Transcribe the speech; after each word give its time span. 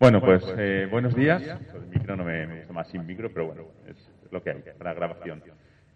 Bueno, 0.00 0.22
pues 0.22 0.42
eh, 0.56 0.88
buenos 0.90 1.14
días. 1.14 1.42
El 1.42 1.86
micro 1.90 2.16
no 2.16 2.24
me, 2.24 2.46
gusta 2.46 2.72
más 2.72 2.88
sin 2.88 3.06
micro, 3.06 3.30
pero 3.30 3.48
bueno, 3.48 3.64
es 3.86 3.96
lo 4.30 4.42
que 4.42 4.48
hay 4.48 4.62
para 4.78 4.94
grabación. 4.94 5.42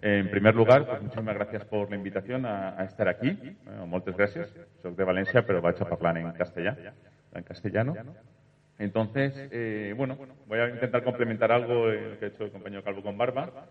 En 0.03 0.30
primer 0.30 0.54
lugar, 0.54 0.86
pues 0.86 1.00
muchísimas 1.00 1.34
gracias 1.34 1.64
por 1.64 1.89
la 1.89 1.96
invitación 1.96 2.45
a, 2.45 2.79
a 2.79 2.85
estar 2.85 3.09
aquí. 3.09 3.57
Bueno, 3.64 3.86
muchas 3.86 4.14
gracias. 4.14 4.54
Soy 4.82 4.95
de 4.95 5.04
Valencia, 5.04 5.46
pero 5.46 5.62
vaig 5.62 5.77
a 5.80 5.86
hablar 5.86 6.18
en 6.18 6.32
castellano. 6.32 6.79
En 7.35 7.43
castellano. 7.45 7.95
Entonces, 8.79 9.32
eh, 9.50 9.95
bueno, 9.96 10.18
voy 10.48 10.59
a 10.59 10.68
intentar 10.68 11.02
complementar 11.02 11.50
algo 11.50 11.91
eh, 11.91 12.16
que 12.18 12.27
ha 12.27 12.29
hecho 12.29 12.45
el 12.45 12.50
compañero 12.50 12.85
Calvo 12.85 13.02
con 13.02 13.16
Barba. 13.16 13.66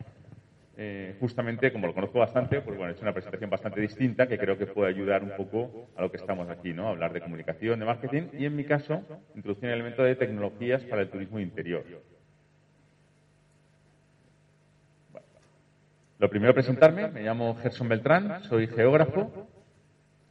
Eh, 0.76 1.16
justamente, 1.20 1.72
como 1.72 1.86
lo 1.86 1.94
conozco 1.94 2.20
bastante, 2.20 2.60
pues 2.62 2.76
bueno, 2.76 2.92
he 2.92 2.96
hecho 2.96 3.04
una 3.04 3.14
presentación 3.14 3.50
bastante 3.50 3.80
distinta 3.80 4.28
que 4.28 4.40
creo 4.40 4.58
que 4.58 4.66
puede 4.66 4.90
ayudar 4.90 5.22
un 5.22 5.32
poco 5.38 5.90
a 5.96 6.02
lo 6.02 6.10
que 6.10 6.18
estamos 6.18 6.50
aquí, 6.50 6.74
¿no? 6.74 6.88
hablar 6.88 7.14
de 7.14 7.22
comunicación, 7.22 7.80
de 7.80 7.86
marketing 7.86 8.24
y, 8.34 8.46
en 8.46 8.56
mi 8.56 8.64
caso, 8.64 9.04
introducir 9.36 9.70
el 9.70 9.76
elemento 9.76 10.02
de 10.02 10.16
tecnologías 10.16 10.84
para 10.86 11.04
el 11.04 11.10
turismo 11.10 11.40
interior. 11.40 11.84
Lo 16.18 16.30
primero, 16.30 16.54
presentarme. 16.54 17.10
Me 17.10 17.22
llamo 17.22 17.56
Gerson 17.62 17.90
Beltrán, 17.90 18.44
soy 18.46 18.68
geógrafo 18.68 19.48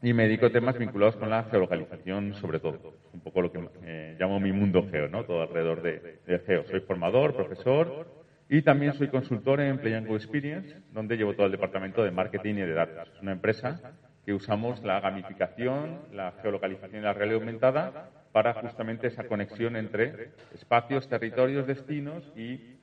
y 0.03 0.13
me 0.13 0.25
dedico 0.25 0.47
a 0.47 0.51
temas 0.51 0.77
vinculados 0.77 1.15
con 1.17 1.31
la 1.31 1.45
geolocalización, 1.45 2.35
sobre 2.35 2.59
todo. 2.59 2.95
Un 3.13 3.21
poco 3.21 3.43
lo 3.43 3.53
que 3.53 3.61
eh, 3.85 4.17
llamo 4.19 4.41
mi 4.41 4.51
mundo 4.51 4.89
geo, 4.91 5.09
¿no? 5.09 5.25
Todo 5.25 5.43
alrededor 5.43 5.83
de, 5.83 6.19
de 6.27 6.39
geo. 6.41 6.65
Soy 6.65 6.81
formador, 6.81 7.37
profesor 7.37 8.22
y 8.53 8.61
también 8.61 8.93
soy 8.93 9.09
consultor 9.09 9.63
en 9.63 9.79
Playango 9.79 10.15
Experience, 10.15 10.77
donde 10.93 11.17
llevo 11.17 11.33
todo 11.33 11.47
el 11.47 11.53
departamento 11.53 12.05
de 12.05 12.11
marketing 12.11 12.57
y 12.57 12.61
de 12.61 12.75
datos. 12.75 13.09
Es 13.15 13.23
una 13.23 13.33
empresa 13.33 13.81
que 14.27 14.35
usamos 14.35 14.83
la 14.85 15.01
gamificación, 15.01 16.01
la 16.13 16.35
geolocalización 16.43 17.01
y 17.01 17.05
la 17.05 17.15
realidad 17.15 17.41
aumentada 17.41 18.11
para 18.31 18.53
justamente 18.53 19.07
esa 19.07 19.25
conexión 19.25 19.75
entre 19.75 20.33
espacios, 20.53 21.09
territorios, 21.09 21.67
destinos 21.67 22.31
y 22.37 22.77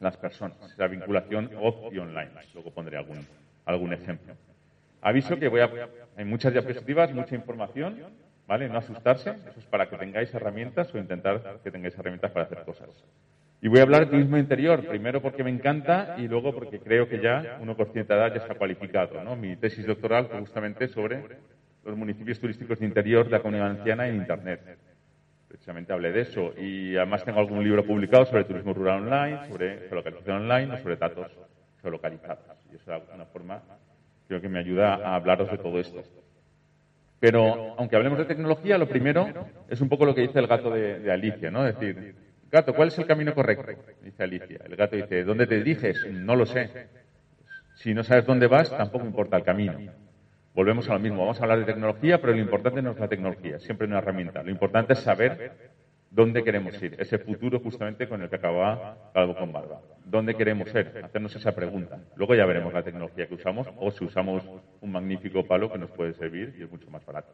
las 0.00 0.16
personas, 0.16 0.56
esa 0.72 0.86
vinculación 0.86 1.50
off 1.60 1.92
y 1.92 1.98
online. 1.98 2.30
Luego 2.54 2.70
pondré 2.70 2.96
algún, 2.96 3.26
algún 3.66 3.92
ejemplo. 3.92 4.34
Aviso 5.02 5.38
que 5.38 5.48
voy 5.48 5.60
a, 5.60 5.70
hay 6.16 6.24
muchas 6.24 6.54
diapositivas, 6.54 7.12
mucha 7.12 7.34
información, 7.34 7.98
¿vale? 8.48 8.66
No 8.66 8.78
asustarse, 8.78 9.28
eso 9.46 9.60
es 9.60 9.66
para 9.66 9.90
que 9.90 9.98
tengáis 9.98 10.32
herramientas 10.32 10.94
o 10.94 10.96
intentar 10.96 11.60
que 11.62 11.70
tengáis 11.70 11.98
herramientas 11.98 12.30
para 12.30 12.46
hacer 12.46 12.64
cosas. 12.64 12.88
Y 13.64 13.68
voy 13.68 13.78
a 13.78 13.82
hablar 13.82 14.06
de 14.06 14.10
turismo 14.10 14.36
interior, 14.38 14.84
primero 14.88 15.22
porque 15.22 15.44
me 15.44 15.50
encanta 15.50 16.16
y 16.18 16.26
luego 16.26 16.52
porque 16.52 16.80
creo 16.80 17.08
que 17.08 17.20
ya 17.20 17.58
uno 17.60 17.76
con 17.76 17.86
cierta 17.92 18.16
edad 18.16 18.34
ya 18.34 18.40
está 18.40 18.56
cualificado. 18.56 19.22
¿no? 19.22 19.36
Mi 19.36 19.54
tesis 19.54 19.86
doctoral 19.86 20.26
fue 20.26 20.40
justamente 20.40 20.88
sobre 20.88 21.22
los 21.84 21.96
municipios 21.96 22.40
turísticos 22.40 22.80
de 22.80 22.86
interior 22.86 23.24
de 23.24 23.30
la 23.30 23.38
comunidad 23.38 23.68
valenciana 23.68 24.08
en 24.08 24.16
Internet. 24.16 24.78
Precisamente 25.46 25.92
hablé 25.92 26.10
de 26.10 26.22
eso. 26.22 26.52
Y 26.58 26.96
además 26.96 27.24
tengo 27.24 27.38
algún 27.38 27.62
libro 27.62 27.86
publicado 27.86 28.24
sobre 28.26 28.42
turismo 28.42 28.74
rural 28.74 29.02
online, 29.02 29.46
sobre 29.46 29.78
geolocalización 29.88 30.36
online 30.38 30.74
o 30.74 30.78
sobre 30.78 30.96
datos 30.96 31.30
geolocalizados. 31.82 32.66
Y 32.72 32.74
eso 32.74 32.96
es 32.96 33.02
una 33.14 33.26
forma, 33.26 33.62
creo 34.26 34.40
que 34.40 34.48
me 34.48 34.58
ayuda 34.58 34.96
a 34.96 35.14
hablaros 35.14 35.48
de 35.48 35.58
todo 35.58 35.78
esto. 35.78 36.02
Pero, 37.20 37.76
aunque 37.78 37.94
hablemos 37.94 38.18
de 38.18 38.24
tecnología, 38.24 38.76
lo 38.76 38.88
primero 38.88 39.28
es 39.68 39.80
un 39.80 39.88
poco 39.88 40.04
lo 40.04 40.16
que 40.16 40.22
dice 40.22 40.40
el 40.40 40.48
gato 40.48 40.68
de, 40.68 40.98
de 40.98 41.12
Alicia, 41.12 41.52
¿no? 41.52 41.64
Es 41.64 41.78
decir, 41.78 42.31
Gato, 42.52 42.74
¿cuál 42.74 42.88
es 42.88 42.98
el 42.98 43.06
camino 43.06 43.34
correcto? 43.34 43.72
Dice 44.02 44.22
Alicia. 44.22 44.60
El 44.66 44.76
gato 44.76 44.94
dice, 44.94 45.24
¿dónde 45.24 45.46
te 45.46 45.56
diriges? 45.56 46.06
No 46.12 46.36
lo 46.36 46.44
sé. 46.44 46.68
Si 47.76 47.94
no 47.94 48.04
sabes 48.04 48.26
dónde 48.26 48.46
vas, 48.46 48.70
tampoco 48.70 49.06
importa 49.06 49.38
el 49.38 49.42
camino. 49.42 49.78
Volvemos 50.54 50.86
a 50.90 50.92
lo 50.92 51.00
mismo. 51.00 51.22
Vamos 51.22 51.40
a 51.40 51.44
hablar 51.44 51.60
de 51.60 51.64
tecnología, 51.64 52.20
pero 52.20 52.34
lo 52.34 52.40
importante 52.40 52.82
no 52.82 52.90
es 52.90 53.00
la 53.00 53.08
tecnología, 53.08 53.58
siempre 53.58 53.86
una 53.86 53.98
herramienta. 53.98 54.42
Lo 54.42 54.50
importante 54.50 54.92
es 54.92 54.98
saber 54.98 55.50
dónde 56.10 56.44
queremos 56.44 56.80
ir. 56.82 56.94
Ese 56.98 57.16
futuro 57.16 57.58
justamente 57.58 58.06
con 58.06 58.20
el 58.20 58.28
que 58.28 58.36
acababa 58.36 58.98
Calvo 59.14 59.34
con 59.34 59.50
Barba. 59.50 59.80
¿Dónde 60.04 60.34
queremos 60.34 60.68
ser? 60.68 61.00
Hacernos 61.02 61.34
esa 61.34 61.52
pregunta. 61.52 62.00
Luego 62.16 62.34
ya 62.34 62.44
veremos 62.44 62.74
la 62.74 62.82
tecnología 62.82 63.26
que 63.28 63.34
usamos 63.34 63.66
o 63.78 63.90
si 63.90 64.04
usamos 64.04 64.44
un 64.82 64.92
magnífico 64.92 65.46
palo 65.46 65.72
que 65.72 65.78
nos 65.78 65.90
puede 65.92 66.12
servir 66.12 66.54
y 66.58 66.64
es 66.64 66.70
mucho 66.70 66.90
más 66.90 67.02
barato. 67.06 67.32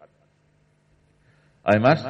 Además, 1.64 2.06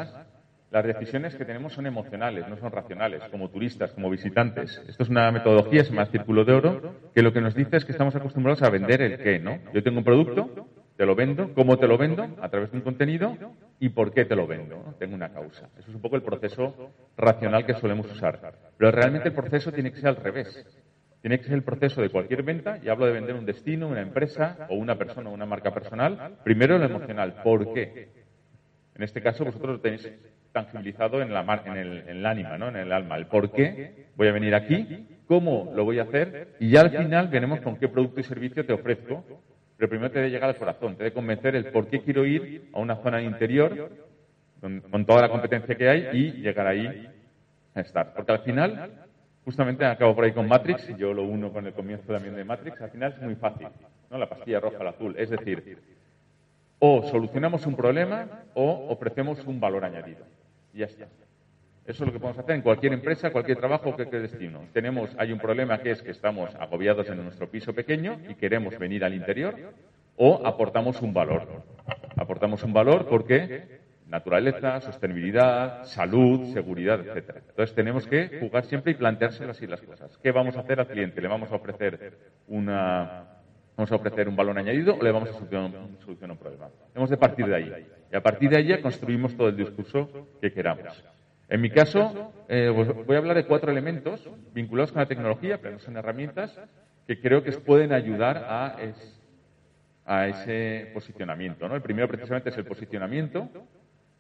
las 0.71 0.85
decisiones 0.85 1.35
que 1.35 1.45
tenemos 1.45 1.73
son 1.73 1.87
emocionales, 1.87 2.47
no 2.49 2.57
son 2.59 2.71
racionales, 2.71 3.23
como 3.31 3.49
turistas, 3.49 3.93
como 3.93 4.11
visitantes. 4.11 4.83
Esto 4.87 5.03
es 5.03 5.09
una 5.09 5.31
metodología, 5.33 5.83
se 5.83 5.91
llama 5.91 6.07
Círculo 6.07 6.45
de 6.45 6.53
Oro, 6.53 6.95
que 7.15 7.23
lo 7.23 7.33
que 7.33 7.41
nos 7.41 7.55
dice 7.55 7.79
es 7.79 7.85
que 7.85 7.93
estamos 7.93 8.15
acostumbrados 8.15 8.63
a 8.63 8.71
vender 8.71 9.01
el 9.01 9.19
qué, 9.19 9.39
¿no? 9.39 9.59
Yo 9.73 9.83
tengo 9.83 9.99
un 9.99 10.05
producto, 10.05 10.69
te 10.97 11.07
lo 11.07 11.15
vendo, 11.15 11.55
¿cómo 11.55 11.79
te 11.79 11.87
lo 11.87 11.97
vendo? 11.97 12.29
A 12.43 12.49
través 12.51 12.71
de 12.71 12.79
un 12.79 12.83
contenido 12.83 13.35
y 13.81 13.89
por 13.91 14.13
qué 14.13 14.27
te 14.27 14.37
lo 14.37 14.47
vendo. 14.47 14.95
Tengo 14.99 15.15
una 15.15 15.31
causa. 15.31 15.71
Eso 15.79 15.89
es 15.89 15.95
un 15.95 16.03
poco 16.03 16.17
el 16.17 16.23
proceso 16.23 16.93
racional 17.17 17.65
que 17.65 17.75
solemos 17.75 18.11
usar. 18.13 18.53
Pero 18.77 18.91
realmente 18.91 19.29
el 19.29 19.35
proceso 19.35 19.73
tiene 19.73 19.91
que 19.91 19.99
ser 19.99 20.09
al 20.09 20.17
revés. 20.17 20.67
Tiene 21.23 21.39
que 21.39 21.45
ser 21.45 21.55
el 21.55 21.63
proceso 21.63 22.03
de 22.03 22.11
cualquier 22.11 22.43
venta, 22.43 22.79
y 22.83 22.89
hablo 22.89 23.07
de 23.07 23.13
vender 23.13 23.35
un 23.35 23.47
destino, 23.47 23.89
una 23.89 24.03
empresa 24.03 24.67
o 24.69 24.75
una 24.75 24.97
persona 24.97 25.31
o 25.31 25.33
una 25.33 25.47
marca 25.47 25.73
personal. 25.73 26.37
Primero 26.45 26.79
lo 26.79 26.85
emocional, 26.85 27.43
¿por 27.43 27.73
qué? 27.73 28.11
En 28.95 29.03
este 29.03 29.23
caso 29.23 29.45
vosotros 29.45 29.81
tenéis 29.81 30.13
tangibilizado 30.53 31.23
en, 31.23 31.33
la, 31.33 31.63
en, 31.65 31.77
el, 31.77 31.99
en 31.99 32.17
el 32.17 32.27
ánima, 32.27 32.59
¿no? 32.59 32.69
en 32.69 32.77
el 32.77 32.93
alma. 32.93 33.17
El 33.17 33.27
por 33.27 33.51
qué 33.53 34.07
voy 34.17 34.29
a 34.29 34.33
venir 34.33 34.55
aquí, 34.55 35.07
cómo 35.27 35.73
lo 35.75 35.85
voy 35.85 35.99
a 35.99 36.03
hacer 36.03 36.57
y 36.59 36.71
ya 36.71 36.81
al 36.81 36.91
final 36.91 37.29
veremos 37.29 37.61
con 37.61 37.77
qué 37.77 37.89
producto 37.89 38.21
y 38.21 38.25
servicio 38.25 38.65
te 38.65 38.73
ofrezco. 38.73 39.25
Pero 39.77 39.89
primero 39.89 40.11
te 40.11 40.19
debe 40.19 40.31
llegar 40.31 40.49
al 40.49 40.57
corazón, 40.57 40.97
te 40.97 41.05
debe 41.05 41.15
convencer 41.15 41.55
el 41.55 41.67
por 41.67 41.87
qué 41.87 42.01
quiero 42.01 42.27
ir 42.27 42.69
a 42.73 42.81
una 42.81 42.97
zona 42.97 43.23
interior 43.23 43.91
con, 44.61 44.81
con 44.81 45.07
toda 45.07 45.23
la 45.23 45.29
competencia 45.29 45.77
que 45.77 45.89
hay 45.89 46.09
y 46.13 46.33
llegar 46.41 46.67
ahí 46.67 47.09
a 47.75 47.81
estar. 47.81 48.13
Porque 48.13 48.33
al 48.33 48.41
final, 48.41 48.91
justamente 49.45 49.85
acabo 49.85 50.17
por 50.17 50.25
ahí 50.25 50.33
con 50.33 50.49
Matrix, 50.49 50.91
y 50.91 50.97
yo 50.97 51.13
lo 51.15 51.23
uno 51.23 51.53
con 51.53 51.65
el 51.67 51.73
comienzo 51.73 52.13
también 52.13 52.35
de 52.35 52.45
Matrix, 52.45 52.81
al 52.81 52.91
final 52.91 53.13
es 53.13 53.23
muy 53.23 53.37
fácil, 53.37 53.69
¿no? 54.11 54.19
La 54.19 54.29
pastilla 54.29 54.59
roja, 54.59 54.83
la 54.83 54.91
azul. 54.91 55.15
Es 55.17 55.31
decir, 55.31 55.79
o 56.81 57.03
solucionamos 57.05 57.67
un 57.67 57.77
problema 57.77 58.27
o 58.55 58.89
ofrecemos 58.91 59.45
un 59.47 59.61
valor 59.61 59.85
añadido. 59.85 60.25
Ya 60.73 60.87
está. 60.87 61.07
Eso 61.89 62.05
es 62.05 62.09
lo 62.09 62.13
que 62.13 62.21
podemos 62.21 62.39
hacer 62.39 62.55
en 62.55 62.61
cualquier 62.61 62.93
empresa, 62.93 63.31
cualquier 63.31 63.57
trabajo, 63.57 63.95
cualquier 63.95 64.21
destino. 64.21 64.61
Tenemos, 64.75 65.11
hay 65.17 65.33
un 65.33 65.39
problema 65.39 65.79
que 65.79 65.93
es 65.93 66.03
que 66.03 66.11
estamos 66.11 66.55
agobiados 66.57 67.09
en 67.09 67.23
nuestro 67.25 67.51
piso 67.51 67.73
pequeño 67.73 68.21
y 68.29 68.35
queremos 68.35 68.79
venir 68.79 69.05
al 69.05 69.15
interior 69.15 69.55
o 70.17 70.47
aportamos 70.47 71.01
un 71.01 71.15
valor. 71.15 71.63
Aportamos 72.17 72.63
un 72.63 72.75
valor 72.75 73.07
porque 73.09 73.81
naturaleza, 74.07 74.83
sostenibilidad, 74.83 75.85
salud, 75.85 76.53
seguridad, 76.53 77.01
etcétera. 77.01 77.41
Entonces 77.49 77.75
tenemos 77.75 78.07
que 78.07 78.39
jugar 78.39 78.67
siempre 78.67 78.93
y 78.93 78.95
plantearse 78.95 79.45
así 79.45 79.67
las 79.67 79.81
cosas. 79.81 80.19
¿Qué 80.19 80.31
vamos 80.31 80.59
a 80.59 80.61
hacer 80.61 80.81
al 80.81 80.89
cliente? 80.89 81.23
¿Le 81.23 81.29
vamos 81.29 81.51
a 81.51 81.55
ofrecer 81.55 82.19
una 82.49 83.38
vamos 83.79 83.93
a 83.93 83.95
ofrecer 83.95 84.29
un 84.29 84.35
valor 84.35 84.59
añadido 84.59 84.97
o 84.97 85.03
le 85.03 85.13
vamos 85.13 85.31
a 85.31 85.33
solucionar, 85.35 85.71
un 86.33 86.37
problema? 86.37 86.69
Hemos 86.97 87.09
de 87.09 87.17
partir 87.17 87.47
de 87.47 87.55
ahí. 87.55 87.87
Y 88.13 88.17
a 88.17 88.21
partir 88.21 88.51
de 88.51 88.57
ahí 88.57 88.83
construimos 88.83 89.37
todo 89.37 89.49
el 89.49 89.57
discurso 89.57 90.27
que 90.41 90.53
queramos. 90.53 91.05
En 91.49 91.61
mi 91.61 91.71
caso, 91.71 92.33
eh, 92.49 92.69
voy 92.71 93.15
a 93.15 93.19
hablar 93.19 93.37
de 93.37 93.47
cuatro 93.47 93.71
elementos 93.71 94.29
vinculados 94.53 94.91
con 94.91 95.01
la 95.01 95.07
tecnología, 95.07 95.59
pero 95.59 95.75
no 95.75 95.79
son 95.79 95.97
herramientas 95.97 96.61
que 97.07 97.21
creo 97.21 97.45
que 97.45 97.53
pueden 97.53 97.93
ayudar 97.93 98.45
a, 98.49 98.83
es, 98.83 99.21
a 100.05 100.27
ese 100.27 100.91
posicionamiento. 100.93 101.69
¿no? 101.69 101.77
El 101.77 101.83
primero 101.83 102.09
precisamente 102.09 102.51
es 102.51 102.59
el 102.59 102.65
posicionamiento, 102.65 103.49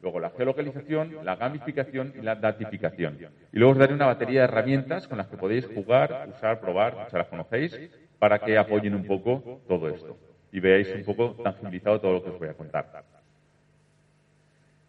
luego 0.00 0.20
la 0.20 0.30
geolocalización, 0.30 1.24
la 1.24 1.34
gamificación 1.34 2.14
y 2.16 2.22
la 2.22 2.36
datificación. 2.36 3.18
Y 3.52 3.58
luego 3.58 3.72
os 3.72 3.78
daré 3.78 3.92
una 3.92 4.06
batería 4.06 4.42
de 4.42 4.44
herramientas 4.44 5.08
con 5.08 5.18
las 5.18 5.26
que 5.26 5.36
podéis 5.36 5.66
jugar, 5.66 6.28
usar, 6.30 6.60
probar, 6.60 7.08
ya 7.10 7.18
las 7.18 7.26
conocéis, 7.26 7.76
para 8.18 8.38
que 8.38 8.58
apoyen 8.58 8.94
un 8.94 9.06
poco 9.06 9.60
todo 9.68 9.88
esto 9.88 10.16
y 10.52 10.60
veáis 10.60 10.92
un 10.94 11.04
poco 11.04 11.42
tangibilizado 11.42 12.00
todo 12.00 12.12
lo 12.14 12.24
que 12.24 12.30
os 12.30 12.38
voy 12.38 12.48
a 12.48 12.54
contar. 12.54 13.04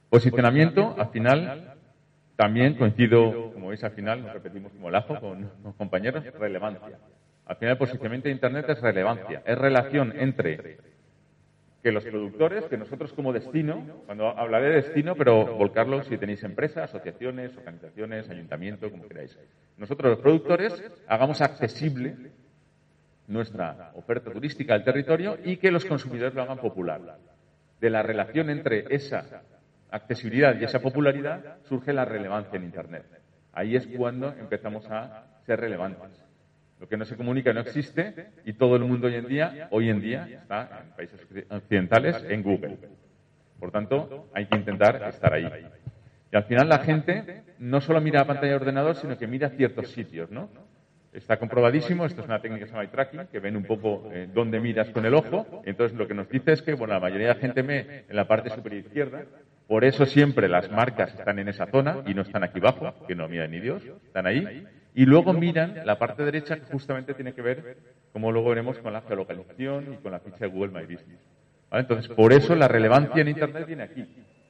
Posicionamiento, 0.09 0.95
al 0.97 1.09
final, 1.09 1.75
también 2.35 2.75
coincido, 2.75 3.51
como 3.53 3.67
veis 3.67 3.83
al 3.83 3.91
final, 3.91 4.23
nos 4.23 4.33
repetimos 4.33 4.71
como 4.71 4.89
el 4.89 4.95
ajo 4.95 5.19
con 5.19 5.51
los 5.63 5.75
compañeros, 5.75 6.23
relevancia. 6.33 6.97
Al 7.45 7.55
final 7.57 7.73
el 7.73 7.77
posicionamiento 7.77 8.27
de 8.27 8.33
Internet 8.33 8.65
es 8.69 8.81
relevancia, 8.81 9.43
es 9.45 9.57
relación 9.57 10.13
entre 10.17 10.77
que 11.83 11.91
los 11.91 12.03
productores, 12.03 12.65
que 12.65 12.77
nosotros 12.77 13.13
como 13.13 13.31
destino, 13.31 14.03
cuando 14.05 14.27
hablaré 14.27 14.69
de 14.69 14.75
destino, 14.75 15.15
pero 15.15 15.57
volcarlo 15.57 16.03
si 16.03 16.17
tenéis 16.17 16.43
empresas, 16.43 16.89
asociaciones, 16.89 17.55
organizaciones, 17.57 18.29
ayuntamiento, 18.29 18.91
como 18.91 19.07
queráis. 19.07 19.37
Nosotros 19.77 20.11
los 20.11 20.19
productores 20.19 20.83
hagamos 21.07 21.41
accesible 21.41 22.31
nuestra 23.29 23.91
oferta 23.93 24.31
turística 24.31 24.73
al 24.73 24.83
territorio 24.83 25.37
y 25.43 25.57
que 25.57 25.71
los 25.71 25.85
consumidores 25.85 26.33
lo 26.33 26.41
hagan 26.41 26.57
popular. 26.57 26.99
De 27.79 27.89
la 27.89 28.03
relación 28.03 28.49
entre 28.49 28.93
esa 28.93 29.43
accesibilidad 29.91 30.59
y 30.59 30.65
esa 30.65 30.79
popularidad 30.79 31.57
surge 31.63 31.93
la 31.93 32.05
relevancia 32.05 32.57
en 32.57 32.65
Internet. 32.65 33.05
Ahí 33.53 33.75
es 33.75 33.87
cuando 33.87 34.33
empezamos 34.33 34.85
a 34.89 35.25
ser 35.45 35.59
relevantes. 35.59 36.23
Lo 36.79 36.87
que 36.87 36.97
no 36.97 37.05
se 37.05 37.15
comunica 37.15 37.53
no 37.53 37.61
existe 37.61 38.31
y 38.45 38.53
todo 38.53 38.75
el 38.75 38.83
mundo 38.83 39.07
hoy 39.07 39.15
en 39.15 39.27
día, 39.27 39.67
hoy 39.71 39.89
en 39.89 40.01
día 40.01 40.27
está 40.27 40.83
en 40.83 40.95
países 40.95 41.21
occidentales 41.49 42.23
en 42.27 42.41
Google. 42.41 42.77
Por 43.59 43.71
tanto, 43.71 44.29
hay 44.33 44.45
que 44.45 44.57
intentar 44.57 45.03
estar 45.07 45.33
ahí. 45.33 45.45
Y 46.31 46.35
al 46.35 46.43
final 46.45 46.69
la 46.69 46.79
gente 46.79 47.43
no 47.59 47.81
solo 47.81 47.99
mira 48.01 48.21
la 48.21 48.27
pantalla 48.27 48.51
de 48.51 48.55
ordenador, 48.55 48.95
sino 48.95 49.17
que 49.17 49.27
mira 49.27 49.49
ciertos 49.49 49.89
sitios, 49.91 50.31
¿no? 50.31 50.49
Está 51.11 51.37
comprobadísimo, 51.37 52.05
esto 52.05 52.21
es 52.21 52.27
una 52.27 52.39
técnica 52.39 52.65
que 52.65 52.67
se 52.67 52.71
llama 52.71 52.83
eye 52.83 52.91
tracking, 52.91 53.27
que 53.31 53.39
ven 53.39 53.55
un 53.55 53.63
poco 53.63 54.09
eh, 54.13 54.29
dónde 54.31 54.59
miras 54.59 54.89
con 54.89 55.05
el 55.05 55.15
ojo. 55.15 55.63
Entonces 55.65 55.97
lo 55.97 56.07
que 56.07 56.13
nos 56.13 56.29
dice 56.29 56.51
es 56.51 56.61
que, 56.61 56.73
bueno, 56.75 56.93
la 56.93 56.99
mayoría 56.99 57.29
de 57.29 57.33
la 57.33 57.39
gente 57.39 57.61
ve 57.63 58.05
en 58.07 58.15
la 58.15 58.27
parte 58.27 58.51
superior 58.51 58.85
izquierda, 58.85 59.23
por 59.67 59.83
eso 59.85 60.05
siempre 60.05 60.47
las 60.47 60.69
marcas 60.69 61.13
están 61.13 61.39
en 61.39 61.47
esa 61.47 61.65
zona 61.67 62.03
y 62.05 62.13
no 62.13 62.21
están 62.21 62.43
aquí 62.43 62.59
abajo, 62.59 62.93
que 63.07 63.15
no 63.15 63.27
miran 63.27 63.49
ni 63.49 63.59
Dios, 63.59 63.83
están 64.05 64.27
ahí. 64.27 64.67
Y 64.93 65.05
luego 65.05 65.33
miran 65.33 65.81
la 65.83 65.97
parte 65.97 66.23
derecha 66.23 66.57
que 66.57 66.71
justamente 66.71 67.13
tiene 67.15 67.33
que 67.33 67.41
ver, 67.41 67.77
como 68.13 68.31
luego 68.31 68.49
veremos, 68.49 68.77
con 68.77 68.93
la 68.93 69.01
geolocalización 69.01 69.93
y 69.93 69.97
con 69.97 70.11
la 70.11 70.19
ficha 70.19 70.37
de 70.39 70.47
Google 70.47 70.71
My 70.71 70.81
Business. 70.81 71.19
Entonces, 71.71 72.11
por 72.11 72.33
eso 72.33 72.55
la 72.55 72.67
relevancia 72.67 73.21
en 73.21 73.29
Internet 73.29 73.65
viene 73.65 73.83
aquí. 73.83 74.05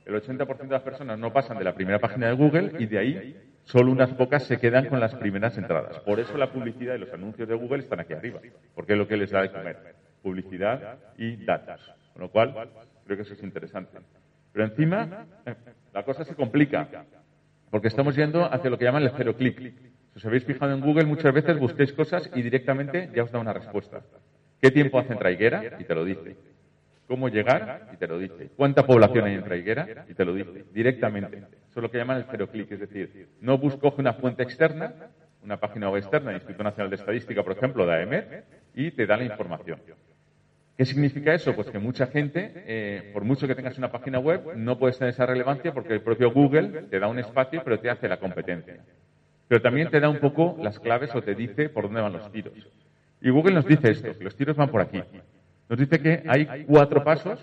El 0.06 0.15
80% 0.15 0.57
de 0.57 0.67
las 0.67 0.81
personas 0.81 1.19
no 1.19 1.31
pasan 1.31 1.57
de 1.57 1.63
la 1.63 1.75
primera 1.75 2.00
página 2.00 2.27
de 2.27 2.33
Google 2.33 2.71
y 2.79 2.85
de 2.85 2.97
ahí 2.97 3.38
solo 3.69 3.92
unas 3.92 4.12
pocas 4.13 4.44
se 4.44 4.57
quedan 4.57 4.88
con 4.88 5.00
las 5.00 5.13
primeras 5.16 5.56
entradas. 5.57 6.00
Por 6.00 6.19
eso 6.19 6.36
la 6.38 6.51
publicidad 6.51 6.95
y 6.95 7.00
los 7.00 7.13
anuncios 7.13 7.48
de 7.48 7.54
Google 7.54 7.83
están 7.83 8.00
aquí 8.00 8.13
arriba, 8.13 8.39
porque 8.74 8.94
es 8.94 9.00
lo 9.00 9.07
que 9.07 9.16
les 9.16 9.30
da 9.30 9.44
de 9.44 9.51
comer. 9.51 9.95
Publicidad 10.24 10.98
y 11.18 11.45
datos. 11.45 11.80
Con 12.13 12.24
lo 12.24 12.31
cual, 12.31 12.54
creo 13.06 13.18
que 13.18 13.24
eso 13.24 13.33
es 13.33 13.44
interesante. 13.44 14.00
Pero 14.51 14.66
encima, 14.66 15.27
la 15.94 16.04
cosa 16.04 16.24
se 16.24 16.33
complica, 16.33 16.88
porque 17.69 17.89
estamos 17.89 18.16
yendo 18.16 18.44
hacia 18.51 18.71
lo 18.71 18.77
que 18.77 18.86
llaman 18.86 19.04
el 19.04 19.12
cero 19.16 19.36
clic. 19.36 19.60
Si 19.60 20.18
os 20.18 20.25
habéis 20.25 20.45
fijado 20.45 20.74
en 20.74 20.81
Google, 20.81 21.06
muchas 21.06 21.31
veces 21.31 21.60
busquéis 21.60 21.94
cosas 21.94 22.27
y 22.33 22.42
directamente 22.42 23.12
ya 23.16 23.24
os 23.24 23.31
da 23.31 23.38
una 23.38 23.54
respuesta. 23.54 24.01
¿Qué 24.60 24.71
tiempo 24.71 24.98
hace 24.98 25.13
en 25.13 25.19
Traiguera? 25.19 25.77
Y 25.80 25.83
te 25.83 25.94
lo 25.94 26.04
dice 26.04 26.36
cómo 27.07 27.27
llegar 27.27 27.89
y 27.92 27.98
te 27.98 28.07
lo 28.07 28.19
dice. 28.19 28.51
¿Cuánta 28.56 28.86
población 28.86 29.25
hay 29.25 29.33
en 29.33 29.44
Traiguera? 29.44 30.06
Y 30.07 30.13
te 30.13 30.24
lo 30.24 30.33
dice 30.33 30.66
directamente. 30.71 31.44
Eso 31.69 31.80
es 31.80 31.83
lo 31.83 31.92
que 31.92 31.98
llaman 31.98 32.18
el 32.18 32.25
cero 32.30 32.48
clic, 32.51 32.71
es 32.71 32.80
decir, 32.80 33.30
no 33.42 33.57
busco 33.57 33.94
una 33.98 34.13
fuente 34.13 34.42
externa, 34.44 34.94
una 35.44 35.57
página 35.57 35.89
web 35.89 36.01
externa, 36.01 36.33
Instituto 36.33 36.63
Nacional 36.63 36.89
de 36.89 36.95
Estadística, 36.95 37.44
por 37.44 37.54
ejemplo, 37.54 37.86
de 37.86 37.94
AEMET, 37.94 38.45
y 38.74 38.92
te 38.92 39.06
da 39.06 39.18
la 39.18 39.25
información. 39.25 39.80
¿Qué 40.75 40.86
significa 40.86 41.33
eso? 41.33 41.54
Pues 41.54 41.69
que 41.69 41.77
mucha 41.77 42.07
gente, 42.07 42.54
eh, 42.56 43.12
por 43.13 43.24
mucho 43.24 43.48
que 43.48 43.54
tengas 43.54 43.77
una 43.77 43.92
página 43.92 44.18
web, 44.18 44.56
no 44.56 44.80
puedes 44.80 44.98
tener 44.98 45.13
esa 45.13 45.25
relevancia 45.25 45.74
porque 45.74 45.94
el 45.94 46.01
propio 46.01 46.31
Google 46.31 46.83
te 46.89 47.00
da 47.00 47.07
un 47.07 47.19
espacio, 47.19 47.62
pero 47.63 47.80
te 47.80 47.89
hace 47.89 48.07
la 48.07 48.18
competencia. 48.18 48.77
Pero 49.50 49.62
también 49.62 49.89
te 49.89 50.00
da 50.00 50.10
un 50.10 50.19
poco 50.19 50.57
las 50.62 50.80
claves 50.80 51.13
o 51.13 51.21
te 51.21 51.36
dice 51.36 51.69
por 51.69 51.83
dónde 51.83 52.01
van 52.01 52.13
los 52.13 52.31
tiros. 52.31 52.54
Y 53.19 53.30
Google 53.30 53.56
nos 53.56 53.66
dice 53.66 53.92
esto, 53.92 54.16
los 54.21 54.36
tiros 54.36 54.56
van 54.56 54.69
por 54.69 54.81
aquí. 54.81 55.04
Nos 55.68 55.77
dice 55.77 56.00
que 56.00 56.24
hay 56.27 56.63
cuatro 56.66 57.04
pasos, 57.04 57.39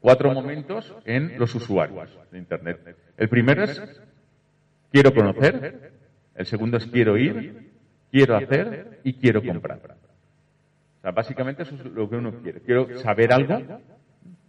cuatro 0.00 0.32
momentos 0.32 0.94
en 1.04 1.38
los 1.38 1.54
usuarios 1.54 2.18
de 2.30 2.38
Internet. 2.38 2.96
El 3.16 3.28
primero 3.28 3.64
es 3.64 4.02
quiero 4.90 5.14
conocer, 5.14 5.92
el 6.34 6.46
segundo 6.46 6.78
es 6.78 6.86
quiero 6.86 7.16
ir, 7.16 7.72
quiero 8.10 8.36
hacer 8.36 9.00
y 9.04 9.14
quiero 9.14 9.42
comprar. 9.42 9.78
O 10.98 11.02
sea, 11.02 11.12
básicamente 11.12 11.62
eso 11.62 11.74
es 11.74 11.84
lo 11.84 12.08
que 12.08 12.16
uno 12.16 12.32
quiere. 12.42 12.60
Quiero 12.60 12.98
saber 12.98 13.32
algo, 13.32 13.80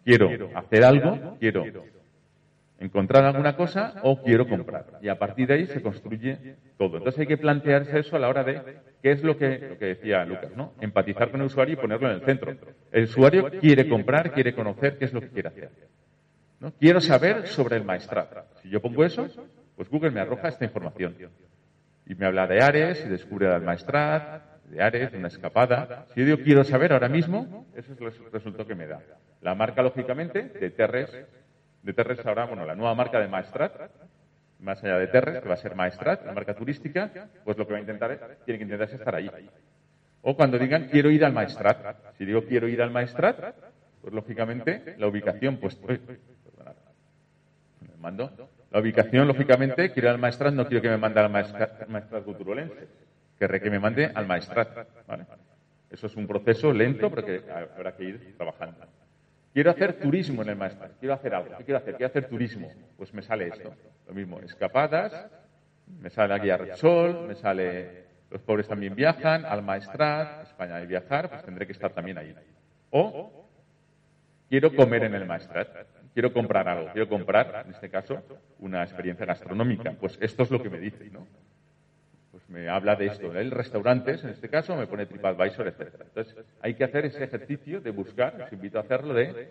quiero 0.04 0.50
hacer 0.56 0.84
algo, 0.84 1.38
quiero 1.40 1.66
encontrar 2.82 3.24
alguna 3.24 3.56
cosa 3.56 3.94
o 4.04 4.22
quiero 4.22 4.48
comprar. 4.48 4.86
Y 5.02 5.08
a 5.08 5.18
partir 5.18 5.48
de 5.48 5.54
ahí 5.54 5.68
se 5.68 5.82
construye 5.82 6.56
todo. 6.78 6.98
Entonces 6.98 7.20
hay 7.20 7.28
que 7.28 7.38
plantearse 7.38 8.00
eso 8.00 8.16
a 8.16 8.20
la 8.20 8.28
hora 8.28 8.44
de 8.44 8.60
qué 9.02 9.12
es 9.12 9.24
lo 9.24 9.38
que, 9.38 9.78
decía 9.80 10.26
Lucas, 10.26 10.52
¿no? 10.56 10.74
Empatizar 10.82 11.30
con 11.30 11.42
el 11.42 11.48
usuario 11.48 11.74
y 11.74 11.78
ponerlo 11.78 12.10
en 12.10 12.16
el 12.16 12.22
centro. 12.22 12.56
El 12.92 13.04
usuario 13.04 13.52
quiere 13.62 13.88
comprar, 13.88 14.32
quiere 14.34 14.56
conocer 14.56 14.98
qué 14.98 15.06
es 15.06 15.14
lo 15.14 15.22
que 15.22 15.30
quiere 15.30 15.50
hacer. 15.50 15.70
¿no? 16.60 16.72
Quiero 16.74 17.00
saber 17.00 17.48
sobre 17.48 17.78
el 17.78 17.86
maestrat. 17.86 18.30
Si 18.62 18.70
yo 18.70 18.82
pongo 18.82 19.06
eso, 19.06 19.28
pues 19.76 19.88
Google 19.88 20.12
me 20.12 20.22
arroja 20.22 20.48
esta 20.48 20.66
información. 20.66 21.16
Y 22.08 22.16
me 22.16 22.26
habla 22.26 22.48
de 22.48 22.64
Ares 22.64 23.04
y 23.06 23.10
descubre 23.10 23.48
al 23.48 23.62
maestrat, 23.62 24.42
de 24.66 24.82
Ares, 24.82 25.12
de 25.12 25.20
una 25.20 25.28
escapada. 25.28 26.06
Si 26.14 26.20
yo 26.20 26.26
digo 26.26 26.38
quiero 26.44 26.64
saber 26.64 26.94
ahora 26.94 27.10
mismo, 27.10 27.68
eso 27.76 27.94
es 27.94 28.00
el 28.00 28.32
resultado 28.32 28.66
que 28.66 28.76
me 28.76 28.88
da. 28.88 29.02
La 29.42 29.54
marca, 29.54 29.84
lógicamente, 29.84 30.44
de 30.44 30.70
Terres 30.72 31.12
de 31.84 31.94
Terres 31.94 32.26
ahora, 32.26 32.46
bueno, 32.46 32.66
la 32.66 32.76
nueva 32.76 32.94
marca 32.96 33.20
de 33.20 33.28
Maestrat, 33.28 33.74
más 34.60 34.84
allá 34.84 34.98
de 34.98 35.08
Terres, 35.08 35.42
que 35.42 35.48
va 35.48 35.56
a 35.56 35.58
ser 35.58 35.76
Maestrat, 35.76 36.26
la 36.26 36.34
marca 36.34 36.54
turística, 36.54 37.12
pues 37.44 37.58
lo 37.58 37.66
que 37.66 37.74
va 37.74 37.78
a 37.80 37.82
intentar, 37.82 38.38
tiene 38.46 38.58
que 38.60 38.64
intentar 38.64 38.88
es 38.88 38.94
estar 38.94 39.16
ahí. 39.16 39.30
O 40.22 40.36
cuando 40.36 40.60
digan 40.60 40.88
quiero 40.90 41.10
ir 41.10 41.26
al 41.26 41.34
Maestrat. 41.34 42.16
Si 42.18 42.26
digo 42.26 42.46
quiero 42.46 42.68
ir 42.68 42.82
al 42.82 42.92
Maestrat, 42.92 43.56
pues 44.02 44.14
lógicamente 44.14 44.96
la 44.98 45.08
ubicación, 45.08 45.58
pues, 45.58 45.80
mando. 48.02 48.50
La 48.72 48.80
ubicación, 48.80 49.28
lógicamente, 49.28 49.92
quiero 49.92 50.08
ir 50.08 50.14
al 50.14 50.20
Maestrat, 50.20 50.54
no 50.54 50.66
quiero 50.66 50.82
que 50.82 50.90
me 50.90 50.98
mande 50.98 51.20
al 51.20 51.30
Maestrat, 51.30 51.88
maestrat. 51.88 52.24
Querré 53.38 53.62
que 53.62 53.70
me 53.70 53.80
mande 53.80 54.12
al 54.14 54.28
Maestrat. 54.28 54.88
Eso 55.90 56.08
es 56.08 56.16
un 56.16 56.28
proceso 56.28 56.72
lento, 56.72 57.10
pero 57.10 57.26
que 57.26 57.42
habrá 57.52 57.96
que 57.96 58.04
ir 58.04 58.36
trabajando. 58.38 58.78
Quiero 59.54 59.72
hacer 59.72 60.00
turismo 60.00 60.42
en 60.42 60.50
el 60.50 60.56
Maestrat. 60.56 60.92
Quiero 61.00 61.14
hacer 61.14 61.34
algo. 61.34 61.58
¿Qué 61.58 61.66
quiero 61.66 61.78
hacer? 61.80 61.96
Quiero 61.96 62.10
hacer 62.10 62.28
turismo. 62.28 62.72
Pues 62.98 63.14
me 63.14 63.22
sale 63.22 63.48
esto. 63.48 63.74
Lo 64.08 64.14
mismo, 64.14 64.40
escapadas, 64.40 65.30
me 66.00 66.10
sale 66.10 66.30
la 66.30 66.40
guía 66.40 66.58
Repsol, 66.58 67.28
me 67.28 67.36
sale 67.36 68.12
los 68.30 68.42
pobres 68.42 68.68
también 68.68 68.96
viajan, 68.96 69.46
al 69.46 69.62
Maestrat, 69.62 70.44
España 70.44 70.78
de 70.78 70.86
viajar, 70.86 71.30
pues 71.30 71.44
tendré 71.44 71.66
que 71.66 71.74
estar 71.74 71.92
también 71.92 72.18
ahí. 72.18 72.34
O 72.90 73.50
quiero 74.50 74.74
comer 74.74 75.04
en 75.04 75.16
el 75.16 75.26
Maestrat. 75.26 75.68
Quiero 76.14 76.32
comprar 76.34 76.68
algo. 76.68 76.92
Quiero 76.92 77.10
comprar, 77.10 77.64
en 77.66 77.74
este 77.74 77.90
caso, 77.90 78.24
una 78.60 78.84
experiencia 78.84 79.26
gastronómica. 79.26 79.92
Pues 80.00 80.18
esto 80.22 80.44
es 80.44 80.52
lo 80.52 80.62
que 80.62 80.70
me 80.70 80.80
dice, 80.80 81.10
¿no? 81.10 81.28
Me 82.52 82.70
habla 82.70 82.96
de 82.96 83.08
esto. 83.08 83.34
El 83.34 83.52
restaurantes, 83.52 84.24
en 84.24 84.32
este 84.32 84.50
caso, 84.50 84.76
me 84.76 84.88
pone 84.88 85.06
TripAdvisor, 85.06 85.68
etc. 85.68 85.94
Entonces, 86.02 86.36
hay 86.62 86.74
que 86.74 86.84
hacer 86.84 87.06
ese 87.06 87.24
ejercicio 87.24 87.82
de 87.82 87.92
buscar, 87.92 88.42
os 88.42 88.52
invito 88.52 88.78
a 88.78 88.82
hacerlo, 88.82 89.14
de 89.14 89.50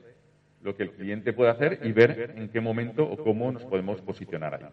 lo 0.62 0.76
que 0.76 0.82
el 0.82 0.90
cliente 0.92 1.32
puede 1.32 1.50
hacer 1.50 1.80
y 1.82 1.92
ver 1.92 2.34
en 2.36 2.50
qué 2.50 2.60
momento 2.60 3.04
o 3.04 3.16
cómo 3.16 3.50
nos 3.50 3.64
podemos 3.64 4.00
posicionar 4.02 4.54
ahí. 4.54 4.66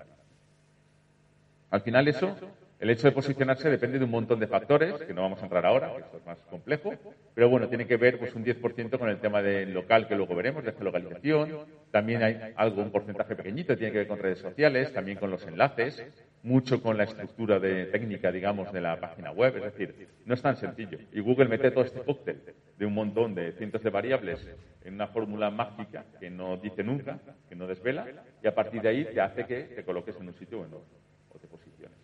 Al 1.70 1.82
final 1.82 2.08
eso, 2.08 2.36
el 2.80 2.90
hecho 2.90 3.08
de 3.08 3.14
posicionarse 3.14 3.70
depende 3.70 3.98
de 3.98 4.06
un 4.06 4.12
montón 4.12 4.40
de 4.40 4.48
factores, 4.48 4.94
que 4.96 5.14
no 5.14 5.22
vamos 5.22 5.40
a 5.42 5.44
entrar 5.44 5.66
ahora, 5.66 5.94
que 5.94 6.02
esto 6.02 6.18
es 6.18 6.26
más 6.26 6.38
complejo, 6.50 6.94
pero 7.34 7.50
bueno, 7.50 7.68
tiene 7.70 7.88
que 7.88 7.98
ver 7.98 8.20
pues 8.20 8.36
un 8.36 8.44
10% 8.44 9.00
con 9.00 9.10
el 9.10 9.20
tema 9.20 9.42
del 9.42 9.74
local 9.74 10.08
que 10.08 10.16
luego 10.16 10.36
veremos, 10.36 10.64
de 10.64 10.74
geolocalización, 10.74 11.66
también 11.92 12.24
hay 12.24 12.54
algo, 12.56 12.82
un 12.82 12.92
porcentaje 12.92 13.36
pequeñito, 13.36 13.78
tiene 13.78 13.92
que 13.92 14.00
ver 14.00 14.08
con 14.08 14.20
redes 14.20 14.40
sociales, 14.40 14.94
también 14.94 15.18
con 15.18 15.32
los 15.32 15.46
enlaces, 15.46 16.06
mucho 16.48 16.82
con 16.82 16.98
la 16.98 17.04
estructura 17.04 17.60
de 17.60 17.88
técnica, 17.88 18.32
digamos, 18.32 18.72
de 18.72 18.82
la 18.82 19.00
página 19.00 19.32
web. 19.32 19.58
Es 19.58 19.64
decir, 19.64 20.08
no 20.26 20.34
es 20.34 20.42
tan 20.42 20.56
sencillo. 20.56 20.98
Y 21.12 21.20
Google 21.20 21.50
mete 21.50 21.72
todo 21.72 21.84
este 21.84 22.02
cóctel 22.02 22.42
de 22.78 22.86
un 22.86 22.94
montón 22.94 23.36
de 23.36 23.52
cientos 23.54 23.84
de 23.84 23.90
variables 23.90 24.48
en 24.84 24.94
una 24.94 25.08
fórmula 25.08 25.50
mágica 25.50 26.06
que 26.20 26.30
no 26.30 26.58
dice 26.58 26.84
nunca, 26.84 27.20
que 27.50 27.56
no 27.56 27.68
desvela, 27.68 28.08
y 28.42 28.48
a 28.48 28.56
partir 28.56 28.82
de 28.82 28.90
ahí 28.90 29.06
te 29.06 29.20
hace 29.20 29.46
que 29.46 29.64
te 29.64 29.84
coloques 29.84 30.16
en 30.16 30.28
un 30.28 30.34
sitio 30.36 30.62
o 30.62 30.66
en 30.66 30.74
otro, 30.74 30.98
o 31.30 31.38
te 31.38 31.48
posiciones. 31.48 31.98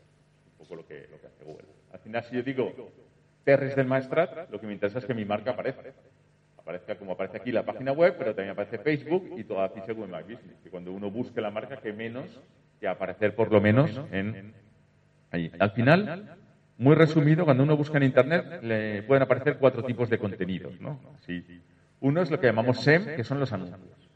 Un 0.52 0.58
poco 0.58 0.76
lo 0.76 0.86
que, 0.86 1.08
lo 1.10 1.20
que 1.22 1.28
hace 1.28 1.44
Google. 1.46 1.68
Al 1.92 2.00
final, 2.00 2.24
si 2.26 2.36
yo 2.36 2.44
digo 2.44 2.74
Terres 3.46 3.76
del 3.76 3.88
Maestrat, 3.88 4.50
lo 4.52 4.60
que 4.60 4.68
me 4.68 4.74
interesa 4.74 5.00
es 5.00 5.06
que 5.06 5.14
mi 5.14 5.26
marca 5.26 5.52
aparezca. 5.52 5.94
Aparezca 6.58 6.96
como 6.96 7.12
aparece 7.12 7.38
aquí 7.38 7.52
la 7.52 7.64
página 7.66 7.92
web, 7.92 8.16
pero 8.18 8.34
también 8.34 8.52
aparece 8.52 8.78
Facebook 8.78 9.36
y 9.38 9.44
toda 9.44 9.64
la 9.64 9.70
ficha 9.70 9.92
Google 9.92 10.16
My 10.16 10.24
Business. 10.24 10.58
Que 10.64 10.70
cuando 10.70 10.94
uno 10.94 11.12
busque 11.12 11.42
la 11.42 11.52
marca, 11.52 11.78
que 11.78 11.92
menos 11.92 12.40
aparecer 12.92 13.36
por 13.36 13.52
lo 13.52 13.62
menos 13.62 13.92
en 14.12 14.54
allí. 15.32 15.52
Al 15.60 15.72
final, 15.72 16.38
muy 16.78 16.96
resumido, 16.96 17.46
cuando 17.46 17.64
uno 17.64 17.78
busca 17.78 17.98
en 17.98 18.04
Internet 18.04 18.62
le 18.62 19.04
pueden 19.04 19.24
aparecer 19.24 19.58
cuatro 19.58 19.84
tipos 19.84 20.10
de 20.10 20.18
contenidos. 20.18 20.80
¿no? 20.80 21.00
Uno 22.00 22.22
es 22.22 22.30
lo 22.30 22.40
que 22.40 22.48
llamamos 22.48 22.82
SEM, 22.82 23.16
que 23.16 23.24
son 23.24 23.40
los 23.40 23.52
anuncios. 23.54 24.10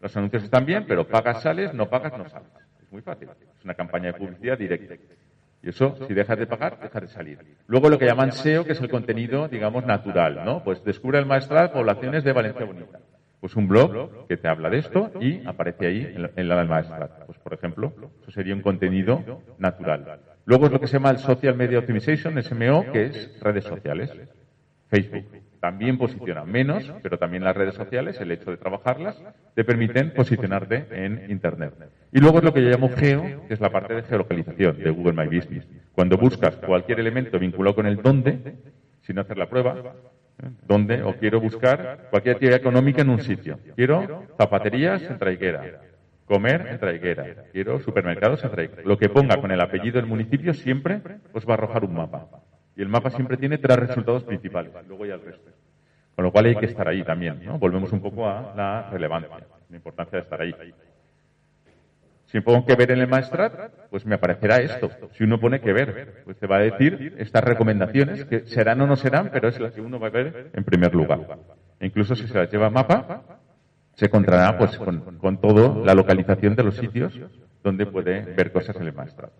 Los 0.00 0.16
anuncios 0.16 0.44
están 0.44 0.64
bien, 0.64 0.84
pero 0.86 1.06
pagas, 1.06 1.42
sales, 1.42 1.74
no 1.74 1.88
pagas, 1.88 2.16
no 2.16 2.28
sales. 2.28 2.48
Es 2.82 2.90
muy 2.90 3.02
fácil. 3.02 3.28
Es 3.58 3.64
una 3.64 3.74
campaña 3.74 4.06
de 4.06 4.14
publicidad 4.14 4.58
directa. 4.58 4.94
Y 5.62 5.68
eso, 5.68 5.96
si 6.08 6.14
dejas 6.14 6.38
de 6.38 6.46
pagar, 6.46 6.80
dejas 6.80 7.02
de 7.02 7.08
salir. 7.08 7.38
Luego 7.66 7.90
lo 7.90 7.98
que 7.98 8.06
llaman 8.06 8.32
SEO, 8.32 8.64
que 8.64 8.72
es 8.72 8.80
el 8.80 8.88
contenido, 8.88 9.46
digamos, 9.48 9.84
natural, 9.84 10.42
¿no? 10.44 10.64
Pues 10.64 10.82
descubre 10.84 11.18
el 11.18 11.26
maestral 11.26 11.70
poblaciones 11.70 12.24
de 12.24 12.32
Valencia 12.32 12.64
Bonita. 12.64 12.98
Pues 13.40 13.56
un 13.56 13.68
blog 13.68 14.26
que 14.28 14.36
te 14.36 14.48
habla 14.48 14.68
de 14.68 14.78
esto 14.78 15.10
y 15.20 15.46
aparece 15.46 15.86
ahí 15.86 16.14
en 16.36 16.48
la, 16.48 16.56
del. 16.56 16.68
Pues 17.26 17.38
por 17.38 17.54
ejemplo, 17.54 17.92
eso 18.20 18.30
sería 18.30 18.54
un 18.54 18.60
contenido 18.60 19.42
natural. 19.58 20.20
Luego 20.44 20.66
es 20.66 20.72
lo 20.72 20.80
que 20.80 20.86
se 20.86 20.94
llama 20.94 21.10
el 21.10 21.18
Social 21.18 21.56
Media 21.56 21.78
Optimization, 21.78 22.42
SMO, 22.42 22.92
que 22.92 23.06
es 23.06 23.40
redes 23.40 23.64
sociales. 23.64 24.12
Facebook 24.88 25.24
también 25.60 25.98
posiciona 25.98 26.44
menos, 26.44 26.90
pero 27.02 27.18
también 27.18 27.44
las 27.44 27.56
redes 27.56 27.74
sociales, 27.74 28.20
el 28.20 28.32
hecho 28.32 28.50
de 28.50 28.56
trabajarlas, 28.56 29.22
te 29.54 29.62
permiten 29.62 30.12
posicionarte 30.12 30.86
en 30.90 31.30
Internet. 31.30 31.74
Y 32.12 32.18
luego 32.18 32.38
es 32.38 32.44
lo 32.44 32.52
que 32.52 32.62
yo 32.62 32.70
llamo 32.70 32.88
geo, 32.88 33.46
que 33.46 33.54
es 33.54 33.60
la 33.60 33.70
parte 33.70 33.94
de 33.94 34.02
geolocalización 34.02 34.78
de 34.78 34.90
Google 34.90 35.12
My 35.12 35.26
Business. 35.34 35.68
Cuando 35.92 36.16
buscas 36.16 36.56
cualquier 36.56 37.00
elemento 37.00 37.38
vinculado 37.38 37.76
con 37.76 37.86
el 37.86 37.96
dónde, 37.96 38.56
sin 39.02 39.18
hacer 39.18 39.36
la 39.36 39.48
prueba, 39.48 39.94
¿Dónde? 40.66 41.02
O 41.02 41.14
quiero 41.16 41.40
buscar 41.40 42.08
cualquier 42.10 42.36
actividad 42.36 42.58
económica 42.58 43.02
en 43.02 43.10
un 43.10 43.20
sitio. 43.20 43.58
Quiero 43.74 44.24
zapaterías 44.36 45.02
en 45.02 45.18
Traiguera. 45.18 45.80
comer 46.24 46.68
en 46.68 46.78
Traiguera, 46.78 47.24
quiero 47.52 47.80
supermercados 47.80 48.44
en 48.44 48.50
Traiguera. 48.50 48.82
Lo 48.84 48.96
que 48.96 49.08
ponga 49.08 49.40
con 49.40 49.50
el 49.50 49.60
apellido 49.60 49.96
del 49.96 50.06
municipio 50.06 50.54
siempre 50.54 51.00
os 51.32 51.44
va 51.44 51.52
a 51.52 51.54
arrojar 51.54 51.84
un 51.84 51.94
mapa. 51.94 52.28
Y 52.76 52.82
el 52.82 52.88
mapa 52.88 53.10
siempre 53.10 53.36
tiene 53.36 53.58
tres 53.58 53.76
resultados 53.76 54.22
principales, 54.24 54.72
luego 54.86 55.06
ya 55.06 55.14
el 55.14 55.22
resto. 55.22 55.50
Con 56.14 56.24
lo 56.24 56.32
cual 56.32 56.46
hay 56.46 56.56
que 56.56 56.66
estar 56.66 56.86
ahí 56.86 57.02
también, 57.02 57.44
¿no? 57.44 57.58
Volvemos 57.58 57.92
un 57.92 58.00
poco 58.00 58.28
a 58.28 58.54
la 58.56 58.90
relevancia, 58.90 59.46
la 59.68 59.76
importancia 59.76 60.18
de 60.18 60.22
estar 60.22 60.40
ahí. 60.40 60.54
Si 62.30 62.40
pongo 62.40 62.64
que 62.64 62.76
ver 62.76 62.92
en 62.92 63.00
el 63.00 63.08
Maestrat, 63.08 63.52
pues 63.90 64.06
me 64.06 64.14
aparecerá 64.14 64.58
esto. 64.58 64.88
Si 65.14 65.24
uno 65.24 65.40
pone 65.40 65.60
que 65.60 65.72
ver, 65.72 66.22
pues 66.24 66.38
te 66.38 66.46
va 66.46 66.58
a 66.58 66.60
decir 66.60 67.16
estas 67.18 67.42
recomendaciones, 67.42 68.24
que 68.24 68.46
serán 68.46 68.80
o 68.80 68.86
no 68.86 68.94
serán, 68.94 69.30
pero 69.32 69.48
es 69.48 69.58
las 69.58 69.72
que 69.72 69.80
uno 69.80 69.98
va 69.98 70.06
a 70.06 70.10
ver 70.10 70.50
en 70.52 70.62
primer 70.62 70.94
lugar. 70.94 71.26
E 71.80 71.86
incluso 71.86 72.14
si 72.14 72.28
se 72.28 72.38
las 72.38 72.48
lleva 72.48 72.70
mapa, 72.70 73.22
se 73.94 74.06
encontrará 74.06 74.56
pues 74.56 74.78
con, 74.78 75.18
con 75.18 75.40
todo 75.40 75.84
la 75.84 75.92
localización 75.92 76.54
de 76.54 76.62
los 76.62 76.76
sitios 76.76 77.18
donde 77.64 77.84
puede 77.86 78.20
ver 78.20 78.52
cosas 78.52 78.76
en 78.76 78.86
el 78.86 78.92
Maestrat. 78.92 79.32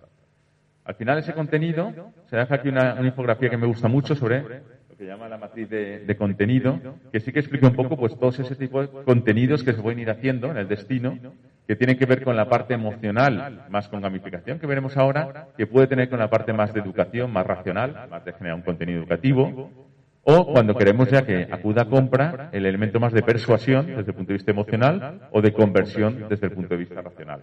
Al 0.84 0.96
final 0.96 1.18
ese 1.18 1.32
contenido, 1.32 2.12
se 2.28 2.36
deja 2.36 2.56
aquí 2.56 2.70
una 2.70 2.96
infografía 3.02 3.50
que 3.50 3.56
me 3.56 3.68
gusta 3.68 3.86
mucho 3.86 4.16
sobre 4.16 4.62
que 5.00 5.06
llama 5.06 5.30
la 5.30 5.38
matriz 5.38 5.66
de, 5.70 6.14
contenido, 6.18 6.78
que 7.10 7.20
sí 7.20 7.32
que 7.32 7.40
explica 7.40 7.68
un 7.68 7.74
poco 7.74 7.96
pues 7.96 8.18
todos 8.18 8.38
ese 8.38 8.54
tipo 8.54 8.82
de 8.82 8.88
contenidos 9.06 9.64
que 9.64 9.72
se 9.72 9.80
pueden 9.80 9.98
ir 9.98 10.10
haciendo 10.10 10.50
en 10.50 10.58
el 10.58 10.68
destino 10.68 11.18
que 11.66 11.74
tiene 11.74 11.96
que 11.96 12.04
ver 12.04 12.22
con 12.22 12.36
la 12.36 12.50
parte 12.50 12.74
emocional, 12.74 13.64
más 13.70 13.88
con 13.88 14.02
gamificación 14.02 14.58
que 14.58 14.66
veremos 14.66 14.98
ahora, 14.98 15.48
que 15.56 15.66
puede 15.66 15.86
tener 15.86 16.10
con 16.10 16.18
la 16.18 16.28
parte 16.28 16.52
más 16.52 16.74
de 16.74 16.80
educación, 16.80 17.32
más 17.32 17.46
racional, 17.46 18.08
más 18.10 18.26
de 18.26 18.34
generar 18.34 18.56
un 18.56 18.62
contenido 18.62 18.98
educativo, 18.98 19.70
o 20.22 20.52
cuando 20.52 20.74
queremos 20.74 21.10
ya 21.10 21.24
que 21.24 21.48
acuda 21.50 21.82
a 21.82 21.88
compra, 21.88 22.50
el 22.52 22.66
elemento 22.66 23.00
más 23.00 23.14
de 23.14 23.22
persuasión 23.22 23.86
desde 23.86 24.10
el 24.10 24.14
punto 24.14 24.32
de 24.32 24.34
vista 24.34 24.50
emocional 24.50 25.28
o 25.32 25.40
de 25.40 25.54
conversión 25.54 26.26
desde 26.28 26.48
el 26.48 26.52
punto 26.52 26.74
de 26.74 26.76
vista 26.76 27.00
racional. 27.00 27.42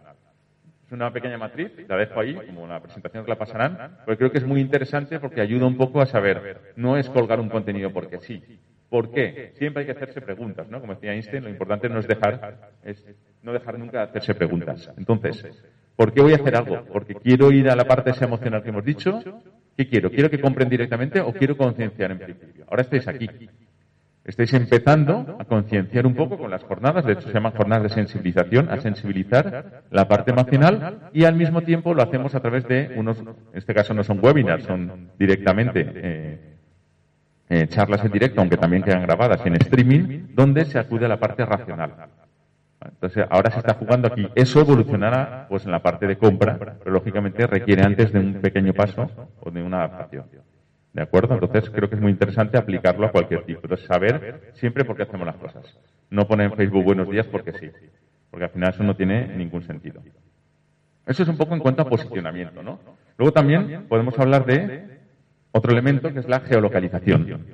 Es 0.88 0.94
una 0.94 1.12
pequeña 1.12 1.38
matriz, 1.38 1.74
la 1.86 1.98
dejo 1.98 2.18
ahí, 2.22 2.34
como 2.34 2.66
la 2.66 2.80
presentación 2.80 3.26
que 3.26 3.30
la 3.30 3.38
pasarán, 3.38 3.98
porque 4.06 4.20
creo 4.20 4.32
que 4.32 4.38
es 4.38 4.46
muy 4.46 4.62
interesante 4.62 5.20
porque 5.20 5.42
ayuda 5.42 5.68
un 5.68 5.76
poco 5.76 6.00
a 6.00 6.06
saber, 6.06 6.74
no 6.78 6.96
es 6.96 7.10
colgar 7.10 7.42
un 7.42 7.50
contenido 7.50 7.92
porque 7.92 8.20
sí. 8.20 8.42
¿Por 8.90 9.12
qué? 9.12 9.52
Siempre 9.56 9.82
hay 9.82 9.86
que 9.86 9.92
hacerse 9.92 10.22
preguntas, 10.22 10.70
¿no? 10.70 10.80
Como 10.80 10.94
decía 10.94 11.12
Einstein, 11.12 11.44
lo 11.44 11.50
importante 11.50 11.90
no 11.90 12.00
es 12.00 12.08
dejar, 12.08 12.72
es 12.84 13.06
no 13.44 13.52
dejar 13.52 13.78
nunca 13.78 13.98
de 13.98 14.04
hacerse 14.12 14.34
preguntas. 14.34 14.90
Entonces, 14.98 15.62
¿por 15.98 16.14
qué 16.14 16.22
voy 16.22 16.32
a 16.32 16.38
hacer 16.38 16.56
algo? 16.56 16.86
Porque 16.86 17.16
quiero 17.16 17.52
ir 17.52 17.70
a 17.70 17.76
la 17.76 17.84
parte 17.84 18.12
esa 18.12 18.24
emocional 18.24 18.64
que 18.64 18.70
hemos 18.70 18.86
dicho. 18.86 19.22
¿Qué 19.76 19.90
quiero? 19.90 20.10
¿Quiero 20.10 20.30
que 20.30 20.40
compren 20.40 20.70
directamente 20.70 21.20
o 21.20 21.34
quiero 21.34 21.58
concienciar 21.58 22.12
en 22.12 22.20
principio? 22.20 22.66
Ahora 22.70 22.84
estáis 22.84 23.06
aquí. 23.10 23.30
Estáis 24.28 24.54
empezando 24.54 25.38
a 25.40 25.46
concienciar 25.46 26.06
un 26.06 26.14
poco 26.14 26.38
con 26.38 26.52
las 26.52 26.62
jornadas, 26.64 27.06
de 27.06 27.14
hecho 27.14 27.30
se 27.30 27.34
llaman 27.34 27.54
jornadas 27.54 27.84
de 27.84 27.90
sensibilización, 27.90 28.70
a 28.70 28.82
sensibilizar 28.82 29.84
la 29.90 30.06
parte 30.10 30.32
emocional 30.32 31.10
y 31.14 31.24
al 31.24 31.36
mismo 31.36 31.62
tiempo 31.62 31.94
lo 31.94 32.04
hacemos 32.04 32.36
a 32.36 32.42
través 32.42 32.68
de 32.68 32.94
unos, 32.98 33.20
en 33.20 33.36
este 33.54 33.74
caso 33.74 33.94
no 33.94 34.04
son 34.04 34.20
webinars, 34.22 34.66
son 34.66 35.12
directamente 35.18 35.90
eh, 35.96 36.58
eh, 37.50 37.68
charlas 37.70 38.04
en 38.04 38.12
directo, 38.12 38.42
aunque 38.42 38.58
también 38.58 38.84
quedan 38.84 39.02
grabadas 39.04 39.46
en 39.46 39.56
streaming, 39.56 40.28
donde 40.34 40.66
se 40.66 40.78
acude 40.78 41.06
a 41.06 41.10
la 41.10 41.20
parte 41.22 41.46
racional. 41.46 41.94
Entonces, 42.84 43.26
ahora 43.30 43.50
se 43.50 43.60
está 43.60 43.76
jugando 43.76 44.10
aquí. 44.10 44.28
Eso 44.36 44.60
evolucionará 44.60 45.48
pues 45.48 45.66
en 45.66 45.72
la 45.72 45.82
parte 45.82 46.06
de 46.06 46.18
compra, 46.18 46.58
pero 46.80 46.92
lógicamente 46.92 47.48
requiere 47.48 47.84
antes 47.84 48.12
de 48.12 48.20
un 48.20 48.34
pequeño 48.42 48.74
paso 48.74 49.10
o 49.40 49.50
de 49.50 49.64
una 49.64 49.84
adaptación. 49.84 50.26
¿De 50.98 51.04
acuerdo? 51.04 51.36
Entonces, 51.36 51.70
creo 51.70 51.88
que 51.88 51.94
es 51.94 52.02
muy 52.02 52.12
interesante 52.12 52.58
aplicarlo 52.58 53.06
a 53.06 53.12
cualquier 53.12 53.44
tipo. 53.44 53.60
Entonces, 53.62 53.86
saber 53.86 54.50
siempre 54.56 54.84
por 54.84 54.96
qué 54.98 55.04
hacemos 55.04 55.28
las 55.28 55.36
cosas. 55.36 55.78
No 56.10 56.28
poner 56.28 56.48
en 56.50 56.58
Facebook 56.58 56.84
buenos 56.84 57.08
días 57.08 57.28
porque 57.28 57.54
sí. 57.54 57.70
Porque 58.32 58.46
al 58.46 58.50
final 58.50 58.74
eso 58.74 58.82
no 58.82 58.96
tiene 58.96 59.28
ningún 59.38 59.62
sentido. 59.62 60.02
Eso 61.06 61.22
es 61.22 61.30
un 61.30 61.38
poco 61.38 61.54
en 61.54 61.60
cuanto 61.60 61.84
a 61.84 61.86
posicionamiento, 61.88 62.64
¿no? 62.64 62.80
Luego 63.16 63.32
también 63.32 63.86
podemos 63.88 64.18
hablar 64.18 64.48
de 64.48 64.98
otro 65.52 65.72
elemento 65.72 66.12
que 66.12 66.18
es 66.18 66.28
la 66.28 66.40
geolocalización. 66.40 67.46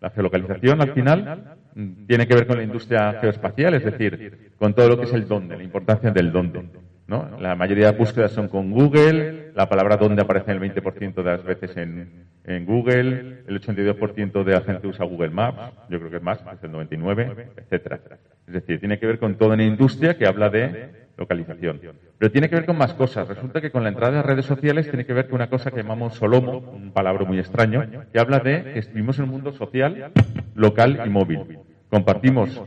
La 0.00 0.08
geolocalización, 0.08 0.80
al 0.80 0.94
final, 0.94 1.58
tiene 2.06 2.26
que 2.26 2.34
ver 2.34 2.46
con 2.46 2.56
la 2.56 2.62
industria 2.62 3.18
geoespacial, 3.20 3.74
es 3.74 3.84
decir, 3.84 4.54
con 4.58 4.72
todo 4.72 4.88
lo 4.88 4.98
que 4.98 5.04
es 5.04 5.12
el 5.12 5.28
dónde, 5.28 5.58
la 5.58 5.64
importancia 5.64 6.10
del 6.10 6.32
dónde. 6.32 6.64
¿No? 7.06 7.38
La 7.38 7.54
mayoría 7.54 7.92
de 7.92 7.98
búsquedas 7.98 8.32
son 8.32 8.48
con 8.48 8.70
Google, 8.70 9.52
la 9.54 9.68
palabra 9.68 9.96
dónde 9.96 10.22
aparece 10.22 10.52
el 10.52 10.60
20% 10.60 11.14
de 11.14 11.22
las 11.22 11.44
veces 11.44 11.76
en, 11.76 12.26
en 12.44 12.64
Google, 12.64 13.42
el 13.46 13.60
82% 13.60 14.44
de 14.44 14.52
la 14.52 14.60
gente 14.62 14.86
usa 14.86 15.04
Google 15.04 15.30
Maps, 15.30 15.72
yo 15.90 15.98
creo 15.98 16.10
que 16.10 16.16
es 16.16 16.22
más, 16.22 16.40
es 16.40 16.62
el 16.62 16.72
99%, 16.72 17.46
etcétera. 17.56 18.00
Es 18.46 18.54
decir, 18.54 18.80
tiene 18.80 18.98
que 18.98 19.06
ver 19.06 19.18
con 19.18 19.36
toda 19.36 19.54
una 19.54 19.64
industria 19.64 20.16
que 20.16 20.26
habla 20.26 20.48
de 20.48 21.04
localización. 21.16 21.80
Pero 22.18 22.32
tiene 22.32 22.48
que 22.48 22.56
ver 22.56 22.66
con 22.66 22.76
más 22.76 22.94
cosas. 22.94 23.28
Resulta 23.28 23.60
que 23.60 23.70
con 23.70 23.82
la 23.82 23.90
entrada 23.90 24.16
de 24.16 24.22
redes 24.22 24.46
sociales 24.46 24.88
tiene 24.88 25.06
que 25.06 25.12
ver 25.12 25.26
con 25.26 25.36
una 25.36 25.48
cosa 25.48 25.70
que 25.70 25.82
llamamos 25.82 26.14
solomo, 26.14 26.58
un 26.58 26.92
palabra 26.92 27.24
muy 27.24 27.38
extraño, 27.38 27.84
que 28.12 28.18
habla 28.18 28.38
de 28.38 28.72
que 28.72 28.80
vivimos 28.92 29.18
en 29.18 29.24
un 29.24 29.30
mundo 29.30 29.52
social, 29.52 30.12
local 30.54 31.02
y 31.04 31.08
móvil. 31.08 31.58
Compartimos 31.90 32.60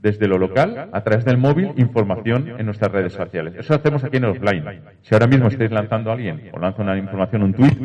desde 0.00 0.26
lo 0.26 0.38
local, 0.38 0.88
a 0.92 1.00
través 1.02 1.24
del 1.24 1.36
móvil, 1.36 1.72
información 1.76 2.54
en 2.58 2.66
nuestras 2.66 2.90
redes 2.90 3.12
sociales. 3.12 3.54
Eso 3.56 3.74
hacemos 3.74 4.02
aquí 4.02 4.16
en 4.16 4.24
offline. 4.24 4.64
Si 5.02 5.14
ahora 5.14 5.26
mismo 5.26 5.48
estáis 5.48 5.70
lanzando 5.70 6.10
a 6.10 6.14
alguien 6.14 6.50
o 6.52 6.58
lanza 6.58 6.82
una 6.82 6.96
información, 6.96 7.42
un 7.42 7.52
tweet, 7.52 7.76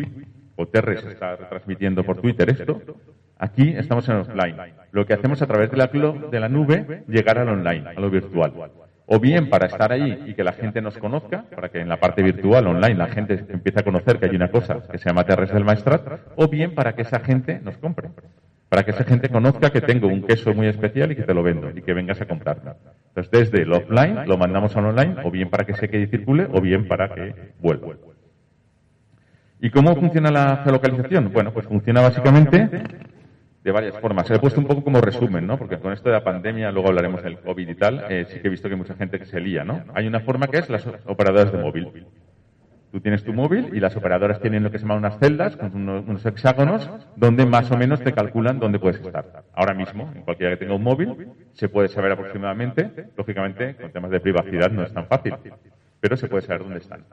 o 0.55 0.67
Terres 0.67 1.03
está 1.05 1.35
retransmitiendo 1.35 2.03
por 2.03 2.21
Twitter 2.21 2.49
esto, 2.49 2.81
aquí 3.37 3.73
estamos 3.75 4.07
en 4.07 4.15
offline. 4.15 4.55
Lo 4.91 5.05
que 5.05 5.13
hacemos 5.13 5.41
a 5.41 5.47
través 5.47 5.69
de 5.69 5.77
la, 5.77 5.87
de 5.87 6.39
la 6.39 6.47
nube, 6.47 7.03
llegar 7.07 7.37
al 7.37 7.49
online, 7.49 7.89
a 7.89 7.99
lo 7.99 8.09
virtual 8.09 8.53
o 9.07 9.19
bien 9.19 9.49
para 9.49 9.67
estar 9.67 9.91
ahí 9.91 10.23
y 10.25 10.33
que 10.33 10.43
la 10.43 10.53
gente 10.53 10.81
nos 10.81 10.97
conozca, 10.97 11.45
para 11.53 11.69
que 11.69 11.79
en 11.79 11.89
la 11.89 11.97
parte 11.97 12.23
virtual, 12.23 12.67
online, 12.67 12.95
la 12.95 13.07
gente 13.07 13.45
empiece 13.49 13.79
a 13.79 13.83
conocer 13.83 14.19
que 14.19 14.25
hay 14.25 14.35
una 14.35 14.49
cosa 14.49 14.81
que 14.89 14.97
se 14.97 15.09
llama 15.09 15.23
Terres 15.25 15.53
del 15.53 15.63
Maestrat, 15.63 16.21
o 16.35 16.47
bien 16.47 16.73
para 16.73 16.95
que 16.95 17.03
esa 17.03 17.19
gente 17.19 17.59
nos 17.59 17.77
compre, 17.77 18.09
para 18.75 18.83
que 18.83 18.91
esa 18.91 19.05
gente 19.05 19.29
conozca 19.29 19.69
que 19.69 19.79
tengo 19.79 20.09
un 20.09 20.21
queso 20.23 20.53
muy 20.53 20.67
especial 20.67 21.09
y 21.09 21.15
que 21.15 21.23
te 21.23 21.33
lo 21.33 21.43
vendo 21.43 21.71
y 21.73 21.81
que 21.81 21.93
vengas 21.93 22.19
a 22.19 22.25
comprarlo. 22.25 22.75
Entonces, 23.07 23.31
desde 23.31 23.63
el 23.63 23.71
offline 23.71 24.27
lo 24.27 24.37
mandamos 24.37 24.75
al 24.75 24.87
online, 24.87 25.15
o 25.23 25.31
bien 25.31 25.49
para 25.49 25.63
que 25.63 25.75
se 25.75 25.87
quede 25.87 26.01
y 26.01 26.07
circule, 26.07 26.45
o 26.51 26.59
bien 26.59 26.85
para 26.85 27.07
que 27.07 27.53
vuelva. 27.61 27.93
¿Y 29.61 29.69
cómo 29.69 29.95
funciona 29.95 30.29
la 30.29 30.57
geolocalización? 30.65 31.31
Bueno, 31.31 31.53
pues 31.53 31.65
funciona 31.67 32.01
básicamente 32.01 32.69
de 33.63 33.71
varias 33.71 33.97
formas. 33.97 34.29
He 34.29 34.39
puesto 34.39 34.59
un 34.59 34.67
poco 34.67 34.83
como 34.83 34.99
resumen, 34.99 35.47
¿no? 35.47 35.57
Porque 35.57 35.79
con 35.79 35.93
esto 35.93 36.09
de 36.09 36.15
la 36.15 36.25
pandemia, 36.25 36.69
luego 36.69 36.89
hablaremos 36.89 37.23
del 37.23 37.39
COVID 37.39 37.69
y 37.69 37.75
tal, 37.75 38.03
eh, 38.09 38.25
sí 38.27 38.41
que 38.41 38.49
he 38.49 38.51
visto 38.51 38.67
que 38.67 38.75
mucha 38.75 38.95
gente 38.95 39.23
se 39.23 39.39
lía, 39.39 39.63
¿no? 39.63 39.85
Hay 39.93 40.05
una 40.05 40.19
forma 40.19 40.47
que 40.47 40.57
es 40.57 40.69
las 40.69 40.85
operadoras 41.05 41.53
de 41.53 41.59
móvil. 41.59 42.05
Tú 42.95 43.01
tienes 43.01 43.25
tu 43.25 43.33
móvil 43.33 43.71
y 43.73 43.81
las 43.81 43.93
operadoras 43.97 44.39
tienen 44.39 44.63
lo 44.63 44.71
que 44.71 44.77
se 44.77 44.83
llama 44.83 44.95
unas 44.95 45.19
celdas 45.19 45.57
con 45.57 45.75
unos, 45.75 46.25
hexágonos 46.25 46.89
donde 47.17 47.45
más 47.45 47.69
o 47.69 47.75
menos 47.75 47.99
te 47.99 48.13
calculan 48.13 48.57
dónde 48.57 48.79
puedes 48.79 49.01
estar. 49.01 49.43
Ahora 49.53 49.73
mismo, 49.73 50.09
en 50.15 50.21
cualquiera 50.21 50.53
que 50.53 50.59
tenga 50.59 50.75
un 50.75 50.83
móvil, 50.83 51.27
se 51.51 51.67
puede 51.67 51.89
saber 51.89 52.13
aproximadamente. 52.13 53.09
Lógicamente, 53.17 53.75
con 53.75 53.91
temas 53.91 54.11
de 54.11 54.21
privacidad 54.21 54.71
no 54.71 54.81
es 54.81 54.93
tan 54.93 55.07
fácil, 55.07 55.33
pero 55.99 56.15
se 56.15 56.29
puede 56.29 56.43
saber 56.43 56.61
dónde 56.61 56.77
están. 56.77 57.03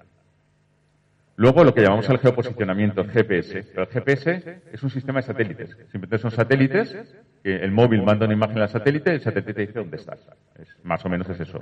Luego 1.35 1.65
lo 1.65 1.75
que 1.75 1.81
llamamos 1.81 2.09
el 2.09 2.19
geoposicionamiento, 2.19 3.01
el 3.01 3.11
GPS. 3.11 3.65
Pero 3.75 3.83
el 3.83 3.89
GPS 3.89 4.63
es 4.73 4.83
un 4.85 4.91
sistema 4.91 5.19
de 5.19 5.27
satélites. 5.27 5.71
Simplemente 5.91 6.19
son 6.19 6.31
satélites, 6.31 6.97
que 7.43 7.57
el 7.57 7.73
móvil 7.73 8.05
manda 8.05 8.27
una 8.27 8.35
imagen 8.35 8.59
al 8.59 8.69
satélite 8.69 9.11
y 9.11 9.15
el 9.15 9.21
satélite 9.21 9.53
te 9.53 9.61
dice 9.63 9.81
dónde 9.81 9.97
estás. 9.97 10.21
Es, 10.61 10.69
más 10.85 11.05
o 11.05 11.09
menos 11.09 11.29
es 11.29 11.41
eso. 11.41 11.61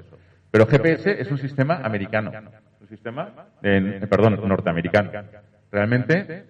Pero 0.50 0.67
GPS 0.67 1.23
es 1.23 1.31
un 1.31 1.39
sistema 1.39 1.77
americano. 1.77 2.33
Sistema, 2.90 3.32
perdón, 3.62 4.40
norteamericano. 4.49 5.12
Realmente 5.70 6.44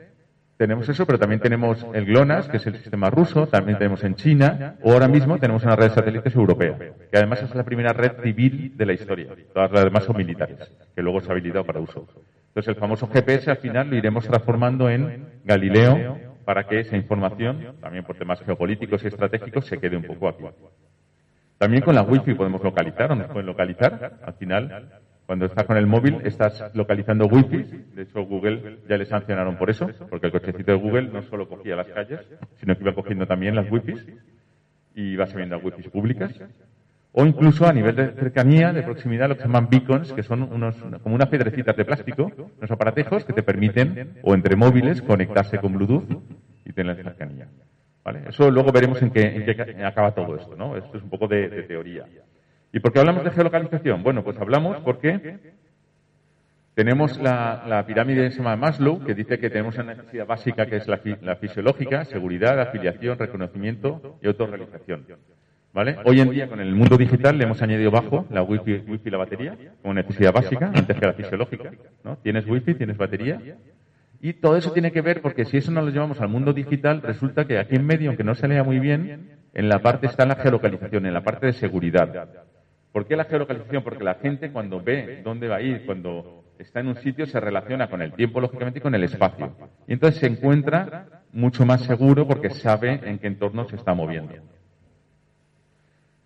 tenemos 0.57 0.89
eso, 0.89 1.07
pero 1.07 1.19
también 1.19 1.39
tenemos 1.39 1.87
el 1.93 2.07
GLONASS, 2.07 2.49
que 2.49 2.57
es 2.57 2.67
el 2.67 2.77
sistema 2.77 3.11
ruso, 3.11 3.47
también 3.47 3.77
tenemos 3.77 4.03
en 4.05 4.15
China, 4.15 4.77
o 4.83 4.93
ahora 4.93 5.07
mismo 5.07 5.39
tenemos 5.39 5.63
una 5.65 5.77
red 5.77 5.91
de 5.91 5.95
satélites 5.95 6.35
europea, 6.35 6.79
que 7.11 7.19
además 7.19 7.43
es 7.43 7.55
la 7.55 7.63
primera 7.63 7.93
red 7.93 8.23
civil 8.23 8.73
de 8.75 8.87
la 8.87 8.95
historia. 8.95 9.29
Todas 9.53 9.71
las 9.71 9.85
demás 9.85 10.05
son 10.05 10.17
militares, 10.17 10.59
que 10.95 11.03
luego 11.03 11.21
se 11.21 11.29
ha 11.29 11.33
habilitado 11.33 11.65
para 11.65 11.79
uso. 11.79 12.09
Entonces 12.49 12.69
el 12.69 12.77
famoso 12.77 13.07
GPS 13.07 13.51
al 13.51 13.59
final 13.59 13.91
lo 13.91 13.97
iremos 13.97 14.27
transformando 14.27 14.89
en 14.89 15.27
Galileo 15.45 16.19
para 16.47 16.67
que 16.67 16.81
esa 16.81 16.97
información, 16.97 17.77
también 17.83 18.03
por 18.05 18.17
temas 18.17 18.41
geopolíticos 18.41 19.05
y 19.05 19.09
estratégicos, 19.09 19.67
se 19.67 19.79
quede 19.79 19.95
un 19.95 20.05
poco 20.05 20.29
aquí. 20.29 20.45
También 21.59 21.83
con 21.83 21.95
la 21.95 22.03
Wi-Fi 22.03 22.33
podemos 22.33 22.65
localizar, 22.65 23.13
o 23.13 23.15
nos 23.15 23.27
pueden 23.27 23.45
localizar. 23.47 24.19
Al 24.25 24.33
final, 24.35 24.89
cuando 25.31 25.47
estás 25.47 25.65
con 25.65 25.77
el 25.77 25.87
móvil, 25.87 26.23
estás 26.25 26.75
localizando 26.75 27.27
Wi-Fi. 27.27 27.85
De 27.95 28.03
hecho, 28.03 28.25
Google 28.25 28.79
ya 28.89 28.97
le 28.97 29.07
sancionaron 29.07 29.57
por 29.57 29.71
eso, 29.71 29.89
porque 30.09 30.27
el 30.27 30.33
cochecito 30.33 30.73
de 30.73 30.77
Google 30.77 31.03
no 31.03 31.23
solo 31.23 31.49
cogía 31.49 31.77
las 31.77 31.87
calles, 31.87 32.19
sino 32.59 32.77
que 32.77 32.83
iba 32.83 32.97
cogiendo 32.97 33.29
también 33.29 33.55
las 33.55 33.71
Wi-Fi 33.71 33.95
y 34.97 35.13
iba 35.13 35.29
subiendo 35.29 35.55
a 35.55 35.59
Wi-Fi 35.59 35.89
públicas 35.89 36.33
o 37.13 37.25
incluso 37.25 37.65
a 37.65 37.73
nivel 37.73 37.95
de 37.95 38.11
cercanía, 38.11 38.73
de 38.73 38.83
proximidad, 38.83 39.29
lo 39.29 39.37
que 39.37 39.43
se 39.43 39.47
llaman 39.47 39.69
beacons, 39.71 40.13
que 40.13 40.25
son 40.25 40.43
unos, 40.43 40.75
como 41.01 41.15
unas 41.15 41.29
piedrecitas 41.29 41.77
de 41.77 41.85
plástico, 41.85 42.33
unos 42.59 42.71
aparatejos 42.73 43.25
que 43.25 43.33
te 43.33 43.45
permiten, 43.45 44.15
o 44.25 44.35
entre 44.35 44.57
móviles, 44.57 45.01
conectarse 45.01 45.59
con 45.59 45.75
Bluetooth 45.75 46.11
y 46.65 46.73
tener 46.73 46.97
cercanía. 47.05 47.47
¿Vale? 48.03 48.23
Eso 48.29 48.51
luego 48.51 48.73
veremos 48.73 49.01
en 49.01 49.11
qué, 49.11 49.23
en 49.23 49.45
qué 49.45 49.85
acaba 49.85 50.13
todo 50.13 50.35
esto, 50.35 50.57
¿no? 50.57 50.77
Esto 50.77 50.97
es 50.97 51.05
un 51.05 51.11
poco 51.11 51.29
de, 51.29 51.49
teoría. 51.69 52.05
¿Y 52.73 52.81
por 52.81 52.93
qué 52.93 53.01
hablamos 53.01 53.25
de 53.25 53.31
geolocalización? 53.31 54.03
Bueno, 54.03 54.23
pues 54.23 54.39
hablamos 54.39 54.79
porque 54.79 55.39
tenemos 56.75 57.21
la, 57.21 57.85
pirámide 57.87 58.31
de 58.31 58.57
Maslow, 58.57 59.05
que 59.05 59.15
dice 59.15 59.39
que 59.39 59.51
tenemos 59.51 59.75
una 59.77 59.95
necesidad 59.95 60.27
básica 60.27 60.67
que 60.67 60.77
es 60.77 60.87
la, 60.89 61.37
fisiológica, 61.37 62.05
seguridad, 62.05 62.61
afiliación, 62.61 63.19
reconocimiento 63.19 64.19
y 64.23 64.29
autorrealización. 64.29 65.07
¿Vale? 65.73 65.97
Hoy 66.05 66.21
en 66.21 66.31
día, 66.31 66.49
con 66.49 66.59
el 66.59 66.75
mundo 66.75 66.97
digital, 66.97 67.39
le 67.39 67.45
hemos 67.45 67.63
añadido 67.63 67.91
bajo 67.91 68.27
la 68.31 68.43
wifi, 68.43 68.83
wifi 68.89 69.09
y 69.09 69.11
la 69.11 69.19
batería 69.19 69.57
como 69.83 69.95
necesidad 69.95 70.33
básica, 70.33 70.73
antes 70.75 70.99
que 70.99 71.07
la 71.07 71.13
fisiológica. 71.13 71.71
¿no? 72.03 72.17
Tienes 72.17 72.47
wifi, 72.47 72.75
tienes 72.75 72.97
batería. 72.97 73.41
Y 74.21 74.35
todo 74.35 74.57
eso 74.57 74.73
tiene 74.73 74.93
que 74.93 75.01
ver 75.01 75.23
porque 75.23 75.45
si 75.45 75.57
eso 75.57 75.71
no 75.71 75.81
lo 75.81 75.91
llevamos 75.91 76.21
al 76.21 76.29
mundo 76.29 76.53
digital, 76.53 77.03
resulta 77.03 77.47
que 77.47 77.59
aquí 77.59 77.77
en 77.77 77.87
medio, 77.87 78.11
aunque 78.11 78.25
no 78.25 78.35
se 78.35 78.49
lea 78.49 78.65
muy 78.65 78.79
bien, 78.79 79.31
en 79.55 79.69
la 79.69 79.81
parte 79.81 80.07
está 80.07 80.27
la 80.27 80.37
geolocalización, 80.37 81.07
en 81.07 81.15
la 81.15 81.23
parte 81.23 81.47
de 81.47 81.53
seguridad. 81.53 82.29
¿Por 82.93 83.07
qué 83.07 83.17
la 83.17 83.25
geolocalización? 83.25 83.85
Porque 83.85 84.03
la 84.05 84.15
gente 84.15 84.51
cuando 84.51 84.81
ve 84.81 85.23
dónde 85.23 85.49
va 85.49 85.57
a 85.57 85.63
ir, 85.63 85.87
cuando 85.87 86.45
está 86.59 86.81
en 86.81 86.89
un 86.89 86.97
sitio, 86.97 87.27
se 87.27 87.39
relaciona 87.39 87.89
con 87.89 88.03
el 88.03 88.13
tiempo, 88.13 88.41
lógicamente, 88.41 88.81
y 88.81 88.83
con 88.83 88.95
el 88.95 89.05
espacio. 89.05 89.55
Y 89.87 89.93
entonces 89.93 90.21
se 90.21 90.27
encuentra 90.27 91.23
mucho 91.33 91.65
más 91.65 91.83
seguro 91.83 92.27
porque 92.27 92.51
sabe 92.51 93.01
en 93.05 93.19
qué 93.19 93.29
entorno 93.29 93.65
se 93.69 93.77
está 93.77 93.95
moviendo. 93.95 94.35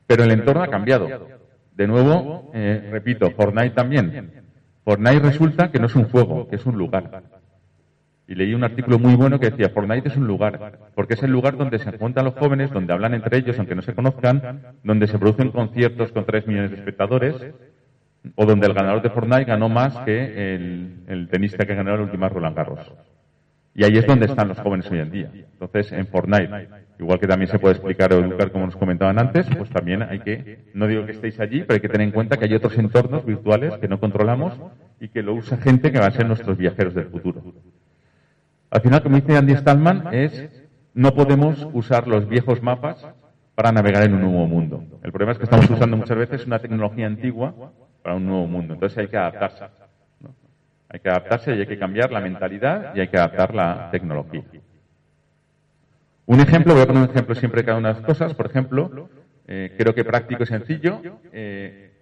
Pero 0.06 0.24
el 0.24 0.30
entorno 0.32 0.62
ha 0.62 0.68
cambiado. 0.68 1.08
De 1.74 1.86
nuevo, 1.86 2.50
eh, 2.54 2.88
repito, 2.90 3.30
Fortnite 3.32 3.74
también. 3.74 4.44
Fortnite 4.84 5.20
resulta 5.20 5.70
que 5.70 5.78
no 5.78 5.86
es 5.86 5.96
un 5.96 6.04
juego, 6.04 6.48
que 6.48 6.56
es 6.56 6.66
un 6.66 6.76
lugar. 6.76 7.24
Y 8.26 8.34
leí 8.34 8.54
un 8.54 8.64
artículo 8.64 8.98
muy 8.98 9.16
bueno 9.16 9.38
que 9.38 9.50
decía, 9.50 9.68
Fortnite 9.68 10.08
es 10.08 10.16
un 10.16 10.26
lugar, 10.26 10.78
porque 10.94 11.14
es 11.14 11.22
el 11.22 11.30
lugar 11.30 11.58
donde 11.58 11.78
se 11.78 11.96
juntan 11.98 12.24
los 12.24 12.34
jóvenes, 12.34 12.70
donde 12.70 12.92
hablan 12.92 13.12
entre 13.12 13.38
ellos, 13.38 13.58
aunque 13.58 13.74
no 13.74 13.82
se 13.82 13.94
conozcan, 13.94 14.62
donde 14.82 15.06
se 15.06 15.18
producen 15.18 15.50
conciertos 15.50 16.10
con 16.12 16.24
tres 16.24 16.46
millones 16.46 16.70
de 16.70 16.78
espectadores, 16.78 17.36
o 18.34 18.46
donde 18.46 18.66
el 18.66 18.72
ganador 18.72 19.02
de 19.02 19.10
Fortnite 19.10 19.44
ganó 19.44 19.68
más 19.68 19.98
que 19.98 20.54
el, 20.54 21.28
tenista 21.30 21.66
que 21.66 21.74
ganó 21.74 21.94
el 21.94 22.00
último 22.00 22.28
Roland 22.28 22.56
Garros. 22.56 22.92
Y 23.74 23.84
ahí 23.84 23.98
es 23.98 24.06
donde 24.06 24.26
están 24.26 24.48
los 24.48 24.58
jóvenes 24.58 24.90
hoy 24.90 25.00
en 25.00 25.10
día. 25.10 25.30
Entonces, 25.34 25.92
en 25.92 26.06
Fortnite, 26.06 26.68
igual 26.98 27.18
que 27.18 27.26
también 27.26 27.50
se 27.50 27.58
puede 27.58 27.74
explicar 27.74 28.12
o 28.14 28.20
educar 28.20 28.52
como 28.52 28.66
nos 28.66 28.76
comentaban 28.76 29.18
antes, 29.18 29.46
pues 29.58 29.68
también 29.68 30.02
hay 30.02 30.20
que, 30.20 30.60
no 30.72 30.86
digo 30.86 31.04
que 31.04 31.12
estéis 31.12 31.38
allí, 31.40 31.60
pero 31.62 31.74
hay 31.74 31.80
que 31.80 31.88
tener 31.88 32.06
en 32.06 32.12
cuenta 32.12 32.36
que 32.38 32.46
hay 32.46 32.54
otros 32.54 32.78
entornos 32.78 33.26
virtuales 33.26 33.76
que 33.78 33.88
no 33.88 34.00
controlamos 34.00 34.54
y 35.00 35.08
que 35.08 35.22
lo 35.22 35.34
usa 35.34 35.58
gente 35.58 35.92
que 35.92 35.98
va 35.98 36.06
a 36.06 36.12
ser 36.12 36.26
nuestros 36.26 36.56
viajeros 36.56 36.94
del 36.94 37.06
futuro. 37.06 37.42
Al 38.74 38.80
final, 38.80 39.04
como 39.04 39.14
dice 39.14 39.36
Andy 39.36 39.54
Stallman, 39.54 40.08
es 40.12 40.50
no 40.94 41.14
podemos 41.14 41.64
usar 41.72 42.08
los 42.08 42.28
viejos 42.28 42.60
mapas 42.60 43.06
para 43.54 43.70
navegar 43.70 44.02
en 44.02 44.14
un 44.14 44.22
nuevo 44.22 44.48
mundo. 44.48 44.82
El 45.04 45.12
problema 45.12 45.30
es 45.30 45.38
que 45.38 45.44
estamos 45.44 45.70
usando 45.70 45.96
muchas 45.96 46.16
veces 46.18 46.44
una 46.44 46.58
tecnología 46.58 47.06
antigua 47.06 47.54
para 48.02 48.16
un 48.16 48.26
nuevo 48.26 48.48
mundo. 48.48 48.74
Entonces 48.74 48.98
hay 48.98 49.06
que 49.06 49.16
adaptarse. 49.16 49.66
Hay 50.88 50.98
que 50.98 51.08
adaptarse 51.08 51.54
y 51.54 51.60
hay 51.60 51.66
que 51.68 51.78
cambiar 51.78 52.10
la 52.10 52.18
mentalidad 52.18 52.96
y 52.96 53.00
hay 53.00 53.06
que 53.06 53.16
adaptar 53.16 53.54
la 53.54 53.90
tecnología. 53.92 54.42
Un 56.26 56.40
ejemplo, 56.40 56.74
voy 56.74 56.82
a 56.82 56.86
poner 56.86 57.04
un 57.04 57.10
ejemplo 57.10 57.36
siempre 57.36 57.60
de 57.60 57.66
cada 57.66 57.78
una 57.78 57.90
de 57.90 57.94
las 58.00 58.04
cosas. 58.04 58.34
Por 58.34 58.46
ejemplo, 58.46 59.08
eh, 59.46 59.72
creo 59.78 59.94
que 59.94 60.04
práctico 60.04 60.42
y 60.42 60.46
sencillo. 60.46 61.00
Eh, 61.32 61.93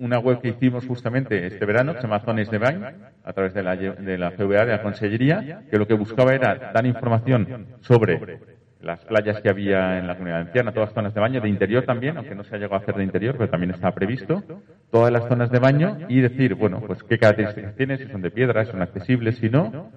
una 0.00 0.18
web 0.18 0.40
que 0.40 0.48
hicimos 0.48 0.86
justamente 0.86 1.46
este 1.46 1.64
verano, 1.64 1.92
que 1.92 2.00
se 2.00 2.06
llama 2.06 2.20
Zones 2.20 2.50
de 2.50 2.58
Bain, 2.58 2.84
a 3.22 3.32
través 3.32 3.54
de 3.54 3.62
la, 3.62 3.76
de 3.76 4.18
la 4.18 4.32
CVA, 4.32 4.64
de 4.64 4.72
la 4.72 4.82
Consellería, 4.82 5.62
que 5.70 5.78
lo 5.78 5.86
que 5.86 5.94
buscaba 5.94 6.34
era 6.34 6.72
dar 6.72 6.86
información 6.86 7.66
sobre 7.80 8.40
las 8.80 9.04
playas 9.04 9.40
que 9.42 9.50
había 9.50 9.98
en 9.98 10.06
la 10.06 10.14
comunidad 10.14 10.40
anciana, 10.40 10.72
todas 10.72 10.88
las 10.88 10.94
zonas 10.94 11.14
de 11.14 11.20
baño, 11.20 11.40
de 11.40 11.48
interior 11.50 11.84
también, 11.84 12.16
aunque 12.16 12.34
no 12.34 12.44
se 12.44 12.54
ha 12.54 12.58
llegado 12.58 12.76
a 12.76 12.78
hacer 12.78 12.94
de 12.94 13.04
interior, 13.04 13.36
pero 13.36 13.50
también 13.50 13.72
está 13.72 13.92
previsto, 13.92 14.42
todas 14.90 15.12
las 15.12 15.28
zonas 15.28 15.50
de 15.50 15.58
baño 15.58 15.98
y 16.08 16.20
decir, 16.20 16.54
bueno, 16.54 16.80
pues 16.86 17.02
qué 17.02 17.18
características 17.18 17.76
tiene, 17.76 17.98
si 17.98 18.06
son 18.06 18.22
de 18.22 18.30
piedra, 18.30 18.64
si 18.64 18.70
son 18.70 18.80
accesibles, 18.80 19.36
si 19.36 19.50
no, 19.50 19.90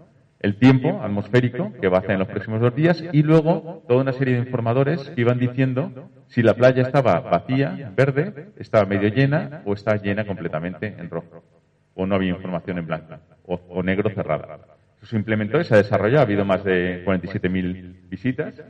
el 0.44 0.58
tiempo 0.58 1.02
atmosférico 1.02 1.72
que 1.80 1.88
va 1.88 1.98
a 1.98 2.00
hacer 2.02 2.12
en 2.12 2.20
los 2.20 2.28
próximos 2.28 2.60
dos 2.60 2.76
días 2.76 3.02
y 3.14 3.24
luego 3.24 3.82
toda 3.88 4.02
una 4.02 4.12
serie 4.12 4.34
de 4.34 4.42
informadores 4.42 5.10
que 5.10 5.22
iban 5.22 5.40
diciendo 5.40 6.10
si 6.28 6.44
la 6.44 6.54
playa 6.54 6.82
estaba 6.82 7.22
vacía, 7.22 7.94
verde, 7.96 8.50
estaba 8.58 8.86
medio 8.86 9.08
llena 9.08 9.62
o 9.66 9.74
está 9.74 9.96
llena 9.96 10.26
completamente 10.26 10.96
en 11.00 11.10
rojo 11.10 11.44
o 11.96 12.06
no 12.06 12.16
había 12.16 12.32
información 12.32 12.78
en 12.78 12.86
blanco 12.86 13.16
o, 13.46 13.82
negro 13.84 14.10
cerrada. 14.10 14.60
Eso 14.98 15.06
se 15.06 15.16
implementó 15.16 15.62
y 15.62 15.64
se 15.64 15.76
ha 15.76 15.78
desarrollado, 15.78 16.20
ha 16.20 16.24
habido 16.24 16.44
más 16.44 16.64
de 16.66 17.06
47.000 17.06 18.10
visitas 18.10 18.62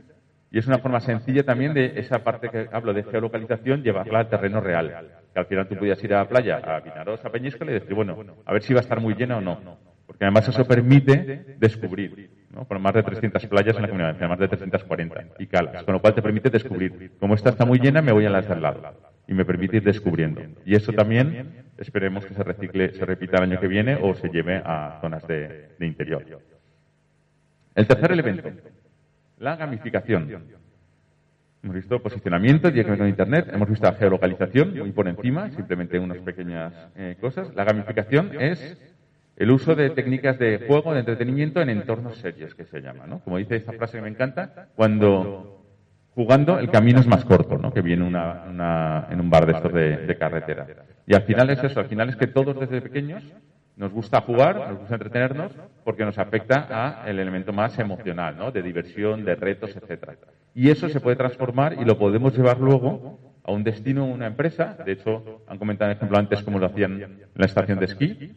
y 0.52 0.58
es 0.58 0.68
una 0.68 0.78
forma 0.78 1.00
sencilla 1.00 1.42
también 1.42 1.74
de 1.74 1.94
esa 1.96 2.22
parte 2.22 2.50
que 2.50 2.68
hablo 2.70 2.92
de 2.92 3.02
geolocalización 3.02 3.82
llevarla 3.82 4.20
al 4.20 4.28
terreno 4.28 4.60
real. 4.60 5.10
Que 5.32 5.40
al 5.40 5.46
final 5.46 5.66
tú 5.66 5.74
podías 5.74 6.02
ir 6.04 6.14
a 6.14 6.18
la 6.18 6.28
playa, 6.28 6.58
a 6.58 6.78
Vinarosa, 6.78 7.26
a 7.26 7.32
Peñíscola 7.32 7.72
y 7.72 7.74
decir, 7.74 7.94
bueno, 7.94 8.16
a 8.44 8.52
ver 8.52 8.62
si 8.62 8.72
va 8.72 8.78
a 8.78 8.82
estar 8.82 9.00
muy 9.00 9.14
llena 9.14 9.38
o 9.38 9.40
no 9.40 9.93
porque 10.14 10.26
además 10.26 10.46
eso 10.46 10.64
permite 10.64 11.56
descubrir, 11.58 12.30
¿no? 12.50 12.64
Por 12.68 12.78
más 12.78 12.94
de 12.94 13.02
300 13.02 13.46
playas 13.46 13.74
en 13.74 13.82
la 13.82 13.88
comunidad, 13.88 14.28
más 14.28 14.38
de 14.38 14.46
340 14.46 15.24
y 15.40 15.48
calas, 15.48 15.82
con 15.82 15.94
lo 15.94 16.00
cual 16.00 16.14
te 16.14 16.22
permite 16.22 16.50
descubrir. 16.50 17.10
Como 17.18 17.34
esta 17.34 17.50
está 17.50 17.64
muy 17.64 17.80
llena, 17.80 18.00
me 18.00 18.12
voy 18.12 18.24
a 18.24 18.30
las 18.30 18.46
de 18.46 18.52
al 18.52 18.62
lado 18.62 18.94
y 19.26 19.34
me 19.34 19.44
permite 19.44 19.78
ir 19.78 19.82
descubriendo. 19.82 20.40
Y 20.64 20.76
eso 20.76 20.92
también 20.92 21.64
esperemos 21.78 22.24
que 22.26 22.32
se 22.32 22.44
recicle, 22.44 22.94
se 22.94 23.04
repita 23.04 23.38
el 23.38 23.50
año 23.50 23.60
que 23.60 23.66
viene 23.66 23.96
o 24.00 24.14
se 24.14 24.28
lleve 24.28 24.62
a 24.64 24.98
zonas 25.00 25.26
de, 25.26 25.70
interior. 25.80 26.24
El 27.74 27.88
tercer 27.88 28.12
elemento, 28.12 28.48
la 29.40 29.56
gamificación. 29.56 30.30
Hemos 31.60 31.74
visto 31.74 32.00
posicionamiento 32.00 32.70
directamente 32.70 33.02
en 33.02 33.10
Internet, 33.10 33.50
hemos 33.52 33.68
visto 33.68 33.84
la 33.84 33.94
geolocalización 33.94 34.78
muy 34.78 34.92
por 34.92 35.08
encima, 35.08 35.50
simplemente 35.50 35.98
unas 35.98 36.18
pequeñas 36.18 36.72
eh, 36.94 37.16
cosas. 37.20 37.52
La 37.56 37.64
gamificación 37.64 38.30
es 38.38 38.93
el 39.36 39.50
uso 39.50 39.74
de 39.74 39.90
técnicas 39.90 40.38
de 40.38 40.64
juego, 40.66 40.92
de 40.92 41.00
entretenimiento 41.00 41.60
en 41.60 41.70
entornos 41.70 42.18
serios, 42.18 42.54
que 42.54 42.64
se 42.64 42.80
llama, 42.80 43.06
¿no? 43.06 43.20
Como 43.20 43.38
dice 43.38 43.56
esta 43.56 43.72
frase 43.72 43.98
que 43.98 44.02
me 44.02 44.08
encanta, 44.08 44.68
cuando 44.76 45.64
jugando 46.14 46.58
el 46.58 46.70
camino 46.70 47.00
es 47.00 47.06
más 47.06 47.24
corto, 47.24 47.58
¿no? 47.58 47.72
Que 47.72 47.82
viene 47.82 48.04
una, 48.04 49.08
en 49.10 49.20
un 49.20 49.30
bar 49.30 49.46
de 49.46 49.52
estos 49.52 49.72
de, 49.72 50.16
carretera. 50.18 50.66
Y 51.06 51.14
al 51.14 51.22
final 51.22 51.50
es 51.50 51.62
eso, 51.62 51.80
al 51.80 51.88
final 51.88 52.08
es 52.08 52.16
que 52.16 52.28
todos 52.28 52.58
desde 52.58 52.80
pequeños 52.80 53.24
nos 53.76 53.92
gusta 53.92 54.20
jugar, 54.20 54.68
nos 54.68 54.78
gusta 54.78 54.94
entretenernos, 54.94 55.52
porque 55.82 56.04
nos 56.04 56.16
afecta 56.16 56.68
a 56.70 57.10
el 57.10 57.18
elemento 57.18 57.52
más 57.52 57.76
emocional, 57.80 58.36
¿no? 58.38 58.52
De 58.52 58.62
diversión, 58.62 59.24
de 59.24 59.34
retos, 59.34 59.74
etcétera. 59.74 60.14
Y 60.54 60.70
eso 60.70 60.88
se 60.88 61.00
puede 61.00 61.16
transformar 61.16 61.74
y 61.80 61.84
lo 61.84 61.98
podemos 61.98 62.36
llevar 62.36 62.60
luego 62.60 63.18
a 63.42 63.50
un 63.50 63.64
destino, 63.64 64.06
una 64.06 64.28
empresa. 64.28 64.76
De 64.86 64.92
hecho, 64.92 65.42
han 65.48 65.58
comentado 65.58 65.90
el 65.90 65.96
ejemplo 65.96 66.16
antes 66.16 66.44
cómo 66.44 66.60
lo 66.60 66.66
hacían 66.66 67.02
en 67.02 67.28
la 67.34 67.46
estación 67.46 67.80
de 67.80 67.86
esquí 67.86 68.36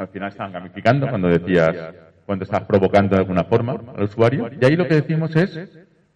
al 0.00 0.08
final 0.08 0.30
estaban 0.30 0.52
gamificando 0.52 1.08
cuando 1.08 1.28
decías, 1.28 1.76
cuando 2.24 2.44
estás 2.44 2.62
provocando 2.64 3.16
de 3.16 3.22
alguna 3.22 3.44
forma 3.44 3.78
al 3.96 4.04
usuario. 4.04 4.50
Y 4.60 4.64
ahí 4.64 4.76
lo 4.76 4.88
que 4.88 4.94
decimos 4.94 5.34
es, 5.36 5.56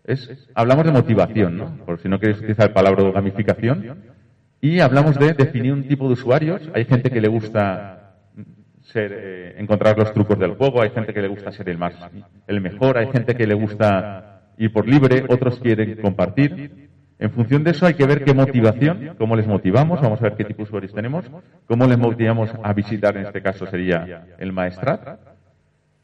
es 0.04 0.48
hablamos 0.54 0.86
de 0.86 0.92
motivación, 0.92 1.58
¿no? 1.58 1.76
Por 1.84 2.00
si 2.00 2.08
no 2.08 2.18
queréis 2.18 2.38
utilizar 2.38 2.68
el 2.68 2.72
palabra 2.72 3.10
gamificación. 3.10 4.02
Y 4.60 4.80
hablamos 4.80 5.18
de 5.18 5.34
definir 5.34 5.72
un 5.74 5.86
tipo 5.86 6.06
de 6.06 6.14
usuarios. 6.14 6.62
Hay 6.74 6.86
gente 6.86 7.10
que 7.10 7.20
le 7.20 7.28
gusta 7.28 8.16
ser, 8.84 9.12
eh, 9.14 9.54
encontrar 9.58 9.98
los 9.98 10.12
trucos 10.14 10.38
del 10.38 10.54
juego, 10.54 10.82
hay 10.82 10.90
gente 10.90 11.12
que 11.12 11.20
le 11.20 11.28
gusta 11.28 11.52
ser 11.52 11.68
el 11.68 11.78
más, 11.78 11.94
el 12.46 12.60
mejor, 12.60 12.96
hay 12.96 13.10
gente 13.10 13.34
que 13.34 13.46
le 13.46 13.54
gusta 13.54 14.42
ir 14.56 14.72
por 14.72 14.88
libre, 14.88 15.24
otros 15.28 15.58
quieren 15.60 15.96
compartir. 16.00 16.83
En 17.24 17.30
función 17.30 17.64
de 17.64 17.70
eso 17.70 17.86
hay 17.86 17.94
que 17.94 18.04
ver 18.04 18.22
qué 18.22 18.34
motivación, 18.34 19.14
cómo 19.16 19.34
les 19.34 19.46
motivamos, 19.46 19.98
vamos 19.98 20.20
a 20.20 20.24
ver 20.24 20.34
qué 20.34 20.44
tipo 20.44 20.58
de 20.58 20.64
usuarios 20.64 20.92
tenemos, 20.92 21.24
cómo 21.66 21.86
les 21.86 21.96
motivamos 21.96 22.50
a 22.62 22.74
visitar, 22.74 23.16
en 23.16 23.24
este 23.24 23.40
caso 23.40 23.64
sería 23.66 24.26
el 24.36 24.52
maestrat. 24.52 25.20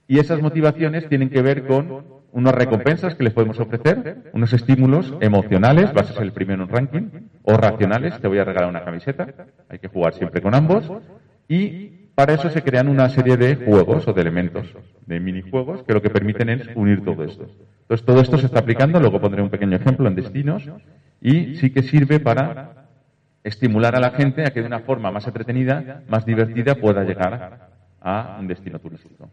Y 0.09 0.19
esas 0.19 0.41
motivaciones 0.41 1.11
tienen 1.11 1.29
que 1.29 1.43
ver 1.43 1.67
con 1.67 2.05
unas 2.33 2.55
recompensas 2.55 3.17
que 3.17 3.25
les 3.25 3.35
podemos 3.35 3.61
ofrecer, 3.61 4.31
unos 4.33 4.51
estímulos 4.55 5.13
emocionales, 5.21 5.93
vas 5.93 6.11
a 6.11 6.15
ser 6.15 6.23
el 6.23 6.33
primero 6.33 6.63
en 6.63 6.71
un 6.71 6.75
ranking, 6.75 7.11
o 7.43 7.53
racionales, 7.53 8.19
te 8.19 8.27
voy 8.27 8.39
a 8.39 8.45
regalar 8.45 8.71
una 8.71 8.83
camiseta, 8.83 9.29
hay 9.69 9.79
que 9.79 9.89
jugar 9.89 10.15
siempre 10.15 10.41
con 10.41 10.55
ambos, 10.55 10.91
y 11.49 12.00
para 12.15 12.35
eso 12.35 12.51
se 12.51 12.63
crean 12.63 12.89
una 12.89 13.09
serie 13.09 13.37
de 13.37 13.57
juegos 13.57 14.07
o 14.07 14.13
de 14.13 14.21
elementos, 14.21 14.67
de 15.07 15.21
minijuegos, 15.21 15.83
que 15.85 15.95
lo 15.95 16.03
que 16.03 16.11
permiten 16.11 16.49
es 16.51 16.69
unir 16.75 17.05
todo 17.05 17.25
esto. 17.25 17.47
Entonces, 17.83 18.07
todo 18.07 18.21
esto 18.21 18.39
se 18.39 18.47
está 18.47 18.61
aplicando, 18.61 19.01
luego 19.01 19.21
pondré 19.21 19.43
un 19.43 19.51
pequeño 19.51 19.77
ejemplo 19.77 20.07
en 20.07 20.15
destinos, 20.15 20.69
y 21.21 21.57
sí 21.57 21.71
que 21.71 21.83
sirve 21.83 22.21
para 22.21 22.89
estimular 23.43 23.97
a 23.97 24.01
la 24.01 24.11
gente 24.11 24.45
a 24.45 24.51
que 24.51 24.61
de 24.61 24.67
una 24.67 24.81
forma 24.81 25.11
más 25.11 25.27
entretenida, 25.27 26.03
más 26.09 26.25
divertida, 26.25 26.75
pueda 26.75 27.05
llegar 27.05 27.71
a 28.01 28.37
un 28.39 28.47
destino 28.47 28.79
turístico. 28.79 29.31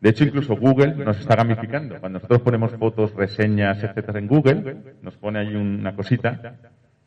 De 0.00 0.10
hecho, 0.10 0.24
incluso 0.24 0.56
Google 0.56 0.94
nos 0.94 1.18
está 1.18 1.34
gamificando. 1.34 1.98
Cuando 1.98 2.18
nosotros 2.18 2.40
ponemos 2.42 2.70
fotos, 2.72 3.12
reseñas, 3.14 3.82
etcétera, 3.82 4.18
en 4.20 4.28
Google, 4.28 4.76
nos 5.02 5.16
pone 5.16 5.40
ahí 5.40 5.56
una 5.56 5.94
cosita, 5.96 6.56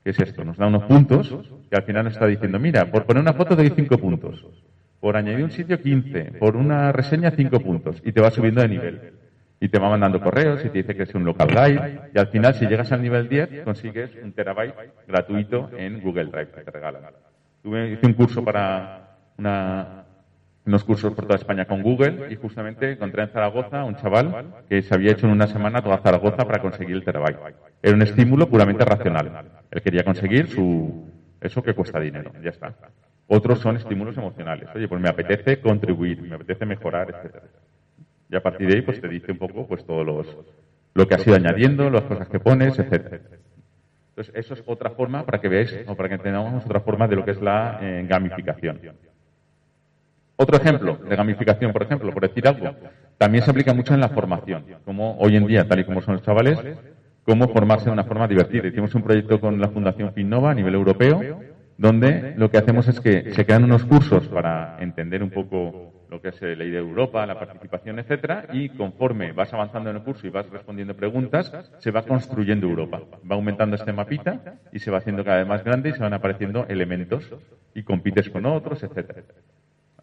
que 0.04 0.10
es 0.10 0.20
esto, 0.20 0.44
nos 0.44 0.58
da 0.58 0.68
unos 0.68 0.84
puntos, 0.84 1.34
que 1.70 1.76
al 1.78 1.84
final 1.84 2.04
nos 2.04 2.14
está 2.14 2.28
diciendo, 2.28 2.60
mira, 2.60 2.92
por 2.92 3.06
poner 3.06 3.22
una 3.22 3.34
foto 3.34 3.56
te 3.56 3.64
doy 3.64 3.74
cinco 3.76 3.98
puntos 3.98 4.46
por 5.02 5.18
añadir 5.18 5.44
un 5.44 5.52
sitio 5.52 5.82
15, 5.82 6.34
por 6.40 6.56
una 6.56 6.92
reseña 6.94 7.32
5 7.32 7.60
puntos 7.60 8.02
y 8.06 8.14
te 8.14 8.22
va 8.22 8.32
subiendo 8.32 8.62
de 8.62 8.70
nivel. 8.70 9.14
y 9.60 9.70
te 9.70 9.78
va 9.78 9.90
mandando 9.90 10.22
correos 10.22 10.64
y 10.66 10.70
te 10.70 10.80
dice 10.80 10.96
que 10.96 11.04
es 11.04 11.14
un 11.14 11.26
local 11.26 11.48
drive 11.48 12.00
y 12.16 12.18
al 12.18 12.28
final 12.28 12.54
si 12.56 12.66
llegas 12.66 12.92
al 12.92 13.02
nivel 13.02 13.28
10 13.28 13.64
consigues 13.64 14.12
un 14.24 14.32
terabyte 14.32 14.74
gratuito 15.08 15.70
en 15.78 16.02
Google 16.02 16.26
Drive 16.26 16.52
que 16.52 16.62
te 16.62 16.72
regalan. 16.72 17.04
Tuve, 17.62 17.92
hice 17.92 18.08
un 18.08 18.14
curso 18.14 18.44
para 18.44 19.18
una, 19.38 20.06
unos 20.66 20.84
cursos 20.84 21.14
por 21.14 21.26
toda 21.26 21.36
España 21.36 21.66
con 21.66 21.82
Google 21.82 22.32
y 22.32 22.36
justamente 22.36 22.92
encontré 22.94 23.24
en 23.24 23.30
Zaragoza 23.30 23.84
un 23.84 23.96
chaval 23.98 24.54
que 24.70 24.82
se 24.82 24.94
había 24.94 25.12
hecho 25.12 25.26
en 25.28 25.34
una 25.34 25.48
semana 25.48 25.82
toda 25.82 26.00
Zaragoza 26.00 26.46
para 26.46 26.60
conseguir 26.60 26.96
el 26.96 27.04
terabyte. 27.04 27.38
Era 27.82 27.96
un 27.96 28.02
estímulo 28.02 28.48
puramente 28.48 28.86
racional. 28.86 29.46
Él 29.70 29.82
quería 29.82 30.04
conseguir 30.04 30.48
su, 30.48 31.08
eso 31.40 31.64
que 31.64 31.74
cuesta 31.74 32.00
dinero, 32.00 32.32
ya 32.44 32.50
está. 32.50 32.74
Otros 33.34 33.60
son 33.60 33.78
estímulos 33.78 34.18
emocionales. 34.18 34.68
Oye, 34.76 34.90
pues 34.90 35.02
me 35.02 35.08
apetece 35.08 35.62
contribuir, 35.62 36.22
me 36.22 36.36
apetece 36.36 36.66
mejorar, 36.66 37.10
etcétera. 37.12 37.46
Y 38.30 38.36
a 38.36 38.44
partir 38.44 38.68
de 38.68 38.76
ahí, 38.76 38.82
pues 38.82 39.00
te 39.00 39.08
dice 39.08 39.32
un 39.32 39.38
poco, 39.38 39.66
pues 39.66 39.86
todo 39.86 40.04
los, 40.04 40.28
lo 40.94 41.08
que 41.08 41.16
has 41.16 41.26
ido 41.26 41.38
añadiendo, 41.38 41.90
las 41.90 42.04
cosas 42.04 42.28
que 42.28 42.42
pones, 42.42 42.78
etcétera. 42.78 43.22
Entonces, 44.10 44.36
eso 44.36 44.54
es 44.54 44.62
otra 44.66 44.90
forma 44.90 45.26
para 45.26 45.40
que 45.40 45.48
veáis, 45.48 45.74
o 45.88 45.96
para 45.96 46.10
que 46.10 46.16
entendamos 46.16 46.66
otra 46.66 46.82
forma 46.82 47.08
de 47.08 47.16
lo 47.16 47.24
que 47.24 47.32
es 47.32 47.42
la 47.42 47.80
eh, 47.82 48.06
gamificación. 48.06 48.82
Otro 50.36 50.58
ejemplo 50.58 50.98
de 50.98 51.16
gamificación, 51.16 51.72
por 51.72 51.84
ejemplo, 51.84 52.12
por 52.12 52.28
decir 52.28 52.46
algo, 52.46 52.76
también 53.18 53.46
se 53.46 53.52
aplica 53.52 53.74
mucho 53.74 53.94
en 53.94 54.02
la 54.02 54.10
formación, 54.10 54.66
como 54.84 55.18
hoy 55.20 55.38
en 55.38 55.48
día, 55.48 55.66
tal 55.66 55.80
y 55.80 55.86
como 55.86 56.02
son 56.02 56.16
los 56.16 56.24
chavales, 56.24 56.60
cómo 57.24 57.48
formarse 57.48 57.86
de 57.86 57.92
una 57.92 58.04
forma 58.04 58.28
divertida. 58.28 58.68
Hicimos 58.68 58.94
un 58.94 59.04
proyecto 59.04 59.40
con 59.40 59.58
la 59.62 59.70
Fundación 59.70 60.12
Finnova 60.12 60.52
a 60.52 60.54
nivel 60.54 60.74
europeo, 60.74 61.22
donde 61.82 62.36
lo 62.38 62.52
que 62.52 62.60
hacemos 62.60 62.88
es 62.88 63.00
que 63.00 63.34
se 63.34 63.44
crean 63.44 63.64
unos 63.64 63.84
cursos 63.86 64.28
para 64.28 64.78
entender 64.82 65.24
un 65.24 65.32
poco 65.32 66.06
lo 66.12 66.22
que 66.22 66.28
es 66.28 66.40
la 66.40 66.64
idea 66.64 66.80
de 66.80 66.88
Europa, 66.88 67.26
la 67.26 67.40
participación, 67.40 67.98
etcétera, 67.98 68.46
y 68.54 68.70
conforme 68.70 69.32
vas 69.32 69.52
avanzando 69.52 69.90
en 69.90 69.96
el 69.96 70.04
curso 70.04 70.28
y 70.28 70.30
vas 70.30 70.48
respondiendo 70.52 70.96
preguntas, 70.96 71.52
se 71.80 71.90
va 71.90 72.04
construyendo 72.04 72.68
Europa. 72.68 73.02
Va 73.30 73.36
aumentando 73.36 73.76
este 73.78 73.94
mapita 73.94 74.60
y 74.72 74.78
se 74.78 74.92
va 74.92 75.00
haciendo 75.00 75.26
cada 75.26 75.38
vez 75.38 75.48
más 75.48 75.64
grande 75.64 75.90
y 75.90 75.94
se 75.94 76.04
van 76.04 76.14
apareciendo 76.14 76.68
elementos 76.70 77.28
y 77.74 77.82
compites 77.82 78.30
con 78.30 78.46
otros, 78.46 78.84
etcétera. 78.84 79.24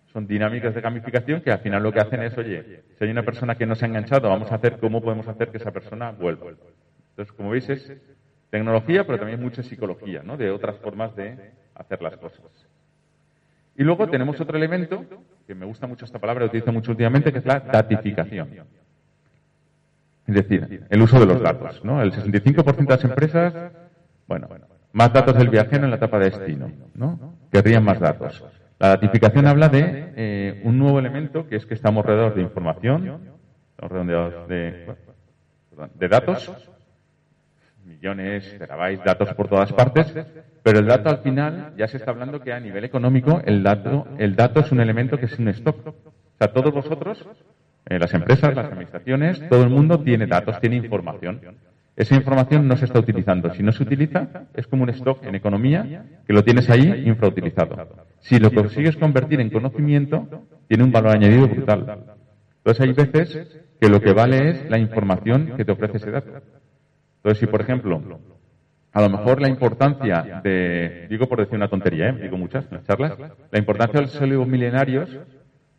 Son 0.06 0.26
dinámicas 0.26 0.74
de 0.74 0.80
gamificación 0.80 1.42
que 1.42 1.52
al 1.52 1.60
final 1.60 1.80
lo 1.84 1.92
que 1.92 2.00
hacen 2.00 2.22
es, 2.24 2.36
oye, 2.36 2.82
si 2.98 3.04
hay 3.04 3.10
una 3.12 3.22
persona 3.22 3.54
que 3.54 3.66
no 3.66 3.76
se 3.76 3.84
ha 3.84 3.88
enganchado, 3.88 4.28
vamos 4.28 4.50
a 4.50 4.56
hacer 4.56 4.78
cómo 4.80 5.00
podemos 5.00 5.28
hacer 5.28 5.52
que 5.52 5.58
esa 5.58 5.70
persona 5.70 6.10
vuelva. 6.10 6.50
Entonces, 7.10 7.32
como 7.36 7.50
veis, 7.50 7.68
es 7.68 7.92
tecnología, 8.50 9.06
pero 9.06 9.18
también 9.18 9.40
mucha 9.40 9.62
psicología, 9.62 10.22
¿no? 10.24 10.36
De 10.36 10.50
otras 10.50 10.76
formas 10.78 11.14
de 11.14 11.52
hacer 11.78 12.02
las 12.02 12.16
cosas. 12.16 12.42
Y 13.76 13.84
luego 13.84 14.08
tenemos 14.08 14.40
otro 14.40 14.56
elemento, 14.56 15.04
que 15.46 15.54
me 15.54 15.64
gusta 15.64 15.86
mucho 15.86 16.04
esta 16.04 16.18
palabra, 16.18 16.44
la 16.44 16.48
utilizo 16.48 16.72
mucho 16.72 16.90
últimamente, 16.90 17.32
que 17.32 17.38
es 17.38 17.46
la 17.46 17.60
datificación. 17.60 18.50
Es 20.26 20.34
decir, 20.34 20.84
el 20.90 21.02
uso 21.02 21.18
de 21.20 21.26
los 21.26 21.40
datos, 21.40 21.84
¿no? 21.84 22.02
El 22.02 22.12
65% 22.12 22.76
de 22.76 22.84
las 22.84 23.04
empresas, 23.04 23.54
bueno, 24.26 24.48
más 24.92 25.12
datos 25.12 25.38
del 25.38 25.48
viajero 25.48 25.84
en 25.84 25.90
la 25.90 25.96
etapa 25.96 26.18
de 26.18 26.24
destino, 26.26 26.70
¿no? 26.94 27.34
Querrían 27.52 27.84
más 27.84 28.00
datos. 28.00 28.44
La 28.78 28.88
datificación 28.88 29.46
habla 29.46 29.68
de 29.68 30.12
eh, 30.16 30.60
un 30.64 30.78
nuevo 30.78 30.98
elemento 30.98 31.48
que 31.48 31.56
es 31.56 31.64
que 31.64 31.74
estamos 31.74 32.04
rodeados 32.04 32.34
de 32.34 32.42
información, 32.42 33.20
rodeados 33.78 34.48
de, 34.48 34.86
de 35.94 36.08
datos, 36.08 36.70
millones, 37.88 38.56
terabytes, 38.58 39.04
datos 39.04 39.34
por 39.34 39.48
todas 39.48 39.72
partes, 39.72 40.14
pero 40.62 40.78
el 40.78 40.86
dato 40.86 41.08
al 41.08 41.18
final 41.18 41.74
ya 41.76 41.88
se 41.88 41.96
está 41.96 42.10
hablando 42.10 42.40
que 42.40 42.52
a 42.52 42.60
nivel 42.60 42.84
económico 42.84 43.40
el 43.44 43.62
dato, 43.62 44.06
el 44.18 44.36
dato 44.36 44.60
es 44.60 44.70
un 44.70 44.80
elemento 44.80 45.16
que 45.16 45.26
es 45.26 45.38
un 45.38 45.48
stock. 45.48 45.86
O 45.86 45.94
sea, 46.38 46.52
todos 46.52 46.72
vosotros, 46.72 47.26
eh, 47.86 47.98
las 47.98 48.12
empresas, 48.14 48.54
las 48.54 48.66
administraciones, 48.66 49.48
todo 49.48 49.62
el 49.62 49.70
mundo 49.70 49.98
tiene 50.00 50.26
datos, 50.26 50.60
tiene 50.60 50.76
información. 50.76 51.40
Esa 51.96 52.14
información 52.14 52.68
no 52.68 52.76
se 52.76 52.84
está 52.84 53.00
utilizando. 53.00 53.52
Si 53.54 53.62
no 53.62 53.72
se 53.72 53.82
utiliza, 53.82 54.28
es 54.54 54.68
como 54.68 54.84
un 54.84 54.90
stock 54.90 55.24
en 55.24 55.34
economía 55.34 56.04
que 56.24 56.32
lo 56.32 56.44
tienes 56.44 56.70
ahí 56.70 57.02
infrautilizado. 57.06 58.06
Si 58.20 58.38
lo 58.38 58.52
consigues 58.52 58.96
convertir 58.96 59.40
en 59.40 59.50
conocimiento, 59.50 60.46
tiene 60.68 60.84
un 60.84 60.92
valor 60.92 61.16
añadido 61.16 61.48
brutal. 61.48 62.04
Entonces 62.58 62.86
hay 62.86 62.92
veces 62.92 63.48
que 63.80 63.88
lo 63.88 64.00
que 64.00 64.12
vale 64.12 64.50
es 64.50 64.70
la 64.70 64.78
información 64.78 65.54
que 65.56 65.64
te 65.64 65.72
ofrece 65.72 65.96
ese 65.96 66.10
dato. 66.12 66.30
Entonces, 67.18 67.40
si 67.40 67.46
por 67.46 67.60
ejemplo, 67.60 68.00
a 68.92 69.02
lo 69.02 69.10
mejor 69.10 69.40
la 69.40 69.48
importancia 69.48 70.40
de, 70.42 71.06
digo 71.10 71.28
por 71.28 71.38
decir 71.38 71.56
una 71.56 71.68
tontería, 71.68 72.08
¿eh? 72.08 72.18
digo 72.22 72.36
muchas 72.36 72.64
en 72.70 72.78
las 72.78 72.86
charlas, 72.86 73.18
la 73.50 73.58
importancia 73.58 74.00
de 74.00 74.06
los 74.06 74.20
olivos 74.20 74.48
milenarios 74.48 75.10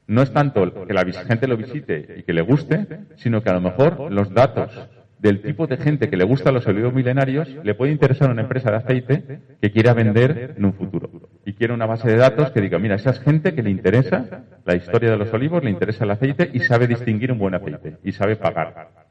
no 0.08 0.22
es 0.22 0.32
tanto 0.32 0.86
que 0.86 0.94
la 0.94 1.06
gente 1.06 1.48
lo 1.48 1.58
visite 1.58 2.16
y 2.18 2.24
que 2.24 2.34
le 2.34 2.42
guste, 2.42 2.88
sino 3.16 3.42
que 3.42 3.50
a 3.50 3.54
lo 3.54 3.62
mejor 3.62 4.12
los 4.12 4.34
datos 4.34 4.72
del 5.20 5.42
tipo 5.42 5.68
de 5.68 5.78
gente 5.78 6.10
que 6.10 6.18
le 6.18 6.24
gusta 6.24 6.52
los 6.52 6.66
olivos 6.66 6.94
milenarios 6.94 7.48
le 7.64 7.76
puede 7.76 7.92
interesar 7.92 8.30
a 8.30 8.32
una 8.32 8.44
empresa 8.44 8.72
de 8.72 8.78
aceite 8.78 9.40
que 9.62 9.72
quiera 9.72 9.94
vender 9.94 10.56
en 10.58 10.66
un 10.66 10.74
futuro. 10.74 11.10
Y 11.46 11.54
quiere 11.54 11.74
una 11.74 11.86
base 11.86 12.10
de 12.10 12.16
datos 12.16 12.52
que 12.52 12.62
diga, 12.62 12.80
mira, 12.80 12.96
esa 12.96 13.12
es 13.12 13.20
gente 13.20 13.54
que 13.54 13.62
le 13.62 13.70
interesa 13.70 14.46
la 14.66 14.76
historia 14.76 15.12
de 15.12 15.18
los 15.18 15.34
olivos, 15.34 15.64
le 15.64 15.72
interesa 15.72 16.06
el 16.06 16.12
aceite 16.12 16.50
y 16.54 16.60
sabe 16.62 16.88
distinguir 16.88 17.32
un 17.32 17.40
buen 17.40 17.54
aceite 17.54 17.98
y 18.04 18.12
sabe 18.12 18.36
pagar. 18.36 19.09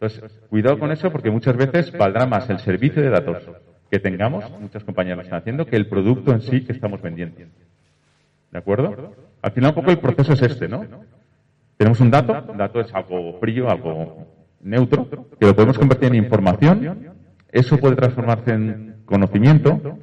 Entonces, 0.00 0.40
cuidado 0.50 0.78
con 0.78 0.90
eso 0.92 1.10
porque 1.10 1.30
muchas 1.30 1.56
veces 1.56 1.92
valdrá 1.96 2.26
más 2.26 2.48
el 2.50 2.58
servicio 2.58 3.02
de 3.02 3.10
datos 3.10 3.42
que 3.90 3.98
tengamos, 3.98 4.44
muchas 4.60 4.84
compañías 4.84 5.16
lo 5.16 5.22
están 5.22 5.38
haciendo, 5.40 5.66
que 5.66 5.76
el 5.76 5.86
producto 5.88 6.32
en 6.32 6.40
sí 6.40 6.64
que 6.64 6.72
estamos 6.72 7.00
vendiendo. 7.00 7.40
¿De 8.50 8.58
acuerdo? 8.58 9.14
Al 9.40 9.52
final 9.52 9.70
un 9.70 9.74
poco 9.76 9.90
el 9.90 9.98
proceso 9.98 10.32
es 10.32 10.42
este, 10.42 10.68
¿no? 10.68 10.84
Tenemos 11.76 12.00
un 12.00 12.10
dato, 12.10 12.50
un 12.50 12.56
dato 12.56 12.80
es 12.80 12.92
algo 12.94 13.38
frío, 13.40 13.68
algo 13.68 14.26
neutro, 14.60 15.08
que 15.38 15.46
lo 15.46 15.54
podemos 15.54 15.78
convertir 15.78 16.08
en 16.08 16.16
información, 16.16 17.10
eso 17.50 17.78
puede 17.78 17.96
transformarse 17.96 18.52
en 18.52 18.96
conocimiento, 19.04 19.98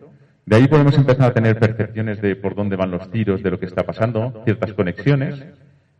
de 0.45 0.55
ahí 0.55 0.67
podemos 0.67 0.97
empezar 0.97 1.31
a 1.31 1.33
tener 1.33 1.59
percepciones 1.59 2.21
de 2.21 2.35
por 2.35 2.55
dónde 2.55 2.75
van 2.75 2.91
los 2.91 3.09
tiros, 3.09 3.41
de 3.41 3.51
lo 3.51 3.59
que 3.59 3.65
está 3.65 3.83
pasando, 3.83 4.41
ciertas 4.45 4.73
conexiones, 4.73 5.43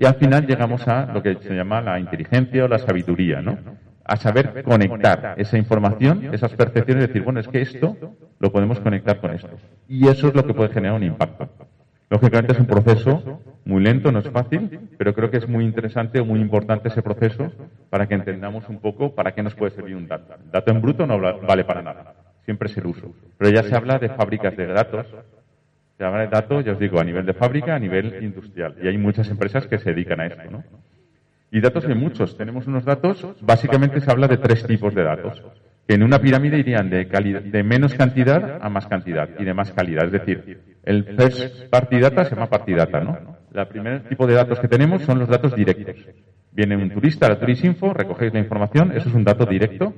y 0.01 0.05
al 0.05 0.15
final 0.15 0.47
llegamos 0.47 0.87
a 0.87 1.05
lo 1.05 1.21
que 1.21 1.35
se 1.35 1.53
llama 1.53 1.79
la 1.79 1.99
inteligencia 1.99 2.65
o 2.65 2.67
la 2.67 2.79
sabiduría, 2.79 3.39
¿no? 3.39 3.55
A 4.03 4.15
saber 4.15 4.63
conectar 4.63 5.35
esa 5.37 5.59
información, 5.59 6.33
esas 6.33 6.55
percepciones, 6.55 7.03
y 7.03 7.07
decir, 7.07 7.21
bueno, 7.21 7.39
es 7.39 7.47
que 7.47 7.61
esto 7.61 8.15
lo 8.39 8.51
podemos 8.51 8.79
conectar 8.79 9.19
con 9.19 9.31
esto. 9.31 9.51
Y 9.87 10.07
eso 10.07 10.29
es 10.29 10.33
lo 10.33 10.43
que 10.43 10.55
puede 10.55 10.73
generar 10.73 10.95
un 10.95 11.03
impacto. 11.03 11.47
Lógicamente 12.09 12.53
es 12.53 12.59
un 12.59 12.65
proceso 12.65 13.41
muy 13.63 13.83
lento, 13.83 14.11
no 14.11 14.17
es 14.17 14.29
fácil, 14.31 14.89
pero 14.97 15.13
creo 15.13 15.29
que 15.29 15.37
es 15.37 15.47
muy 15.47 15.63
interesante 15.65 16.19
o 16.19 16.25
muy 16.25 16.39
importante 16.39 16.87
ese 16.87 17.03
proceso 17.03 17.51
para 17.91 18.07
que 18.07 18.15
entendamos 18.15 18.67
un 18.69 18.79
poco 18.79 19.13
para 19.13 19.35
qué 19.35 19.43
nos 19.43 19.53
puede 19.53 19.75
servir 19.75 19.95
un 19.95 20.07
dato. 20.07 20.33
dato 20.51 20.71
en 20.71 20.81
bruto 20.81 21.05
no 21.05 21.19
vale 21.19 21.63
para 21.63 21.83
nada, 21.83 22.15
siempre 22.43 22.69
es 22.69 22.77
el 22.77 22.87
uso. 22.87 23.13
Pero 23.37 23.51
ya 23.51 23.61
se 23.61 23.75
habla 23.75 23.99
de 23.99 24.09
fábricas 24.09 24.57
de 24.57 24.65
datos, 24.65 25.05
se 26.01 26.07
habla 26.07 26.21
de 26.21 26.29
datos, 26.29 26.65
ya 26.65 26.71
os 26.71 26.79
digo, 26.79 26.99
a 26.99 27.03
nivel 27.03 27.27
de 27.27 27.33
fábrica, 27.33 27.75
a 27.75 27.79
nivel 27.79 28.23
industrial. 28.23 28.75
Y 28.81 28.87
hay 28.87 28.97
muchas 28.97 29.29
empresas 29.29 29.67
que 29.67 29.77
se 29.77 29.91
dedican 29.91 30.19
a 30.19 30.25
esto, 30.25 30.49
¿no? 30.49 30.63
Y 31.51 31.61
datos 31.61 31.85
hay 31.85 31.93
muchos. 31.93 32.35
Tenemos 32.35 32.65
unos 32.65 32.83
datos, 32.83 33.23
básicamente 33.39 34.01
se 34.01 34.09
habla 34.09 34.27
de 34.27 34.37
tres 34.37 34.65
tipos 34.65 34.95
de 34.95 35.03
datos 35.03 35.43
que 35.87 35.93
en 35.93 36.01
una 36.01 36.17
pirámide 36.17 36.57
irían 36.57 36.89
de, 36.89 37.63
menos 37.63 37.93
cantidad 37.93 38.57
a 38.61 38.69
más 38.69 38.87
cantidad 38.87 39.29
y 39.37 39.45
de 39.45 39.53
más 39.53 39.71
calidad. 39.73 40.05
Es 40.05 40.11
decir, 40.13 40.79
el 40.83 41.03
first 41.03 41.69
party 41.69 41.99
data 41.99 42.25
se 42.25 42.33
llama 42.33 42.49
party 42.49 42.73
data, 42.73 42.99
¿no? 43.01 43.37
El 43.53 43.67
primer 43.67 44.09
tipo 44.09 44.25
de 44.25 44.33
datos 44.33 44.59
que 44.59 44.67
tenemos 44.67 45.03
son 45.03 45.19
los 45.19 45.29
datos 45.29 45.55
directos. 45.55 45.97
Viene 46.51 46.77
un 46.77 46.89
turista 46.89 47.27
a 47.27 47.29
la 47.29 47.39
Turisinfo, 47.39 47.93
recogéis 47.93 48.33
la 48.33 48.39
información, 48.39 48.91
eso 48.97 49.07
es 49.07 49.13
un 49.13 49.23
dato 49.23 49.45
directo. 49.45 49.93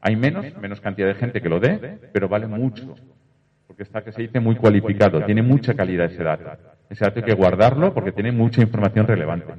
Hay 0.00 0.16
menos, 0.16 0.46
menos 0.60 0.80
cantidad 0.80 1.06
de 1.06 1.14
gente 1.14 1.40
que 1.40 1.48
lo 1.48 1.60
dé, 1.60 1.98
pero 2.12 2.28
vale 2.28 2.48
mucho. 2.48 2.96
Porque 3.78 3.86
está 3.86 4.02
que 4.02 4.10
se 4.10 4.22
dice 4.22 4.40
muy 4.40 4.56
cualificado, 4.56 5.22
tiene 5.24 5.40
mucha 5.40 5.72
calidad 5.72 6.06
ese 6.06 6.24
dato. 6.24 6.50
Ese 6.90 7.04
dato 7.04 7.20
hay 7.20 7.26
que 7.26 7.34
guardarlo 7.34 7.94
porque 7.94 8.10
tiene 8.10 8.32
mucha 8.32 8.60
información 8.60 9.06
relevante. 9.06 9.54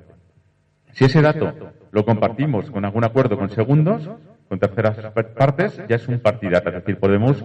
Si 0.91 1.05
ese 1.05 1.21
dato 1.21 1.53
lo 1.89 2.03
compartimos 2.03 2.69
con 2.69 2.83
algún 2.83 3.05
acuerdo 3.05 3.37
con 3.37 3.49
segundos, 3.49 4.09
con 4.49 4.59
terceras 4.59 4.97
partes, 5.37 5.81
ya 5.87 5.95
es 5.95 6.05
un 6.09 6.19
partidata, 6.19 6.69
es 6.69 6.75
decir, 6.75 6.99
podemos 6.99 7.41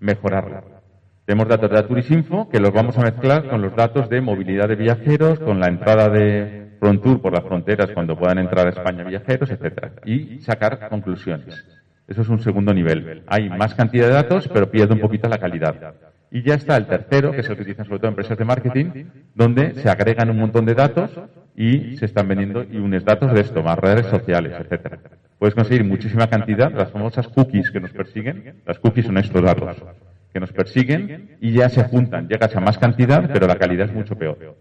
mejorarlo. 0.00 0.62
Tenemos 1.26 1.46
datos 1.46 1.70
de 1.70 1.82
Turisinfo 1.82 2.48
que 2.48 2.58
los 2.58 2.72
vamos 2.72 2.96
a 2.96 3.02
mezclar 3.02 3.46
con 3.46 3.60
los 3.60 3.76
datos 3.76 4.08
de 4.08 4.22
movilidad 4.22 4.66
de 4.66 4.76
viajeros, 4.76 5.38
con 5.40 5.60
la 5.60 5.66
entrada 5.66 6.08
de 6.08 6.78
Frontour 6.80 7.20
por 7.20 7.34
las 7.34 7.44
fronteras 7.44 7.90
cuando 7.92 8.16
puedan 8.16 8.38
entrar 8.38 8.66
a 8.66 8.70
España 8.70 9.04
viajeros, 9.04 9.50
etcétera, 9.50 9.92
y 10.06 10.38
sacar 10.38 10.88
conclusiones. 10.88 11.66
Eso 12.08 12.22
es 12.22 12.28
un 12.30 12.40
segundo 12.40 12.72
nivel. 12.72 13.24
Hay 13.26 13.50
más 13.50 13.74
cantidad 13.74 14.06
de 14.06 14.14
datos, 14.14 14.48
pero 14.48 14.70
pierde 14.70 14.94
un 14.94 15.00
poquito 15.00 15.28
la 15.28 15.36
calidad. 15.36 15.94
Y 16.34 16.42
ya 16.42 16.54
está 16.54 16.76
el 16.76 16.86
tercero, 16.86 17.30
que 17.30 17.44
se 17.44 17.52
utiliza 17.52 17.84
sobre 17.84 17.98
todo 18.00 18.08
en 18.08 18.12
empresas 18.14 18.36
de 18.36 18.44
marketing, 18.44 19.04
donde 19.36 19.72
se 19.74 19.88
agregan 19.88 20.30
un 20.30 20.38
montón 20.40 20.66
de 20.66 20.74
datos 20.74 21.12
y 21.54 21.96
se 21.96 22.06
están 22.06 22.26
vendiendo 22.26 22.64
y 22.64 22.76
unes 22.78 23.04
datos 23.04 23.32
de 23.32 23.40
esto, 23.40 23.62
más 23.62 23.78
redes 23.78 24.06
sociales, 24.06 24.52
etcétera. 24.58 24.98
Puedes 25.38 25.54
conseguir 25.54 25.84
muchísima 25.84 26.26
cantidad, 26.26 26.72
las 26.72 26.90
famosas 26.90 27.28
cookies 27.28 27.70
que 27.70 27.78
nos 27.78 27.92
persiguen. 27.92 28.62
Las 28.66 28.80
cookies 28.80 29.06
son 29.06 29.16
estos 29.18 29.40
datos 29.42 29.76
que 30.32 30.40
nos 30.40 30.50
persiguen 30.50 31.36
y 31.40 31.52
ya 31.52 31.68
se 31.68 31.84
juntan. 31.84 32.26
Llegas 32.26 32.56
a 32.56 32.58
más 32.58 32.78
cantidad, 32.78 33.30
pero 33.32 33.46
la 33.46 33.54
calidad 33.54 33.86
es 33.86 33.94
mucho 33.94 34.16
peor. 34.16 34.56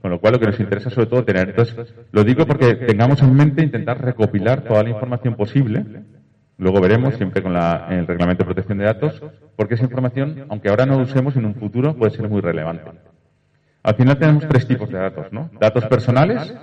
Con 0.00 0.12
lo 0.12 0.20
cual, 0.20 0.34
lo 0.34 0.38
que 0.38 0.46
nos 0.46 0.60
interesa 0.60 0.90
sobre 0.90 1.08
todo 1.08 1.24
tener. 1.24 1.56
Lo 2.12 2.22
digo 2.22 2.46
porque 2.46 2.76
tengamos 2.76 3.20
en 3.20 3.34
mente 3.34 3.64
intentar 3.64 4.00
recopilar 4.00 4.62
toda 4.62 4.84
la 4.84 4.90
información 4.90 5.34
posible. 5.34 5.84
Luego 6.56 6.80
veremos, 6.80 7.14
siempre 7.16 7.42
con 7.42 7.56
el 7.56 8.06
reglamento 8.06 8.42
de 8.42 8.46
protección 8.46 8.78
de 8.78 8.84
datos, 8.84 9.20
porque 9.56 9.74
esa 9.74 9.84
información, 9.84 10.46
aunque 10.48 10.68
ahora 10.68 10.86
no 10.86 10.96
la 10.96 11.02
usemos, 11.02 11.36
en 11.36 11.46
un 11.46 11.54
futuro 11.54 11.94
puede 11.94 12.12
ser 12.12 12.28
muy 12.28 12.40
relevante. 12.40 12.90
Al 13.82 13.94
final 13.96 14.18
tenemos 14.18 14.46
tres 14.48 14.66
tipos 14.66 14.88
de 14.88 14.98
datos, 14.98 15.32
¿no? 15.32 15.50
Datos 15.60 15.84
personales, 15.86 16.54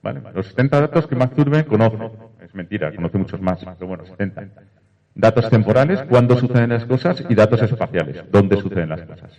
¿vale? 0.00 0.22
Los 0.34 0.46
70 0.46 0.80
datos 0.80 1.06
que 1.06 1.16
Zurbe 1.34 1.64
conoce. 1.64 1.98
Es 2.42 2.54
mentira, 2.54 2.94
conoce 2.94 3.18
muchos 3.18 3.40
más, 3.40 3.58
pero 3.64 3.88
bueno, 3.88 4.06
70. 4.06 4.48
Datos 5.16 5.50
temporales, 5.50 6.02
cuándo 6.08 6.36
suceden 6.36 6.70
las 6.70 6.84
cosas, 6.86 7.24
y 7.28 7.34
datos 7.34 7.62
espaciales, 7.62 8.24
dónde 8.30 8.56
suceden 8.56 8.88
las 8.90 9.02
cosas. 9.02 9.32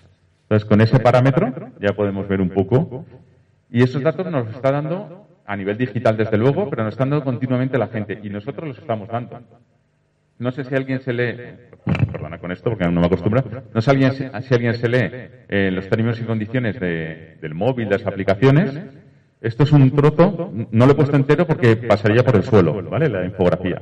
Entonces, 0.43 0.67
con 0.67 0.81
ese 0.81 0.99
parámetro 0.99 1.71
ya 1.79 1.93
podemos 1.93 2.27
ver 2.27 2.41
un 2.41 2.49
poco. 2.49 3.05
Y 3.71 3.81
esos 3.81 4.03
datos 4.03 4.29
nos 4.29 4.47
está 4.49 4.71
dando 4.71 5.24
a 5.45 5.55
nivel 5.55 5.77
digital, 5.77 6.17
desde 6.17 6.37
luego, 6.37 6.69
pero 6.69 6.83
nos 6.83 6.93
están 6.93 7.09
dando 7.09 7.25
continuamente 7.25 7.77
la 7.77 7.87
gente 7.87 8.19
y 8.21 8.29
nosotros 8.29 8.67
los 8.67 8.77
estamos 8.79 9.07
dando. 9.07 9.41
No 10.37 10.51
sé 10.51 10.65
si 10.65 10.75
alguien 10.75 10.99
se 10.99 11.13
lee, 11.13 11.37
perdona 12.11 12.39
con 12.39 12.51
esto 12.51 12.69
porque 12.69 12.85
no 12.85 12.99
me 12.99 13.07
acostumbro, 13.07 13.43
no 13.73 13.81
sé 13.81 13.91
si 13.91 13.91
alguien, 13.91 14.41
si 14.41 14.53
alguien 14.53 14.73
se 14.73 14.89
lee 14.89 15.09
eh, 15.47 15.71
los 15.71 15.87
términos 15.87 16.19
y 16.19 16.23
condiciones 16.23 16.79
del 16.79 17.53
móvil, 17.53 17.87
de 17.87 17.97
las 17.97 18.07
aplicaciones. 18.07 18.79
Esto 19.41 19.63
es 19.63 19.71
un 19.71 19.91
trozo, 19.91 20.51
no 20.71 20.85
lo 20.85 20.91
he 20.91 20.95
puesto 20.95 21.15
entero 21.15 21.45
porque 21.45 21.75
pasaría 21.75 22.23
por 22.23 22.35
el 22.35 22.43
suelo, 22.43 22.81
¿vale? 22.89 23.09
La 23.09 23.23
infografía. 23.23 23.81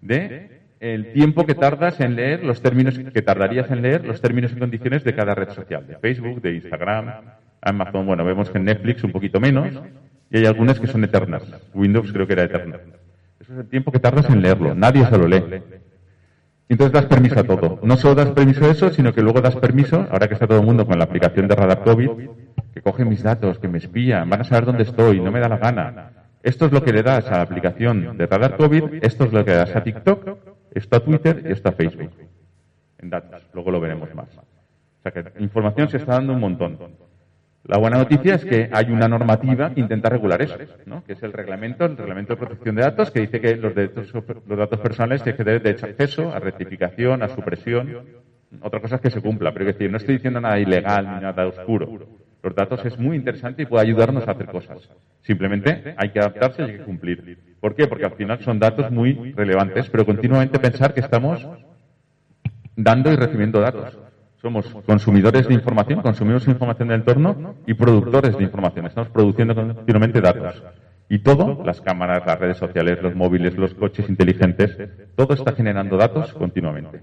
De 0.00 0.54
el 0.80 1.12
tiempo 1.12 1.46
que 1.46 1.54
tardas 1.54 2.00
en 2.00 2.14
leer 2.14 2.44
los 2.44 2.60
términos, 2.60 2.98
que 2.98 3.22
tardarías 3.22 3.70
en 3.70 3.80
leer 3.80 4.04
los 4.04 4.20
términos 4.20 4.52
y 4.52 4.58
condiciones 4.58 5.02
de 5.04 5.14
cada 5.14 5.34
red 5.34 5.48
social, 5.50 5.86
de 5.86 5.96
Facebook, 5.96 6.42
de 6.42 6.56
Instagram, 6.56 7.10
Amazon, 7.62 8.06
bueno, 8.06 8.24
vemos 8.24 8.50
que 8.50 8.58
en 8.58 8.64
Netflix 8.64 9.02
un 9.04 9.12
poquito 9.12 9.40
menos, 9.40 9.80
y 10.34 10.38
hay 10.38 10.46
algunas 10.46 10.80
que 10.80 10.88
son 10.88 11.04
eternas. 11.04 11.44
Windows 11.74 12.12
creo 12.12 12.26
que 12.26 12.32
era 12.32 12.42
eterna. 12.42 12.80
Eso 13.38 13.52
es 13.52 13.58
el 13.60 13.68
tiempo 13.68 13.92
que 13.92 14.00
tardas 14.00 14.28
en 14.28 14.42
leerlo, 14.42 14.74
nadie 14.74 15.06
se 15.06 15.16
lo 15.16 15.28
lee. 15.28 15.44
Entonces 16.68 16.92
das 16.92 17.06
permiso 17.06 17.38
a 17.38 17.44
todo. 17.44 17.78
No 17.84 17.96
solo 17.96 18.16
das 18.16 18.30
permiso 18.30 18.64
a 18.64 18.70
eso, 18.70 18.90
sino 18.90 19.14
que 19.14 19.22
luego 19.22 19.40
das 19.40 19.54
permiso, 19.54 20.08
ahora 20.10 20.26
que 20.26 20.34
está 20.34 20.48
todo 20.48 20.58
el 20.58 20.66
mundo 20.66 20.86
con 20.86 20.98
la 20.98 21.04
aplicación 21.04 21.46
de 21.46 21.54
Radar 21.54 21.84
COVID, 21.84 22.10
que 22.72 22.82
coge 22.82 23.04
mis 23.04 23.22
datos, 23.22 23.60
que 23.60 23.68
me 23.68 23.78
espían, 23.78 24.28
van 24.28 24.40
a 24.40 24.44
saber 24.44 24.64
dónde 24.64 24.82
estoy, 24.82 25.20
no 25.20 25.30
me 25.30 25.38
da 25.38 25.48
la 25.48 25.58
gana. 25.58 26.10
Esto 26.42 26.66
es 26.66 26.72
lo 26.72 26.82
que 26.82 26.92
le 26.92 27.04
das 27.04 27.28
a 27.28 27.36
la 27.36 27.42
aplicación 27.42 28.18
de 28.18 28.26
Radar 28.26 28.56
COVID, 28.56 29.02
esto 29.02 29.24
es 29.24 29.32
lo 29.32 29.44
que 29.44 29.52
le 29.52 29.58
das 29.58 29.76
a 29.76 29.84
TikTok, 29.84 30.36
esto 30.72 30.96
a 30.96 31.00
Twitter 31.00 31.44
y 31.48 31.52
esto 31.52 31.68
a 31.68 31.72
Facebook. 31.72 32.10
En 32.98 33.08
datos. 33.08 33.40
Luego 33.52 33.70
lo 33.70 33.78
veremos 33.78 34.12
más. 34.16 34.26
O 34.36 35.02
sea 35.02 35.12
que 35.12 35.40
información 35.40 35.88
se 35.90 35.98
está 35.98 36.14
dando 36.14 36.32
un 36.32 36.40
montón. 36.40 36.76
La 37.66 37.78
buena 37.78 37.96
noticia 37.96 38.34
es 38.34 38.44
que 38.44 38.68
hay 38.70 38.90
una 38.90 39.08
normativa 39.08 39.72
que 39.72 39.80
intenta 39.80 40.10
regular 40.10 40.42
eso, 40.42 40.58
¿no? 40.84 41.02
que 41.04 41.14
es 41.14 41.22
el 41.22 41.32
reglamento, 41.32 41.86
el 41.86 41.96
reglamento 41.96 42.34
de 42.34 42.36
protección 42.38 42.74
de 42.74 42.82
datos, 42.82 43.10
que 43.10 43.20
dice 43.20 43.40
que 43.40 43.56
los, 43.56 43.72
los 43.74 44.58
datos 44.58 44.80
personales 44.80 45.22
tienen 45.22 45.38
que 45.38 45.44
tener 45.44 45.62
derecho 45.62 45.86
a 45.86 45.88
acceso, 45.88 46.34
a 46.34 46.38
rectificación, 46.40 47.22
a 47.22 47.28
supresión. 47.28 48.04
Otra 48.60 48.80
cosa 48.80 48.96
es 48.96 49.00
que 49.00 49.10
se 49.10 49.22
cumpla, 49.22 49.52
pero 49.52 49.66
es 49.66 49.74
decir, 49.74 49.90
no 49.90 49.96
estoy 49.96 50.16
diciendo 50.16 50.42
nada 50.42 50.58
ilegal 50.58 51.06
ni 51.14 51.22
nada 51.22 51.46
oscuro. 51.46 52.06
Los 52.42 52.54
datos 52.54 52.84
es 52.84 52.98
muy 52.98 53.16
interesante 53.16 53.62
y 53.62 53.66
puede 53.66 53.86
ayudarnos 53.86 54.28
a 54.28 54.32
hacer 54.32 54.46
cosas. 54.46 54.86
Simplemente 55.22 55.94
hay 55.96 56.10
que 56.10 56.18
adaptarse 56.18 56.60
y 56.60 56.64
hay 56.66 56.72
que 56.76 56.84
cumplir. 56.84 57.38
¿Por 57.58 57.74
qué? 57.74 57.86
Porque 57.86 58.04
al 58.04 58.12
final 58.12 58.40
son 58.40 58.58
datos 58.58 58.90
muy 58.90 59.32
relevantes, 59.32 59.88
pero 59.88 60.04
continuamente 60.04 60.58
pensar 60.58 60.92
que 60.92 61.00
estamos 61.00 61.48
dando 62.76 63.10
y 63.10 63.16
recibiendo 63.16 63.60
datos. 63.60 64.03
Somos 64.44 64.66
consumidores 64.84 65.48
de 65.48 65.54
información, 65.54 66.02
consumimos 66.02 66.46
información 66.46 66.88
del 66.88 66.98
entorno 66.98 67.54
y 67.66 67.72
productores 67.72 68.36
de 68.36 68.44
información. 68.44 68.84
Estamos 68.84 69.08
produciendo 69.08 69.54
continuamente 69.54 70.20
datos. 70.20 70.62
Y 71.08 71.20
todo, 71.20 71.64
las 71.64 71.80
cámaras, 71.80 72.24
las 72.26 72.38
redes 72.38 72.58
sociales, 72.58 72.98
los 73.00 73.14
móviles, 73.14 73.56
los 73.56 73.72
coches 73.72 74.06
inteligentes, 74.06 74.76
todo 75.16 75.32
está 75.32 75.52
generando 75.52 75.96
datos 75.96 76.34
continuamente. 76.34 77.00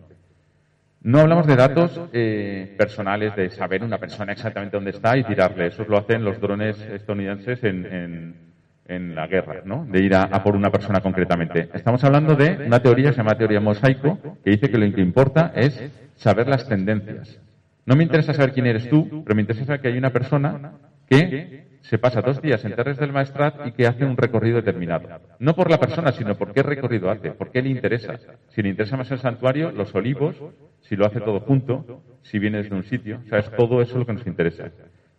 No 1.01 1.19
hablamos 1.19 1.47
de 1.47 1.55
datos 1.55 1.99
eh, 2.13 2.75
personales, 2.77 3.35
de 3.35 3.49
saber 3.49 3.83
una 3.83 3.97
persona 3.97 4.33
exactamente 4.33 4.77
dónde 4.77 4.91
está 4.91 5.17
y 5.17 5.23
tirarle. 5.23 5.65
Eso 5.65 5.83
lo 5.89 5.97
hacen 5.97 6.23
los 6.23 6.39
drones 6.39 6.79
estadounidenses 6.79 7.63
en, 7.63 9.15
la 9.15 9.25
guerra, 9.25 9.61
¿no? 9.65 9.83
De 9.85 9.99
ir 9.99 10.13
a, 10.13 10.43
por 10.43 10.55
una 10.55 10.69
persona 10.69 11.01
concretamente. 11.01 11.69
Estamos 11.73 12.03
hablando 12.03 12.35
de 12.35 12.67
una 12.67 12.83
teoría 12.83 13.07
que 13.07 13.13
se 13.13 13.17
llama 13.17 13.35
teoría 13.35 13.59
mosaico, 13.59 14.19
que 14.43 14.51
dice 14.51 14.69
que 14.69 14.77
lo 14.77 14.93
que 14.93 15.01
importa 15.01 15.53
es 15.55 16.00
saber 16.15 16.47
las 16.47 16.67
tendencias. 16.67 17.39
No 17.85 17.95
me 17.95 18.03
interesa 18.03 18.33
saber 18.33 18.53
quién 18.53 18.67
eres 18.67 18.89
tú, 18.89 19.23
pero 19.23 19.35
me 19.35 19.41
interesa 19.41 19.65
saber 19.65 19.81
que 19.81 19.87
hay 19.87 19.97
una 19.97 20.11
persona 20.11 20.73
que 21.09 21.71
se 21.81 21.97
pasa 21.97 22.21
dos 22.21 22.41
días 22.41 22.63
en 22.63 22.75
Terres 22.75 22.97
del 22.97 23.11
Maestrat 23.11 23.67
y 23.67 23.71
que 23.71 23.87
hace 23.87 24.05
un 24.05 24.15
recorrido 24.15 24.57
determinado. 24.57 25.09
No 25.39 25.55
por 25.55 25.69
la 25.69 25.79
persona, 25.79 26.11
sino 26.11 26.35
por 26.35 26.53
qué 26.53 26.63
recorrido 26.63 27.09
hace, 27.09 27.31
por 27.31 27.51
qué 27.51 27.61
le 27.61 27.69
interesa. 27.69 28.15
Si 28.49 28.61
le 28.61 28.69
interesa 28.69 28.97
más 28.97 29.11
el 29.11 29.19
santuario, 29.19 29.71
los 29.71 29.93
olivos, 29.95 30.35
si 30.81 30.95
lo 30.95 31.05
hace 31.05 31.19
todo 31.19 31.39
junto, 31.41 32.03
si 32.21 32.39
viene 32.39 32.59
desde 32.59 32.75
un 32.75 32.83
sitio. 32.83 33.19
O 33.25 33.29
sea, 33.29 33.39
es 33.39 33.51
todo 33.51 33.81
eso 33.81 33.97
lo 33.97 34.05
que 34.05 34.13
nos 34.13 34.27
interesa. 34.27 34.71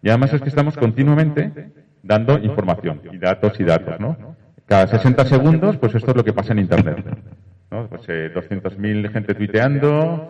Y 0.03 0.09
además 0.09 0.33
es 0.33 0.41
que 0.41 0.49
estamos 0.49 0.77
continuamente 0.77 1.73
dando 2.03 2.39
información 2.39 3.03
y 3.13 3.19
datos 3.19 3.59
y 3.61 3.65
datos, 3.65 4.01
¿no? 4.01 4.37
Cada 4.67 4.87
60 4.87 5.25
segundos, 5.27 5.77
pues 5.77 5.95
esto 5.95 6.13
es 6.13 6.17
lo 6.17 6.25
que 6.25 6.33
pasa 6.33 6.53
en 6.53 6.61
Internet. 6.61 7.05
¿no? 7.71 7.89
Pues 7.89 8.03
eh, 8.09 8.31
200.000 8.35 9.11
gente 9.11 9.35
tuiteando, 9.35 10.29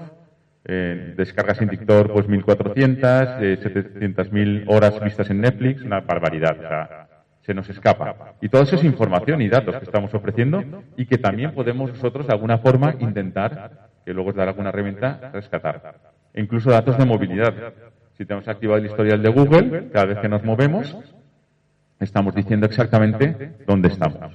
eh, 0.65 1.15
descargas 1.17 1.61
en 1.61 1.69
TikTok, 1.71 2.13
pues 2.13 2.27
1.400, 2.29 3.39
eh, 3.41 3.59
700.000 3.61 4.65
horas 4.69 5.03
vistas 5.03 5.29
en 5.31 5.41
Netflix, 5.41 5.83
una 5.83 6.01
barbaridad. 6.01 6.57
O 6.57 6.69
sea, 6.69 7.09
se 7.43 7.55
nos 7.55 7.69
escapa. 7.69 8.35
Y 8.41 8.49
todo 8.49 8.63
eso 8.63 8.77
es 8.77 8.85
información 8.85 9.43
y 9.43 9.49
datos 9.49 9.77
que 9.77 9.85
estamos 9.85 10.15
ofreciendo 10.15 10.63
y 10.97 11.07
que 11.07 11.19
también 11.19 11.53
podemos 11.53 11.91
nosotros 11.91 12.27
de 12.27 12.33
alguna 12.33 12.59
forma 12.59 12.95
intentar, 13.01 13.89
que 14.05 14.15
luego 14.15 14.31
os 14.31 14.37
dará 14.37 14.53
alguna 14.53 14.69
herramienta, 14.69 15.31
rescatar. 15.33 15.97
E 16.33 16.41
incluso 16.41 16.71
datos 16.71 16.97
de 16.97 17.05
movilidad. 17.05 17.53
Si 18.17 18.25
tenemos 18.25 18.47
activado 18.47 18.79
el 18.79 18.87
historial 18.87 19.23
de 19.23 19.29
Google, 19.31 19.91
cada 19.93 20.07
vez 20.07 20.19
que 20.19 20.29
nos 20.29 20.45
movemos, 20.45 20.97
estamos 21.99 22.35
diciendo 22.35 22.67
exactamente 22.67 23.53
dónde 23.67 23.89
estamos. 23.89 24.33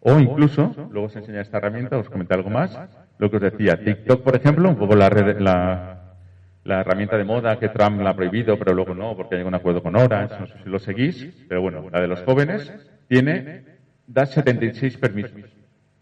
O 0.00 0.18
incluso, 0.18 0.72
luego 0.90 1.08
os 1.08 1.16
enseña 1.16 1.42
esta 1.42 1.58
herramienta, 1.58 1.98
os 1.98 2.08
comenté 2.08 2.34
algo 2.34 2.48
más, 2.48 2.78
lo 3.18 3.30
que 3.30 3.36
os 3.36 3.42
decía, 3.42 3.76
TikTok, 3.76 4.22
por 4.22 4.36
ejemplo, 4.36 4.68
un 4.68 4.76
poco 4.76 4.94
la, 4.94 5.08
la, 6.64 6.80
herramienta 6.80 7.16
de 7.16 7.24
moda 7.24 7.58
que 7.58 7.68
Trump 7.68 8.00
la 8.00 8.10
ha 8.10 8.16
prohibido, 8.16 8.58
pero 8.58 8.74
luego 8.74 8.94
no, 8.94 9.16
porque 9.16 9.36
hay 9.36 9.42
un 9.42 9.54
acuerdo 9.54 9.82
con 9.82 9.96
Orange, 9.96 10.36
no 10.38 10.46
sé 10.46 10.54
si 10.62 10.68
lo 10.68 10.78
seguís, 10.78 11.46
pero 11.48 11.60
bueno, 11.60 11.88
la 11.90 12.00
de 12.00 12.08
los 12.08 12.22
jóvenes 12.22 12.72
tiene, 13.08 13.64
da 14.06 14.26
76 14.26 14.96
permisos 14.98 15.58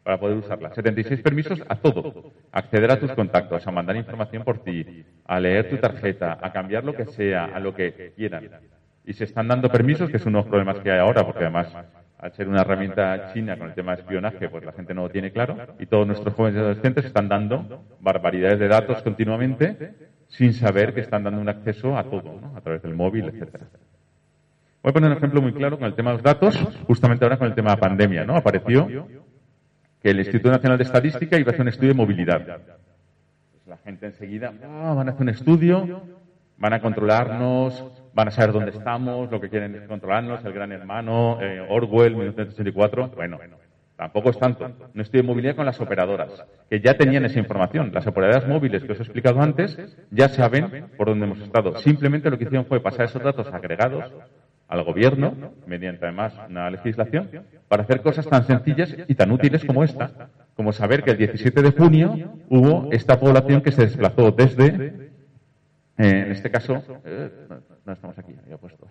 para 0.06 0.20
poder 0.20 0.36
usarla. 0.36 0.72
76 0.72 1.20
permisos 1.20 1.60
a 1.68 1.74
todo. 1.74 2.32
acceder 2.52 2.92
a 2.92 3.00
tus 3.00 3.10
contactos, 3.12 3.66
a 3.66 3.72
mandar 3.72 3.96
información 3.96 4.44
por 4.44 4.62
ti, 4.62 5.04
a 5.24 5.40
leer 5.40 5.68
tu 5.68 5.78
tarjeta, 5.78 6.38
a 6.40 6.52
cambiar 6.52 6.84
lo 6.84 6.94
que 6.94 7.06
sea, 7.06 7.46
a 7.46 7.58
lo 7.58 7.74
que 7.74 8.12
quieran. 8.14 8.48
Y 9.04 9.14
se 9.14 9.24
están 9.24 9.48
dando 9.48 9.68
permisos, 9.68 10.08
que 10.08 10.18
es 10.18 10.26
uno 10.26 10.38
de 10.38 10.44
los 10.44 10.50
problemas 10.50 10.78
que 10.78 10.92
hay 10.92 11.00
ahora, 11.00 11.24
porque 11.24 11.44
además 11.44 11.74
al 12.18 12.32
ser 12.32 12.48
una 12.48 12.62
herramienta 12.62 13.32
china 13.32 13.58
con 13.58 13.68
el 13.68 13.74
tema 13.74 13.94
de 13.94 14.02
espionaje, 14.02 14.48
pues 14.48 14.64
la 14.64 14.72
gente 14.72 14.94
no 14.94 15.02
lo 15.02 15.10
tiene 15.10 15.32
claro 15.32 15.56
y 15.78 15.86
todos 15.86 16.06
nuestros 16.06 16.34
jóvenes 16.34 16.56
y 16.56 16.60
adolescentes 16.60 17.04
están 17.04 17.28
dando 17.28 17.84
barbaridades 18.00 18.58
de 18.58 18.68
datos 18.68 19.02
continuamente 19.02 19.94
sin 20.28 20.54
saber 20.54 20.94
que 20.94 21.00
están 21.00 21.24
dando 21.24 21.40
un 21.40 21.48
acceso 21.48 21.96
a 21.96 22.04
todo, 22.04 22.40
¿no? 22.40 22.56
a 22.56 22.60
través 22.60 22.82
del 22.82 22.94
móvil, 22.94 23.26
etcétera. 23.28 23.66
Voy 24.82 24.90
a 24.90 24.92
poner 24.92 25.10
un 25.10 25.16
ejemplo 25.16 25.42
muy 25.42 25.52
claro 25.52 25.78
con 25.78 25.86
el 25.88 25.94
tema 25.94 26.10
de 26.10 26.18
los 26.18 26.22
datos, 26.22 26.56
justamente 26.86 27.24
ahora 27.24 27.38
con 27.38 27.48
el 27.48 27.54
tema 27.54 27.70
de 27.70 27.76
la 27.76 27.80
pandemia, 27.80 28.24
¿no? 28.24 28.36
Apareció 28.36 28.86
que 30.00 30.10
el 30.10 30.18
Instituto 30.20 30.50
Nacional 30.50 30.78
de 30.78 30.84
Estadística 30.84 31.36
iba 31.36 31.50
a 31.50 31.50
hacer 31.50 31.62
un 31.62 31.68
estudio 31.68 31.88
de 31.88 31.96
movilidad. 31.96 32.40
Pues 32.44 33.66
la 33.66 33.78
gente 33.78 34.06
enseguida, 34.06 34.52
ah, 34.62 34.94
van 34.94 35.08
a 35.08 35.10
hacer 35.10 35.22
un 35.22 35.28
estudio, 35.30 36.02
van 36.56 36.72
a 36.72 36.80
controlarnos, 36.80 37.95
van 38.16 38.28
a 38.28 38.30
saber 38.30 38.52
dónde 38.52 38.70
estamos, 38.70 39.30
lo 39.30 39.38
que 39.38 39.50
quieren 39.50 39.74
es 39.74 39.86
controlarnos, 39.86 40.42
el 40.42 40.52
gran 40.54 40.72
hermano, 40.72 41.38
eh, 41.42 41.60
Orwell, 41.68 42.16
1984. 42.16 43.10
Bueno, 43.14 43.38
tampoco 43.94 44.30
es 44.30 44.38
tanto. 44.38 44.70
No 44.94 45.02
estoy 45.02 45.20
en 45.20 45.26
movilidad 45.26 45.54
con 45.54 45.66
las 45.66 45.78
operadoras, 45.82 46.42
que 46.70 46.80
ya 46.80 46.94
tenían 46.94 47.26
esa 47.26 47.38
información. 47.38 47.90
Las 47.92 48.06
operadoras 48.06 48.48
móviles 48.48 48.82
que 48.84 48.92
os 48.92 49.00
he 49.00 49.02
explicado 49.02 49.42
antes 49.42 49.78
ya 50.10 50.30
saben 50.30 50.86
por 50.96 51.08
dónde 51.08 51.26
hemos 51.26 51.40
estado. 51.40 51.76
Simplemente 51.76 52.30
lo 52.30 52.38
que 52.38 52.44
hicieron 52.44 52.64
fue 52.64 52.80
pasar 52.80 53.04
esos 53.04 53.22
datos 53.22 53.52
agregados 53.52 54.10
al 54.66 54.82
gobierno, 54.82 55.52
mediante 55.66 56.06
además 56.06 56.32
una 56.48 56.70
legislación, 56.70 57.28
para 57.68 57.82
hacer 57.82 58.00
cosas 58.00 58.26
tan 58.26 58.44
sencillas 58.46 58.96
y 59.06 59.14
tan 59.14 59.30
útiles 59.30 59.62
como 59.62 59.84
esta, 59.84 60.30
como 60.54 60.72
saber 60.72 61.02
que 61.02 61.10
el 61.10 61.18
17 61.18 61.60
de 61.60 61.70
junio 61.70 62.32
hubo 62.48 62.88
esta 62.92 63.20
población 63.20 63.60
que 63.60 63.72
se 63.72 63.82
desplazó 63.82 64.30
desde 64.30 65.06
eh, 65.98 66.24
en 66.26 66.32
este 66.32 66.50
caso, 66.50 66.82
eh, 67.04 67.30
no, 67.86 67.92
estamos 67.92 68.18
aquí, 68.18 68.34
había 68.42 68.56
puesto. 68.56 68.88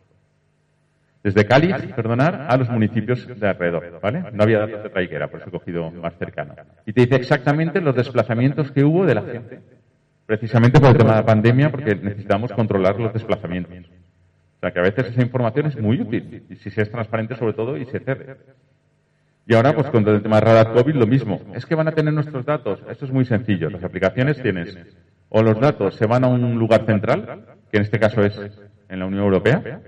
Desde 1.22 1.46
Cali, 1.46 1.74
perdonar, 1.96 2.48
a 2.50 2.56
los 2.56 2.70
municipios 2.70 3.28
de 3.28 3.48
alrededor, 3.48 4.00
¿vale? 4.00 4.24
No 4.32 4.44
había 4.44 4.60
datos 4.60 4.84
de 4.84 4.90
Traiguera, 4.90 5.28
por 5.28 5.40
eso 5.40 5.50
he 5.50 5.52
cogido 5.52 5.92
más 5.92 6.16
cercano. 6.18 6.54
Y 6.86 6.94
te 6.94 7.02
dice 7.02 7.16
exactamente 7.16 7.82
los 7.82 7.96
desplazamientos 7.96 8.72
que 8.72 8.84
hubo 8.84 9.06
de 9.06 9.16
la 9.16 9.24
gente. 9.24 9.60
Precisamente 10.26 10.80
por 10.80 10.92
el 10.92 10.98
tema 10.98 11.12
de 11.12 11.18
la 11.18 11.26
pandemia, 11.26 11.72
porque 11.72 11.96
necesitamos 11.96 12.52
controlar 12.54 13.00
los 13.00 13.12
desplazamientos. 13.12 13.90
sea 14.62 14.72
que 14.72 14.80
a 14.80 14.84
veces 14.84 15.08
esa 15.08 15.22
información 15.22 15.66
es 15.66 15.80
muy 15.80 16.00
útil, 16.00 16.46
y 16.50 16.56
si 16.56 16.70
se 16.70 16.84
es 16.84 16.92
transparente 16.92 17.36
sobre 17.36 17.54
todo 17.54 17.76
y 17.76 17.86
se 17.86 18.00
cede. 18.00 18.38
Y 19.48 19.56
ahora, 19.56 19.74
pues 19.74 19.90
con 19.90 20.08
el 20.08 20.22
tema 20.22 20.40
de 20.40 20.46
radar 20.46 20.74
COVID, 20.74 20.96
lo 20.96 21.06
mismo. 21.06 21.42
Es 21.54 21.66
que 21.66 21.76
van 21.76 21.88
a 21.88 21.92
tener 21.92 22.14
nuestros 22.14 22.46
datos. 22.46 22.80
Esto 22.90 23.06
es 23.06 23.12
muy 23.12 23.26
sencillo. 23.26 23.70
Las 23.70 23.84
aplicaciones 23.84 24.42
tienes 24.42 24.76
o 25.30 25.42
los 25.42 25.60
datos 25.60 25.96
se 25.96 26.06
van 26.06 26.24
a 26.24 26.28
un 26.28 26.58
lugar 26.58 26.86
central, 26.86 27.46
que 27.72 27.78
en 27.78 27.84
este 27.84 28.00
caso 28.00 28.22
es 28.22 28.40
en 28.90 29.00
la 29.00 29.06
Unión 29.06 29.24
Europea, 29.24 29.82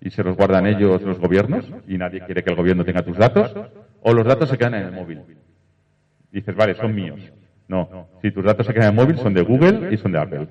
y 0.00 0.10
se 0.10 0.22
los 0.22 0.36
guardan 0.36 0.66
ellos 0.66 1.02
los 1.02 1.18
gobiernos, 1.18 1.68
y 1.86 1.96
nadie 1.96 2.20
quiere 2.20 2.42
que 2.42 2.50
el 2.50 2.56
gobierno 2.56 2.84
tenga 2.84 3.02
tus 3.02 3.16
datos, 3.16 3.54
o 4.02 4.12
los 4.12 4.26
datos 4.26 4.48
se 4.48 4.58
quedan 4.58 4.74
en 4.74 4.86
el 4.86 4.92
móvil. 4.92 5.20
Dices, 6.30 6.54
vale, 6.54 6.74
son 6.74 6.94
míos. 6.94 7.20
No, 7.68 8.08
si 8.20 8.30
tus 8.30 8.44
datos 8.44 8.66
se 8.66 8.74
quedan 8.74 8.92
en 8.92 8.98
el 8.98 9.04
móvil, 9.04 9.18
son 9.18 9.34
de 9.34 9.42
Google 9.42 9.92
y 9.92 9.96
son 9.96 10.12
de 10.12 10.18
Apple. 10.18 10.48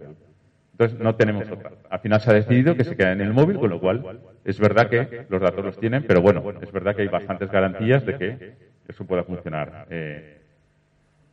Entonces 0.72 1.00
no 1.00 1.16
tenemos 1.16 1.50
otra. 1.52 1.72
Al 1.90 2.00
final 2.00 2.22
se 2.22 2.32
ha 2.32 2.34
decidido 2.34 2.76
que 2.76 2.84
se 2.84 2.96
queda 2.96 3.12
en 3.12 3.22
el 3.22 3.34
móvil, 3.34 3.60
con 3.60 3.70
lo 3.70 3.80
cual 3.80 4.20
es 4.44 4.60
verdad 4.60 4.90
que 4.90 5.26
los 5.30 5.42
datos 5.42 5.64
los 5.64 5.80
tienen, 5.80 6.06
pero 6.08 6.22
bueno, 6.22 6.44
es 6.62 6.72
verdad 6.72 6.96
que 6.96 7.04
hay 7.04 7.08
bastantes 7.08 7.52
garantías 7.52 8.06
de 8.06 8.18
que 8.18 8.54
eso 8.88 9.06
pueda 9.06 9.24
funcionar 9.24 9.86
eh, 9.90 10.42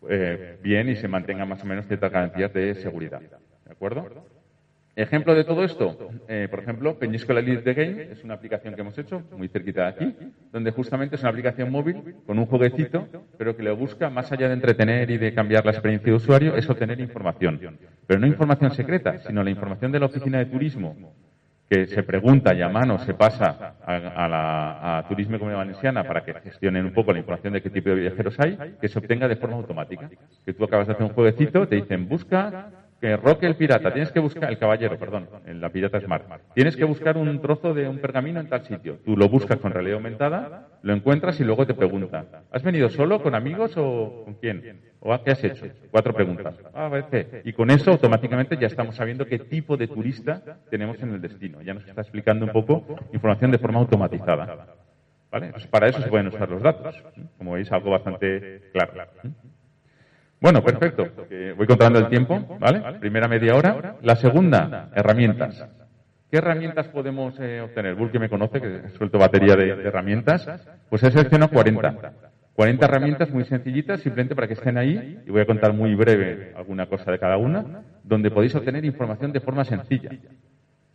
eh, 0.09 0.59
bien 0.63 0.89
y 0.91 0.97
se 0.97 1.09
mantengan 1.09 1.49
más 1.49 1.63
o 1.63 1.67
menos 1.67 1.87
ciertas 1.87 2.13
garantías 2.13 2.53
de 2.53 2.75
seguridad. 2.75 3.21
¿De 3.21 3.73
acuerdo? 3.73 4.07
Ejemplo 4.99 5.33
de 5.33 5.45
todo 5.45 5.63
esto, 5.63 5.97
eh, 6.27 6.49
por 6.51 6.59
ejemplo, 6.59 6.99
Peñíscola 6.99 7.41
Lead 7.41 7.63
the 7.63 7.73
Game 7.73 8.03
es 8.11 8.25
una 8.25 8.35
aplicación 8.35 8.75
que 8.75 8.81
hemos 8.81 8.99
hecho 8.99 9.23
muy 9.37 9.47
cerquita 9.47 9.83
de 9.83 9.89
aquí, 9.91 10.17
donde 10.53 10.73
justamente 10.73 11.15
es 11.15 11.23
una 11.23 11.31
aplicación 11.31 11.71
móvil 11.71 12.17
con 12.27 12.37
un 12.37 12.47
jueguecito, 12.47 13.07
pero 13.39 13.57
que 13.57 13.63
lo 13.63 13.77
busca, 13.77 14.11
más 14.11 14.33
allá 14.33 14.49
de 14.49 14.55
entretener 14.55 15.09
y 15.09 15.17
de 15.17 15.33
cambiar 15.33 15.65
la 15.65 15.71
experiencia 15.71 16.11
de 16.11 16.17
usuario, 16.17 16.57
es 16.57 16.69
obtener 16.69 16.99
información. 16.99 17.61
Pero 18.09 18.19
no 18.19 18.27
información 18.27 18.73
secreta, 18.73 19.21
sino 19.21 19.45
la 19.45 19.51
información 19.51 19.93
de 19.93 20.01
la 20.01 20.07
oficina 20.07 20.39
de 20.39 20.47
turismo, 20.47 20.97
que 21.71 21.87
se 21.87 22.03
pregunta 22.03 22.53
y 22.53 22.63
a 22.63 22.69
mano 22.69 22.99
se 22.99 23.15
pasa 23.15 23.77
a, 23.87 24.27
la, 24.27 24.99
a 24.99 25.07
Turismo 25.07 25.39
Comunidad 25.39 25.61
Valenciana 25.61 26.03
para 26.03 26.25
que 26.25 26.35
gestionen 26.41 26.87
un 26.87 26.93
poco 26.93 27.13
la 27.13 27.21
información 27.21 27.53
de 27.53 27.63
qué 27.63 27.71
tipo 27.71 27.91
de 27.91 27.95
viajeros 27.95 28.35
hay, 28.41 28.59
que 28.81 28.89
se 28.89 28.99
obtenga 28.99 29.29
de 29.29 29.37
forma 29.37 29.59
automática. 29.59 30.11
Que 30.45 30.55
tú 30.55 30.65
acabas 30.65 30.89
de 30.89 30.95
hacer 30.95 31.07
un 31.07 31.13
jueguecito, 31.13 31.69
te 31.69 31.77
dicen 31.77 32.09
busca 32.09 32.71
que 33.01 33.17
Roque 33.17 33.47
el 33.47 33.57
pirata, 33.57 33.93
tienes 33.93 34.11
que 34.11 34.21
buscar, 34.21 34.51
el 34.51 34.59
caballero, 34.59 34.99
perdón, 34.99 35.29
en 35.47 35.61
la 35.61 35.71
pirata 35.71 36.01
Smart, 36.01 36.25
tienes 36.55 36.77
que 36.77 36.85
buscar 36.85 37.17
un 37.17 37.41
trozo 37.41 37.75
de 37.75 37.89
un 37.89 37.99
pergamino 37.99 38.41
en 38.41 38.49
tal 38.49 38.65
sitio. 38.65 38.99
Tú 39.05 39.17
lo 39.17 39.29
buscas 39.29 39.59
con 39.59 39.73
realidad 39.73 39.97
aumentada, 39.97 40.69
lo 40.83 40.95
encuentras 40.95 41.39
y 41.41 41.45
luego 41.45 41.67
te 41.67 41.75
pregunta, 41.75 42.25
¿has 42.51 42.63
venido 42.63 42.89
solo, 42.89 43.23
con 43.23 43.35
amigos 43.35 43.77
o 43.77 44.25
con 44.25 44.35
quién? 44.35 44.81
¿O 45.01 45.17
qué 45.23 45.31
has 45.31 45.45
hecho? 45.45 45.67
Cuatro 45.91 46.13
preguntas. 46.13 46.55
Ah, 46.75 46.91
y 47.45 47.53
con 47.53 47.71
eso 47.71 47.93
automáticamente 47.93 48.57
ya 48.57 48.67
estamos 48.67 48.97
sabiendo 48.97 49.27
qué 49.27 49.39
tipo 49.39 49.77
de 49.77 49.87
turista 49.87 50.59
tenemos 50.71 51.01
en 51.01 51.15
el 51.15 51.21
destino. 51.21 51.63
Ya 51.63 51.75
nos 51.75 51.87
está 51.87 52.01
explicando 52.01 52.47
un 52.47 52.53
poco 52.53 52.85
información 53.13 53.53
de 53.53 53.59
forma 53.59 53.79
automatizada. 53.79 54.75
¿Vale? 55.31 55.51
Pues 55.51 55.67
para 55.67 55.89
eso 55.89 56.01
se 56.01 56.09
pueden 56.09 56.29
usar 56.29 56.49
los 56.49 56.63
datos. 56.63 56.97
Como 57.37 57.53
veis, 57.53 57.71
algo 57.71 57.91
bastante 57.91 58.71
claro. 58.73 58.93
Bueno, 60.41 60.63
perfecto. 60.63 61.07
Voy 61.57 61.67
contando 61.67 61.99
el 61.99 62.09
tiempo, 62.09 62.59
¿vale? 62.59 62.99
Primera 63.01 63.29
media 63.29 63.55
hora. 63.55 63.97
La 64.03 64.17
segunda, 64.17 64.91
herramientas. 64.95 65.67
¿Qué 66.31 66.37
herramientas 66.37 66.89
podemos 66.89 67.35
eh, 67.41 67.63
obtener? 67.63 67.95
Bull 67.95 68.13
que 68.13 68.19
me 68.19 68.29
conoce, 68.29 68.61
que 68.61 68.91
suelto 68.99 69.19
batería 69.19 69.57
de, 69.57 69.71
herramientas, 69.89 70.47
pues 70.91 71.03
he 71.03 71.11
seleccionado 71.11 71.51
40. 71.51 72.13
40 72.55 72.85
herramientas 72.85 73.31
muy 73.31 73.45
sencillitas, 73.45 74.01
simplemente 74.01 74.35
para 74.35 74.47
que 74.47 74.55
estén 74.55 74.77
ahí, 74.77 75.23
y 75.27 75.31
voy 75.31 75.41
a 75.41 75.47
contar 75.47 75.73
muy 75.73 75.95
breve 75.95 76.53
alguna 76.55 76.87
cosa 76.87 77.11
de 77.11 77.19
cada 77.19 77.39
una, 77.39 77.83
donde 78.03 78.31
podéis 78.31 78.55
obtener 78.57 78.85
información 78.85 79.33
de 79.33 79.41
forma 79.41 79.65
sencilla. 79.65 80.11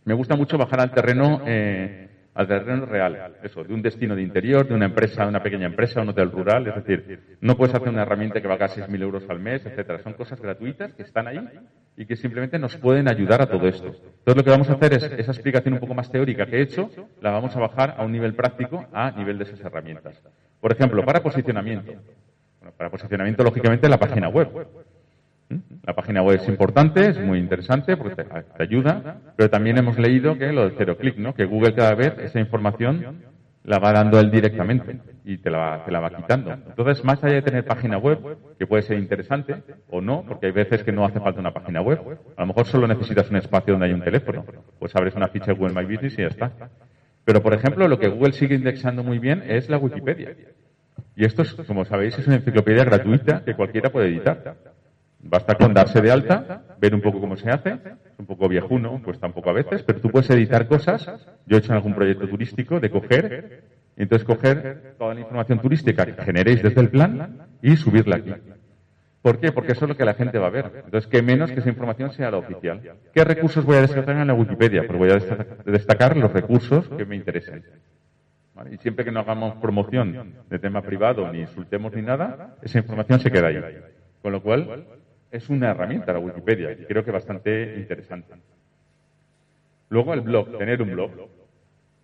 Me 0.04 0.14
gusta 0.14 0.36
mucho 0.36 0.56
bajar 0.56 0.80
al 0.80 0.92
terreno 0.92 1.40
eh, 1.46 2.10
al 2.34 2.48
terreno 2.48 2.84
real, 2.86 3.36
eso, 3.44 3.62
de 3.62 3.72
un 3.72 3.80
destino 3.80 4.16
de 4.16 4.22
interior, 4.22 4.66
de 4.66 4.74
una 4.74 4.86
empresa, 4.86 5.22
de 5.22 5.28
una 5.28 5.42
pequeña 5.42 5.66
empresa, 5.66 6.00
un 6.02 6.08
hotel 6.08 6.32
rural, 6.32 6.66
es 6.66 6.74
decir, 6.74 7.38
no 7.40 7.56
puedes 7.56 7.74
hacer 7.74 7.88
una 7.88 8.02
herramienta 8.02 8.40
que 8.40 8.48
valga 8.48 8.66
6.000 8.66 9.02
euros 9.02 9.24
al 9.28 9.38
mes, 9.38 9.64
etcétera. 9.64 10.00
Son 10.00 10.14
cosas 10.14 10.40
gratuitas 10.40 10.92
que 10.94 11.04
están 11.04 11.28
ahí 11.28 11.48
y 11.96 12.06
que 12.06 12.16
simplemente 12.16 12.58
nos 12.58 12.76
pueden 12.76 13.08
ayudar 13.08 13.40
a 13.40 13.46
todo 13.46 13.68
esto. 13.68 13.86
Entonces 13.86 14.36
lo 14.36 14.42
que 14.42 14.50
vamos 14.50 14.68
a 14.68 14.72
hacer 14.72 14.94
es 14.94 15.04
esa 15.04 15.30
explicación 15.30 15.74
un 15.74 15.80
poco 15.80 15.94
más 15.94 16.10
teórica 16.10 16.46
que 16.46 16.56
he 16.56 16.62
hecho, 16.62 16.90
la 17.20 17.30
vamos 17.30 17.54
a 17.54 17.60
bajar 17.60 17.94
a 17.96 18.04
un 18.04 18.10
nivel 18.10 18.34
práctico 18.34 18.84
a 18.92 19.12
nivel 19.12 19.38
de 19.38 19.44
esas 19.44 19.60
herramientas. 19.60 20.20
Por 20.60 20.72
ejemplo, 20.72 21.04
para 21.04 21.22
posicionamiento. 21.22 21.92
Bueno, 22.58 22.74
para 22.76 22.90
posicionamiento, 22.90 23.44
lógicamente, 23.44 23.88
la 23.88 23.98
página 23.98 24.28
web. 24.28 24.48
La 25.86 25.94
página 25.94 26.22
web 26.22 26.40
es 26.40 26.48
importante, 26.48 27.10
es 27.10 27.20
muy 27.20 27.38
interesante 27.38 27.96
porque 27.96 28.24
te, 28.24 28.62
ayuda, 28.62 29.18
pero 29.36 29.50
también 29.50 29.78
hemos 29.78 29.98
leído 29.98 30.36
que 30.38 30.52
lo 30.52 30.62
del 30.62 30.74
cero 30.76 30.96
clic, 30.96 31.16
¿no? 31.18 31.34
Que 31.34 31.44
Google 31.44 31.74
cada 31.74 31.94
vez 31.94 32.14
esa 32.18 32.40
información 32.40 33.22
la 33.64 33.78
va 33.78 33.92
dando 33.92 34.18
él 34.20 34.30
directamente 34.30 35.00
y 35.24 35.38
te 35.38 35.50
la, 35.50 35.58
va, 35.58 35.84
te 35.84 35.90
la 35.90 36.00
va 36.00 36.10
quitando. 36.10 36.52
Entonces, 36.52 37.04
más 37.04 37.22
allá 37.24 37.36
de 37.36 37.42
tener 37.42 37.64
página 37.64 37.98
web, 37.98 38.18
que 38.58 38.66
puede 38.66 38.82
ser 38.82 38.98
interesante 38.98 39.62
o 39.90 40.00
no, 40.00 40.24
porque 40.26 40.46
hay 40.46 40.52
veces 40.52 40.82
que 40.84 40.92
no 40.92 41.04
hace 41.04 41.20
falta 41.20 41.40
una 41.40 41.52
página 41.52 41.80
web, 41.80 41.98
a 42.36 42.40
lo 42.40 42.46
mejor 42.46 42.66
solo 42.66 42.86
necesitas 42.86 43.30
un 43.30 43.36
espacio 43.36 43.74
donde 43.74 43.86
hay 43.86 43.92
un 43.92 44.02
teléfono, 44.02 44.44
pues 44.78 44.94
abres 44.96 45.14
una 45.14 45.28
ficha 45.28 45.46
de 45.46 45.54
Google 45.54 45.74
My 45.74 45.84
Business 45.84 46.14
y 46.18 46.22
ya 46.22 46.28
está. 46.28 46.52
Pero, 47.24 47.42
por 47.42 47.54
ejemplo, 47.54 47.88
lo 47.88 47.98
que 47.98 48.08
Google 48.08 48.32
sigue 48.32 48.54
indexando 48.54 49.02
muy 49.02 49.18
bien 49.18 49.42
es 49.46 49.70
la 49.70 49.78
Wikipedia. 49.78 50.34
Y 51.16 51.24
esto, 51.24 51.42
es, 51.42 51.54
como 51.54 51.84
sabéis, 51.84 52.18
es 52.18 52.26
una 52.26 52.36
enciclopedia 52.36 52.84
gratuita 52.84 53.44
que 53.44 53.54
cualquiera 53.54 53.90
puede 53.90 54.08
editar. 54.08 54.56
Basta 55.26 55.54
con 55.54 55.72
darse 55.72 56.00
de 56.00 56.10
alta, 56.10 56.62
ver 56.78 56.94
un 56.94 57.00
poco 57.00 57.20
cómo 57.20 57.36
se 57.36 57.50
hace, 57.50 57.70
es 57.70 58.18
un 58.18 58.26
poco 58.26 58.48
viejuno, 58.48 59.00
pues 59.02 59.18
tampoco 59.18 59.50
a 59.50 59.54
veces, 59.54 59.82
pero 59.82 60.00
tú 60.00 60.10
puedes 60.10 60.28
editar 60.30 60.68
cosas. 60.68 61.06
Yo 61.46 61.56
he 61.56 61.60
hecho 61.60 61.72
en 61.72 61.76
algún 61.76 61.94
proyecto 61.94 62.28
turístico 62.28 62.78
de 62.78 62.90
coger, 62.90 63.62
y 63.96 64.02
entonces 64.02 64.26
coger 64.26 64.94
toda 64.98 65.14
la 65.14 65.20
información 65.20 65.60
turística 65.60 66.04
que 66.04 66.22
generéis 66.22 66.62
desde 66.62 66.80
el 66.80 66.90
plan 66.90 67.46
y 67.62 67.76
subirla 67.76 68.16
aquí. 68.16 68.34
¿Por 69.22 69.40
qué? 69.40 69.52
Porque 69.52 69.72
eso 69.72 69.86
es 69.86 69.88
lo 69.88 69.96
que 69.96 70.04
la 70.04 70.12
gente 70.12 70.38
va 70.38 70.48
a 70.48 70.50
ver. 70.50 70.70
Entonces, 70.84 71.08
que 71.08 71.22
menos 71.22 71.50
que 71.50 71.60
esa 71.60 71.70
información 71.70 72.12
sea 72.12 72.30
la 72.30 72.36
oficial. 72.36 72.82
¿Qué 73.14 73.24
recursos 73.24 73.64
voy 73.64 73.76
a 73.76 73.80
destacar 73.80 74.16
en 74.18 74.26
la 74.26 74.34
Wikipedia? 74.34 74.86
Pues 74.86 74.98
voy 74.98 75.10
a 75.10 75.18
destacar 75.64 76.14
los 76.14 76.30
recursos 76.30 76.86
que 76.90 77.06
me 77.06 77.16
interesen. 77.16 77.64
Y 78.70 78.76
siempre 78.76 79.02
que 79.02 79.10
no 79.10 79.20
hagamos 79.20 79.54
promoción 79.56 80.34
de 80.50 80.58
tema 80.58 80.82
privado, 80.82 81.32
ni 81.32 81.40
insultemos 81.40 81.94
ni 81.94 82.02
nada, 82.02 82.56
esa 82.60 82.78
información 82.78 83.18
se 83.20 83.30
queda 83.30 83.46
ahí. 83.46 83.60
Con 84.20 84.32
lo 84.32 84.42
cual, 84.42 84.84
es 85.34 85.48
una 85.48 85.72
herramienta 85.72 86.12
la 86.12 86.20
Wikipedia 86.20 86.70
y 86.70 86.84
creo 86.84 87.04
que 87.04 87.10
bastante 87.10 87.74
interesante. 87.76 88.34
Luego 89.88 90.14
el 90.14 90.20
blog, 90.20 90.58
tener 90.58 90.80
un 90.80 90.92
blog. 90.92 91.10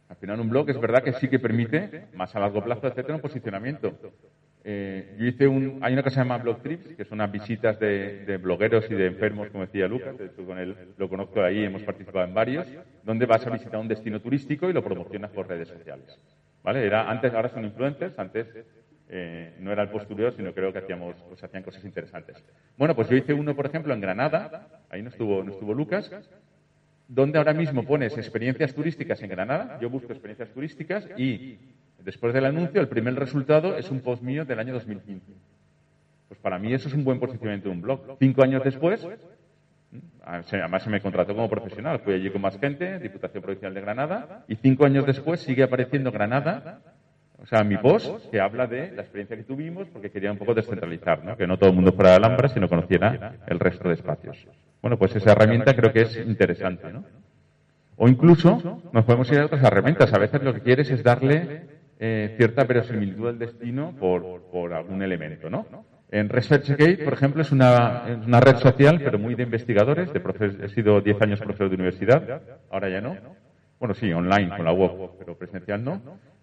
Al 0.09 0.17
final 0.17 0.41
un 0.41 0.51
blog 0.51 0.69
es 0.69 0.81
verdad 0.81 1.05
que 1.05 1.13
sí 1.13 1.29
que 1.29 1.39
permite, 1.39 2.09
más 2.15 2.35
a 2.35 2.41
largo 2.41 2.65
plazo, 2.65 2.89
etcétera, 2.89 3.15
un 3.15 3.21
posicionamiento. 3.21 3.97
Eh, 4.65 5.15
yo 5.17 5.27
hice 5.27 5.47
un, 5.47 5.79
hay 5.81 5.93
una 5.93 6.03
cosa 6.03 6.11
que 6.11 6.15
se 6.15 6.21
llama 6.21 6.39
Blog 6.39 6.61
Trips, 6.61 6.89
que 6.97 7.05
son 7.05 7.19
unas 7.19 7.31
visitas 7.31 7.79
de, 7.79 8.37
blogueros 8.43 8.91
y 8.91 8.95
de 8.95 9.07
enfermos, 9.07 9.49
como 9.51 9.65
decía 9.65 9.87
Lucas, 9.87 10.17
con 10.45 10.59
él 10.59 10.77
lo 10.99 11.09
conozco 11.09 11.41
ahí, 11.41 11.65
hemos 11.65 11.83
participado 11.83 12.27
en 12.27 12.35
varios, 12.35 12.67
donde 13.05 13.27
vas 13.27 13.47
a 13.47 13.51
visitar 13.51 13.79
un 13.79 13.87
destino 13.87 14.21
turístico 14.21 14.69
y 14.69 14.73
lo 14.73 14.83
promocionas 14.83 15.31
por 15.31 15.49
redes 15.49 15.69
sociales. 15.69 16.19
¿Vale? 16.65 16.85
Era 16.85 17.09
antes, 17.09 17.33
ahora 17.33 17.49
son 17.49 17.65
influencers, 17.65 18.19
antes 18.19 18.49
eh, 19.13 19.57
no 19.59 19.73
era 19.73 19.83
el 19.83 19.89
postureo, 19.89 20.31
sino 20.31 20.55
creo 20.55 20.73
que 20.73 20.79
hacíamos, 20.79 21.17
hacían 21.43 21.65
cosas 21.65 21.85
interesantes. 21.85 22.37
Bueno, 22.77 22.95
pues 22.95 23.09
yo 23.09 23.17
hice 23.17 23.35
uno, 23.35 23.57
por 23.57 23.67
ejemplo, 23.67 23.93
en 23.93 24.01
Granada, 24.01 24.69
ahí 24.89 25.03
no 25.03 25.09
estuvo, 25.09 25.43
no 25.43 25.51
estuvo 25.51 25.75
Lucas, 25.75 26.09
donde 27.09 27.39
ahora 27.39 27.53
mismo 27.53 27.83
pones 27.83 28.17
experiencias 28.17 28.73
turísticas 28.73 29.21
en 29.23 29.31
Granada, 29.31 29.81
yo 29.81 29.91
busco 29.91 30.13
experiencias 30.13 30.51
turísticas 30.51 31.09
y 31.17 31.59
después 31.99 32.33
del 32.33 32.45
anuncio 32.45 32.81
el 32.81 32.87
primer 32.87 33.17
resultado 33.17 33.77
es 33.77 33.91
un 33.91 34.01
post 34.01 34.23
mío 34.23 34.45
del 34.45 34.61
año 34.61 34.75
2015. 34.75 35.27
Pues 36.29 36.39
para 36.39 36.61
mí 36.61 36.73
eso 36.73 36.87
es 36.87 36.95
un 36.95 37.03
buen 37.03 37.19
posicionamiento 37.19 37.69
de 37.69 37.75
un 37.75 37.83
blog. 37.83 38.17
Cinco 38.21 38.45
años 38.45 38.63
después, 38.63 39.05
además 40.23 40.85
se 40.85 40.91
me 40.91 41.01
contrató 41.01 41.35
como 41.35 41.51
profesional, 41.51 41.99
fui 41.99 42.15
allí 42.15 42.31
con 42.31 42.43
más 42.43 42.57
gente, 42.61 43.01
Diputación 43.01 43.43
Provincial 43.43 43.75
de 43.75 43.81
Granada, 43.81 44.45
y 44.47 44.55
cinco 44.55 44.85
años 44.85 45.05
después 45.05 45.41
sigue 45.41 45.65
apareciendo 45.65 46.13
Granada 46.13 46.90
o 47.43 47.47
sea, 47.47 47.65
mi 47.65 47.77
post 47.79 48.31
que 48.31 48.41
habla 48.41 48.67
de 48.67 48.93
la 48.93 49.03
experiencia 49.03 49.37
que 49.37 49.45
tuvimos 49.45 49.89
porque 49.89 50.11
quería 50.11 50.31
un 50.31 50.39
poco 50.39 50.55
descentralizar, 50.55 51.25
¿no? 51.25 51.37
que 51.37 51.47
no 51.47 51.59
todo 51.59 51.71
el 51.71 51.77
mundo 51.77 51.93
fuera 51.93 52.11
de 52.11 52.17
Alhambra, 52.17 52.49
sino 52.49 52.69
conociera 52.69 53.37
el 53.47 53.59
resto 53.59 53.89
de 53.89 53.95
espacios. 53.95 54.37
Bueno, 54.83 54.99
pues 54.99 55.17
esa 55.17 55.33
herramienta 55.33 55.75
creo 55.75 55.93
que 55.93 56.03
es 56.03 56.17
interesante, 56.17 56.93
¿no? 56.93 57.05
O 57.97 58.09
incluso 58.09 58.81
nos 58.93 59.05
podemos 59.05 59.31
ir 59.31 59.41
a 59.41 59.47
otras 59.47 59.63
herramientas. 59.63 60.13
A 60.15 60.19
veces 60.19 60.43
lo 60.43 60.55
que 60.55 60.61
quieres 60.61 60.91
es 60.91 61.03
darle 61.03 61.63
eh, 61.99 62.35
cierta 62.39 62.65
verosimilitud 62.65 63.29
al 63.29 63.39
destino 63.39 63.95
por, 63.99 64.43
por 64.51 64.73
algún 64.73 65.03
elemento, 65.03 65.51
¿no? 65.51 65.67
En 66.11 66.29
ResearchGate, 66.29 67.05
por 67.05 67.13
ejemplo, 67.13 67.43
es 67.43 67.53
una, 67.53 68.05
es 68.09 68.27
una 68.27 68.41
red 68.41 68.57
social, 68.57 69.01
pero 69.05 69.19
muy 69.19 69.35
de 69.35 69.43
investigadores. 69.43 70.11
De 70.13 70.23
he 70.65 70.69
sido 70.71 71.01
10 71.01 71.23
años 71.23 71.41
profesor 71.41 71.69
de 71.69 71.75
universidad, 71.75 72.43
ahora 72.71 72.89
ya 72.89 73.03
no. 73.03 73.17
Bueno, 73.79 73.95
sí, 73.95 74.11
online, 74.13 74.49
con 74.57 74.65
la 74.65 74.73
web, 74.73 75.11
pero 75.19 75.37
presencial 75.37 75.85
no 75.85 76.01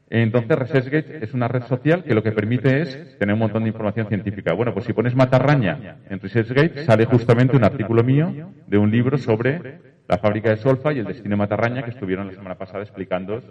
entonces, 0.10 0.58
ResearchGate 0.58 1.24
es 1.24 1.34
una 1.34 1.48
red 1.48 1.64
social 1.64 2.04
que 2.04 2.14
lo 2.14 2.24
que 2.24 2.32
permite 2.32 2.82
es 2.82 3.18
tener 3.20 3.34
un 3.34 3.40
montón 3.40 3.64
de 3.64 3.70
información 3.70 4.08
científica. 4.08 4.54
Bueno, 4.54 4.74
pues 4.74 4.86
si 4.86 4.94
pones 4.94 5.16
matarraña 5.16 5.98
en 6.10 6.20
ResearchGate, 6.20 6.86
sale 6.86 7.06
justamente 7.06 7.58
un 7.58 7.66
artículo 7.66 8.04
mío 8.04 8.52
de 8.66 8.78
un 8.78 8.90
libro 8.90 9.18
sobre 9.18 9.80
la 10.08 10.18
fábrica 10.18 10.50
de 10.50 10.58
Solfa 10.58 10.94
y 10.94 11.00
el 11.00 11.06
destino 11.06 11.36
Matarraña 11.36 11.84
que 11.84 11.92
estuvieron 11.92 12.28
la 12.28 12.34
semana 12.34 12.56
pasada 12.56 12.84
explicando 12.84 13.42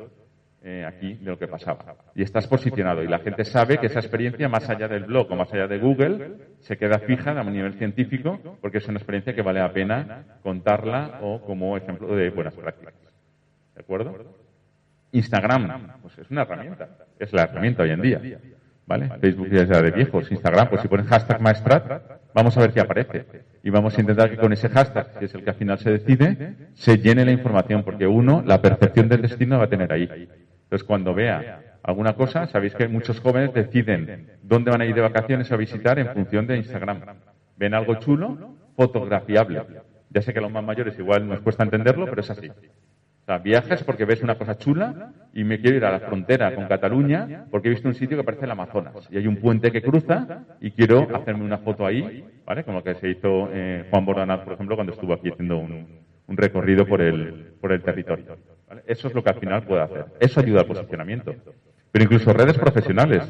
eh, 0.62 0.84
aquí 0.84 1.14
de 1.14 1.30
lo 1.30 1.38
que 1.38 1.46
pasaba. 1.46 1.94
Y 2.14 2.22
estás 2.22 2.46
posicionado 2.46 3.02
y 3.02 3.06
la 3.06 3.18
gente 3.18 3.44
sabe 3.44 3.78
que 3.78 3.86
esa 3.86 4.00
experiencia, 4.00 4.48
más 4.48 4.68
allá 4.68 4.88
del 4.88 5.04
blog 5.04 5.30
o 5.30 5.36
más 5.36 5.52
allá 5.52 5.66
de 5.66 5.78
Google, 5.78 6.38
se 6.60 6.78
queda 6.78 6.98
fija 6.98 7.38
a 7.38 7.44
nivel 7.44 7.74
científico 7.74 8.58
porque 8.60 8.78
es 8.78 8.88
una 8.88 8.98
experiencia 8.98 9.34
que 9.34 9.42
vale 9.42 9.60
la 9.60 9.72
pena 9.72 10.24
contarla 10.42 11.18
o 11.20 11.42
como 11.42 11.76
ejemplo 11.76 12.16
de 12.16 12.30
buenas 12.30 12.54
prácticas. 12.54 12.94
¿De 13.74 13.80
acuerdo? 13.80 14.35
Instagram, 15.16 16.00
pues 16.02 16.18
es 16.18 16.30
una 16.30 16.42
herramienta, 16.42 16.88
es 17.18 17.32
la 17.32 17.42
herramienta 17.42 17.82
hoy 17.82 17.90
en 17.90 18.02
día. 18.02 18.20
¿Vale? 18.86 19.10
Facebook 19.20 19.48
ya 19.50 19.62
es 19.62 19.68
de 19.68 19.90
viejos, 19.90 20.30
Instagram, 20.30 20.68
pues 20.68 20.80
si 20.80 20.86
pones 20.88 21.08
hashtag 21.08 21.40
maestrat, 21.40 22.02
vamos 22.32 22.56
a 22.56 22.60
ver 22.60 22.72
qué 22.72 22.80
aparece. 22.80 23.26
Y 23.64 23.70
vamos 23.70 23.98
a 23.98 24.00
intentar 24.00 24.30
que 24.30 24.36
con 24.36 24.52
ese 24.52 24.68
hashtag, 24.68 25.18
que 25.18 25.24
es 25.24 25.34
el 25.34 25.42
que 25.42 25.50
al 25.50 25.56
final 25.56 25.78
se 25.78 25.90
decide, 25.90 26.54
se 26.74 26.98
llene 26.98 27.24
la 27.24 27.32
información, 27.32 27.82
porque 27.82 28.06
uno, 28.06 28.44
la 28.46 28.62
percepción 28.62 29.08
del 29.08 29.22
destino 29.22 29.58
va 29.58 29.64
a 29.64 29.68
tener 29.68 29.92
ahí. 29.92 30.04
Entonces, 30.04 30.84
cuando 30.86 31.14
vea 31.14 31.78
alguna 31.82 32.14
cosa, 32.14 32.46
sabéis 32.46 32.74
que 32.74 32.86
muchos 32.86 33.18
jóvenes 33.18 33.52
deciden 33.54 34.28
dónde 34.42 34.70
van 34.70 34.82
a 34.82 34.86
ir 34.86 34.94
de 34.94 35.00
vacaciones 35.00 35.50
a 35.50 35.56
visitar 35.56 35.98
en 35.98 36.08
función 36.12 36.46
de 36.46 36.58
Instagram. 36.58 37.00
Ven 37.56 37.74
algo 37.74 37.96
chulo, 37.96 38.54
fotografiable. 38.76 39.62
Ya 40.10 40.22
sé 40.22 40.32
que 40.32 40.38
a 40.38 40.42
los 40.42 40.52
más 40.52 40.62
mayores 40.62 40.96
igual 40.98 41.26
nos 41.26 41.40
cuesta 41.40 41.64
entenderlo, 41.64 42.04
pero 42.06 42.20
es 42.20 42.30
así. 42.30 42.50
O 43.28 43.62
sea, 43.66 43.76
porque 43.84 44.04
ves 44.04 44.22
una 44.22 44.36
cosa 44.36 44.56
chula 44.56 45.12
y 45.32 45.42
me 45.42 45.60
quiero 45.60 45.76
ir 45.76 45.84
a 45.84 45.90
la 45.90 45.98
frontera 45.98 46.54
con 46.54 46.68
Cataluña 46.68 47.46
porque 47.50 47.66
he 47.66 47.72
visto 47.72 47.88
un 47.88 47.94
sitio 47.94 48.16
que 48.16 48.22
parece 48.22 48.44
el 48.44 48.52
Amazonas 48.52 48.94
y 49.10 49.16
hay 49.16 49.26
un 49.26 49.38
puente 49.38 49.72
que 49.72 49.82
cruza 49.82 50.44
y 50.60 50.70
quiero 50.70 51.08
hacerme 51.12 51.44
una 51.44 51.58
foto 51.58 51.84
ahí, 51.84 52.24
¿vale? 52.46 52.62
Como 52.62 52.84
que 52.84 52.94
se 52.94 53.08
hizo 53.08 53.48
eh, 53.52 53.84
Juan 53.90 54.04
Bordanaz, 54.06 54.42
por 54.42 54.52
ejemplo, 54.52 54.76
cuando 54.76 54.92
estuvo 54.92 55.12
aquí 55.12 55.28
haciendo 55.28 55.58
un, 55.58 55.88
un 56.28 56.36
recorrido 56.36 56.86
por 56.86 57.02
el, 57.02 57.54
por 57.60 57.72
el 57.72 57.82
territorio. 57.82 58.36
Eso 58.86 59.08
es 59.08 59.14
lo 59.14 59.24
que 59.24 59.30
al 59.30 59.40
final 59.40 59.64
puede 59.64 59.82
hacer. 59.82 60.04
Eso 60.20 60.38
ayuda 60.38 60.60
al 60.60 60.66
posicionamiento. 60.66 61.34
Pero 61.90 62.04
incluso 62.04 62.32
redes 62.32 62.56
profesionales, 62.56 63.28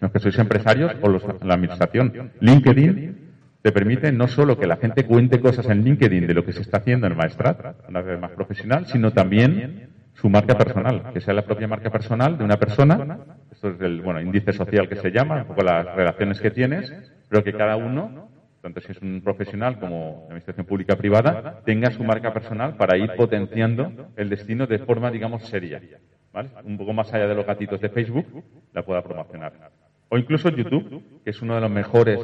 los 0.00 0.10
que 0.10 0.20
sois 0.20 0.38
empresarios 0.38 0.92
o 1.02 1.08
los, 1.08 1.22
la 1.42 1.52
administración. 1.54 2.32
LinkedIn 2.40 3.27
te 3.62 3.72
permite 3.72 4.12
no 4.12 4.28
solo 4.28 4.58
que 4.58 4.66
la 4.66 4.76
gente 4.76 5.04
cuente 5.04 5.40
cosas 5.40 5.68
en 5.68 5.82
LinkedIn 5.84 6.26
de 6.26 6.34
lo 6.34 6.44
que 6.44 6.52
se 6.52 6.62
está 6.62 6.78
haciendo 6.78 7.06
en 7.06 7.16
Maestrat, 7.16 7.88
una 7.88 8.02
red 8.02 8.18
más 8.18 8.32
profesional, 8.32 8.86
sino 8.86 9.12
también 9.12 9.90
su 10.14 10.28
marca 10.28 10.56
personal, 10.56 11.12
que 11.12 11.20
sea 11.20 11.34
la 11.34 11.42
propia 11.42 11.68
marca 11.68 11.90
personal 11.90 12.38
de 12.38 12.44
una 12.44 12.56
persona. 12.56 13.18
Esto 13.50 13.70
es 13.70 13.80
el 13.80 14.00
bueno, 14.00 14.20
índice 14.20 14.52
social 14.52 14.88
que 14.88 14.96
se 14.96 15.10
llama, 15.10 15.42
un 15.42 15.48
poco 15.48 15.62
las 15.62 15.84
relaciones 15.94 16.40
que 16.40 16.50
tienes, 16.50 16.92
pero 17.28 17.42
que 17.42 17.52
cada 17.52 17.76
uno 17.76 18.28
tanto 18.60 18.80
si 18.80 18.92
es 18.92 19.00
un 19.00 19.20
profesional 19.22 19.78
como 19.78 20.24
administración 20.24 20.66
pública 20.66 20.96
privada, 20.96 21.62
tenga 21.64 21.90
su 21.90 22.02
marca 22.02 22.32
personal 22.32 22.76
para 22.76 22.98
ir 22.98 23.12
potenciando 23.16 24.08
el 24.16 24.28
destino 24.28 24.66
de 24.66 24.78
forma, 24.80 25.10
digamos, 25.10 25.44
seria. 25.46 25.80
¿vale? 26.32 26.50
Un 26.64 26.76
poco 26.76 26.92
más 26.92 27.12
allá 27.14 27.28
de 27.28 27.34
los 27.34 27.46
gatitos 27.46 27.80
de 27.80 27.88
Facebook, 27.88 28.26
la 28.72 28.82
pueda 28.82 29.02
promocionar. 29.02 29.52
O 30.08 30.18
incluso 30.18 30.48
YouTube, 30.48 31.22
que 31.22 31.30
es 31.30 31.40
una 31.40 31.56
de 31.56 31.60
las 31.60 31.70
mejores 31.70 32.18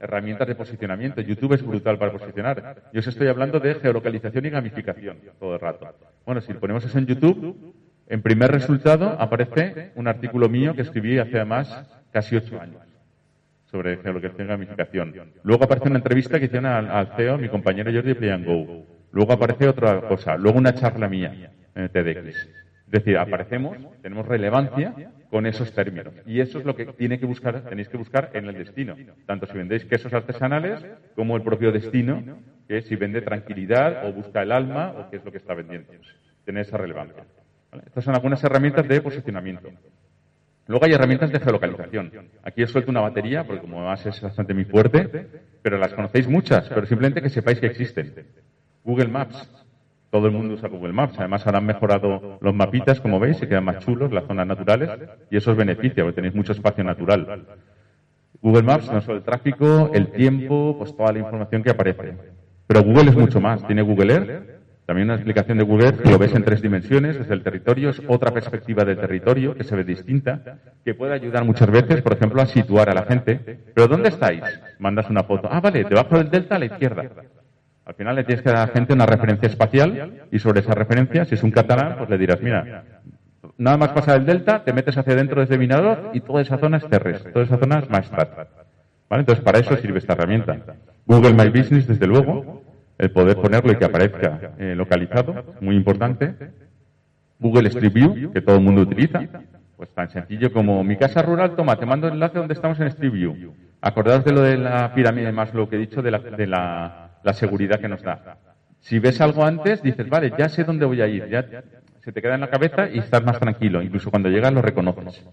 herramientas 0.00 0.46
de 0.46 0.54
posicionamiento. 0.54 1.20
YouTube 1.20 1.54
es 1.54 1.62
brutal 1.64 1.98
para 1.98 2.12
posicionar. 2.12 2.84
Yo 2.92 3.00
os 3.00 3.06
estoy 3.06 3.28
hablando 3.28 3.60
de 3.60 3.74
geolocalización 3.74 4.46
y 4.46 4.50
gamificación 4.50 5.18
todo 5.38 5.54
el 5.54 5.60
rato. 5.60 5.94
Bueno, 6.24 6.40
si 6.40 6.52
ponemos 6.54 6.84
eso 6.84 6.98
en 6.98 7.06
YouTube, 7.06 7.74
en 8.06 8.22
primer 8.22 8.50
resultado 8.50 9.16
aparece 9.18 9.92
un 9.94 10.08
artículo 10.08 10.48
mío 10.48 10.74
que 10.74 10.82
escribí 10.82 11.18
hace 11.18 11.36
además 11.36 11.86
casi 12.12 12.36
ocho 12.36 12.60
años 12.60 12.82
sobre 13.70 13.98
geolocalización 13.98 14.46
y 14.46 14.50
gamificación. 14.50 15.14
Luego 15.42 15.64
aparece 15.64 15.88
una 15.88 15.98
entrevista 15.98 16.38
que 16.38 16.46
hicieron 16.46 16.66
al, 16.66 17.08
CEO, 17.16 17.36
mi 17.38 17.48
compañero 17.48 17.92
Jordi 17.92 18.14
Play 18.14 18.44
Go. 18.44 18.86
Luego 19.10 19.32
aparece 19.32 19.68
otra 19.68 20.00
cosa. 20.02 20.36
Luego 20.36 20.58
una 20.58 20.74
charla 20.74 21.08
mía 21.08 21.50
en 21.74 21.88
TEDx. 21.88 22.26
Es 22.26 22.92
decir, 22.92 23.18
aparecemos, 23.18 23.76
tenemos 24.00 24.26
relevancia 24.26 24.94
con 25.30 25.46
esos 25.46 25.72
términos. 25.72 26.14
Y 26.26 26.40
eso 26.40 26.58
es 26.58 26.64
lo 26.64 26.74
que 26.74 26.86
tiene 26.86 27.18
que 27.18 27.26
buscar, 27.26 27.60
tenéis 27.68 27.88
que 27.88 27.96
buscar 27.96 28.30
en 28.34 28.46
el 28.46 28.54
destino. 28.54 28.96
Tanto 29.26 29.46
si 29.46 29.52
vendéis 29.52 29.84
quesos 29.84 30.12
artesanales 30.12 30.84
como 31.14 31.36
el 31.36 31.42
propio 31.42 31.70
destino, 31.70 32.22
que 32.66 32.82
si 32.82 32.96
vende 32.96 33.22
tranquilidad 33.22 34.06
o 34.06 34.12
busca 34.12 34.42
el 34.42 34.52
alma 34.52 34.92
o 34.92 35.10
qué 35.10 35.16
es 35.16 35.24
lo 35.24 35.30
que 35.30 35.38
está 35.38 35.54
vendiendo. 35.54 35.92
Tener 36.44 36.62
esa 36.62 36.78
relevancia. 36.78 37.24
Estas 37.86 38.04
son 38.04 38.14
algunas 38.14 38.42
herramientas 38.42 38.88
de 38.88 39.00
posicionamiento. 39.00 39.68
Luego 40.66 40.84
hay 40.84 40.92
herramientas 40.92 41.30
de 41.32 41.40
geolocalización. 41.40 42.12
Aquí 42.42 42.62
os 42.62 42.70
suelto 42.70 42.90
una 42.90 43.00
batería, 43.00 43.44
porque 43.44 43.62
como 43.62 43.78
además 43.78 44.04
es 44.04 44.20
bastante 44.20 44.52
muy 44.52 44.64
fuerte, 44.64 45.26
pero 45.62 45.78
las 45.78 45.94
conocéis 45.94 46.28
muchas, 46.28 46.68
pero 46.68 46.86
simplemente 46.86 47.22
que 47.22 47.30
sepáis 47.30 47.58
que 47.58 47.66
existen. 47.66 48.26
Google 48.84 49.08
Maps. 49.08 49.57
Todo 50.10 50.26
el 50.26 50.32
mundo 50.32 50.54
usa 50.54 50.68
Google 50.68 50.92
Maps. 50.92 51.18
Además, 51.18 51.46
ahora 51.46 51.58
han 51.58 51.66
mejorado 51.66 52.38
los 52.40 52.54
mapitas, 52.54 53.00
como 53.00 53.20
veis, 53.20 53.36
se 53.36 53.48
quedan 53.48 53.64
más 53.64 53.80
chulos, 53.80 54.12
las 54.12 54.24
zonas 54.24 54.46
naturales, 54.46 54.90
y 55.30 55.36
eso 55.36 55.50
os 55.50 55.56
beneficia, 55.56 56.02
porque 56.02 56.16
tenéis 56.16 56.34
mucho 56.34 56.52
espacio 56.52 56.82
natural. 56.82 57.44
Google 58.40 58.62
Maps 58.62 58.90
no 58.90 59.00
solo 59.00 59.18
el 59.18 59.24
tráfico, 59.24 59.90
el 59.92 60.08
tiempo, 60.08 60.76
pues 60.78 60.96
toda 60.96 61.12
la 61.12 61.18
información 61.18 61.62
que 61.62 61.70
aparece. 61.70 62.14
Pero 62.66 62.82
Google 62.82 63.10
es 63.10 63.16
mucho 63.16 63.40
más. 63.40 63.66
Tiene 63.66 63.82
Google 63.82 64.14
Earth, 64.14 64.58
también 64.86 65.08
una 65.08 65.16
explicación 65.16 65.58
de 65.58 65.64
Google 65.64 65.92
que 65.98 66.10
lo 66.10 66.18
ves 66.18 66.34
en 66.34 66.44
tres 66.44 66.62
dimensiones, 66.62 67.18
desde 67.18 67.34
el 67.34 67.42
territorio, 67.42 67.90
es 67.90 68.00
otra 68.08 68.32
perspectiva 68.32 68.84
del 68.86 68.96
territorio 68.96 69.54
que 69.54 69.62
se 69.62 69.76
ve 69.76 69.84
distinta, 69.84 70.60
que 70.82 70.94
puede 70.94 71.12
ayudar 71.12 71.44
muchas 71.44 71.70
veces, 71.70 72.00
por 72.00 72.14
ejemplo, 72.14 72.40
a 72.40 72.46
situar 72.46 72.88
a 72.88 72.94
la 72.94 73.02
gente. 73.02 73.58
¿Pero 73.74 73.86
dónde 73.86 74.08
estáis? 74.08 74.42
Mandas 74.78 75.10
una 75.10 75.24
foto. 75.24 75.46
Ah, 75.50 75.60
vale, 75.60 75.84
debajo 75.84 76.16
del 76.16 76.30
delta 76.30 76.56
a 76.56 76.58
la 76.58 76.64
izquierda. 76.64 77.04
Al 77.88 77.94
final 77.94 78.16
le 78.16 78.24
tienes 78.24 78.42
que 78.42 78.50
dar 78.50 78.58
a 78.58 78.66
la 78.66 78.72
gente 78.72 78.92
una 78.92 79.06
referencia 79.06 79.48
espacial 79.48 80.28
y 80.30 80.38
sobre 80.38 80.60
esa 80.60 80.74
referencia, 80.74 81.24
si 81.24 81.36
es 81.36 81.42
un 81.42 81.50
catalán, 81.50 81.96
pues 81.96 82.10
le 82.10 82.18
dirás, 82.18 82.38
mira, 82.42 82.84
nada 83.56 83.78
más 83.78 83.92
pasar 83.92 84.18
el 84.18 84.26
delta, 84.26 84.62
te 84.62 84.74
metes 84.74 84.98
hacia 84.98 85.14
adentro 85.14 85.40
desde 85.40 85.56
Minador 85.56 86.10
y 86.12 86.20
toda 86.20 86.42
esa 86.42 86.58
zona 86.58 86.76
es 86.76 86.86
Terres, 86.86 87.24
toda 87.32 87.46
esa 87.46 87.56
zona 87.56 87.78
es 87.78 87.88
Maestrat. 87.88 88.30
¿Vale? 89.08 89.20
Entonces, 89.22 89.42
para 89.42 89.58
eso 89.58 89.74
sirve 89.78 90.00
esta 90.00 90.12
herramienta. 90.12 90.58
Google 91.06 91.32
My 91.32 91.48
Business, 91.48 91.86
desde 91.86 92.06
luego, 92.06 92.62
el 92.98 93.10
poder 93.10 93.36
ponerlo 93.36 93.72
y 93.72 93.76
que 93.76 93.86
aparezca 93.86 94.52
eh, 94.58 94.74
localizado, 94.74 95.56
muy 95.62 95.74
importante. 95.74 96.34
Google 97.38 97.68
Street 97.68 97.92
View, 97.94 98.32
que 98.34 98.42
todo 98.42 98.56
el 98.56 98.62
mundo 98.64 98.82
utiliza, 98.82 99.22
pues 99.78 99.88
tan 99.94 100.10
sencillo 100.10 100.52
como 100.52 100.84
mi 100.84 100.98
casa 100.98 101.22
rural, 101.22 101.56
toma, 101.56 101.76
te 101.76 101.86
mando 101.86 102.08
el 102.08 102.14
enlace 102.14 102.36
donde 102.36 102.52
estamos 102.52 102.78
en 102.80 102.88
Street 102.88 103.12
View. 103.12 103.54
Acordaos 103.80 104.26
de 104.26 104.32
lo 104.32 104.42
de 104.42 104.58
la 104.58 104.92
pirámide 104.92 105.32
más 105.32 105.54
lo 105.54 105.70
que 105.70 105.76
he 105.76 105.78
dicho 105.78 106.02
de, 106.02 106.10
la, 106.10 106.18
de 106.18 106.46
la, 106.46 107.07
la, 107.28 107.32
seguridad 107.32 107.80
que 107.80 107.88
nos 107.88 108.02
da. 108.02 108.38
Si 108.80 108.98
ves 108.98 109.20
algo 109.20 109.44
antes, 109.44 109.82
dices, 109.82 110.08
vale, 110.08 110.32
ya 110.38 110.48
sé 110.48 110.64
dónde 110.64 110.86
voy 110.86 111.00
a 111.00 111.06
ir, 111.06 111.28
ya 111.28 111.44
se 112.00 112.12
te 112.12 112.22
queda 112.22 112.34
en 112.34 112.40
la 112.40 112.50
cabeza 112.50 112.88
y 112.88 112.98
estás 112.98 113.24
más 113.24 113.38
tranquilo. 113.38 113.82
Incluso 113.82 114.10
cuando 114.10 114.28
llegas 114.28 114.52
lo 114.52 114.62
reconoces. 114.62 115.24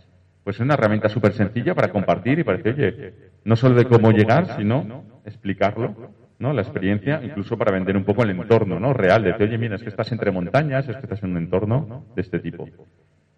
Pues 0.44 0.58
es 0.58 0.62
una 0.62 0.76
herramienta 0.76 1.10
súper 1.10 1.34
sencilla 1.34 1.74
para 1.74 1.90
compartir 1.90 2.40
y 2.40 2.44
para 2.44 2.58
decir, 2.58 2.74
oye, 2.74 3.14
no 3.44 3.56
solo 3.56 3.76
de 3.76 3.86
cómo 3.86 4.12
llegar, 4.12 4.56
sino 4.58 5.04
explicarlo 5.26 6.14
¿no? 6.40 6.54
La 6.54 6.62
experiencia, 6.62 7.22
incluso 7.24 7.58
para 7.58 7.72
vender 7.72 7.96
un 7.96 8.04
poco 8.04 8.24
el 8.24 8.32
entorno, 8.32 8.80
¿no? 8.80 8.94
Real, 8.94 9.24
de 9.24 9.36
que, 9.36 9.44
oye, 9.44 9.58
mira, 9.58 9.76
es 9.76 9.84
que 9.84 9.90
estás 9.90 10.12
entre 10.12 10.32
montañas, 10.32 10.88
es 10.88 10.98
que 10.98 11.04
estás 11.04 11.24
en 11.24 11.32
un 11.32 11.38
entorno 11.38 12.06
de 12.16 12.22
este 12.22 12.40
tipo. 12.40 12.68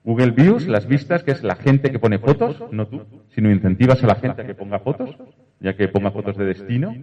Google 0.03 0.31
Views, 0.31 0.67
las 0.67 0.87
vistas, 0.87 1.23
que 1.23 1.31
es 1.31 1.43
la 1.43 1.55
gente 1.55 1.91
que 1.91 1.99
pone 1.99 2.17
fotos, 2.17 2.63
no 2.71 2.87
tú, 2.87 3.05
sino 3.35 3.51
incentivas 3.51 4.03
a 4.03 4.07
la 4.07 4.15
gente 4.15 4.41
a 4.41 4.45
que 4.45 4.55
ponga 4.55 4.79
fotos, 4.79 5.15
ya 5.59 5.75
que 5.75 5.87
ponga 5.89 6.11
fotos 6.11 6.37
de 6.37 6.45
destino. 6.45 6.93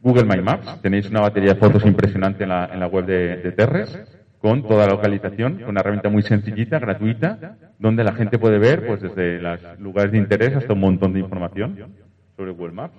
Google 0.00 0.24
My 0.24 0.40
Maps, 0.40 0.80
tenéis 0.80 1.10
una 1.10 1.20
batería 1.20 1.54
de 1.54 1.60
fotos 1.60 1.84
impresionante 1.84 2.44
en 2.44 2.50
la, 2.50 2.70
en 2.72 2.80
la 2.80 2.86
web 2.86 3.04
de, 3.04 3.52
Terres, 3.52 3.98
con 4.38 4.62
toda 4.62 4.86
la 4.86 4.92
localización, 4.92 5.58
con 5.58 5.70
una 5.70 5.80
herramienta 5.80 6.08
muy 6.08 6.22
sencillita, 6.22 6.78
gratuita, 6.78 7.56
donde 7.78 8.04
la 8.04 8.12
gente 8.12 8.38
puede 8.38 8.58
ver, 8.58 8.86
pues 8.86 9.02
desde 9.02 9.40
los 9.40 9.60
lugares 9.80 10.12
de 10.12 10.18
interés 10.18 10.54
hasta 10.54 10.72
un 10.72 10.80
montón 10.80 11.12
de 11.12 11.20
información 11.20 11.92
sobre 12.36 12.52
Google 12.52 12.74
Maps. 12.74 12.94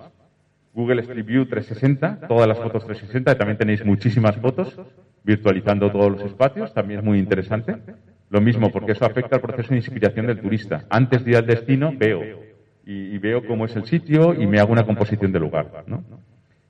Google 0.72 1.00
Street 1.00 1.24
View 1.24 1.46
360, 1.46 2.28
todas 2.28 2.46
las 2.46 2.58
fotos 2.58 2.84
360, 2.84 3.34
también 3.34 3.58
tenéis 3.58 3.84
muchísimas 3.84 4.36
fotos, 4.36 4.78
virtualizando 5.24 5.90
todos 5.90 6.12
los 6.12 6.22
espacios, 6.22 6.72
también 6.74 7.00
es 7.00 7.04
muy 7.04 7.18
interesante. 7.18 7.76
Lo 8.28 8.40
mismo, 8.40 8.70
porque 8.70 8.92
eso 8.92 9.04
afecta 9.04 9.36
al 9.36 9.42
proceso 9.42 9.70
de 9.70 9.76
inspiración 9.76 10.26
del 10.26 10.40
turista. 10.40 10.84
Antes 10.88 11.24
de 11.24 11.32
ir 11.32 11.36
al 11.38 11.46
destino, 11.46 11.92
veo, 11.96 12.22
y, 12.84 13.18
veo 13.18 13.44
cómo 13.44 13.64
es 13.64 13.74
el 13.74 13.84
sitio 13.86 14.34
y 14.34 14.46
me 14.46 14.60
hago 14.60 14.72
una 14.72 14.84
composición 14.84 15.32
del 15.32 15.42
lugar. 15.42 15.84
¿no? 15.86 16.04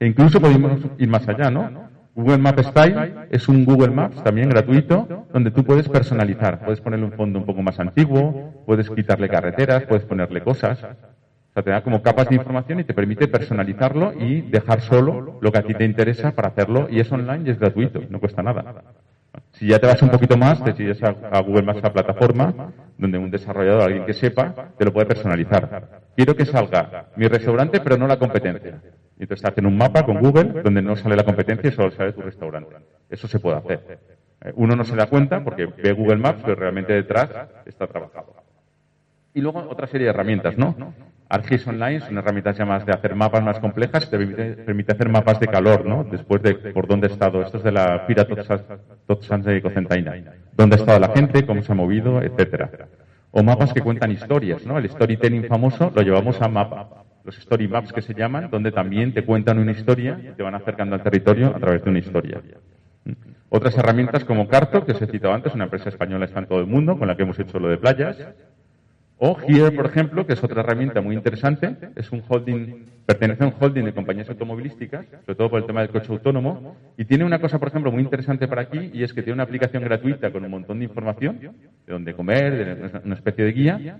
E 0.00 0.06
incluso 0.06 0.40
podemos 0.40 0.80
ir 0.96 1.08
más 1.08 1.28
allá, 1.28 1.50
¿no? 1.50 1.90
Google 2.14 2.38
Map 2.38 2.58
Style 2.58 3.26
es 3.30 3.46
un 3.48 3.66
Google 3.66 3.90
Maps 3.90 4.24
también 4.24 4.48
gratuito 4.48 5.26
donde 5.30 5.50
tú 5.50 5.62
puedes 5.62 5.88
personalizar. 5.90 6.64
Puedes 6.64 6.80
ponerle 6.80 7.04
un 7.04 7.12
fondo 7.12 7.38
un 7.38 7.44
poco 7.44 7.60
más 7.60 7.78
antiguo, 7.78 8.64
puedes 8.64 8.88
quitarle 8.88 9.28
carreteras, 9.28 9.84
puedes 9.84 10.06
ponerle 10.06 10.40
cosas. 10.40 10.82
O 10.82 11.52
sea, 11.52 11.62
te 11.62 11.70
da 11.70 11.82
como 11.82 12.00
capas 12.00 12.30
de 12.30 12.36
información 12.36 12.80
y 12.80 12.84
te 12.84 12.94
permite 12.94 13.28
personalizarlo 13.28 14.14
y 14.18 14.40
dejar 14.40 14.80
solo 14.80 15.38
lo 15.38 15.52
que 15.52 15.58
a 15.58 15.62
ti 15.62 15.74
te 15.74 15.84
interesa 15.84 16.32
para 16.32 16.48
hacerlo 16.48 16.88
y 16.90 17.00
es 17.00 17.12
online 17.12 17.42
y 17.46 17.50
es 17.50 17.58
gratuito, 17.58 18.00
no 18.08 18.20
cuesta 18.20 18.42
nada. 18.42 18.82
Si 19.52 19.66
ya 19.66 19.78
te 19.78 19.86
vas 19.86 20.00
un 20.02 20.10
poquito 20.10 20.36
más, 20.36 20.62
te 20.64 20.72
sigues 20.72 21.02
a, 21.02 21.40
Google 21.40 21.62
Maps, 21.62 21.82
la 21.82 21.92
plataforma, 21.92 22.72
donde 22.96 23.18
un 23.18 23.30
desarrollador, 23.30 23.82
alguien 23.82 24.06
que 24.06 24.12
sepa, 24.12 24.72
te 24.76 24.84
lo 24.84 24.92
puede 24.92 25.06
personalizar. 25.06 26.02
quiero 26.16 26.34
que 26.34 26.46
salga 26.46 27.06
mi 27.16 27.28
restaurante, 27.28 27.80
pero 27.80 27.96
no 27.96 28.06
la 28.06 28.18
competencia. 28.18 28.80
Y 29.18 29.24
entonces 29.24 29.44
hacen 29.44 29.66
un 29.66 29.76
mapa 29.76 30.04
con 30.04 30.18
Google 30.18 30.62
donde 30.62 30.80
no 30.80 30.96
sale 30.96 31.14
la 31.14 31.24
competencia 31.24 31.68
y 31.68 31.72
solo 31.72 31.90
sale 31.90 32.12
tu 32.12 32.22
restaurante. 32.22 32.74
Eso 33.10 33.28
se 33.28 33.38
puede 33.38 33.58
hacer. 33.58 33.98
Eh, 34.42 34.52
uno 34.54 34.74
no 34.74 34.84
se 34.84 34.96
da 34.96 35.06
cuenta 35.06 35.44
porque 35.44 35.66
ve 35.66 35.92
Google 35.92 36.16
Maps, 36.16 36.40
pero 36.42 36.56
realmente 36.56 36.94
detrás 36.94 37.30
está 37.66 37.86
trabajado. 37.86 38.34
Y 39.34 39.40
luego 39.40 39.60
otra 39.68 39.86
serie 39.86 40.06
de 40.06 40.10
herramientas, 40.10 40.56
¿no? 40.56 40.74
ArcGIS 41.30 41.66
Online 41.68 42.00
son 42.00 42.18
herramientas 42.18 42.58
llamadas 42.58 42.84
de 42.84 42.92
hacer 42.92 43.14
mapas 43.14 43.42
más 43.44 43.60
complejas, 43.60 44.10
te 44.10 44.18
permite, 44.18 44.92
hacer 44.92 45.08
mapas 45.08 45.38
de 45.38 45.46
calor, 45.46 45.86
¿no? 45.86 46.02
Después 46.02 46.42
de 46.42 46.56
por 46.56 46.88
dónde 46.88 47.06
ha 47.06 47.10
estado. 47.10 47.40
Esto 47.42 47.58
es 47.58 47.62
de 47.62 47.70
la 47.70 48.04
Pira 48.04 48.24
de 48.24 49.62
Cocentaina. 49.62 50.14
Dónde 50.56 50.74
ha 50.74 50.78
estado 50.78 50.98
la 50.98 51.10
gente, 51.10 51.46
cómo 51.46 51.62
se 51.62 51.70
ha 51.70 51.76
movido, 51.76 52.20
etcétera. 52.20 52.70
O 53.30 53.44
mapas 53.44 53.72
que 53.72 53.80
cuentan 53.80 54.10
historias, 54.10 54.66
¿no? 54.66 54.76
El 54.76 54.90
storytelling 54.90 55.44
famoso 55.44 55.92
lo 55.94 56.02
llevamos 56.02 56.42
a 56.42 56.48
mapa. 56.48 57.04
Los 57.22 57.38
story 57.38 57.68
maps 57.68 57.92
que 57.92 58.02
se 58.02 58.12
llaman, 58.12 58.50
donde 58.50 58.72
también 58.72 59.14
te 59.14 59.24
cuentan 59.24 59.60
una 59.60 59.70
historia 59.70 60.18
y 60.20 60.34
te 60.34 60.42
van 60.42 60.56
acercando 60.56 60.96
al 60.96 61.02
territorio 61.04 61.54
a 61.54 61.60
través 61.60 61.84
de 61.84 61.90
una 61.90 62.00
historia. 62.00 62.40
Otras 63.50 63.78
herramientas 63.78 64.24
como 64.24 64.48
Carto, 64.48 64.84
que 64.84 64.92
os 64.92 65.02
he 65.02 65.06
citado 65.06 65.32
antes, 65.32 65.54
una 65.54 65.64
empresa 65.64 65.90
española 65.90 66.24
está 66.24 66.40
en 66.40 66.46
todo 66.46 66.58
el 66.58 66.66
mundo, 66.66 66.98
con 66.98 67.06
la 67.06 67.16
que 67.16 67.22
hemos 67.22 67.38
hecho 67.38 67.60
lo 67.60 67.68
de 67.68 67.78
playas. 67.78 68.18
O 69.22 69.36
Here, 69.46 69.70
por 69.72 69.84
ejemplo, 69.84 70.26
que 70.26 70.32
es 70.32 70.42
otra 70.42 70.62
herramienta 70.62 71.02
muy 71.02 71.14
interesante, 71.14 71.76
es 71.94 72.10
un 72.10 72.22
holding, 72.26 72.86
pertenece 73.04 73.44
a 73.44 73.48
un 73.48 73.54
holding 73.60 73.84
de 73.84 73.92
compañías 73.92 74.30
automovilísticas, 74.30 75.04
sobre 75.26 75.34
todo 75.34 75.50
por 75.50 75.60
el 75.60 75.66
tema 75.66 75.82
del 75.82 75.90
coche 75.90 76.10
autónomo, 76.10 76.74
y 76.96 77.04
tiene 77.04 77.26
una 77.26 77.38
cosa, 77.38 77.58
por 77.58 77.68
ejemplo, 77.68 77.92
muy 77.92 78.02
interesante 78.02 78.48
para 78.48 78.62
aquí, 78.62 78.90
y 78.94 79.02
es 79.02 79.12
que 79.12 79.22
tiene 79.22 79.34
una 79.34 79.42
aplicación 79.42 79.82
gratuita 79.84 80.32
con 80.32 80.42
un 80.42 80.50
montón 80.50 80.78
de 80.78 80.86
información, 80.86 81.38
de 81.38 81.92
dónde 81.92 82.14
comer, 82.14 83.02
una 83.04 83.14
especie 83.14 83.44
de 83.44 83.52
guía, 83.52 83.98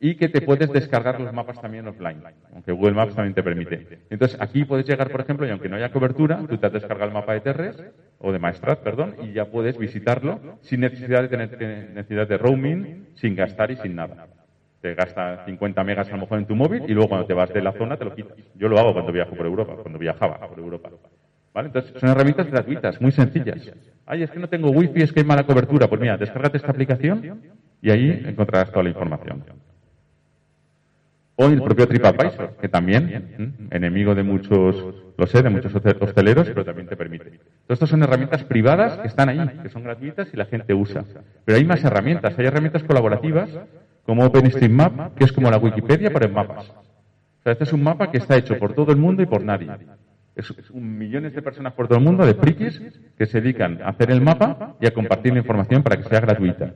y 0.00 0.16
que 0.16 0.28
te 0.28 0.40
puedes 0.40 0.72
descargar 0.72 1.20
los 1.20 1.32
mapas 1.32 1.60
también 1.60 1.86
offline, 1.86 2.20
aunque 2.52 2.72
Google 2.72 2.94
Maps 2.94 3.14
también 3.14 3.34
te 3.34 3.44
permite. 3.44 4.00
Entonces, 4.10 4.36
aquí 4.40 4.64
puedes 4.64 4.84
llegar, 4.84 5.08
por 5.12 5.20
ejemplo, 5.20 5.46
y 5.46 5.50
aunque 5.50 5.68
no 5.68 5.76
haya 5.76 5.92
cobertura, 5.92 6.44
tú 6.48 6.58
te 6.58 6.66
has 6.66 6.72
descargado 6.72 7.06
el 7.06 7.14
mapa 7.14 7.34
de 7.34 7.40
Terres, 7.42 7.80
o 8.18 8.32
de 8.32 8.40
Maestrat, 8.40 8.80
perdón, 8.80 9.14
y 9.22 9.32
ya 9.32 9.44
puedes 9.44 9.78
visitarlo 9.78 10.58
sin 10.62 10.80
necesidad 10.80 11.22
de 11.22 11.28
tener 11.28 11.92
necesidad 11.94 12.26
de 12.26 12.38
roaming, 12.38 13.06
sin 13.14 13.36
gastar 13.36 13.70
y 13.70 13.76
sin 13.76 13.94
nada. 13.94 14.26
Te 14.82 14.94
gasta 14.94 15.44
50 15.46 15.84
megas 15.84 16.08
a 16.08 16.10
lo 16.10 16.18
mejor 16.18 16.38
en 16.38 16.46
tu 16.46 16.56
móvil 16.56 16.82
y 16.88 16.92
luego 16.92 17.08
cuando 17.08 17.26
te 17.26 17.34
vas 17.34 17.48
de 17.54 17.62
la 17.62 17.70
zona 17.70 17.96
te 17.96 18.04
lo 18.04 18.16
quitas. 18.16 18.36
Yo 18.56 18.68
lo 18.68 18.76
hago 18.80 18.92
cuando 18.92 19.12
viajo 19.12 19.36
por 19.36 19.46
Europa, 19.46 19.76
cuando 19.80 19.96
viajaba 19.96 20.40
por 20.48 20.58
Europa. 20.58 20.90
¿Vale? 21.54 21.68
Entonces, 21.68 21.92
son 22.00 22.08
herramientas 22.08 22.50
gratuitas, 22.50 23.00
muy 23.00 23.12
sencillas. 23.12 23.70
Ay, 24.06 24.24
es 24.24 24.30
que 24.30 24.40
no 24.40 24.48
tengo 24.48 24.70
wifi, 24.70 25.02
es 25.02 25.12
que 25.12 25.20
hay 25.20 25.26
mala 25.26 25.44
cobertura. 25.44 25.86
Pues 25.86 26.00
mira, 26.00 26.16
descárgate 26.16 26.56
esta 26.56 26.72
aplicación 26.72 27.42
y 27.80 27.90
ahí 27.90 28.24
encontrarás 28.26 28.72
toda 28.72 28.82
la 28.82 28.88
información. 28.88 29.44
O 31.36 31.46
el 31.46 31.62
propio 31.62 31.86
TripAdvisor, 31.86 32.56
que 32.60 32.68
también, 32.68 33.68
enemigo 33.70 34.16
de 34.16 34.24
muchos, 34.24 34.94
lo 35.16 35.26
sé, 35.28 35.42
de 35.42 35.50
muchos 35.50 35.72
hosteleros, 35.74 36.48
pero 36.48 36.64
también 36.64 36.88
te 36.88 36.96
permite. 36.96 37.30
Todas 37.66 37.76
estas 37.76 37.88
son 37.88 38.02
herramientas 38.02 38.42
privadas 38.44 38.98
que 38.98 39.06
están 39.06 39.28
ahí, 39.28 39.58
que 39.62 39.68
son 39.68 39.84
gratuitas 39.84 40.28
y 40.32 40.36
la 40.36 40.46
gente 40.46 40.74
usa. 40.74 41.04
Pero 41.44 41.56
hay 41.56 41.64
más 41.64 41.84
herramientas, 41.84 42.36
hay 42.36 42.46
herramientas 42.46 42.82
colaborativas 42.82 43.48
como 44.04 44.24
OpenStreetMap, 44.24 45.14
que 45.14 45.24
es 45.24 45.32
como 45.32 45.50
la 45.50 45.58
Wikipedia, 45.58 46.10
pero 46.12 46.26
en 46.26 46.32
mapas. 46.34 46.70
O 46.70 47.42
sea, 47.42 47.52
este 47.52 47.64
es 47.64 47.72
un 47.72 47.82
mapa 47.82 48.10
que 48.10 48.18
está 48.18 48.36
hecho 48.36 48.58
por 48.58 48.74
todo 48.74 48.92
el 48.92 48.98
mundo 48.98 49.22
y 49.22 49.26
por 49.26 49.42
nadie. 49.42 49.68
Es 50.34 50.52
millones 50.72 51.34
de 51.34 51.42
personas 51.42 51.72
por 51.74 51.88
todo 51.88 51.98
el 51.98 52.04
mundo, 52.04 52.24
de 52.24 52.34
frikis, 52.34 52.80
que 53.18 53.26
se 53.26 53.40
dedican 53.40 53.82
a 53.82 53.90
hacer 53.90 54.10
el 54.10 54.20
mapa 54.20 54.76
y 54.80 54.86
a 54.86 54.94
compartir 54.94 55.32
la 55.32 55.40
información 55.40 55.82
para 55.82 55.96
que 55.96 56.08
sea 56.08 56.20
gratuita. 56.20 56.72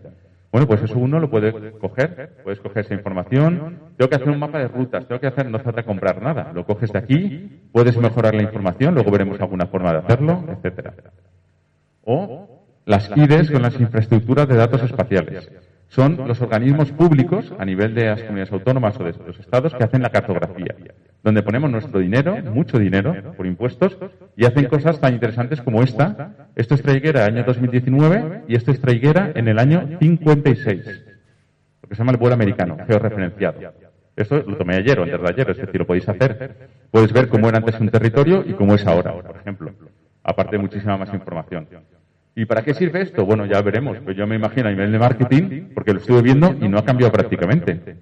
Bueno, 0.52 0.66
pues 0.66 0.82
eso 0.82 0.98
uno 0.98 1.18
lo 1.18 1.28
puede 1.28 1.72
coger, 1.72 2.38
puedes 2.42 2.60
coger 2.60 2.84
esa 2.84 2.94
información. 2.94 3.78
Tengo 3.96 4.08
que 4.08 4.16
hacer 4.16 4.30
un 4.30 4.38
mapa 4.38 4.58
de 4.58 4.68
rutas, 4.68 5.06
tengo 5.06 5.20
que 5.20 5.26
hacer, 5.26 5.50
no 5.50 5.58
falta 5.58 5.82
comprar 5.82 6.22
nada. 6.22 6.52
Lo 6.54 6.64
coges 6.64 6.92
de 6.92 6.98
aquí, 6.98 7.68
puedes 7.72 7.96
mejorar 7.96 8.34
la 8.34 8.42
información, 8.42 8.94
luego 8.94 9.10
veremos 9.10 9.40
alguna 9.40 9.66
forma 9.66 9.92
de 9.92 9.98
hacerlo, 9.98 10.44
etcétera. 10.50 10.94
O 12.04 12.64
las 12.84 13.10
IDES 13.16 13.50
con 13.50 13.62
las 13.62 13.78
infraestructuras 13.80 14.48
de 14.48 14.56
datos 14.56 14.82
espaciales. 14.82 15.50
Son 15.88 16.16
los 16.26 16.40
organismos 16.42 16.90
públicos 16.92 17.52
a 17.58 17.64
nivel 17.64 17.94
de 17.94 18.06
las 18.06 18.20
comunidades 18.22 18.52
autónomas 18.52 18.98
o 18.98 19.04
de 19.04 19.14
los 19.26 19.38
estados 19.38 19.74
que 19.74 19.84
hacen 19.84 20.02
la 20.02 20.10
cartografía, 20.10 20.74
donde 21.22 21.42
ponemos 21.42 21.70
nuestro 21.70 22.00
dinero, 22.00 22.36
mucho 22.52 22.78
dinero, 22.78 23.34
por 23.36 23.46
impuestos, 23.46 23.96
y 24.36 24.44
hacen 24.44 24.66
cosas 24.66 25.00
tan 25.00 25.14
interesantes 25.14 25.60
como 25.62 25.82
esta. 25.82 26.50
Esto 26.54 26.74
es 26.74 26.82
Traiguera 26.82 27.24
año 27.24 27.44
2019 27.44 28.42
y 28.48 28.56
esto 28.56 28.72
es 28.72 28.80
Traiguera 28.80 29.32
en 29.34 29.48
el 29.48 29.58
año 29.58 29.96
56, 29.98 31.04
lo 31.82 31.88
que 31.88 31.94
se 31.94 31.98
llama 31.98 32.12
el 32.12 32.18
vuelo 32.18 32.34
americano, 32.34 32.76
georreferenciado. 32.86 33.60
Esto 34.16 34.42
lo 34.46 34.56
tomé 34.56 34.76
ayer 34.76 34.98
o 34.98 35.04
antes 35.04 35.20
de 35.20 35.28
ayer, 35.28 35.50
es 35.50 35.56
decir, 35.58 35.78
lo 35.78 35.86
podéis 35.86 36.08
hacer. 36.08 36.56
Puedes 36.90 37.12
ver 37.12 37.28
cómo 37.28 37.48
era 37.48 37.58
antes 37.58 37.78
un 37.78 37.90
territorio 37.90 38.44
y 38.46 38.54
cómo 38.54 38.74
es 38.74 38.86
ahora, 38.86 39.12
por 39.12 39.36
ejemplo. 39.36 39.72
Aparte 40.24 40.56
de 40.56 40.62
muchísima 40.62 40.96
más 40.96 41.12
información. 41.12 41.68
¿Y 42.38 42.44
para 42.44 42.62
qué 42.62 42.74
sirve 42.74 43.00
esto? 43.00 43.24
Bueno, 43.24 43.46
ya 43.46 43.62
veremos. 43.62 43.96
Pues 44.04 44.14
yo 44.14 44.26
me 44.26 44.36
imagino 44.36 44.68
a 44.68 44.70
nivel 44.70 44.92
de 44.92 44.98
marketing, 44.98 45.70
porque 45.74 45.94
lo 45.94 46.00
estuve 46.00 46.20
viendo 46.20 46.54
y 46.60 46.68
no 46.68 46.76
ha 46.76 46.84
cambiado 46.84 47.10
prácticamente. 47.10 47.96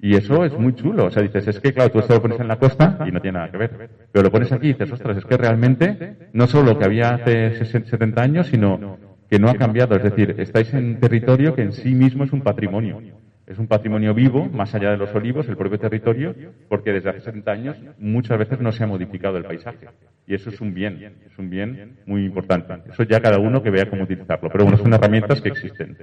Y 0.00 0.16
eso 0.16 0.42
es 0.42 0.58
muy 0.58 0.74
chulo. 0.74 1.04
O 1.04 1.10
sea, 1.10 1.22
dices, 1.22 1.46
es 1.46 1.60
que 1.60 1.74
claro, 1.74 1.90
tú 1.90 1.98
esto 1.98 2.14
lo 2.14 2.22
pones 2.22 2.40
en 2.40 2.48
la 2.48 2.58
costa 2.58 3.04
y 3.06 3.12
no 3.12 3.20
tiene 3.20 3.38
nada 3.38 3.50
que 3.50 3.58
ver. 3.58 3.90
Pero 4.10 4.22
lo 4.22 4.32
pones 4.32 4.50
aquí 4.52 4.68
y 4.68 4.72
dices, 4.72 4.90
ostras, 4.90 5.18
es 5.18 5.26
que 5.26 5.36
realmente 5.36 6.30
no 6.32 6.46
solo 6.46 6.72
lo 6.72 6.78
que 6.78 6.86
había 6.86 7.10
hace 7.10 7.62
70 7.62 8.22
años, 8.22 8.46
sino 8.46 8.98
que 9.28 9.38
no 9.38 9.50
ha 9.50 9.54
cambiado. 9.54 9.96
Es 9.96 10.02
decir, 10.02 10.34
estáis 10.38 10.72
en 10.72 10.86
un 10.86 10.96
territorio 10.96 11.54
que 11.54 11.62
en 11.62 11.72
sí 11.72 11.94
mismo 11.94 12.24
es 12.24 12.32
un 12.32 12.40
patrimonio. 12.40 13.02
Es 13.46 13.58
un 13.58 13.66
patrimonio 13.66 14.14
vivo, 14.14 14.48
más 14.50 14.74
allá 14.74 14.90
de 14.90 14.96
los 14.96 15.14
olivos, 15.14 15.46
el 15.48 15.56
propio 15.56 15.78
territorio, 15.78 16.34
porque 16.68 16.92
desde 16.92 17.10
hace 17.10 17.20
70 17.20 17.50
años 17.52 17.76
muchas 17.98 18.38
veces 18.38 18.58
no 18.60 18.72
se 18.72 18.84
ha 18.84 18.86
modificado 18.86 19.36
el 19.36 19.44
paisaje. 19.44 19.88
Y 20.26 20.34
eso 20.34 20.48
es 20.48 20.60
un 20.62 20.72
bien, 20.72 21.16
es 21.26 21.38
un 21.38 21.50
bien 21.50 21.98
muy 22.06 22.24
importante. 22.24 22.90
Eso 22.90 23.02
ya 23.02 23.20
cada 23.20 23.38
uno 23.38 23.62
que 23.62 23.70
vea 23.70 23.88
cómo 23.90 24.04
utilizarlo. 24.04 24.48
Pero 24.50 24.64
bueno, 24.64 24.78
son 24.78 24.94
herramientas 24.94 25.42
que 25.42 25.50
existen. 25.50 25.96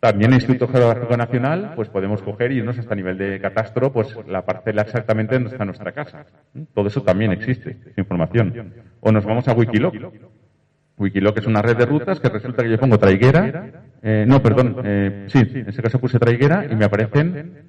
También 0.00 0.30
el 0.32 0.36
Instituto 0.36 0.68
Geográfico 0.68 1.16
Nacional, 1.16 1.72
pues 1.74 1.88
podemos 1.88 2.20
coger 2.22 2.52
y 2.52 2.58
irnos 2.58 2.78
hasta 2.78 2.94
nivel 2.94 3.16
de 3.16 3.40
catastro, 3.40 3.92
pues 3.92 4.14
la 4.28 4.44
parcela 4.44 4.82
exactamente 4.82 5.34
donde 5.34 5.50
está 5.50 5.64
nuestra 5.64 5.92
casa. 5.92 6.26
Todo 6.74 6.88
eso 6.88 7.02
también 7.02 7.32
existe, 7.32 7.78
información. 7.96 8.74
O 9.00 9.10
nos 9.10 9.24
vamos 9.24 9.48
a 9.48 9.54
Wikiloc. 9.54 9.94
Wikiloc 10.98 11.38
es 11.38 11.46
una 11.46 11.60
red 11.62 11.76
de 11.76 11.86
rutas 11.86 12.20
que 12.20 12.28
resulta 12.28 12.62
que 12.62 12.70
yo 12.70 12.78
pongo 12.78 12.98
traiguera, 12.98 13.70
eh, 14.02 14.24
no, 14.26 14.42
perdón, 14.42 14.76
eh, 14.84 15.26
sí, 15.28 15.38
en 15.38 15.68
ese 15.68 15.82
caso 15.82 15.98
puse 15.98 16.18
traiguera 16.18 16.66
y 16.70 16.74
me 16.74 16.84
aparecen, 16.84 17.64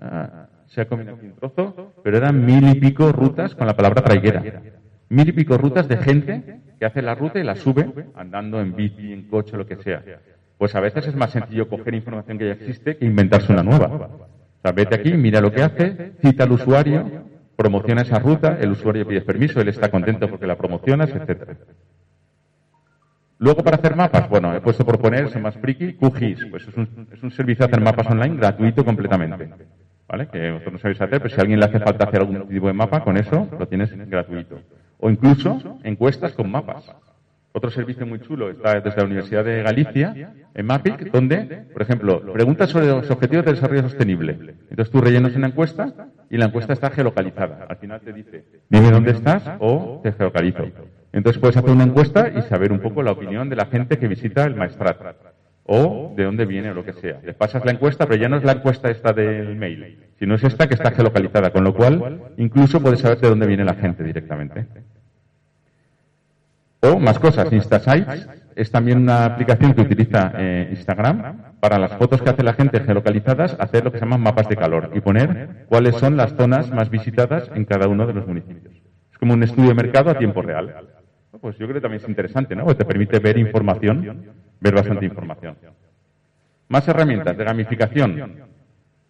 ah, 0.00 0.46
se 0.66 0.80
ha 0.80 0.84
comido 0.86 1.14
un 1.14 1.34
trozo, 1.34 1.92
pero 2.02 2.16
eran 2.16 2.44
mil 2.44 2.68
y 2.68 2.80
pico 2.80 3.12
rutas 3.12 3.54
con 3.54 3.66
la 3.66 3.74
palabra 3.74 4.02
traiguera. 4.02 4.62
Mil 5.08 5.28
y 5.28 5.32
pico 5.32 5.58
rutas 5.58 5.88
de 5.88 5.96
gente 5.96 6.60
que 6.78 6.86
hace 6.86 7.02
la 7.02 7.14
ruta 7.14 7.38
y 7.38 7.44
la 7.44 7.56
sube 7.56 8.06
andando 8.14 8.60
en 8.60 8.74
bici, 8.74 9.12
en 9.12 9.28
coche, 9.28 9.56
lo 9.56 9.66
que 9.66 9.76
sea. 9.76 10.02
Pues 10.56 10.74
a 10.74 10.80
veces 10.80 11.08
es 11.08 11.16
más 11.16 11.30
sencillo 11.30 11.68
coger 11.68 11.94
información 11.94 12.38
que 12.38 12.46
ya 12.46 12.52
existe 12.52 12.96
que 12.96 13.04
inventarse 13.04 13.52
una 13.52 13.62
nueva. 13.62 13.88
O 13.88 14.62
sea, 14.62 14.72
vete 14.72 14.94
aquí, 14.94 15.12
mira 15.14 15.40
lo 15.40 15.50
que 15.50 15.62
hace, 15.62 16.12
cita 16.22 16.44
al 16.44 16.52
usuario, 16.52 17.24
promociona 17.56 18.02
esa 18.02 18.18
ruta, 18.18 18.58
el 18.60 18.70
usuario 18.70 19.06
pide 19.06 19.22
permiso, 19.22 19.60
él 19.60 19.68
está 19.68 19.90
contento 19.90 20.28
porque 20.28 20.46
la 20.46 20.56
promocionas, 20.56 21.10
etcétera. 21.10 21.56
Luego, 23.40 23.64
para 23.64 23.78
hacer 23.78 23.96
mapas, 23.96 24.28
bueno, 24.28 24.54
he 24.54 24.60
puesto 24.60 24.84
por 24.84 25.00
poner, 25.00 25.40
más 25.40 25.56
friki, 25.56 25.94
QGIS. 25.94 26.44
Pues 26.50 26.68
es 26.68 26.76
un, 26.76 27.08
es 27.10 27.22
un 27.22 27.30
servicio 27.30 27.66
de 27.66 27.72
hacer 27.72 27.82
mapas 27.82 28.06
online 28.06 28.36
gratuito 28.36 28.84
completamente. 28.84 29.48
¿Vale? 30.06 30.28
Que 30.28 30.50
vosotros 30.50 30.74
no 30.74 30.78
sabéis 30.78 31.00
hacer, 31.00 31.22
pero 31.22 31.30
si 31.30 31.36
a 31.36 31.40
alguien 31.40 31.58
le 31.58 31.64
hace 31.64 31.78
falta 31.80 32.04
hacer 32.04 32.20
algún 32.20 32.46
tipo 32.48 32.66
de 32.66 32.74
mapa, 32.74 33.00
con 33.02 33.16
eso 33.16 33.48
lo 33.58 33.66
tienes 33.66 33.96
gratuito. 34.10 34.60
O 34.98 35.08
incluso 35.08 35.78
encuestas 35.84 36.34
con 36.34 36.50
mapas. 36.50 36.84
Otro 37.52 37.70
servicio 37.70 38.06
muy 38.06 38.20
chulo 38.20 38.50
está 38.50 38.78
desde 38.78 38.98
la 38.98 39.04
Universidad 39.04 39.42
de 39.42 39.62
Galicia, 39.62 40.34
en 40.54 40.66
Mapic, 40.66 41.10
donde, 41.10 41.64
por 41.72 41.80
ejemplo, 41.80 42.32
preguntas 42.34 42.68
sobre 42.68 42.88
los 42.88 43.10
objetivos 43.10 43.46
de 43.46 43.52
desarrollo 43.52 43.82
sostenible. 43.82 44.56
Entonces 44.68 44.90
tú 44.90 45.00
rellenas 45.00 45.34
una 45.34 45.46
encuesta 45.46 46.08
y 46.28 46.36
la 46.36 46.44
encuesta 46.44 46.74
está 46.74 46.90
geolocalizada. 46.90 47.64
Al 47.70 47.76
final 47.78 48.02
te 48.02 48.12
dice, 48.12 48.44
dime 48.68 48.90
dónde 48.90 49.12
estás 49.12 49.44
o 49.60 50.00
te 50.02 50.12
geolocalizo. 50.12 50.64
Entonces 51.12 51.40
puedes 51.40 51.56
hacer 51.56 51.70
una 51.70 51.84
encuesta 51.84 52.28
y 52.28 52.42
saber 52.42 52.72
un 52.72 52.80
poco 52.80 53.02
la 53.02 53.12
opinión 53.12 53.48
de 53.48 53.56
la 53.56 53.66
gente 53.66 53.98
que 53.98 54.08
visita 54.08 54.44
el 54.44 54.54
maestrat 54.54 54.98
o 55.64 56.12
de 56.16 56.24
dónde 56.24 56.46
viene 56.46 56.70
o 56.70 56.74
lo 56.74 56.84
que 56.84 56.92
sea. 56.92 57.20
Le 57.22 57.34
pasas 57.34 57.64
la 57.64 57.72
encuesta, 57.72 58.06
pero 58.06 58.20
ya 58.20 58.28
no 58.28 58.36
es 58.36 58.44
la 58.44 58.52
encuesta 58.52 58.90
esta 58.90 59.12
del 59.12 59.56
mail, 59.56 59.98
sino 60.18 60.34
es 60.34 60.44
esta 60.44 60.66
que 60.66 60.74
está 60.74 60.90
geolocalizada, 60.90 61.50
con 61.50 61.64
lo 61.64 61.74
cual 61.74 62.32
incluso 62.36 62.80
puedes 62.80 63.00
saber 63.00 63.18
de 63.18 63.28
dónde 63.28 63.46
viene 63.46 63.64
la 63.64 63.74
gente 63.74 64.02
directamente. 64.02 64.66
O 66.80 66.98
más 66.98 67.18
cosas, 67.18 67.52
InstaSites 67.52 68.28
es 68.56 68.70
también 68.70 68.98
una 68.98 69.24
aplicación 69.24 69.74
que 69.74 69.82
utiliza 69.82 70.32
eh, 70.36 70.68
Instagram 70.70 71.54
para 71.60 71.78
las 71.78 71.92
fotos 71.92 72.22
que 72.22 72.30
hace 72.30 72.42
la 72.42 72.54
gente 72.54 72.80
geolocalizadas, 72.80 73.56
hacer 73.58 73.84
lo 73.84 73.92
que 73.92 73.98
se 73.98 74.04
llaman 74.04 74.22
mapas 74.22 74.48
de 74.48 74.56
calor 74.56 74.90
y 74.94 75.00
poner 75.00 75.66
cuáles 75.68 75.96
son 75.96 76.16
las 76.16 76.34
zonas 76.34 76.70
más 76.70 76.90
visitadas 76.90 77.50
en 77.54 77.64
cada 77.64 77.86
uno 77.86 78.06
de 78.06 78.14
los 78.14 78.26
municipios. 78.26 78.74
Es 79.12 79.18
como 79.18 79.34
un 79.34 79.42
estudio 79.42 79.68
de 79.68 79.74
mercado 79.74 80.10
a 80.10 80.18
tiempo 80.18 80.42
real. 80.42 80.74
Pues 81.40 81.56
yo 81.56 81.66
creo 81.66 81.74
que 81.74 81.80
también 81.80 82.02
es 82.02 82.08
interesante, 82.08 82.54
¿no? 82.54 82.66
te 82.74 82.84
permite 82.84 83.18
ver 83.18 83.38
información, 83.38 84.24
ver 84.60 84.74
bastante 84.74 85.06
información. 85.06 85.56
Más 86.68 86.86
herramientas 86.86 87.36
de 87.36 87.44
gamificación. 87.44 88.50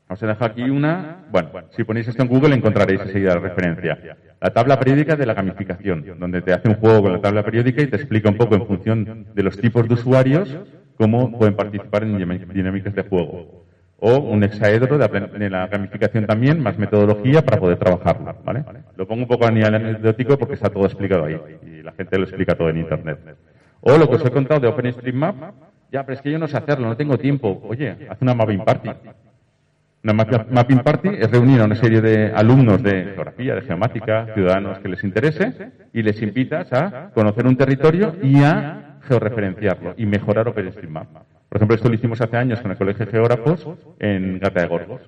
Os 0.09 0.21
he 0.23 0.27
dejado 0.27 0.47
aquí 0.51 0.63
una, 0.63 1.25
bueno, 1.31 1.51
si 1.71 1.85
ponéis 1.85 2.09
esto 2.09 2.23
en 2.23 2.29
Google 2.29 2.57
encontraréis 2.57 3.01
enseguida 3.01 3.35
la 3.35 3.41
referencia. 3.41 4.17
La 4.41 4.51
tabla 4.51 4.79
periódica 4.79 5.15
de 5.15 5.25
la 5.25 5.35
gamificación, 5.35 6.05
donde 6.19 6.43
te 6.43 6.53
hace 6.53 6.69
un 6.69 6.75
juego 6.77 7.03
con 7.03 7.13
la 7.13 7.21
tabla 7.21 7.45
periódica 7.45 7.83
y 7.83 7.87
te 7.87 7.97
explica 7.97 8.29
un 8.29 8.37
poco 8.37 8.57
en 8.57 8.67
función 8.67 9.27
de 9.33 9.43
los 9.43 9.57
tipos 9.57 9.87
de 9.87 9.95
usuarios 9.95 10.57
cómo 10.97 11.39
pueden 11.39 11.55
participar 11.55 12.03
en 12.03 12.19
dinámicas 12.53 12.95
de 12.95 13.03
juego. 13.03 13.60
O 14.03 14.17
un 14.17 14.43
hexaedro 14.43 14.97
de 14.97 15.51
la 15.51 15.67
gamificación 15.67 16.25
también, 16.27 16.63
más 16.63 16.79
metodología 16.79 17.43
para 17.43 17.59
poder 17.61 17.77
trabajarlo, 17.77 18.35
¿vale? 18.45 18.65
Lo 18.97 19.07
pongo 19.07 19.23
un 19.23 19.29
poco 19.29 19.47
a 19.47 19.51
nivel 19.51 19.75
anecdótico 19.75 20.39
porque 20.39 20.55
está 20.55 20.71
todo 20.71 20.87
explicado 20.87 21.27
ahí 21.27 21.39
y 21.67 21.83
la 21.83 21.93
gente 21.93 22.17
lo 22.17 22.25
explica 22.25 22.55
todo 22.55 22.71
en 22.71 22.79
Internet. 22.79 23.19
O 23.83 23.99
lo 23.99 24.09
que 24.09 24.17
os 24.17 24.25
he 24.25 24.31
contado 24.31 24.61
de 24.61 24.69
OpenStreetMap, 24.69 25.37
ya, 25.93 26.05
pero 26.05 26.15
es 26.15 26.23
que 26.23 26.31
yo 26.31 26.39
no 26.39 26.49
sé 26.49 26.57
hacerlo, 26.57 26.87
no 26.87 26.97
tengo 26.97 27.19
tiempo. 27.19 27.61
Oye, 27.69 27.95
haz 28.09 28.23
una 28.23 28.35
mapping 28.35 28.65
party. 28.65 28.91
Una 30.03 30.15
mapping 30.15 30.79
party 30.79 31.09
es 31.19 31.31
reunir 31.31 31.61
a 31.61 31.65
una 31.65 31.77
serie 31.77 32.01
de 32.01 32.33
alumnos 32.35 32.83
de 32.83 33.05
geografía, 33.05 33.55
de 33.55 33.63
geomática, 33.63 34.29
ciudadanos 34.33 34.79
que 34.79 34.89
les 34.89 35.05
interese 35.05 35.73
y 35.93 36.03
les 36.03 36.23
invitas 36.23 36.73
a 36.73 37.11
conocer 37.11 37.47
un 37.47 37.57
territorio 37.57 38.17
y 38.23 38.43
a 38.43 38.99
georreferenciarlo 39.07 39.93
y 39.99 40.07
mejorar 40.07 40.49
OpenStreetMap. 40.49 41.09
Por 41.51 41.57
ejemplo, 41.57 41.75
esto 41.75 41.89
lo 41.89 41.97
hicimos 41.97 42.21
hace 42.21 42.37
años 42.37 42.61
con 42.61 42.71
el 42.71 42.79
Colegio 42.79 43.09
Geógrafos 43.09 43.67
en 43.99 44.39
Gata 44.39 44.61
de 44.61 44.69
Gorgos. 44.69 45.03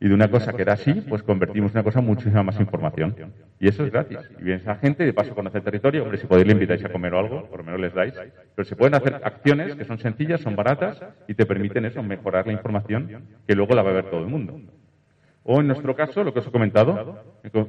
Y 0.00 0.08
de 0.08 0.14
una 0.14 0.28
cosa 0.28 0.52
que 0.52 0.62
era 0.62 0.72
así, 0.72 0.92
pues 1.08 1.22
convertimos 1.22 1.72
una 1.72 1.84
cosa 1.84 2.00
muchísima 2.00 2.42
más 2.42 2.58
información. 2.58 3.14
Y 3.60 3.68
eso 3.68 3.84
es 3.84 3.92
gratis. 3.92 4.18
Y 4.40 4.42
viene 4.42 4.60
esa 4.60 4.74
gente 4.74 5.04
de 5.04 5.12
paso 5.12 5.32
conoce 5.32 5.58
el 5.58 5.64
territorio. 5.64 6.02
Hombre, 6.02 6.18
si 6.18 6.26
podéis 6.26 6.48
le 6.48 6.54
invitáis 6.54 6.84
a 6.84 6.88
comer 6.88 7.14
o 7.14 7.20
algo, 7.20 7.46
por 7.46 7.60
lo 7.60 7.64
menos 7.64 7.80
les 7.80 7.94
dais. 7.94 8.14
Pero 8.56 8.68
se 8.68 8.74
pueden 8.74 8.96
hacer 8.96 9.14
acciones 9.22 9.76
que 9.76 9.84
son 9.84 9.98
sencillas, 9.98 10.40
son 10.40 10.56
baratas 10.56 11.00
y 11.28 11.34
te 11.34 11.46
permiten 11.46 11.84
eso, 11.84 12.02
mejorar 12.02 12.48
la 12.48 12.52
información 12.52 13.22
que 13.46 13.54
luego 13.54 13.74
la 13.76 13.82
va 13.82 13.90
a 13.90 13.94
ver 13.94 14.10
todo 14.10 14.20
el 14.20 14.26
mundo. 14.26 14.60
O 15.44 15.60
en 15.60 15.68
nuestro 15.68 15.94
caso, 15.94 16.24
lo 16.24 16.34
que 16.34 16.40
os 16.40 16.46
he 16.48 16.50
comentado, 16.50 17.22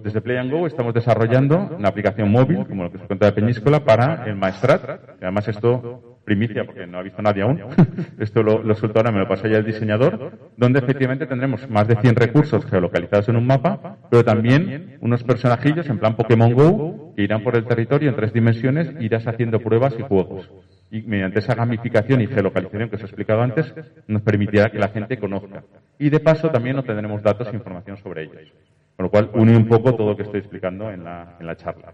desde 0.03 0.22
Play 0.22 0.38
and 0.38 0.51
Go 0.51 0.65
estamos 0.65 0.95
desarrollando 0.95 1.70
una 1.78 1.89
aplicación 1.89 2.32
móvil, 2.32 2.65
como 2.65 2.86
lo 2.86 2.91
que 2.91 2.97
os 2.97 3.03
he 3.03 3.07
contado 3.07 3.32
de 3.32 3.39
Peñíscola, 3.39 3.86
para 3.86 4.26
el 4.26 4.36
Maestrat. 4.36 4.99
además 5.22 5.47
esto, 5.47 6.16
primicia, 6.28 6.66
porque 6.66 6.86
no 6.86 6.98
ha 6.98 7.04
visto 7.04 7.22
nadie 7.22 7.42
aún, 7.42 7.58
esto 8.20 8.44
lo, 8.44 8.62
lo 8.62 8.76
suelto 8.76 9.00
ahora, 9.00 9.14
me 9.14 9.20
lo 9.20 9.30
pasa 9.30 9.48
ya 9.48 9.60
el 9.60 9.66
diseñador, 9.66 10.34
donde 10.58 10.80
efectivamente 10.80 11.26
tendremos 11.26 11.70
más 11.70 11.88
de 11.88 11.96
100 11.96 12.16
recursos 12.16 12.66
geolocalizados 12.66 13.30
en 13.30 13.38
un 13.38 13.48
mapa, 13.48 13.96
pero 14.12 14.26
también 14.26 14.98
unos 15.00 15.24
personajillos 15.24 15.88
en 15.90 16.00
plan 16.00 16.18
Pokémon 16.18 16.54
Go 16.54 17.14
que 17.16 17.24
irán 17.24 17.44
por 17.46 17.56
el 17.56 17.66
territorio 17.66 18.10
en 18.10 18.18
tres 18.18 18.34
dimensiones, 18.34 18.94
irás 19.00 19.26
haciendo 19.26 19.62
pruebas 19.62 19.96
y 19.98 20.02
juegos 20.02 20.52
y 20.92 21.02
mediante 21.02 21.40
esa 21.40 21.56
gamificación 21.56 22.22
y 22.22 22.28
geolocalización 22.28 22.90
que 22.90 22.96
os 22.98 23.02
he 23.02 23.06
explicado 23.06 23.42
antes, 23.42 23.74
nos 24.08 24.22
permitirá 24.22 24.70
que 24.70 24.80
la 24.80 24.90
gente 24.90 25.18
conozca. 25.18 25.64
Y 25.98 26.10
de 26.10 26.20
paso 26.20 26.50
también 26.50 26.78
obtendremos 26.78 27.22
datos 27.24 27.48
e 27.52 27.56
información 27.56 27.98
sobre 27.98 28.24
ellos. 28.24 28.54
Con 28.96 29.06
lo 29.06 29.10
cual 29.10 29.30
une 29.34 29.56
un 29.56 29.68
poco 29.68 29.96
todo 29.96 30.10
lo 30.10 30.18
que 30.18 30.24
estoy 30.24 30.40
explicando 30.40 30.90
en 30.90 31.04
la, 31.04 31.36
en 31.40 31.46
la 31.46 31.56
charla. 31.56 31.94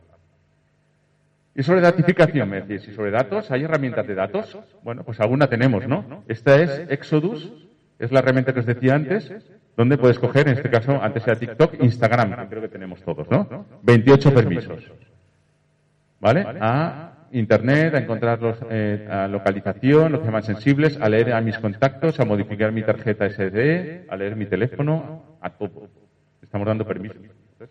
Y 1.56 1.62
sobre 1.62 1.82
datificación, 1.82 2.49
me 2.49 2.62
decís, 2.62 2.88
¿y 2.88 2.93
sobre 2.93 3.12
datos? 3.12 3.51
¿Hay 3.51 3.64
herramientas 3.64 4.08
de 4.08 4.16
datos? 4.16 4.58
Bueno, 4.82 5.04
pues 5.04 5.20
alguna 5.20 5.47
tenemos, 5.47 5.88
¿no? 5.88 6.24
Esta 6.28 6.56
es 6.56 6.86
Exodus, 6.89 7.51
es 7.99 8.12
la 8.12 8.20
herramienta 8.20 8.54
que 8.54 8.62
os 8.62 8.66
decía 8.66 8.95
antes, 8.95 9.32
donde 9.78 9.97
puedes 9.97 10.18
coger, 10.18 10.47
en 10.47 10.58
este 10.58 10.70
caso, 10.70 10.99
antes 11.01 11.26
era 11.28 11.36
TikTok, 11.36 11.82
Instagram, 11.82 12.36
que 12.36 12.47
creo 12.47 12.62
que 12.62 12.70
tenemos 12.70 13.01
todos, 13.04 13.30
¿no? 13.30 13.66
28 13.84 14.34
permisos. 14.34 14.91
¿Vale? 16.20 16.45
A 16.60 17.28
Internet, 17.34 17.95
a 17.95 17.97
encontrar 17.97 18.41
los, 18.41 18.58
eh, 18.70 19.08
a 19.10 19.28
localización, 19.28 20.12
los 20.12 20.24
temas 20.24 20.45
sensibles, 20.45 20.99
a 21.01 21.10
leer 21.10 21.34
a 21.34 21.41
mis 21.41 21.58
contactos, 21.58 22.20
a 22.20 22.26
modificar 22.26 22.72
mi 22.72 22.84
tarjeta 22.84 23.26
SD, 23.28 24.06
a 24.08 24.16
leer 24.16 24.36
mi 24.36 24.45
teléfono, 24.45 25.38
a 25.41 25.49
todo. 25.49 25.89
Estamos 26.41 26.68
dando 26.68 26.86
permisos. 26.86 27.18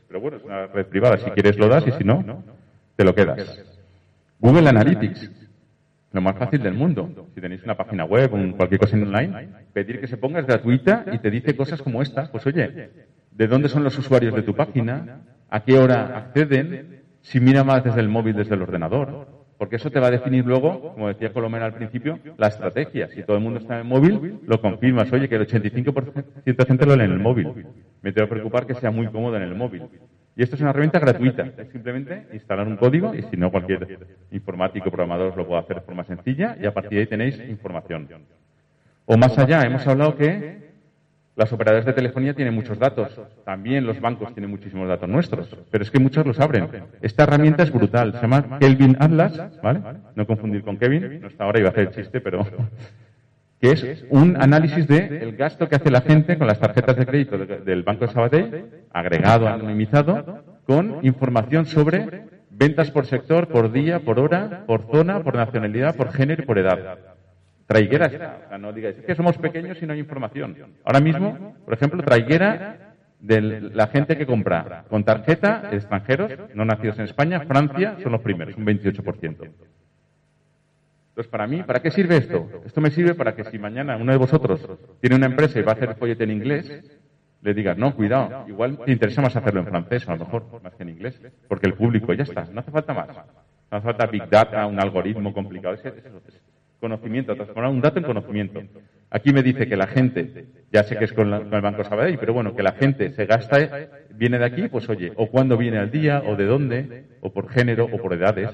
Pero 0.08 0.20
bueno, 0.20 0.36
es 0.36 0.44
una 0.44 0.66
red 0.66 0.86
privada. 0.86 1.16
Si 1.18 1.30
quieres 1.30 1.56
lo 1.58 1.68
das 1.68 1.86
y 1.86 1.92
si 1.92 2.04
no, 2.04 2.42
te 2.96 3.04
lo 3.04 3.14
quedas. 3.14 3.71
Google 4.42 4.68
Analytics, 4.68 5.30
lo 6.10 6.20
más 6.20 6.36
fácil 6.36 6.60
del 6.60 6.74
mundo. 6.74 7.28
Si 7.32 7.40
tenéis 7.40 7.62
una 7.62 7.76
página 7.76 8.04
web 8.04 8.34
o 8.34 8.56
cualquier 8.56 8.80
cosa 8.80 8.96
online, 8.96 9.48
pedir 9.72 10.00
que 10.00 10.08
se 10.08 10.16
ponga 10.16 10.40
es 10.40 10.46
gratuita 10.46 11.04
y 11.12 11.18
te 11.18 11.30
dice 11.30 11.56
cosas 11.56 11.80
como 11.80 12.02
estas. 12.02 12.28
Pues 12.28 12.44
oye, 12.46 12.90
¿de 13.30 13.46
dónde 13.46 13.68
son 13.68 13.84
los 13.84 13.96
usuarios 13.96 14.34
de 14.34 14.42
tu 14.42 14.54
página? 14.54 15.20
¿A 15.48 15.62
qué 15.64 15.78
hora 15.78 16.18
acceden? 16.18 17.02
Si 17.20 17.38
mira 17.38 17.62
más 17.62 17.84
desde 17.84 18.00
el 18.00 18.08
móvil, 18.08 18.34
desde 18.34 18.56
el 18.56 18.62
ordenador 18.62 19.42
porque 19.62 19.76
eso 19.76 19.92
te 19.92 20.00
va 20.00 20.08
a 20.08 20.10
definir 20.10 20.44
luego, 20.44 20.92
como 20.94 21.06
decía 21.06 21.32
Colomera 21.32 21.66
al 21.66 21.74
principio, 21.74 22.18
la 22.36 22.48
estrategia. 22.48 23.06
Si 23.06 23.22
todo 23.22 23.36
el 23.36 23.44
mundo 23.44 23.60
está 23.60 23.74
en 23.74 23.82
el 23.82 23.86
móvil, 23.86 24.40
lo 24.44 24.60
confirmas. 24.60 25.12
Oye, 25.12 25.28
que 25.28 25.36
el 25.36 25.46
85% 25.46 26.24
de 26.44 26.64
gente 26.64 26.84
lo 26.84 26.96
lee 26.96 27.04
en 27.04 27.12
el 27.12 27.20
móvil. 27.20 27.46
Me 28.02 28.12
tengo 28.12 28.26
que 28.26 28.34
preocupar 28.34 28.66
que 28.66 28.74
sea 28.74 28.90
muy 28.90 29.06
cómodo 29.06 29.36
en 29.36 29.44
el 29.44 29.54
móvil. 29.54 29.84
Y 30.36 30.42
esto 30.42 30.56
es 30.56 30.62
una 30.62 30.70
herramienta 30.70 30.98
gratuita. 30.98 31.44
Es 31.58 31.68
simplemente 31.70 32.26
instalar 32.32 32.66
un 32.66 32.76
código 32.76 33.14
y 33.14 33.22
si 33.22 33.36
no, 33.36 33.50
cualquier 33.50 33.98
informático 34.30 34.88
o 34.88 34.92
programador 34.92 35.36
lo 35.36 35.46
puede 35.46 35.60
hacer 35.60 35.76
de 35.76 35.82
forma 35.82 36.04
sencilla 36.04 36.56
y 36.60 36.66
a 36.66 36.72
partir 36.72 36.92
de 36.92 37.00
ahí 37.00 37.06
tenéis 37.06 37.38
información. 37.48 38.08
O 39.04 39.16
más 39.16 39.36
allá, 39.38 39.62
hemos 39.62 39.86
hablado 39.86 40.16
que 40.16 40.72
las 41.34 41.52
operadoras 41.52 41.84
de 41.86 41.92
telefonía 41.92 42.34
tienen 42.34 42.54
muchos 42.54 42.78
datos. 42.78 43.20
También 43.44 43.86
los 43.86 44.00
bancos 44.00 44.32
tienen 44.34 44.50
muchísimos 44.50 44.88
datos 44.88 45.08
nuestros. 45.08 45.54
Pero 45.70 45.84
es 45.84 45.90
que 45.90 45.98
muchos 45.98 46.26
los 46.26 46.40
abren. 46.40 46.68
Esta 47.02 47.24
herramienta 47.24 47.62
es 47.62 47.72
brutal. 47.72 48.12
Se 48.14 48.22
llama 48.22 48.58
Kelvin 48.58 48.96
Atlas, 49.00 49.60
¿vale? 49.62 49.80
No 50.14 50.26
confundir 50.26 50.62
con 50.62 50.78
Kevin. 50.78 51.20
No 51.20 51.28
está 51.28 51.44
ahora, 51.44 51.58
iba 51.58 51.68
a 51.68 51.72
hacer 51.72 51.88
el 51.88 51.94
chiste, 51.94 52.20
pero... 52.20 52.46
que 53.62 53.70
es 53.70 54.04
un 54.10 54.36
análisis 54.42 54.88
del 54.88 55.12
el 55.12 55.36
gasto 55.36 55.68
que 55.68 55.76
hace 55.76 55.88
la 55.88 56.00
gente 56.00 56.36
con 56.36 56.48
las 56.48 56.58
tarjetas 56.58 56.96
de 56.96 57.06
crédito 57.06 57.38
del 57.38 57.84
Banco 57.84 58.06
de 58.06 58.12
Sabadell, 58.12 58.64
agregado, 58.92 59.48
anonimizado, 59.48 60.44
con 60.66 60.98
información 61.02 61.66
sobre 61.66 62.24
ventas 62.50 62.90
por 62.90 63.06
sector, 63.06 63.48
por 63.48 63.72
día, 63.72 64.00
por 64.00 64.20
hora, 64.20 64.64
por 64.66 64.90
zona, 64.90 65.22
por 65.22 65.34
nacionalidad, 65.34 65.96
por 65.96 66.12
género 66.12 66.42
y 66.42 66.46
por 66.46 66.58
edad. 66.58 66.98
Traiguera 67.66 68.06
está. 68.06 68.58
no 68.58 68.72
digáis, 68.72 68.98
es 68.98 69.04
que 69.04 69.14
somos 69.14 69.38
pequeños 69.38 69.80
y 69.82 69.86
no 69.86 69.92
hay 69.94 70.00
información. 70.00 70.56
Ahora 70.84 71.00
mismo, 71.00 71.56
por 71.64 71.74
ejemplo, 71.74 72.02
Traiguera 72.02 72.94
de 73.18 73.40
la 73.40 73.86
gente 73.86 74.16
que 74.18 74.26
compra 74.26 74.84
con 74.90 75.04
tarjeta, 75.04 75.70
extranjeros, 75.72 76.32
no 76.54 76.64
nacidos 76.64 76.98
en 76.98 77.04
España, 77.04 77.40
Francia, 77.40 77.96
son 78.02 78.12
los 78.12 78.20
primeros, 78.20 78.56
un 78.56 78.66
28%. 78.66 79.48
Entonces, 81.12 81.30
para 81.30 81.46
mí, 81.46 81.62
¿para 81.62 81.80
qué 81.80 81.90
sirve 81.90 82.16
esto? 82.16 82.62
Esto 82.64 82.80
me 82.80 82.90
sirve 82.90 83.14
para 83.14 83.34
que 83.34 83.44
si 83.44 83.58
mañana 83.58 83.96
uno 83.96 84.12
de 84.12 84.18
vosotros 84.18 84.66
tiene 85.00 85.16
una 85.16 85.26
empresa 85.26 85.58
y 85.58 85.62
va 85.62 85.72
a 85.72 85.74
hacer 85.74 85.90
el 85.90 85.94
follete 85.94 86.24
en 86.24 86.30
inglés, 86.30 86.82
le 87.42 87.54
digas, 87.54 87.76
no, 87.76 87.94
cuidado, 87.94 88.44
igual 88.48 88.78
te 88.84 88.92
interesa 88.92 89.20
más 89.20 89.34
hacerlo 89.36 89.60
en 89.60 89.66
francés, 89.66 90.08
a 90.08 90.12
lo 90.16 90.24
mejor, 90.24 90.62
más 90.62 90.74
que 90.74 90.84
en 90.84 90.90
inglés, 90.90 91.20
porque 91.48 91.66
el 91.66 91.74
público 91.74 92.12
ya 92.14 92.22
está, 92.22 92.44
no 92.52 92.60
hace 92.60 92.70
falta 92.70 92.94
más. 92.94 93.08
No 93.08 93.78
hace 93.78 93.84
falta 93.84 94.06
Big 94.06 94.28
Data, 94.28 94.66
un 94.66 94.80
algoritmo 94.80 95.32
complicado 95.32 95.76
conocimiento, 96.82 97.36
transformar 97.36 97.70
un 97.70 97.80
dato 97.80 98.00
en 98.00 98.04
conocimiento. 98.04 98.60
Aquí 99.08 99.32
me 99.32 99.42
dice 99.42 99.68
que 99.68 99.76
la 99.76 99.86
gente, 99.86 100.46
ya 100.72 100.82
sé 100.82 100.96
que 100.96 101.04
es 101.04 101.12
con, 101.12 101.32
el 101.32 101.60
Banco 101.60 101.84
Sabadell, 101.84 102.18
pero 102.18 102.34
bueno, 102.34 102.56
que 102.56 102.62
la 102.64 102.72
gente 102.72 103.12
se 103.12 103.24
gasta, 103.24 103.88
viene 104.10 104.36
de 104.38 104.44
aquí, 104.44 104.68
pues 104.68 104.88
oye, 104.88 105.12
o 105.16 105.28
cuándo 105.28 105.56
viene 105.56 105.78
al 105.78 105.92
día, 105.92 106.22
o 106.26 106.34
de 106.34 106.44
dónde, 106.44 107.04
o 107.20 107.32
por 107.32 107.48
género, 107.50 107.84
o 107.84 107.98
por 107.98 108.12
edades, 108.12 108.50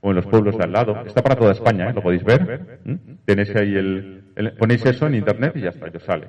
o 0.00 0.08
en 0.08 0.16
los 0.16 0.26
pueblos 0.26 0.56
de 0.56 0.64
al 0.64 0.72
lado. 0.72 1.04
Está 1.04 1.22
para 1.22 1.36
toda 1.36 1.52
España, 1.52 1.90
¿eh? 1.90 1.92
lo 1.92 2.02
podéis 2.02 2.24
ver. 2.24 2.80
Tenéis 3.26 3.54
ahí 3.54 3.74
el, 3.74 4.24
ponéis 4.58 4.86
eso 4.86 5.06
en 5.06 5.16
internet 5.16 5.52
y 5.56 5.60
ya 5.60 5.68
está, 5.68 5.90
ya 5.90 6.00
sale. 6.00 6.26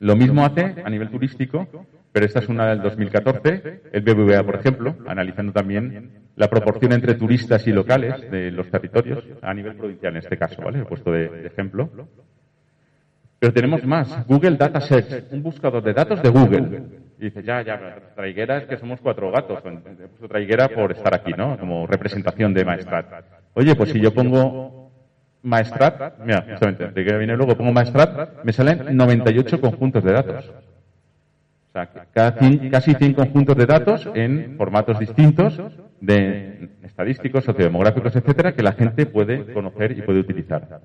Lo 0.00 0.16
mismo 0.16 0.44
hace 0.44 0.76
a 0.82 0.88
nivel 0.88 1.10
turístico, 1.10 1.68
pero 2.10 2.24
esta 2.24 2.38
es 2.38 2.48
una 2.48 2.70
del 2.70 2.80
2014, 2.80 3.82
el 3.92 4.00
BBVA, 4.00 4.42
por 4.42 4.56
ejemplo, 4.56 4.96
analizando 5.06 5.52
también 5.52 6.10
la 6.36 6.48
proporción 6.48 6.92
entre 6.92 7.14
turistas 7.14 7.66
y 7.66 7.72
locales 7.72 8.30
de 8.30 8.50
los 8.50 8.70
territorios, 8.70 9.22
a 9.42 9.52
nivel 9.52 9.76
provincial 9.76 10.14
en 10.14 10.22
este 10.22 10.38
caso, 10.38 10.62
¿vale? 10.62 10.80
He 10.80 10.84
puesto 10.86 11.12
de, 11.12 11.46
ejemplo. 11.46 11.90
Pero 13.38 13.52
tenemos 13.52 13.84
más. 13.84 14.26
Google 14.26 14.56
Data 14.56 14.80
Search, 14.80 15.32
un 15.32 15.42
buscador 15.42 15.82
de 15.82 15.92
datos 15.92 16.22
de 16.22 16.30
Google. 16.30 16.82
Y 17.18 17.24
dice, 17.24 17.42
ya, 17.42 17.60
ya, 17.60 18.12
traiguera 18.16 18.56
es 18.56 18.64
que 18.64 18.78
somos 18.78 19.00
cuatro 19.02 19.30
gatos. 19.30 19.58
He 19.58 20.08
puesto 20.08 20.28
traiguera 20.28 20.70
por 20.70 20.92
estar 20.92 21.14
aquí, 21.14 21.32
¿no? 21.36 21.58
Como 21.58 21.86
representación 21.86 22.54
de 22.54 22.64
Maestrat. 22.64 23.06
Oye, 23.52 23.74
pues 23.74 23.90
si 23.90 24.00
yo 24.00 24.14
pongo 24.14 24.79
Maestrat, 25.42 26.18
mira, 26.24 26.44
justamente, 26.50 26.88
traiguera 26.88 27.18
viene 27.18 27.36
luego, 27.36 27.56
pongo 27.56 27.72
Maestrat, 27.72 28.44
me 28.44 28.52
salen 28.52 28.96
98 28.96 29.60
conjuntos 29.60 30.04
de 30.04 30.12
datos. 30.12 30.50
O 31.70 31.72
sea, 31.72 31.88
casi 32.70 32.94
100 32.94 33.14
conjuntos 33.14 33.56
de 33.56 33.64
datos 33.64 34.08
en 34.14 34.56
formatos 34.56 34.98
distintos 34.98 35.60
de 36.00 36.68
estadísticos, 36.82 37.44
sociodemográficos, 37.44 38.16
etcétera, 38.16 38.52
que 38.52 38.62
la 38.62 38.72
gente 38.72 39.06
puede 39.06 39.52
conocer 39.52 39.96
y 39.96 40.02
puede 40.02 40.20
utilizar. 40.20 40.80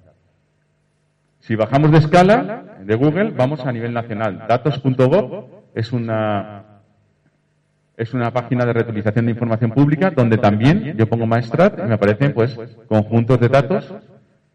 Si 1.39 1.55
bajamos 1.55 1.91
de 1.91 1.97
escala 1.97 2.77
de 2.83 2.95
Google, 2.95 3.31
vamos 3.31 3.65
a 3.65 3.71
nivel 3.71 3.93
nacional. 3.93 4.45
Datos.gov 4.47 5.45
es 5.73 5.91
una 5.91 6.65
es 7.97 8.13
una 8.13 8.31
página 8.31 8.65
de 8.65 8.73
reutilización 8.73 9.25
de 9.25 9.31
información 9.31 9.71
pública 9.71 10.11
donde 10.11 10.37
también 10.37 10.97
yo 10.97 11.07
pongo 11.07 11.25
Maestrat 11.25 11.79
y 11.79 11.83
me 11.83 11.93
aparecen 11.93 12.33
pues 12.33 12.57
conjuntos 12.89 13.39
de 13.39 13.47
datos 13.47 13.95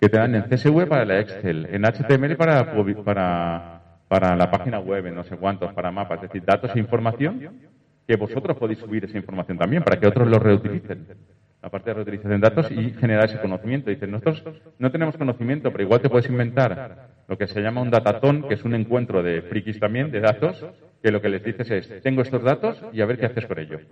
que 0.00 0.08
te 0.08 0.16
dan 0.16 0.34
en 0.34 0.42
CSV 0.42 0.88
para 0.88 1.04
la 1.04 1.20
Excel, 1.20 1.68
en 1.70 1.82
HTML 1.84 2.36
para, 2.36 2.72
para 3.04 3.80
para 4.10 4.34
la 4.34 4.50
página 4.50 4.80
web, 4.80 5.14
no 5.14 5.22
sé 5.22 5.36
cuántos, 5.36 5.72
para 5.72 5.92
mapas, 5.92 6.16
es 6.16 6.22
decir, 6.22 6.42
datos 6.44 6.74
e 6.74 6.80
información 6.80 7.60
que 8.08 8.16
vosotros 8.16 8.56
podéis 8.56 8.80
subir 8.80 9.04
esa 9.04 9.16
información 9.16 9.56
también 9.56 9.84
para 9.84 10.00
que 10.00 10.06
otros 10.08 10.26
lo 10.26 10.40
reutilicen. 10.40 11.06
La 11.62 11.68
parte 11.68 11.90
de 11.90 11.94
reutilización 11.94 12.40
de 12.40 12.48
datos 12.48 12.72
y 12.72 12.90
generar 12.94 13.26
ese 13.26 13.38
conocimiento. 13.38 13.88
Dicen, 13.88 14.10
nosotros 14.10 14.42
no 14.80 14.90
tenemos 14.90 15.16
conocimiento, 15.16 15.70
pero 15.70 15.84
igual 15.84 16.00
te 16.00 16.10
puedes 16.10 16.28
inventar 16.28 17.06
lo 17.28 17.38
que 17.38 17.46
se 17.46 17.60
llama 17.60 17.82
un 17.82 17.90
datatón, 17.90 18.48
que 18.48 18.54
es 18.54 18.64
un 18.64 18.74
encuentro 18.74 19.22
de 19.22 19.42
frikis 19.42 19.78
también, 19.78 20.10
de 20.10 20.18
datos, 20.18 20.66
que 21.00 21.12
lo 21.12 21.22
que 21.22 21.28
les 21.28 21.44
dices 21.44 21.70
es, 21.70 22.02
tengo 22.02 22.22
estos 22.22 22.42
datos 22.42 22.82
y 22.92 23.02
a 23.02 23.06
ver 23.06 23.16
qué 23.16 23.26
haces 23.26 23.46
con 23.46 23.60
ellos. 23.60 23.82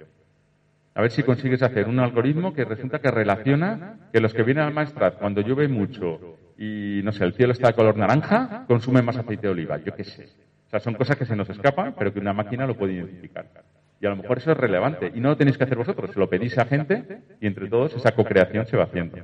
A 0.98 1.02
ver 1.02 1.12
si 1.12 1.22
consigues 1.22 1.62
hacer 1.62 1.86
un 1.86 2.00
algoritmo 2.00 2.52
que 2.52 2.64
resulta 2.64 2.98
que 2.98 3.12
relaciona 3.12 4.10
que 4.12 4.20
los 4.20 4.34
que 4.34 4.42
vienen 4.42 4.64
al 4.64 4.74
maestrat 4.74 5.16
cuando 5.16 5.42
llueve 5.42 5.68
mucho 5.68 6.18
y, 6.58 7.02
no 7.04 7.12
sé, 7.12 7.22
el 7.22 7.34
cielo 7.34 7.52
está 7.52 7.68
de 7.68 7.74
color 7.74 7.96
naranja, 7.96 8.64
consumen 8.66 9.04
más 9.04 9.16
aceite 9.16 9.42
de 9.42 9.52
oliva. 9.52 9.78
Yo 9.78 9.94
qué 9.94 10.02
sé. 10.02 10.24
O 10.66 10.70
sea, 10.70 10.80
son 10.80 10.94
cosas 10.94 11.16
que 11.16 11.24
se 11.24 11.36
nos 11.36 11.48
escapan, 11.48 11.94
pero 11.96 12.12
que 12.12 12.18
una 12.18 12.32
máquina 12.32 12.66
lo 12.66 12.76
puede 12.76 12.94
identificar. 12.94 13.46
Y 14.00 14.06
a 14.06 14.10
lo 14.10 14.16
mejor 14.16 14.38
eso 14.38 14.50
es 14.50 14.56
relevante. 14.56 15.12
Y 15.14 15.20
no 15.20 15.28
lo 15.28 15.36
tenéis 15.36 15.56
que 15.56 15.62
hacer 15.62 15.78
vosotros, 15.78 16.16
lo 16.16 16.28
pedís 16.28 16.58
a 16.58 16.64
gente 16.64 17.20
y 17.40 17.46
entre 17.46 17.68
todos 17.68 17.94
esa 17.94 18.10
co-creación 18.10 18.66
se 18.66 18.76
va 18.76 18.82
haciendo. 18.82 19.18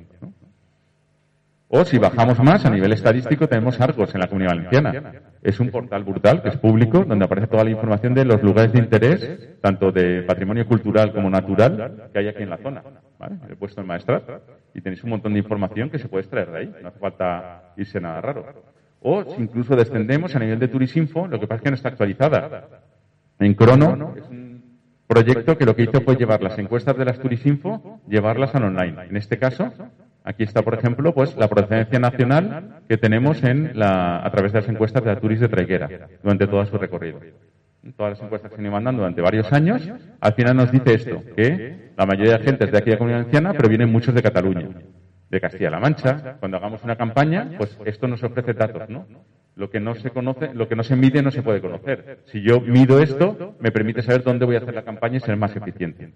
O 1.77 1.83
si 1.83 1.97
bajamos 1.97 2.39
más, 2.39 2.65
a 2.65 2.69
nivel 2.69 2.93
estadístico 2.93 3.49
tenemos 3.49 3.81
Argos 3.81 4.15
en 4.15 4.21
la 4.21 4.27
Comunidad 4.27 4.51
Valenciana. 4.51 5.13
Es 5.43 5.59
un 5.59 5.71
portal 5.71 6.05
brutal 6.05 6.41
que 6.41 6.47
es 6.47 6.55
público, 6.55 7.03
donde 7.03 7.25
aparece 7.25 7.47
toda 7.47 7.65
la 7.65 7.69
información 7.69 8.13
de 8.13 8.23
los 8.23 8.41
lugares 8.41 8.71
de 8.71 8.79
interés, 8.79 9.59
tanto 9.59 9.91
de 9.91 10.23
patrimonio 10.23 10.65
cultural 10.65 11.11
como 11.11 11.29
natural, 11.29 12.09
que 12.13 12.19
hay 12.19 12.29
aquí 12.29 12.43
en 12.43 12.49
la 12.49 12.59
zona. 12.59 12.81
He 13.49 13.57
puesto 13.57 13.81
en 13.81 13.87
maestras 13.87 14.23
y 14.73 14.79
tenéis 14.79 15.03
un 15.03 15.09
montón 15.09 15.33
de 15.33 15.39
información 15.39 15.89
que 15.89 15.99
se 15.99 16.07
puede 16.07 16.21
extraer 16.21 16.49
de 16.49 16.57
ahí. 16.59 16.73
No 16.81 16.87
hace 16.87 16.99
falta 16.99 17.73
irse 17.75 17.99
nada 17.99 18.21
raro. 18.21 18.45
O 19.01 19.25
si 19.35 19.41
incluso 19.41 19.75
descendemos 19.75 20.33
a 20.33 20.39
nivel 20.39 20.59
de 20.59 20.69
Turisinfo, 20.69 21.27
lo 21.27 21.41
que 21.41 21.45
pasa 21.45 21.57
es 21.57 21.63
que 21.63 21.71
no 21.71 21.75
está 21.75 21.89
actualizada. 21.89 22.69
En 23.37 23.53
Crono 23.53 24.13
es 24.15 24.23
un 24.29 24.63
proyecto 25.07 25.57
que 25.57 25.65
lo 25.65 25.75
que 25.75 25.83
hizo 25.83 25.99
fue 25.99 26.15
llevar 26.15 26.41
las 26.41 26.57
encuestas 26.57 26.95
de 26.95 27.03
las 27.03 27.19
Turisinfo, 27.19 27.99
llevarlas 28.07 28.55
al 28.55 28.63
online. 28.63 29.07
En 29.09 29.17
este 29.17 29.37
caso, 29.37 29.73
Aquí 30.25 30.43
está, 30.43 30.63
por 30.63 30.73
ejemplo, 30.73 31.13
pues 31.13 31.37
la 31.37 31.47
procedencia 31.47 31.99
nacional 31.99 32.81
que 32.89 32.97
tenemos 32.97 33.43
en 33.43 33.77
la, 33.77 34.25
a 34.25 34.31
través 34.31 34.51
de 34.51 34.61
las 34.61 34.67
encuestas 34.67 35.03
de 35.03 35.15
Turis 35.17 35.39
de 35.39 35.47
Traiguera 35.47 35.87
durante 36.23 36.47
todo 36.47 36.65
su 36.65 36.77
recorrido. 36.79 37.19
Todas 37.95 38.13
las 38.13 38.21
encuestas 38.23 38.49
que 38.49 38.57
se 38.57 38.69
mandan 38.69 38.97
durante 38.97 39.21
varios 39.21 39.53
años, 39.53 39.87
al 40.19 40.33
final 40.33 40.57
nos 40.57 40.71
dice 40.71 40.95
esto, 40.95 41.21
que 41.35 41.91
la 41.95 42.07
mayoría 42.07 42.39
de 42.39 42.43
gente 42.43 42.65
es 42.65 42.71
de 42.71 42.77
aquí 42.79 42.89
de 42.89 42.97
Comunidad 42.97 43.19
Valenciana, 43.19 43.53
pero 43.53 43.69
vienen 43.69 43.91
muchos 43.91 44.15
de 44.15 44.23
Cataluña, 44.23 44.67
de 45.29 45.39
Castilla-La 45.39 45.79
Mancha. 45.79 46.37
Cuando 46.39 46.57
hagamos 46.57 46.83
una 46.83 46.95
campaña, 46.95 47.51
pues 47.59 47.77
esto 47.85 48.07
nos 48.07 48.23
ofrece 48.23 48.53
datos, 48.53 48.89
¿no? 48.89 49.05
Lo 49.55 49.69
que 49.69 49.79
no 49.79 49.93
se 49.93 50.09
conoce, 50.09 50.55
lo 50.55 50.67
que 50.67 50.75
no 50.75 50.81
se 50.81 50.95
mide 50.95 51.21
no 51.21 51.29
se 51.29 51.43
puede 51.43 51.61
conocer. 51.61 52.21
Si 52.25 52.41
yo 52.41 52.59
mido 52.61 52.99
esto, 52.99 53.55
me 53.59 53.71
permite 53.71 54.01
saber 54.01 54.23
dónde 54.23 54.45
voy 54.45 54.55
a 54.55 54.59
hacer 54.59 54.73
la 54.73 54.83
campaña 54.83 55.17
y 55.17 55.19
ser 55.19 55.37
más 55.37 55.55
eficiente. 55.55 56.11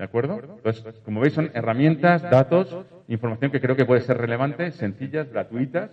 ¿De 0.00 0.04
acuerdo? 0.04 0.40
Entonces, 0.56 0.82
como 1.04 1.20
veis, 1.20 1.34
son 1.34 1.50
herramientas, 1.52 2.22
datos, 2.22 2.74
información 3.06 3.50
que 3.50 3.60
creo 3.60 3.76
que 3.76 3.84
puede 3.84 4.00
ser 4.00 4.16
relevante, 4.16 4.72
sencillas, 4.72 5.30
gratuitas, 5.30 5.90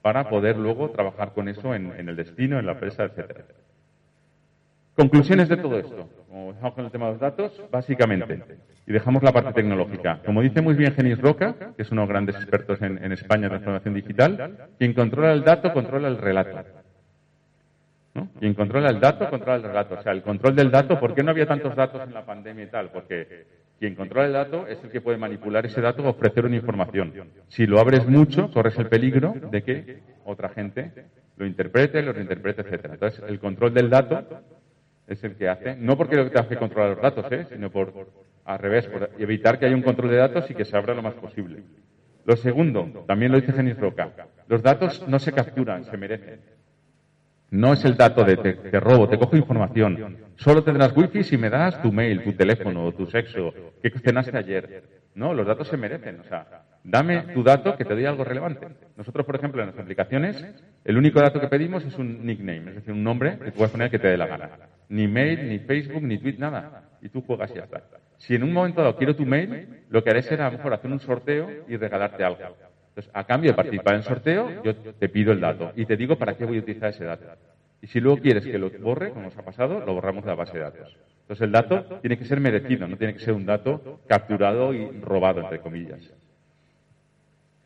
para 0.00 0.28
poder 0.28 0.56
luego 0.56 0.90
trabajar 0.90 1.32
con 1.32 1.48
eso 1.48 1.74
en, 1.74 1.90
el 2.08 2.14
destino, 2.14 2.60
en 2.60 2.66
la 2.66 2.72
empresa, 2.74 3.02
etcétera. 3.02 3.46
Conclusiones 4.94 5.48
de 5.48 5.56
todo 5.56 5.76
esto. 5.76 6.08
Como 6.28 6.52
dejamos 6.52 6.74
con 6.74 6.84
el 6.84 6.92
tema 6.92 7.06
de 7.06 7.12
los 7.14 7.20
datos, 7.20 7.60
básicamente, 7.72 8.44
y 8.86 8.92
dejamos 8.92 9.24
la 9.24 9.32
parte 9.32 9.52
tecnológica. 9.54 10.20
Como 10.24 10.40
dice 10.40 10.62
muy 10.62 10.74
bien 10.74 10.94
Genis 10.94 11.20
Roca, 11.20 11.56
que 11.76 11.82
es 11.82 11.90
uno 11.90 12.02
de 12.02 12.06
los 12.06 12.10
grandes 12.10 12.36
expertos 12.36 12.80
en, 12.80 13.02
en 13.04 13.10
España 13.10 13.46
en 13.46 13.50
transformación 13.50 13.92
digital, 13.92 14.68
quien 14.78 14.94
controla 14.94 15.32
el 15.32 15.42
dato 15.42 15.72
controla 15.72 16.06
el 16.06 16.18
relato. 16.18 16.77
Quien 18.38 18.54
controla 18.54 18.90
el 18.90 19.00
dato, 19.00 19.28
controla 19.28 19.56
el 19.56 19.62
relato. 19.62 19.94
O 19.94 20.02
sea, 20.02 20.12
el 20.12 20.22
control 20.22 20.56
del 20.56 20.70
dato, 20.70 20.98
¿por 20.98 21.14
qué 21.14 21.22
no 21.22 21.30
había 21.30 21.46
tantos 21.46 21.74
datos 21.76 22.02
en 22.02 22.14
la 22.14 22.24
pandemia 22.24 22.64
y 22.64 22.68
tal? 22.68 22.90
Porque 22.90 23.46
quien 23.78 23.94
controla 23.94 24.26
el 24.26 24.32
dato 24.32 24.66
es 24.66 24.82
el 24.82 24.90
que 24.90 25.00
puede 25.00 25.18
manipular 25.18 25.64
ese 25.64 25.80
dato 25.80 26.02
o 26.02 26.08
ofrecer 26.08 26.44
una 26.44 26.56
información. 26.56 27.12
Si 27.48 27.66
lo 27.66 27.78
abres 27.78 28.06
mucho, 28.06 28.50
corres 28.50 28.76
el 28.78 28.88
peligro 28.88 29.34
de 29.50 29.62
que 29.62 29.98
otra 30.24 30.48
gente 30.48 30.90
lo 31.36 31.46
interprete, 31.46 32.02
lo 32.02 32.12
reinterprete, 32.12 32.62
etcétera. 32.62 32.94
Entonces, 32.94 33.22
el 33.28 33.38
control 33.38 33.72
del 33.72 33.88
dato 33.88 34.26
es 35.06 35.22
el 35.24 35.36
que 35.36 35.48
hace, 35.48 35.76
no 35.76 35.96
porque 35.96 36.16
te 36.24 36.38
hace 36.38 36.56
controlar 36.56 36.90
los 36.90 37.02
datos, 37.02 37.32
¿eh? 37.32 37.46
sino 37.50 37.70
por, 37.70 37.92
al 38.44 38.58
revés, 38.58 38.86
por 38.88 39.10
evitar 39.18 39.58
que 39.58 39.66
haya 39.66 39.76
un 39.76 39.82
control 39.82 40.10
de 40.10 40.16
datos 40.16 40.50
y 40.50 40.54
que 40.54 40.64
se 40.64 40.76
abra 40.76 40.94
lo 40.94 41.02
más 41.02 41.14
posible. 41.14 41.62
Lo 42.24 42.36
segundo, 42.36 43.04
también 43.06 43.32
lo 43.32 43.40
dice 43.40 43.52
Genis 43.52 43.78
Roca, 43.78 44.10
los 44.48 44.62
datos 44.62 45.06
no 45.08 45.18
se 45.18 45.32
capturan, 45.32 45.84
se 45.84 45.96
merecen. 45.96 46.40
No 47.50 47.72
es 47.72 47.84
el 47.84 47.96
dato 47.96 48.24
de 48.24 48.36
te, 48.36 48.80
robo, 48.80 49.08
te 49.08 49.18
cojo 49.18 49.36
información. 49.36 50.18
Solo 50.36 50.62
tendrás 50.62 50.94
wifi 50.96 51.24
si 51.24 51.36
me 51.36 51.48
das 51.48 51.80
tu 51.80 51.90
mail, 51.90 52.22
tu 52.22 52.32
teléfono, 52.34 52.92
tu 52.92 53.06
sexo, 53.06 53.52
qué 53.82 53.90
cenaste 53.90 54.36
ayer. 54.36 54.82
No, 55.14 55.32
los 55.34 55.46
datos 55.46 55.66
se 55.66 55.76
merecen. 55.76 56.20
O 56.20 56.24
sea, 56.24 56.46
dame 56.84 57.22
tu 57.34 57.42
dato 57.42 57.76
que 57.76 57.84
te 57.84 57.94
doy 57.94 58.04
algo 58.04 58.22
relevante. 58.22 58.68
Nosotros, 58.96 59.24
por 59.26 59.36
ejemplo, 59.36 59.62
en 59.62 59.68
las 59.68 59.78
aplicaciones, 59.78 60.44
el 60.84 60.96
único 60.96 61.20
dato 61.20 61.40
que 61.40 61.48
pedimos 61.48 61.84
es 61.84 61.98
un 61.98 62.24
nickname, 62.24 62.70
es 62.70 62.74
decir, 62.76 62.92
un 62.92 63.02
nombre 63.02 63.38
que 63.38 63.50
puedes 63.50 63.72
poner 63.72 63.90
que 63.90 63.98
te 63.98 64.08
dé 64.08 64.16
la 64.16 64.26
gana. 64.26 64.50
Ni 64.90 65.08
mail, 65.08 65.48
ni 65.48 65.58
Facebook, 65.58 66.02
ni 66.02 66.18
tweet, 66.18 66.36
nada. 66.38 66.84
Y 67.02 67.08
tú 67.08 67.22
juegas 67.22 67.50
y 67.50 67.54
ya 67.54 67.64
está. 67.64 67.82
Si 68.18 68.34
en 68.34 68.42
un 68.42 68.52
momento 68.52 68.80
dado 68.80 68.96
quiero 68.96 69.16
tu 69.16 69.24
mail, 69.24 69.84
lo 69.88 70.04
que 70.04 70.10
haré 70.10 70.22
será 70.22 70.46
a 70.46 70.50
lo 70.50 70.58
mejor 70.58 70.74
hacer 70.74 70.90
un 70.90 71.00
sorteo 71.00 71.48
y 71.66 71.76
regalarte 71.76 72.24
algo. 72.24 72.56
Entonces, 72.98 73.14
a 73.14 73.22
cambio 73.22 73.52
de 73.52 73.56
participar 73.56 73.94
en 73.94 74.00
el 74.00 74.04
sorteo, 74.04 74.62
yo 74.64 74.74
te 74.74 75.08
pido 75.08 75.30
el 75.30 75.38
dato 75.38 75.70
y 75.76 75.86
te 75.86 75.96
digo 75.96 76.18
para 76.18 76.36
qué 76.36 76.44
voy 76.44 76.56
a 76.56 76.60
utilizar 76.62 76.90
ese 76.90 77.04
dato. 77.04 77.26
Y 77.80 77.86
si 77.86 78.00
luego 78.00 78.18
quieres 78.18 78.44
que 78.44 78.58
lo 78.58 78.70
borre, 78.70 79.10
como 79.10 79.26
nos 79.26 79.38
ha 79.38 79.42
pasado, 79.42 79.78
lo 79.86 79.94
borramos 79.94 80.24
de 80.24 80.30
la 80.30 80.34
base 80.34 80.54
de 80.54 80.64
datos. 80.64 80.96
Entonces, 81.20 81.44
el 81.44 81.52
dato 81.52 82.00
tiene 82.00 82.18
que 82.18 82.24
ser 82.24 82.40
merecido, 82.40 82.88
no 82.88 82.96
tiene 82.96 83.14
que 83.14 83.20
ser 83.20 83.34
un 83.34 83.46
dato 83.46 84.00
capturado 84.08 84.74
y 84.74 85.00
robado, 85.00 85.42
entre 85.42 85.60
comillas. 85.60 86.12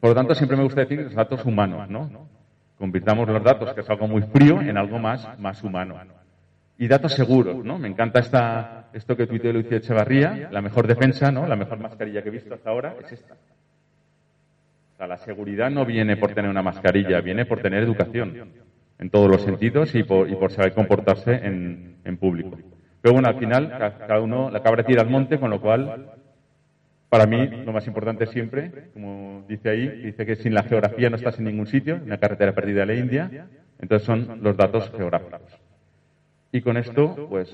Por 0.01 0.11
lo 0.11 0.15
tanto, 0.15 0.35
siempre 0.35 0.59
me 0.59 0.65
gusta 0.65 0.83
decir 0.83 1.01
los 1.01 1.15
datos 1.15 1.43
humanos, 1.47 1.89
¿no? 1.89 2.29
Convirtamos 2.77 3.27
los 3.27 3.43
datos, 3.43 3.73
que 3.73 3.81
es 3.81 3.89
algo 3.89 4.09
muy 4.09 4.21
frío, 4.21 4.61
en 4.61 4.77
algo 4.77 4.99
más, 4.99 5.39
más 5.39 5.63
humano. 5.63 5.97
Y 6.77 6.89
datos 6.89 7.15
seguros, 7.15 7.65
¿no? 7.65 7.79
Me 7.79 7.89
encanta 7.89 8.21
esta, 8.21 8.91
esto 8.93 9.17
que 9.17 9.27
tuiteó 9.27 9.51
Lucio 9.51 9.79
Echevarría, 9.79 10.51
la 10.51 10.61
mejor 10.61 10.87
defensa, 10.87 11.33
¿no? 11.33 11.47
La 11.47 11.57
mejor 11.57 11.79
mascarilla 11.79 12.23
que 12.23 12.29
he 12.29 12.33
visto 12.33 12.53
hasta 12.53 12.69
ahora 12.69 12.97
es 13.03 13.13
esta 13.13 13.35
la 15.07 15.19
seguridad 15.19 15.71
no 15.71 15.85
viene 15.85 16.17
por 16.17 16.33
tener 16.35 16.51
una 16.51 16.63
mascarilla, 16.63 17.21
viene 17.21 17.45
por 17.45 17.61
tener 17.61 17.83
educación 17.83 18.53
en 18.99 19.11
todos 19.11 19.29
los 19.29 19.43
sentidos 19.43 19.95
y 19.95 20.05
por, 20.05 20.53
saber 20.53 20.75
comportarse 20.75 21.35
en, 21.35 22.17
público. 22.19 22.59
Pero 23.01 23.15
bueno, 23.15 23.29
al 23.29 23.39
final 23.39 23.69
cada 23.79 24.21
uno, 24.21 24.51
la 24.51 24.63
cabra 24.63 24.85
tira 24.85 25.03
al 25.03 25.11
monte, 25.11 25.39
con 25.39 25.51
lo 25.51 25.61
cual, 25.61 26.13
para 27.09 27.27
mí, 27.27 27.47
lo 27.65 27.73
más 27.73 27.87
importante 27.87 28.27
siempre, 28.27 28.91
como 28.93 29.45
dice 29.49 29.71
ahí, 29.71 29.89
dice 29.89 30.25
que 30.25 30.37
sin 30.37 30.55
la 30.55 30.63
geografía 30.63 31.11
no 31.11 31.17
estás 31.17 31.39
en 31.39 31.47
ningún 31.47 31.67
sitio, 31.67 31.97
en 31.97 32.09
la 32.09 32.19
carretera 32.19 32.55
perdida 32.55 32.81
de 32.81 32.87
la 32.87 32.95
India, 32.95 33.49
entonces 33.81 34.07
son 34.07 34.41
los 34.43 34.57
datos 34.57 34.91
geográficos. 34.97 35.41
Y 36.53 36.61
con 36.61 36.77
esto, 36.77 37.27
pues, 37.29 37.51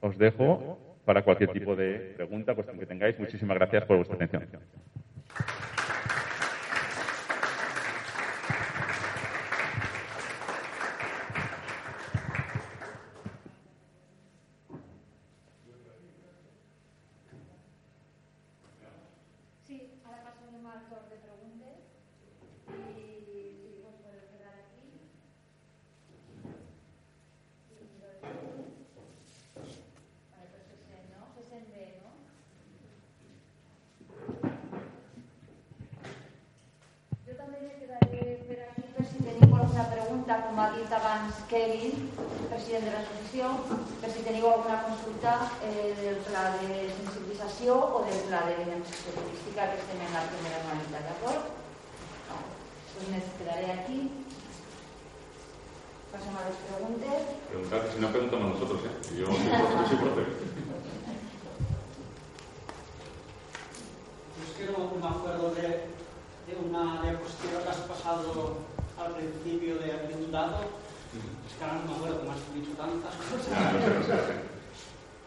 os 0.00 0.16
dejo 0.16 0.78
para 1.04 1.22
cualquier 1.22 1.50
tipo 1.50 1.74
de 1.74 2.12
pregunta, 2.16 2.54
cuestión 2.54 2.78
que 2.78 2.86
tengáis. 2.86 3.18
Muchísimas 3.18 3.56
gracias 3.56 3.84
por 3.84 3.96
vuestra 3.96 4.16
atención. 4.16 4.46
President 43.08 43.64
de 43.68 43.74
l'associació, 43.74 43.96
per 44.00 44.10
si 44.12 44.22
teniu 44.26 44.46
alguna 44.50 44.78
consulta 44.86 45.32
eh, 45.62 45.94
del 46.00 46.16
pla 46.26 46.44
de 46.60 46.68
sensibilització 46.96 47.74
o 47.74 48.04
del 48.06 48.20
pla 48.28 48.40
de 48.48 48.54
beneficio 48.60 49.12
turística 49.16 49.68
que 49.70 49.78
estem 49.82 50.00
en 50.06 50.12
la 50.14 50.22
primera 50.30 50.60
anualitat, 50.62 51.02
d'acord? 51.08 51.42
No. 52.28 52.36
Pues 52.94 53.08
me 53.12 53.20
quedaré 53.38 53.68
aquí. 53.72 54.00
Pasem 56.12 56.36
a 56.36 56.46
les 56.48 56.58
preguntes. 56.64 57.20
Preguntar, 57.50 57.80
si 57.92 58.00
no 58.00 58.08
preguntamos 58.08 58.46
a 58.46 58.54
nosotros, 58.54 58.80
¿eh? 58.84 58.94
Yo, 59.18 59.26
soy 59.26 59.98
profe. 60.04 60.24
Yo 64.36 64.42
es 64.46 64.52
que 64.56 64.64
no 64.72 64.78
me 64.96 65.08
acuerdo 65.08 65.54
de, 65.54 65.68
de 66.48 66.54
una 66.64 67.02
diapositiva 67.02 67.62
que 67.62 67.68
has 67.68 67.84
pasado 67.92 68.56
al 68.98 69.14
principio 69.14 69.78
de 69.78 70.14
un 70.14 70.32
dato 70.32 70.87
que 71.58 71.64
ahora 71.64 71.80
no 71.82 71.90
me 71.90 71.94
acuerdo, 71.96 72.18
como 72.20 72.32
has 72.32 72.54
dicho 72.54 72.72
tantas 72.78 73.14
cosas. 73.18 73.50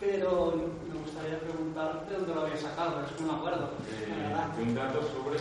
Pero 0.02 0.58
me 0.58 0.96
gustaría 0.98 1.38
preguntar 1.40 2.06
de 2.10 2.16
dónde 2.16 2.34
lo 2.34 2.42
había 2.42 2.58
sacado, 2.58 3.06
es 3.06 3.12
que 3.12 3.22
no 3.22 3.34
me 3.34 3.38
acuerdo. 3.38 3.70
Eh, 3.86 4.62
un 4.62 4.74
dato 4.76 5.00
sobre. 5.06 5.38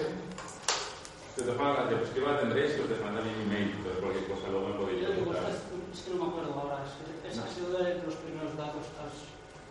Todas 1.36 1.56
formas, 1.56 1.78
la 1.78 1.88
diapositiva 1.88 2.32
la 2.32 2.40
tendréis 2.44 2.76
y 2.76 2.80
os 2.84 2.90
les 2.90 3.00
mandan 3.00 3.24
un 3.24 3.40
email, 3.48 3.72
entonces 3.72 4.02
cualquier 4.04 4.26
cosa 4.28 4.52
luego 4.52 4.68
me 4.68 4.74
podéis 4.76 5.08
preguntar. 5.08 5.48
es, 5.48 5.56
es 5.64 6.00
que 6.04 6.10
no 6.12 6.16
me 6.20 6.26
acuerdo 6.28 6.52
ahora, 6.60 6.84
es 6.84 6.92
que 7.00 7.40
ha 7.40 7.48
sido 7.48 7.68
de 7.80 8.02
los 8.04 8.16
primeros 8.20 8.52
datos 8.60 8.84
que 8.92 8.98
has... 9.00 9.16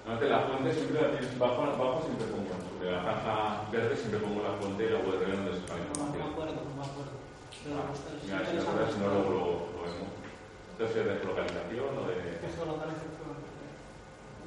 La 0.10 0.40
fuente 0.50 0.74
siempre 0.74 0.98
la 0.98 1.12
tienes 1.14 1.38
bajo, 1.38 1.62
bajo 1.78 2.02
siempre 2.02 2.26
pongo, 2.34 2.50
sobre 2.74 2.90
la 2.90 3.02
franja 3.06 3.70
verde 3.70 3.94
siempre 3.94 4.18
pongo 4.26 4.42
la 4.42 4.58
fuente 4.58 4.82
y 4.82 4.90
la 4.90 4.98
URL 5.06 5.30
donde 5.38 5.54
se 5.54 5.60
está 5.62 5.78
la 5.78 5.86
No, 5.94 6.10
me 6.10 6.24
acuerdo, 6.26 6.58
no 6.66 6.74
me 6.74 6.86
acuerdo. 6.90 7.14
Pero 7.62 7.76
Ah, 7.78 7.86
me 7.86 7.92
gusta- 7.94 8.10
es 8.18 8.24
Mira, 8.26 8.90
si 8.90 8.98
no 8.98 9.06
luego 9.14 9.30
lo, 9.30 9.46
lo 9.70 9.80
vemos. 9.86 10.10
Entonces, 10.80 11.06
¿es 11.06 11.20
de 11.20 11.26
localización 11.26 11.98
o 11.98 12.08
de...? 12.08 12.40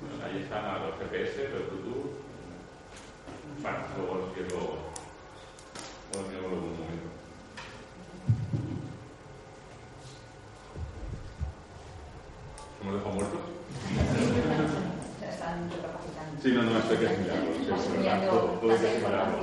Bueno, 0.01 0.25
ahí 0.25 0.43
están 0.43 0.65
a 0.65 0.79
los 0.79 0.99
GPS, 0.99 1.49
los 1.51 1.69
Bluetooth. 1.69 2.13
Bueno, 3.61 3.79
luego 3.99 4.15
los 4.17 4.33
quiero... 4.33 4.57
Luego 6.11 6.29
miramos 6.29 6.51
luego 6.51 6.67
un 6.67 6.73
momento. 6.73 7.09
¿Hemos 12.81 12.95
dejado 12.95 13.15
muertos? 13.15 13.41
Están 15.23 15.71
recapacitando. 15.71 16.43
Sí, 16.43 16.49
no, 16.53 16.63
no, 16.63 16.79
esto 16.79 16.93
hay 16.93 16.99
que 16.99 17.07
asimilarlo. 17.07 17.55
sí, 17.55 17.63
Estás 17.63 17.81
es 17.81 17.93
verdad, 17.93 17.97
enviando 18.15 18.31
todo- 18.31 18.59
todo 18.59 18.71
hay 18.73 18.79
que 18.79 18.87
asimilarlo. 18.89 19.39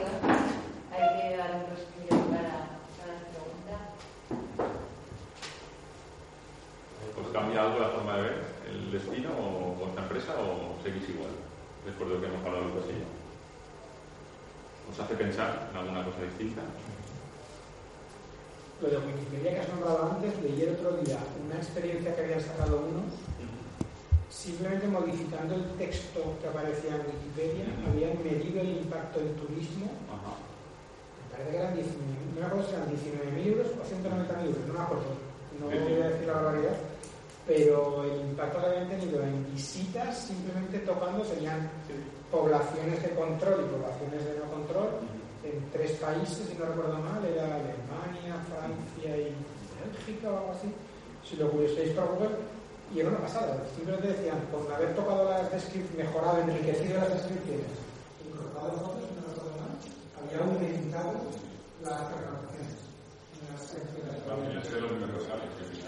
Hay 0.91 1.07
que 1.21 1.37
dar 1.37 1.51
un 1.55 1.63
respiro 1.71 2.15
para, 2.29 2.55
para 2.99 3.13
la 3.13 3.25
pregunta. 3.31 3.75
¿Os 7.07 7.18
cambia 7.31 7.61
algo 7.63 7.79
la 7.79 7.89
forma 7.89 8.17
de 8.17 8.21
ver 8.23 8.37
el 8.69 8.91
destino 8.91 9.29
o 9.37 9.75
vuestra 9.75 10.03
empresa 10.03 10.33
o 10.39 10.77
seguís 10.83 11.09
igual? 11.09 11.31
Después 11.85 12.09
de 12.09 12.15
lo 12.15 12.21
que 12.21 12.27
hemos 12.27 12.45
hablado 12.45 12.65
del 12.65 12.77
pasillo. 12.79 13.07
¿Os 14.91 14.99
hace 14.99 15.15
pensar 15.15 15.69
en 15.71 15.77
alguna 15.77 16.03
cosa 16.03 16.21
distinta? 16.25 16.61
Lo 18.81 18.89
de 18.89 18.97
Wikipedia 18.97 19.53
que 19.53 19.59
has 19.59 19.69
nombrado 19.69 20.11
antes, 20.15 20.33
leí 20.41 20.61
el 20.63 20.73
otro 20.79 20.97
día 21.03 21.19
una 21.45 21.57
experiencia 21.59 22.15
que 22.15 22.23
habían 22.23 22.41
sacado 22.41 22.79
unos, 22.89 23.11
simplemente 24.31 24.87
modificando 24.87 25.55
el 25.55 25.65
texto 25.75 26.39
que 26.39 26.47
aparecía 26.47 26.95
en 26.95 27.03
Wikipedia, 27.05 27.65
habían 27.85 28.15
medido 28.23 28.61
el 28.61 28.81
impacto 28.81 29.19
en 29.19 29.35
turismo, 29.35 29.91
Ajá. 30.07 30.39
me 30.39 31.25
parece 31.29 31.51
que 31.51 31.57
eran 31.59 31.75
19, 31.75 31.99
no 32.33 32.39
me 32.39 32.47
acuerdo 32.47 32.65
si 32.65 32.73
eran 32.73 32.87
19.000 32.87 33.51
euros 33.51 33.67
o 33.75 33.83
190.000 33.83 34.47
euros, 34.47 34.63
no 34.65 34.73
me 34.73 34.79
acuerdo, 34.79 35.11
no 35.59 35.65
voy 35.67 36.01
a 36.01 36.09
decir 36.09 36.27
la 36.27 36.33
barbaridad, 36.33 36.77
pero 37.49 38.05
el 38.05 38.29
impacto 38.29 38.61
que 38.61 38.67
habían 38.67 38.89
tenido 38.89 39.23
en 39.23 39.43
visitas, 39.51 40.19
simplemente 40.19 40.77
tocando, 40.85 41.25
serían 41.25 41.67
poblaciones 42.29 43.01
de 43.01 43.09
control 43.17 43.65
y 43.65 43.73
poblaciones 43.73 44.21
de 44.23 44.37
no 44.37 44.45
control, 44.53 45.01
en 45.41 45.57
tres 45.73 45.97
países, 45.97 46.45
si 46.45 46.53
no 46.53 46.65
recuerdo 46.65 46.99
mal, 47.01 47.25
era 47.25 47.57
Alemania, 47.57 48.37
Francia 48.53 49.17
y 49.17 49.33
Bélgica 49.81 50.29
o 50.29 50.37
algo 50.37 50.51
así. 50.53 50.69
Si 51.25 51.37
lo 51.37 51.49
busquéis 51.49 51.89
por 51.97 52.05
Google, 52.13 52.37
y 52.93 52.99
era 52.99 53.09
una 53.09 53.25
pasada. 53.25 53.65
Simplemente 53.75 54.13
decían, 54.13 54.37
por 54.53 54.71
haber 54.71 54.93
tocado 54.93 55.27
las 55.27 55.51
descripciones, 55.51 56.05
mejorado, 56.05 56.41
enriquecido 56.41 57.01
las 57.01 57.09
descripciones, 57.17 57.73
incorporado 58.29 58.77
fotos, 58.77 59.09
si 59.09 59.17
no 59.17 59.25
recuerdo 59.25 59.57
mal, 59.57 59.73
había 60.21 60.37
aumentado 60.45 61.17
las 61.81 61.97
reclamaciones. 62.13 62.77
en 63.41 64.53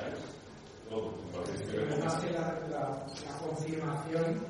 las. 0.01 0.40
Todo. 0.91 1.09
Además 1.87 2.15
que 2.19 2.31
la, 2.31 2.59
la, 2.69 2.81
la 3.25 3.37
confirmación 3.39 4.43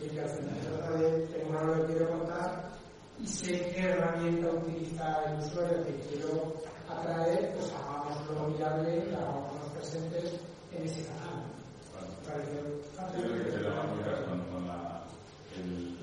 de 0.00 0.08
que 0.08 0.20
al 0.22 0.28
final 0.30 0.58
trata 0.62 0.90
de 0.96 1.26
tengo 1.26 1.58
algo 1.58 1.86
que 1.86 1.92
quiero 1.92 2.08
contar 2.18 2.72
y 3.18 3.26
sé 3.26 3.52
qué 3.74 3.80
herramienta 3.90 4.48
utiliza 4.52 5.24
el 5.26 5.38
usuario 5.40 5.84
que 5.84 5.94
quiero 6.08 6.54
atraer, 6.88 7.52
pues 7.52 7.70
hagámoslo 7.74 8.56
viable 8.56 9.04
y 9.06 9.14
hagámoslo 9.14 9.70
presentes 9.74 10.40
en 10.72 10.82
ese 10.82 11.04
canal. 11.08 11.44
Yo 12.24 13.22
creo 13.22 13.44
que 13.44 13.50
se 13.52 13.58
lo 13.58 13.70
con, 14.26 14.40
con 14.50 14.66
la, 14.66 15.04
el, 15.58 15.98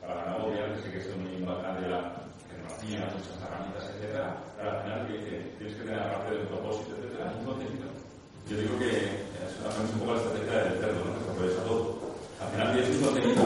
para 0.00 0.24
la 0.24 0.38
novia, 0.38 0.72
que 0.72 0.82
sí 0.82 0.90
que 0.90 0.98
es 1.00 1.16
muy 1.18 1.34
importante 1.34 1.86
la 1.86 2.16
tecnología, 2.48 3.10
muchas 3.12 3.42
herramientas, 3.42 3.90
etcétera, 3.90 4.42
pero 4.56 4.70
al 4.70 4.82
final 4.82 5.06
que, 5.06 5.18
que 5.18 5.36
tienes 5.58 5.76
que 5.76 5.82
tener 5.82 6.00
aparte 6.00 6.34
del 6.34 6.48
propósito, 6.48 6.96
etcétera, 6.96 7.34
un 7.38 7.44
contenido. 7.44 7.83
Yo 8.44 8.60
digo 8.60 8.76
que 8.76 8.92
es, 8.92 9.56
un 9.56 10.00
poco 10.04 10.12
la 10.12 10.20
estrategia 10.20 10.68
del 10.68 10.76
cerdo, 10.76 11.00
¿no? 11.00 11.16
que 11.16 11.32
aprovecha 11.32 11.64
todo. 11.64 11.96
Al 12.44 12.48
final 12.52 12.76
tienes 12.76 12.92
un 12.92 13.00
contenido, 13.00 13.40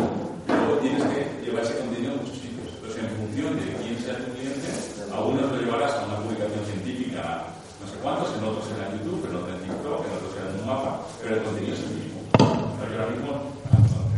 luego 0.50 0.74
tienes 0.82 1.02
que 1.06 1.20
llevar 1.46 1.62
ese 1.62 1.78
contenido 1.78 2.10
a 2.10 2.16
muchos 2.18 2.34
sitios. 2.34 2.66
Entonces, 2.74 2.98
en 2.98 3.10
función 3.14 3.50
de 3.62 3.78
quién 3.78 3.94
sea 4.02 4.18
tu 4.18 4.26
cliente, 4.34 4.68
a 5.14 5.18
unos 5.22 5.54
lo 5.54 5.58
llevarás 5.62 5.94
a 5.94 6.02
una 6.02 6.18
publicación 6.18 6.66
científica, 6.66 7.46
no 7.78 7.86
sé 7.86 7.94
cuántos, 8.02 8.26
en 8.34 8.42
otros 8.42 8.66
será 8.66 8.90
en 8.90 8.98
YouTube, 8.98 9.22
en 9.22 9.36
otros 9.38 9.54
en 9.54 9.60
TikTok, 9.70 10.02
en 10.02 10.14
otros 10.18 10.30
será 10.34 10.46
en 10.50 10.56
un 10.58 10.66
mapa, 10.66 10.90
pero 11.22 11.30
el 11.38 11.42
contenido 11.46 11.74
es 11.78 11.82
el 11.86 11.94
mismo, 11.94 12.18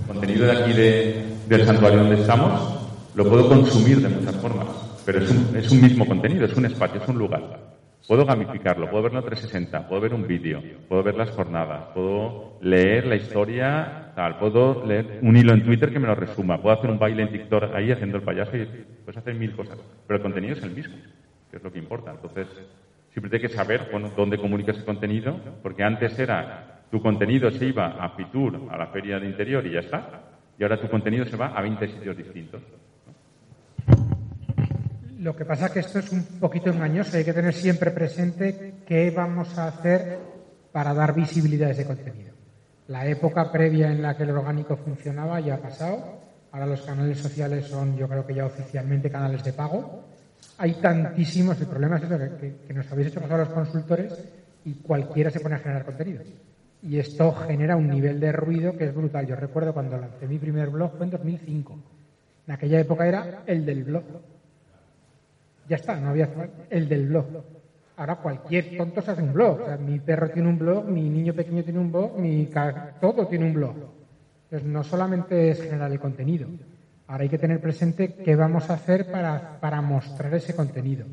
el 0.00 0.06
contenido 0.08 0.42
de 0.48 0.52
aquí 0.56 0.72
de, 0.72 1.28
del 1.44 1.66
santuario 1.68 1.98
donde 2.00 2.20
estamos, 2.24 2.56
lo 3.14 3.28
puedo 3.28 3.52
consumir 3.52 4.00
de 4.00 4.08
muchas 4.08 4.36
formas, 4.40 4.72
pero 5.04 5.20
es 5.20 5.28
un, 5.28 5.44
es 5.60 5.70
un 5.70 5.80
mismo 5.82 6.08
contenido, 6.08 6.48
es 6.48 6.56
un 6.56 6.64
espacio, 6.64 7.02
es 7.02 7.08
un 7.08 7.18
lugar. 7.18 7.79
Puedo 8.10 8.26
gamificarlo, 8.26 8.90
puedo 8.90 9.04
verlo 9.04 9.22
360, 9.22 9.86
puedo 9.86 10.00
ver 10.00 10.14
un 10.14 10.26
vídeo, 10.26 10.60
puedo 10.88 11.00
ver 11.00 11.14
las 11.14 11.30
jornadas, 11.30 11.90
puedo 11.94 12.58
leer 12.60 13.06
la 13.06 13.14
historia, 13.14 14.10
tal, 14.16 14.36
puedo 14.36 14.84
leer 14.84 15.20
un 15.22 15.36
hilo 15.36 15.52
en 15.52 15.62
Twitter 15.62 15.92
que 15.92 16.00
me 16.00 16.08
lo 16.08 16.16
resuma, 16.16 16.60
puedo 16.60 16.76
hacer 16.76 16.90
un 16.90 16.98
baile 16.98 17.22
en 17.22 17.30
TikTok 17.30 17.72
ahí 17.72 17.92
haciendo 17.92 18.16
el 18.16 18.24
payaso 18.24 18.56
y 18.56 18.66
puedes 19.04 19.16
hacer 19.16 19.36
mil 19.36 19.54
cosas, 19.54 19.78
pero 20.08 20.16
el 20.16 20.22
contenido 20.24 20.54
es 20.54 20.62
el 20.64 20.72
mismo, 20.72 20.96
que 21.52 21.58
es 21.58 21.62
lo 21.62 21.70
que 21.70 21.78
importa. 21.78 22.10
Entonces, 22.10 22.48
siempre 23.12 23.30
hay 23.32 23.42
que 23.42 23.48
saber 23.48 23.88
bueno, 23.92 24.10
dónde 24.16 24.38
comunicas 24.38 24.78
el 24.78 24.84
contenido, 24.84 25.38
porque 25.62 25.84
antes 25.84 26.18
era 26.18 26.82
tu 26.90 27.00
contenido 27.00 27.48
se 27.52 27.66
iba 27.66 27.90
a 27.90 28.16
Fitur, 28.16 28.60
a 28.72 28.76
la 28.76 28.88
feria 28.88 29.20
de 29.20 29.26
interior 29.26 29.64
y 29.64 29.70
ya 29.70 29.78
está, 29.78 30.40
y 30.58 30.64
ahora 30.64 30.80
tu 30.80 30.88
contenido 30.88 31.26
se 31.26 31.36
va 31.36 31.56
a 31.56 31.62
20 31.62 31.86
sitios 31.86 32.16
distintos. 32.16 32.60
Lo 35.20 35.36
que 35.36 35.44
pasa 35.44 35.66
es 35.66 35.72
que 35.72 35.80
esto 35.80 35.98
es 35.98 36.10
un 36.12 36.24
poquito 36.40 36.70
engañoso. 36.70 37.16
Hay 37.16 37.24
que 37.24 37.34
tener 37.34 37.52
siempre 37.52 37.90
presente 37.90 38.72
qué 38.86 39.10
vamos 39.10 39.56
a 39.58 39.68
hacer 39.68 40.18
para 40.72 40.94
dar 40.94 41.14
visibilidad 41.14 41.68
a 41.68 41.72
ese 41.72 41.84
contenido. 41.84 42.32
La 42.88 43.06
época 43.06 43.52
previa 43.52 43.92
en 43.92 44.00
la 44.00 44.16
que 44.16 44.22
el 44.22 44.30
orgánico 44.30 44.76
funcionaba 44.76 45.38
ya 45.40 45.56
ha 45.56 45.58
pasado. 45.58 46.20
Ahora 46.52 46.64
los 46.66 46.80
canales 46.80 47.18
sociales 47.18 47.66
son, 47.66 47.96
yo 47.98 48.08
creo 48.08 48.26
que 48.26 48.34
ya 48.34 48.46
oficialmente, 48.46 49.10
canales 49.10 49.44
de 49.44 49.52
pago. 49.52 50.04
Hay 50.56 50.74
tantísimos, 50.74 51.60
el 51.60 51.66
problema 51.66 51.98
es 51.98 52.04
que- 52.04 52.56
que 52.66 52.72
nos 52.74 52.90
habéis 52.90 53.08
hecho 53.08 53.20
pasar 53.20 53.40
a 53.40 53.44
los 53.44 53.52
consultores 53.52 54.18
y 54.64 54.72
cualquiera 54.74 55.30
se 55.30 55.40
pone 55.40 55.56
a 55.56 55.58
generar 55.58 55.84
contenido. 55.84 56.22
Y 56.82 56.98
esto 56.98 57.32
genera 57.32 57.76
un 57.76 57.88
nivel 57.88 58.18
de 58.20 58.32
ruido 58.32 58.74
que 58.76 58.86
es 58.86 58.94
brutal. 58.94 59.26
Yo 59.26 59.36
recuerdo 59.36 59.74
cuando 59.74 59.98
lancé 59.98 60.26
mi 60.26 60.38
primer 60.38 60.70
blog 60.70 60.96
fue 60.96 61.04
en 61.04 61.10
2005. 61.10 61.78
En 62.46 62.54
aquella 62.54 62.80
época 62.80 63.06
era 63.06 63.42
el 63.46 63.66
del 63.66 63.84
blog. 63.84 64.04
Ya 65.70 65.76
está, 65.76 65.94
no 66.00 66.08
había 66.08 66.28
el 66.68 66.88
del 66.88 67.06
blog. 67.06 67.26
Ahora 67.96 68.16
cualquier 68.16 68.76
tonto 68.76 69.00
se 69.00 69.12
hace 69.12 69.22
un 69.22 69.32
blog. 69.32 69.60
O 69.60 69.66
sea, 69.66 69.76
mi 69.76 70.00
perro 70.00 70.28
tiene 70.28 70.48
un 70.48 70.58
blog, 70.58 70.84
mi 70.86 71.08
niño 71.08 71.32
pequeño 71.32 71.62
tiene 71.62 71.78
un 71.78 71.92
blog, 71.92 72.18
mi 72.18 72.50
todo 73.00 73.28
tiene 73.28 73.44
un 73.44 73.54
blog. 73.54 73.76
Entonces 74.44 74.68
no 74.68 74.82
solamente 74.82 75.50
es 75.50 75.62
generar 75.62 75.92
el 75.92 76.00
contenido. 76.00 76.48
Ahora 77.06 77.22
hay 77.22 77.28
que 77.28 77.38
tener 77.38 77.60
presente 77.60 78.14
qué 78.14 78.34
vamos 78.34 78.68
a 78.68 78.74
hacer 78.74 79.12
para, 79.12 79.60
para 79.60 79.80
mostrar 79.80 80.34
ese 80.34 80.56
contenido. 80.56 81.06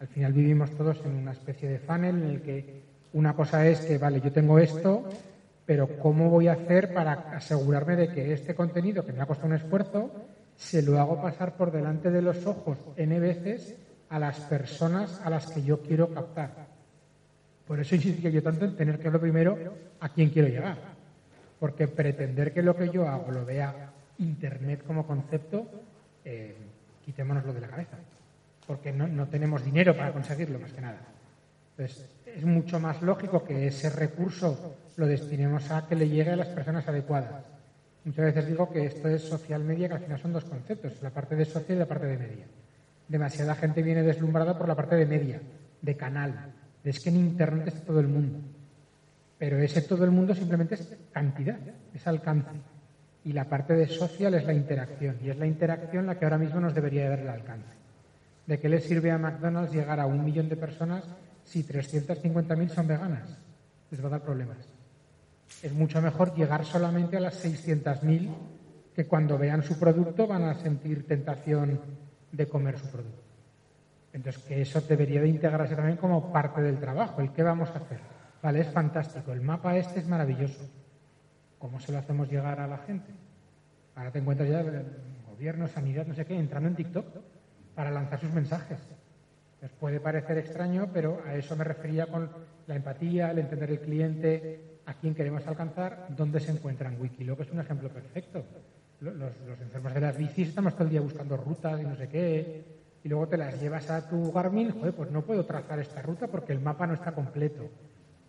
Al 0.00 0.08
final 0.08 0.34
vivimos 0.34 0.70
todos 0.72 1.00
en 1.06 1.14
una 1.14 1.32
especie 1.32 1.70
de 1.70 1.78
funnel 1.78 2.22
en 2.22 2.28
el 2.28 2.42
que 2.42 2.82
una 3.14 3.32
cosa 3.32 3.66
es 3.66 3.80
que, 3.80 3.96
vale, 3.96 4.20
yo 4.20 4.30
tengo 4.30 4.58
esto, 4.58 5.08
pero 5.64 5.88
¿cómo 5.98 6.28
voy 6.28 6.48
a 6.48 6.52
hacer 6.52 6.92
para 6.92 7.30
asegurarme 7.34 7.96
de 7.96 8.08
que 8.08 8.34
este 8.34 8.54
contenido, 8.54 9.06
que 9.06 9.14
me 9.14 9.22
ha 9.22 9.26
costado 9.26 9.48
un 9.48 9.54
esfuerzo, 9.54 10.10
se 10.58 10.82
lo 10.82 11.00
hago 11.00 11.22
pasar 11.22 11.56
por 11.56 11.70
delante 11.70 12.10
de 12.10 12.20
los 12.20 12.44
ojos 12.44 12.78
N 12.96 13.18
veces 13.20 13.76
a 14.10 14.18
las 14.18 14.40
personas 14.40 15.20
a 15.24 15.30
las 15.30 15.46
que 15.46 15.62
yo 15.62 15.80
quiero 15.80 16.12
captar? 16.12 16.50
Por 17.66 17.78
eso 17.78 17.94
insistía 17.94 18.28
yo 18.28 18.42
tanto 18.42 18.64
en 18.64 18.76
tener 18.76 18.98
que 18.98 19.10
lo 19.10 19.20
primero 19.20 19.56
a 20.00 20.08
quién 20.08 20.30
quiero 20.30 20.48
llegar. 20.48 20.76
Porque 21.60 21.86
pretender 21.86 22.52
que 22.52 22.62
lo 22.62 22.76
que 22.76 22.90
yo 22.90 23.08
hago 23.08 23.30
lo 23.30 23.44
vea 23.44 23.92
Internet 24.18 24.82
como 24.84 25.06
concepto, 25.06 25.66
eh, 26.24 26.56
quitémonoslo 27.04 27.52
de 27.52 27.60
la 27.60 27.68
cabeza. 27.68 27.96
Porque 28.66 28.92
no, 28.92 29.06
no 29.06 29.28
tenemos 29.28 29.64
dinero 29.64 29.96
para 29.96 30.12
conseguirlo, 30.12 30.58
más 30.58 30.72
que 30.72 30.80
nada. 30.80 30.98
Entonces, 31.76 32.04
es 32.26 32.44
mucho 32.44 32.80
más 32.80 33.00
lógico 33.02 33.44
que 33.44 33.68
ese 33.68 33.90
recurso 33.90 34.76
lo 34.96 35.06
destinemos 35.06 35.70
a 35.70 35.86
que 35.86 35.94
le 35.94 36.08
llegue 36.08 36.32
a 36.32 36.36
las 36.36 36.48
personas 36.48 36.88
adecuadas. 36.88 37.44
Muchas 38.04 38.24
veces 38.24 38.46
digo 38.46 38.70
que 38.70 38.86
esto 38.86 39.08
es 39.08 39.22
social 39.22 39.64
media, 39.64 39.88
que 39.88 39.94
al 39.94 40.00
final 40.00 40.18
son 40.18 40.32
dos 40.32 40.44
conceptos, 40.44 41.02
la 41.02 41.10
parte 41.10 41.36
de 41.36 41.44
social 41.44 41.76
y 41.76 41.80
la 41.80 41.86
parte 41.86 42.06
de 42.06 42.16
media. 42.16 42.46
Demasiada 43.08 43.54
gente 43.54 43.82
viene 43.82 44.02
deslumbrada 44.02 44.56
por 44.56 44.68
la 44.68 44.74
parte 44.74 44.96
de 44.96 45.06
media, 45.06 45.40
de 45.80 45.96
canal. 45.96 46.52
Es 46.84 47.00
que 47.00 47.10
en 47.10 47.16
Internet 47.16 47.68
está 47.68 47.86
todo 47.86 48.00
el 48.00 48.08
mundo. 48.08 48.38
Pero 49.38 49.58
ese 49.58 49.82
todo 49.82 50.04
el 50.04 50.10
mundo 50.10 50.34
simplemente 50.34 50.74
es 50.74 50.96
cantidad, 51.12 51.58
es 51.94 52.06
alcance. 52.06 52.50
Y 53.24 53.32
la 53.32 53.44
parte 53.44 53.74
de 53.74 53.86
social 53.86 54.34
es 54.34 54.44
la 54.44 54.54
interacción. 54.54 55.16
Y 55.22 55.30
es 55.30 55.38
la 55.38 55.46
interacción 55.46 56.06
la 56.06 56.18
que 56.18 56.24
ahora 56.24 56.38
mismo 56.38 56.60
nos 56.60 56.74
debería 56.74 57.08
dar 57.08 57.20
el 57.20 57.28
alcance. 57.28 57.78
¿De 58.46 58.58
qué 58.58 58.68
le 58.68 58.80
sirve 58.80 59.10
a 59.10 59.18
McDonald's 59.18 59.72
llegar 59.72 60.00
a 60.00 60.06
un 60.06 60.24
millón 60.24 60.48
de 60.48 60.56
personas 60.56 61.04
si 61.44 61.62
350.000 61.64 62.68
son 62.68 62.86
veganas? 62.86 63.36
Les 63.90 64.02
va 64.02 64.06
a 64.08 64.12
dar 64.12 64.22
problemas. 64.22 64.77
Es 65.62 65.72
mucho 65.72 66.00
mejor 66.00 66.34
llegar 66.34 66.64
solamente 66.64 67.16
a 67.16 67.20
las 67.20 67.44
600.000 67.44 68.28
que 68.94 69.06
cuando 69.06 69.38
vean 69.38 69.62
su 69.62 69.78
producto 69.78 70.26
van 70.26 70.44
a 70.44 70.54
sentir 70.54 71.06
tentación 71.06 71.80
de 72.32 72.48
comer 72.48 72.78
su 72.78 72.88
producto. 72.90 73.22
Entonces, 74.12 74.42
que 74.42 74.60
eso 74.60 74.80
debería 74.80 75.20
de 75.20 75.28
integrarse 75.28 75.76
también 75.76 75.98
como 75.98 76.32
parte 76.32 76.60
del 76.62 76.78
trabajo. 76.78 77.20
¿El 77.20 77.32
qué 77.32 77.42
vamos 77.42 77.70
a 77.70 77.78
hacer? 77.78 78.00
Vale, 78.42 78.60
es 78.60 78.68
fantástico. 78.68 79.32
El 79.32 79.40
mapa 79.40 79.76
este 79.76 80.00
es 80.00 80.06
maravilloso. 80.08 80.68
¿Cómo 81.58 81.80
se 81.80 81.92
lo 81.92 81.98
hacemos 81.98 82.30
llegar 82.30 82.60
a 82.60 82.66
la 82.66 82.78
gente? 82.78 83.12
Ahora 83.94 84.10
te 84.10 84.20
encuentras 84.20 84.48
ya 84.48 84.60
el 84.60 84.84
gobierno, 85.28 85.66
sanidad, 85.68 86.06
no 86.06 86.14
sé 86.14 86.24
qué, 86.24 86.38
entrando 86.38 86.68
en 86.68 86.76
TikTok 86.76 87.06
para 87.74 87.90
lanzar 87.90 88.20
sus 88.20 88.32
mensajes. 88.32 88.78
Puede 89.80 89.98
parecer 89.98 90.38
extraño, 90.38 90.88
pero 90.92 91.20
a 91.26 91.34
eso 91.34 91.56
me 91.56 91.64
refería 91.64 92.06
con 92.06 92.30
la 92.66 92.76
empatía, 92.76 93.32
el 93.32 93.40
entender 93.40 93.70
el 93.70 93.80
cliente, 93.80 94.77
a 94.88 94.94
quién 94.94 95.14
queremos 95.14 95.46
alcanzar, 95.46 96.06
dónde 96.16 96.40
se 96.40 96.50
encuentran. 96.50 96.98
Wikiloc 96.98 97.40
es 97.40 97.50
un 97.50 97.60
ejemplo 97.60 97.90
perfecto. 97.90 98.42
Los, 99.00 99.14
los 99.14 99.60
enfermos 99.60 99.92
de 99.92 100.00
las 100.00 100.16
bicis 100.16 100.48
estamos 100.48 100.72
todo 100.72 100.84
el 100.84 100.90
día 100.90 101.02
buscando 101.02 101.36
rutas 101.36 101.78
y 101.80 101.84
no 101.84 101.94
sé 101.94 102.08
qué, 102.08 102.64
y 103.04 103.08
luego 103.08 103.28
te 103.28 103.36
las 103.36 103.60
llevas 103.60 103.90
a 103.90 104.08
tu 104.08 104.32
Garmin, 104.32 104.72
joder, 104.72 104.94
pues 104.94 105.10
no 105.10 105.22
puedo 105.22 105.44
trazar 105.44 105.78
esta 105.78 106.00
ruta 106.00 106.26
porque 106.26 106.54
el 106.54 106.60
mapa 106.60 106.86
no 106.86 106.94
está 106.94 107.12
completo. 107.12 107.68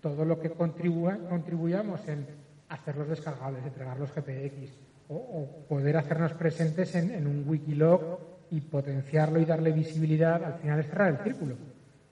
Todo 0.02 0.26
lo 0.26 0.38
que 0.40 0.52
contribuyamos 0.52 2.08
en 2.08 2.28
hacerlos 2.68 3.08
descargables, 3.08 3.66
entregar 3.66 3.98
los 3.98 4.14
GPX 4.14 4.72
o, 5.08 5.66
poder 5.68 5.96
hacernos 5.96 6.34
presentes 6.34 6.94
en, 6.94 7.12
en 7.12 7.26
un 7.26 7.48
Wikilog 7.48 8.20
y 8.52 8.60
potenciarlo 8.62 9.40
y 9.40 9.46
darle 9.46 9.72
visibilidad, 9.72 10.44
al 10.44 10.56
final 10.56 10.80
es 10.82 10.88
cerrar 10.88 11.10
el 11.12 11.18
círculo. 11.20 11.56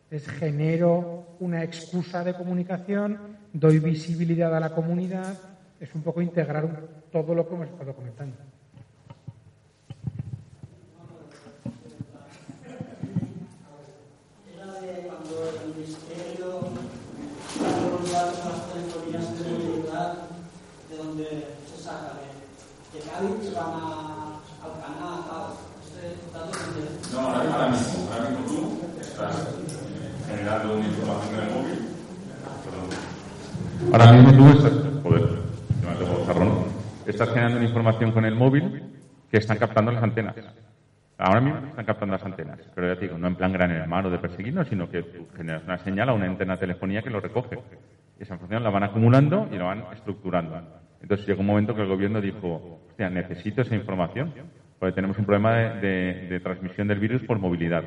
Es 0.10 0.26
genero 0.28 1.36
una 1.40 1.64
excusa 1.64 2.24
de 2.24 2.34
comunicación, 2.34 3.37
doy 3.54 3.80
visibilidad 3.80 4.56
a 4.56 4.60
la 4.60 4.74
comunidad, 4.74 5.38
es 5.80 5.94
un 5.96 6.02
poco 6.02 6.22
integrar 6.22 6.68
todo 7.12 7.34
lo 7.34 7.48
que 7.48 7.56
hemos 7.56 7.68
estado 7.68 7.94
comentando. 7.94 8.36
No, 27.14 27.20
ahora 27.20 27.70
mismo, 27.70 28.12
ahora 28.12 28.30
mismo 28.30 28.46
tú 28.46 29.02
estás 29.02 29.36
generando 30.28 30.78
una 30.78 30.88
información 30.88 31.36
en 31.36 31.42
el 31.42 31.54
móvil. 31.54 31.87
Ahora 33.92 34.12
mismo 34.12 34.32
tú 34.34 34.50
estás, 34.50 34.74
joder, 35.04 35.24
estás 37.06 37.30
generando 37.30 37.62
información 37.64 38.12
con 38.12 38.26
el 38.26 38.36
móvil 38.36 38.84
que 39.32 39.38
están 39.38 39.58
captando 39.58 39.92
las 39.92 40.04
antenas. 40.04 40.36
Ahora 41.18 41.42
mismo 41.42 41.60
están 41.70 41.86
captando 41.86 42.14
las 42.14 42.24
antenas, 42.24 42.60
pero 42.76 42.88
ya 42.88 43.00
te 43.00 43.06
digo, 43.06 43.18
no 43.18 43.28
en 43.28 43.36
plan 43.36 43.52
gran 43.52 43.72
hermano 43.72 44.10
de 44.10 44.20
perseguirnos, 44.20 44.68
sino 44.68 44.90
que 44.90 45.04
generas 45.36 45.64
una 45.64 45.78
señal 45.80 46.10
a 46.10 46.14
una 46.14 46.26
antena 46.26 46.58
telefonía 46.58 47.02
que 47.02 47.10
lo 47.10 47.20
recoge. 47.20 47.60
Esa 48.20 48.34
información 48.34 48.64
la 48.64 48.70
van 48.70 48.84
acumulando 48.84 49.48
y 49.52 49.58
la 49.58 49.64
van 49.64 49.84
estructurando. 49.94 50.62
Entonces 51.02 51.28
llegó 51.28 51.42
un 51.42 51.48
momento 51.48 51.76
que 51.76 51.82
el 51.82 51.88
gobierno 51.88 52.22
dijo, 52.22 52.82
hostia, 52.90 53.10
necesito 53.10 53.62
esa 53.62 53.76
información, 53.76 54.34
porque 54.80 54.94
tenemos 54.96 55.18
un 55.18 55.26
problema 55.26 55.56
de, 55.56 56.40
transmisión 56.44 56.88
del 56.88 57.00
virus 57.00 57.24
por 57.24 57.40
movilidad 57.40 57.84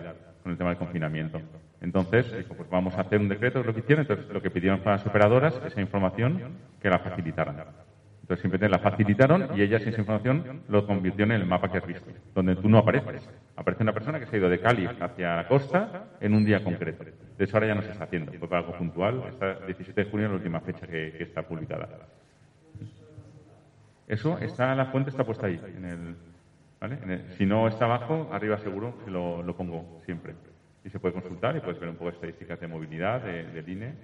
con 0.50 0.52
el 0.52 0.58
tema 0.58 0.70
del 0.70 0.78
confinamiento. 0.78 1.40
Entonces, 1.80 2.36
dijo, 2.36 2.54
pues 2.54 2.68
vamos 2.68 2.94
a 2.96 3.02
hacer 3.02 3.20
un 3.20 3.28
decreto, 3.28 3.62
lo 3.62 3.72
que 3.72 3.80
hicieron, 3.80 4.02
entonces 4.02 4.26
lo 4.32 4.42
que 4.42 4.50
pidieron 4.50 4.80
para 4.80 4.96
las 4.96 5.06
operadoras, 5.06 5.60
esa 5.64 5.80
información, 5.80 6.56
que 6.80 6.90
la 6.90 6.98
facilitaran. 6.98 7.56
Entonces 8.22 8.42
simplemente 8.42 8.68
la 8.68 8.78
facilitaron 8.78 9.48
y 9.56 9.62
ellas 9.62 9.82
esa 9.82 10.00
información 10.00 10.62
lo 10.68 10.86
convirtieron 10.86 11.32
en 11.32 11.40
el 11.40 11.46
mapa 11.46 11.70
que 11.70 11.78
has 11.78 11.86
visto, 11.86 12.10
donde 12.34 12.56
tú 12.56 12.68
no 12.68 12.78
apareces. 12.78 13.28
Aparece 13.56 13.82
una 13.82 13.92
persona 13.92 14.20
que 14.20 14.26
se 14.26 14.36
ha 14.36 14.38
ido 14.38 14.48
de 14.48 14.60
Cali 14.60 14.86
hacia 14.86 15.36
la 15.36 15.48
costa 15.48 16.04
en 16.20 16.34
un 16.34 16.44
día 16.44 16.62
concreto. 16.62 17.04
De 17.38 17.44
eso 17.44 17.56
ahora 17.56 17.68
ya 17.68 17.74
no 17.74 17.82
se 17.82 17.90
está 17.90 18.04
haciendo, 18.04 18.32
fue 18.32 18.48
para 18.48 18.62
algo 18.62 18.76
puntual. 18.76 19.24
Está 19.28 19.54
17 19.66 20.04
de 20.04 20.10
junio 20.10 20.26
es 20.26 20.30
la 20.30 20.36
última 20.36 20.60
fecha 20.60 20.86
que, 20.86 21.22
está 21.22 21.42
publicada. 21.42 21.88
Eso 24.06 24.38
está, 24.38 24.74
la 24.74 24.86
fuente 24.86 25.10
está 25.10 25.24
puesta 25.24 25.46
ahí. 25.46 25.60
En 25.76 25.84
el, 25.84 26.16
si 27.36 27.46
no 27.46 27.68
está 27.68 27.84
abajo, 27.84 28.28
arriba 28.32 28.58
seguro 28.58 28.94
que 29.04 29.10
lo, 29.10 29.42
lo, 29.42 29.56
pongo 29.56 30.00
siempre. 30.04 30.34
Y 30.84 30.90
se 30.90 30.98
puede 30.98 31.14
consultar 31.14 31.56
y 31.56 31.60
puedes 31.60 31.78
ver 31.78 31.90
un 31.90 31.96
poco 31.96 32.10
estadísticas 32.10 32.58
de 32.58 32.68
movilidad, 32.68 33.20
de, 33.22 33.44
del 33.44 33.68
INE 33.68 33.94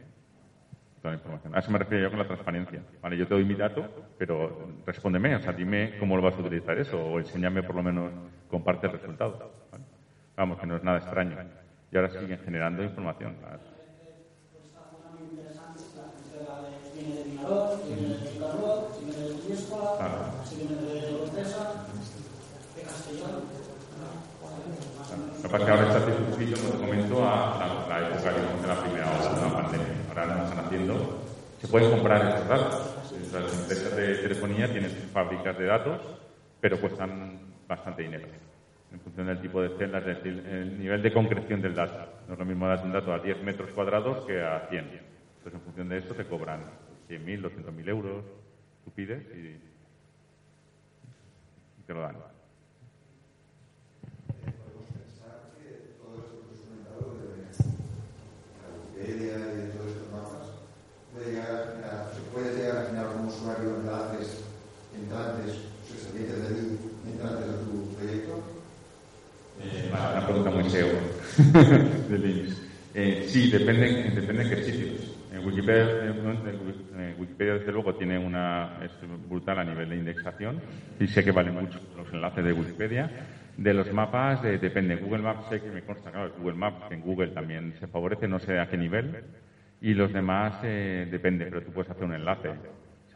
toda 1.00 1.12
la 1.12 1.18
información. 1.18 1.54
A 1.54 1.58
eso 1.60 1.70
me 1.70 1.78
refiero 1.78 2.04
yo 2.04 2.10
con 2.10 2.18
la 2.18 2.26
transparencia. 2.26 2.82
Vale, 3.00 3.16
yo 3.16 3.26
te 3.26 3.34
doy 3.34 3.44
mi 3.44 3.54
dato, 3.54 3.88
pero 4.18 4.82
respóndeme, 4.84 5.36
o 5.36 5.40
sea, 5.40 5.52
dime 5.52 5.94
cómo 5.98 6.16
lo 6.16 6.22
vas 6.22 6.34
a 6.34 6.40
utilizar 6.40 6.78
eso, 6.78 6.98
o 6.98 7.18
enséñame 7.18 7.62
por 7.62 7.76
lo 7.76 7.82
menos, 7.82 8.10
comparte 8.50 8.86
el 8.86 8.92
resultado. 8.92 9.52
Vamos, 10.36 10.58
que 10.58 10.66
no 10.66 10.76
es 10.76 10.82
nada 10.82 10.98
extraño. 10.98 11.36
Y 11.92 11.96
ahora 11.96 12.10
siguen 12.10 12.38
generando 12.44 12.82
información. 12.82 13.36
Lo 17.42 17.80
que 21.30 21.95
es 25.58 25.64
que 25.64 25.70
ahora 25.70 25.86
está 25.86 26.00
circunscrito, 26.00 26.60
como 26.60 26.80
comento, 26.80 27.28
a 27.28 27.86
la, 27.88 28.00
la 28.00 28.08
época 28.08 28.32
de 28.32 28.68
la 28.68 28.82
primera 28.82 29.06
ola 29.10 29.34
de 29.34 29.40
la 29.40 29.52
pandemia. 29.52 29.86
Ahora 30.08 30.26
lo 30.26 30.44
están 30.44 30.64
haciendo. 30.64 30.94
Se 31.60 31.68
pueden 31.68 31.90
comprar 31.90 32.28
esos 32.28 32.48
datos. 32.48 32.92
Las 33.32 33.60
empresas 33.60 33.96
de 33.96 34.14
telefonía 34.16 34.70
tienen 34.70 34.90
fábricas 35.12 35.58
de 35.58 35.64
datos, 35.64 36.00
pero 36.60 36.80
cuestan 36.80 37.38
bastante 37.66 38.02
dinero 38.02 38.26
en 38.92 39.00
función 39.00 39.26
del 39.26 39.40
tipo 39.40 39.60
de 39.60 39.76
celdas, 39.76 40.06
es 40.06 40.16
decir, 40.16 40.46
el 40.48 40.78
nivel 40.78 41.02
de 41.02 41.12
concreción 41.12 41.60
del 41.60 41.74
dato. 41.74 42.08
No 42.28 42.34
es 42.34 42.38
lo 42.38 42.44
mismo 42.44 42.68
dar 42.68 42.84
un 42.84 42.92
dato 42.92 43.12
a 43.12 43.18
10 43.18 43.42
metros 43.42 43.70
cuadrados 43.72 44.24
que 44.26 44.40
a 44.40 44.66
100. 44.70 44.78
Entonces, 44.78 45.54
en 45.54 45.60
función 45.60 45.88
de 45.88 45.98
esto, 45.98 46.14
te 46.14 46.24
cobran 46.24 46.60
100.000, 47.08 47.42
200.000 47.42 47.88
euros. 47.88 48.24
Tú 48.84 48.90
pides 48.92 49.22
y 49.34 49.58
te 51.86 51.94
lo 51.94 52.00
dan. 52.00 52.16
Wikipedia 59.06 59.36
y 59.36 59.56
de 59.56 59.66
todos 59.68 59.90
estos 59.92 60.10
mapas, 60.10 60.48
puede 61.12 61.30
llegar 61.32 61.52
a, 61.84 62.14
se 62.14 62.20
puede 62.32 62.56
llegar 62.56 62.76
a 62.78 62.86
generar 62.86 63.08
un 63.16 63.26
usuario 63.26 63.76
enlaces 63.76 64.42
entrantes, 64.94 65.52
o 65.52 65.86
sea, 65.86 65.98
servicios 66.10 66.40
de 66.40 66.46
allí, 66.46 66.78
entrantes 67.06 67.46
de 67.46 67.56
tu 67.58 67.94
proyecto? 67.94 68.42
Eh, 69.62 69.90
vale, 69.92 70.16
una 70.16 70.26
pregunta 70.26 70.50
muy 70.50 70.70
SEO 70.70 70.88
de. 71.64 72.48
Eh, 72.94 73.24
sí, 73.28 73.50
depende, 73.50 74.10
depende 74.14 74.42
en 74.42 74.50
qué 74.50 74.56
sitios. 74.56 75.16
En 75.32 75.44
Wikipedia, 75.44 77.54
desde 77.54 77.72
luego, 77.72 77.94
tiene 77.94 78.18
una, 78.18 78.78
es 78.82 78.90
brutal 79.28 79.58
a 79.58 79.64
nivel 79.64 79.90
de 79.90 79.96
indexación 79.96 80.60
y 80.98 81.06
sé 81.06 81.22
que 81.22 81.30
valen 81.30 81.54
mucho 81.54 81.78
los 81.96 82.10
enlaces 82.12 82.44
de 82.44 82.52
Wikipedia. 82.52 83.10
De 83.56 83.74
los 83.74 83.92
mapas 83.92 84.42
de, 84.42 84.58
depende. 84.58 84.96
Google 84.96 85.22
Maps 85.22 85.48
sé 85.48 85.60
que 85.60 85.70
me 85.70 85.82
consta, 85.82 86.10
claro, 86.10 86.32
Google 86.38 86.56
Maps, 86.56 86.88
que 86.88 86.94
en 86.94 87.02
Google 87.02 87.28
también 87.28 87.74
se 87.80 87.86
favorece, 87.86 88.28
no 88.28 88.38
sé 88.38 88.58
a 88.58 88.68
qué 88.68 88.76
nivel. 88.76 89.16
Y 89.80 89.94
los 89.94 90.12
demás 90.12 90.54
eh, 90.62 91.06
depende, 91.10 91.46
pero 91.46 91.62
tú 91.62 91.72
puedes 91.72 91.90
hacer 91.90 92.04
un 92.04 92.14
enlace. 92.14 92.50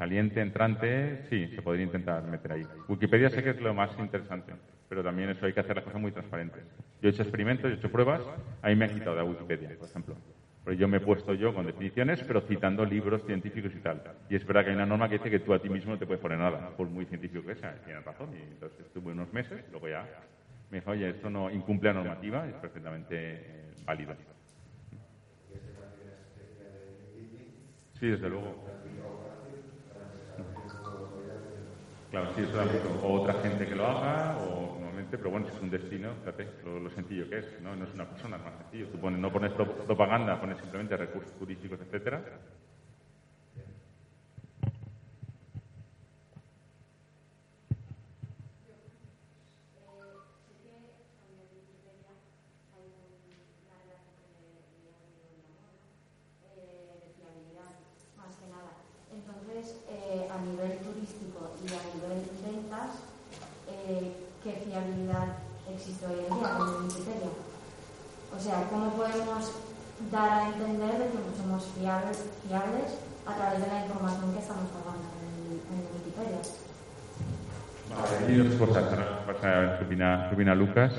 Saliente, 0.01 0.41
entrante, 0.41 1.19
sí, 1.29 1.47
se 1.55 1.61
podría 1.61 1.85
intentar 1.85 2.27
meter 2.27 2.53
ahí. 2.53 2.67
Wikipedia 2.89 3.29
sé 3.29 3.43
que 3.43 3.51
es 3.51 3.61
lo 3.61 3.75
más 3.75 3.99
interesante, 3.99 4.55
pero 4.89 5.03
también 5.05 5.29
eso 5.29 5.45
hay 5.45 5.53
que 5.53 5.61
hacer 5.61 5.77
las 5.77 5.85
cosas 5.85 6.01
muy 6.01 6.11
transparentes. 6.11 6.65
Yo 7.03 7.09
he 7.09 7.11
hecho 7.11 7.21
experimentos, 7.21 7.71
he 7.71 7.75
hecho 7.75 7.91
pruebas, 7.91 8.33
ahí 8.63 8.75
me 8.75 8.87
han 8.87 8.91
quitado 8.91 9.15
de 9.17 9.23
Wikipedia, 9.23 9.75
por 9.79 9.91
ejemplo. 9.91 10.17
Pero 10.65 10.75
yo 10.75 10.89
me 10.89 10.97
he 10.97 11.01
puesto 11.03 11.35
yo 11.35 11.53
con 11.53 11.67
definiciones, 11.67 12.25
pero 12.25 12.41
citando 12.41 12.87
libros 12.87 13.25
científicos 13.27 13.75
y 13.75 13.81
tal. 13.81 14.03
Y 14.27 14.37
es 14.37 14.47
verdad 14.47 14.63
que 14.65 14.71
hay 14.71 14.75
una 14.75 14.87
norma 14.87 15.07
que 15.07 15.17
dice 15.17 15.29
que 15.31 15.39
tú 15.41 15.53
a 15.53 15.59
ti 15.59 15.69
mismo 15.69 15.93
no 15.93 15.99
te 15.99 16.07
puedes 16.07 16.21
poner 16.21 16.39
nada, 16.39 16.63
por 16.77 16.89
muy 16.89 17.05
científico 17.05 17.45
que 17.45 17.55
sea. 17.55 17.75
Tienes 17.85 18.03
razón. 18.03 18.35
Y 18.35 18.41
entonces 18.53 18.81
estuve 18.87 19.13
unos 19.13 19.31
meses, 19.35 19.63
luego 19.69 19.87
ya 19.89 20.09
me 20.71 20.79
dijo, 20.79 20.93
oye, 20.93 21.11
esto 21.11 21.29
no 21.31 21.51
incumple 21.51 21.91
la 21.91 21.95
normativa, 21.95 22.49
es 22.49 22.57
perfectamente 22.59 23.17
eh, 23.45 23.75
válido. 23.85 24.17
Sí, 27.99 28.07
desde 28.09 28.29
luego. 28.29 28.59
Claro, 32.11 32.27
sí, 32.35 32.43
eso 32.43 32.59
o 33.07 33.21
otra 33.21 33.35
gente 33.41 33.67
que 33.67 33.75
lo 33.77 33.87
haga, 33.87 34.37
o 34.43 34.75
normalmente, 34.81 35.17
pero 35.17 35.31
bueno, 35.31 35.47
es 35.47 35.63
un 35.63 35.71
destino, 35.71 36.11
fíjate, 36.21 36.49
lo, 36.65 36.91
sencillo 36.91 37.29
que 37.31 37.39
es, 37.39 37.61
¿no? 37.63 37.77
No 37.77 37.85
es 37.85 37.95
una 37.95 38.05
persona, 38.05 38.37
es 38.37 38.43
más 38.43 38.55
sencillo. 38.59 38.89
Tú 38.89 38.99
pones, 38.99 39.21
no 39.21 39.33
pones 39.33 39.53
propaganda, 39.53 40.41
pones 40.41 40.59
simplemente 40.59 40.97
recursos 40.97 41.33
turísticos, 41.39 41.79
etcétera. 41.81 42.21
Wikipedia. 66.09 67.31
O 68.35 68.39
sea, 68.39 68.69
¿cómo 68.71 68.93
podemos 68.93 69.53
dar 70.11 70.31
a 70.31 70.49
entender 70.49 70.99
de 70.99 71.07
que 71.11 71.37
somos 71.37 71.67
fiables, 71.77 72.25
fiables 72.47 72.99
a 73.27 73.35
través 73.37 73.61
de 73.61 73.67
la 73.67 73.85
información 73.85 74.33
que 74.33 74.39
estamos 74.39 74.71
pagando 74.71 75.07
en, 75.21 75.81
Wikipedia? 75.93 76.41
Vale, 77.91 78.27
hay 78.27 78.49
dos 78.49 78.55
cosas. 78.55 78.85
Ahora 79.27 79.79
qué 79.79 80.55
Lucas. 80.55 80.93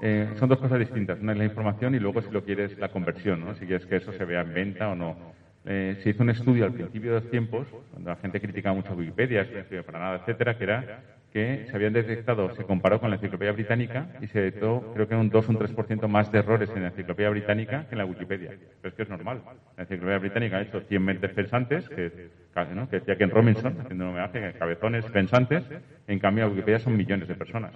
Eh, 0.00 0.34
son 0.38 0.48
dos 0.48 0.58
cosas 0.58 0.78
distintas. 0.78 1.18
Una 1.20 1.32
es 1.32 1.38
la 1.38 1.44
información 1.44 1.94
y 1.94 1.98
luego, 1.98 2.20
si 2.20 2.30
lo 2.30 2.44
quieres, 2.44 2.78
la 2.78 2.90
conversión, 2.90 3.40
¿no? 3.40 3.54
Si 3.54 3.66
quieres 3.66 3.86
que 3.86 3.96
eso 3.96 4.12
se 4.12 4.24
vea 4.24 4.42
en 4.42 4.52
venta 4.52 4.88
o 4.88 4.94
no. 4.94 5.16
Eh, 5.64 5.98
se 6.02 6.10
hizo 6.10 6.22
un 6.22 6.30
estudio 6.30 6.66
al 6.66 6.72
principio 6.72 7.14
de 7.14 7.20
los 7.20 7.30
tiempos, 7.30 7.66
cuando 7.90 8.10
la 8.10 8.16
gente 8.16 8.40
criticaba 8.40 8.76
mucho 8.76 8.94
Wikipedia, 8.94 9.48
que 9.48 9.56
no 9.56 9.64
sirve 9.64 9.82
para 9.82 9.98
nada, 9.98 10.16
etcétera, 10.18 10.56
que 10.56 10.64
era 10.64 11.15
que 11.36 11.66
se 11.68 11.76
habían 11.76 11.92
detectado, 11.92 12.54
se 12.54 12.64
comparó 12.64 12.98
con 12.98 13.10
la 13.10 13.16
enciclopedia 13.16 13.52
británica 13.52 14.08
y 14.22 14.26
se 14.26 14.40
detectó, 14.40 14.90
creo 14.94 15.06
que 15.06 15.14
un 15.14 15.28
2 15.28 15.46
o 15.46 15.52
un 15.52 15.58
3% 15.58 16.08
más 16.08 16.32
de 16.32 16.38
errores 16.38 16.70
en 16.74 16.80
la 16.80 16.88
enciclopedia 16.88 17.28
británica 17.28 17.84
que 17.86 17.94
en 17.94 17.98
la 17.98 18.06
Wikipedia. 18.06 18.52
Pero 18.80 18.88
es 18.88 18.94
que 18.94 19.02
es 19.02 19.08
normal. 19.10 19.42
La 19.76 19.82
enciclopedia 19.82 20.18
británica 20.18 20.56
ha 20.56 20.62
hecho 20.62 20.80
100 20.80 21.04
mentes 21.04 21.30
pensantes, 21.34 21.86
que, 21.90 22.30
¿no? 22.74 22.88
que 22.88 23.00
decía 23.00 23.18
Ken 23.18 23.28
Robinson, 23.28 23.76
haciendo 23.78 24.04
un 24.04 24.10
homenaje, 24.12 24.54
cabezones 24.58 25.04
pensantes, 25.10 25.62
en 26.08 26.18
cambio 26.18 26.44
la 26.44 26.50
Wikipedia 26.52 26.78
son 26.78 26.96
millones 26.96 27.28
de 27.28 27.34
personas. 27.34 27.74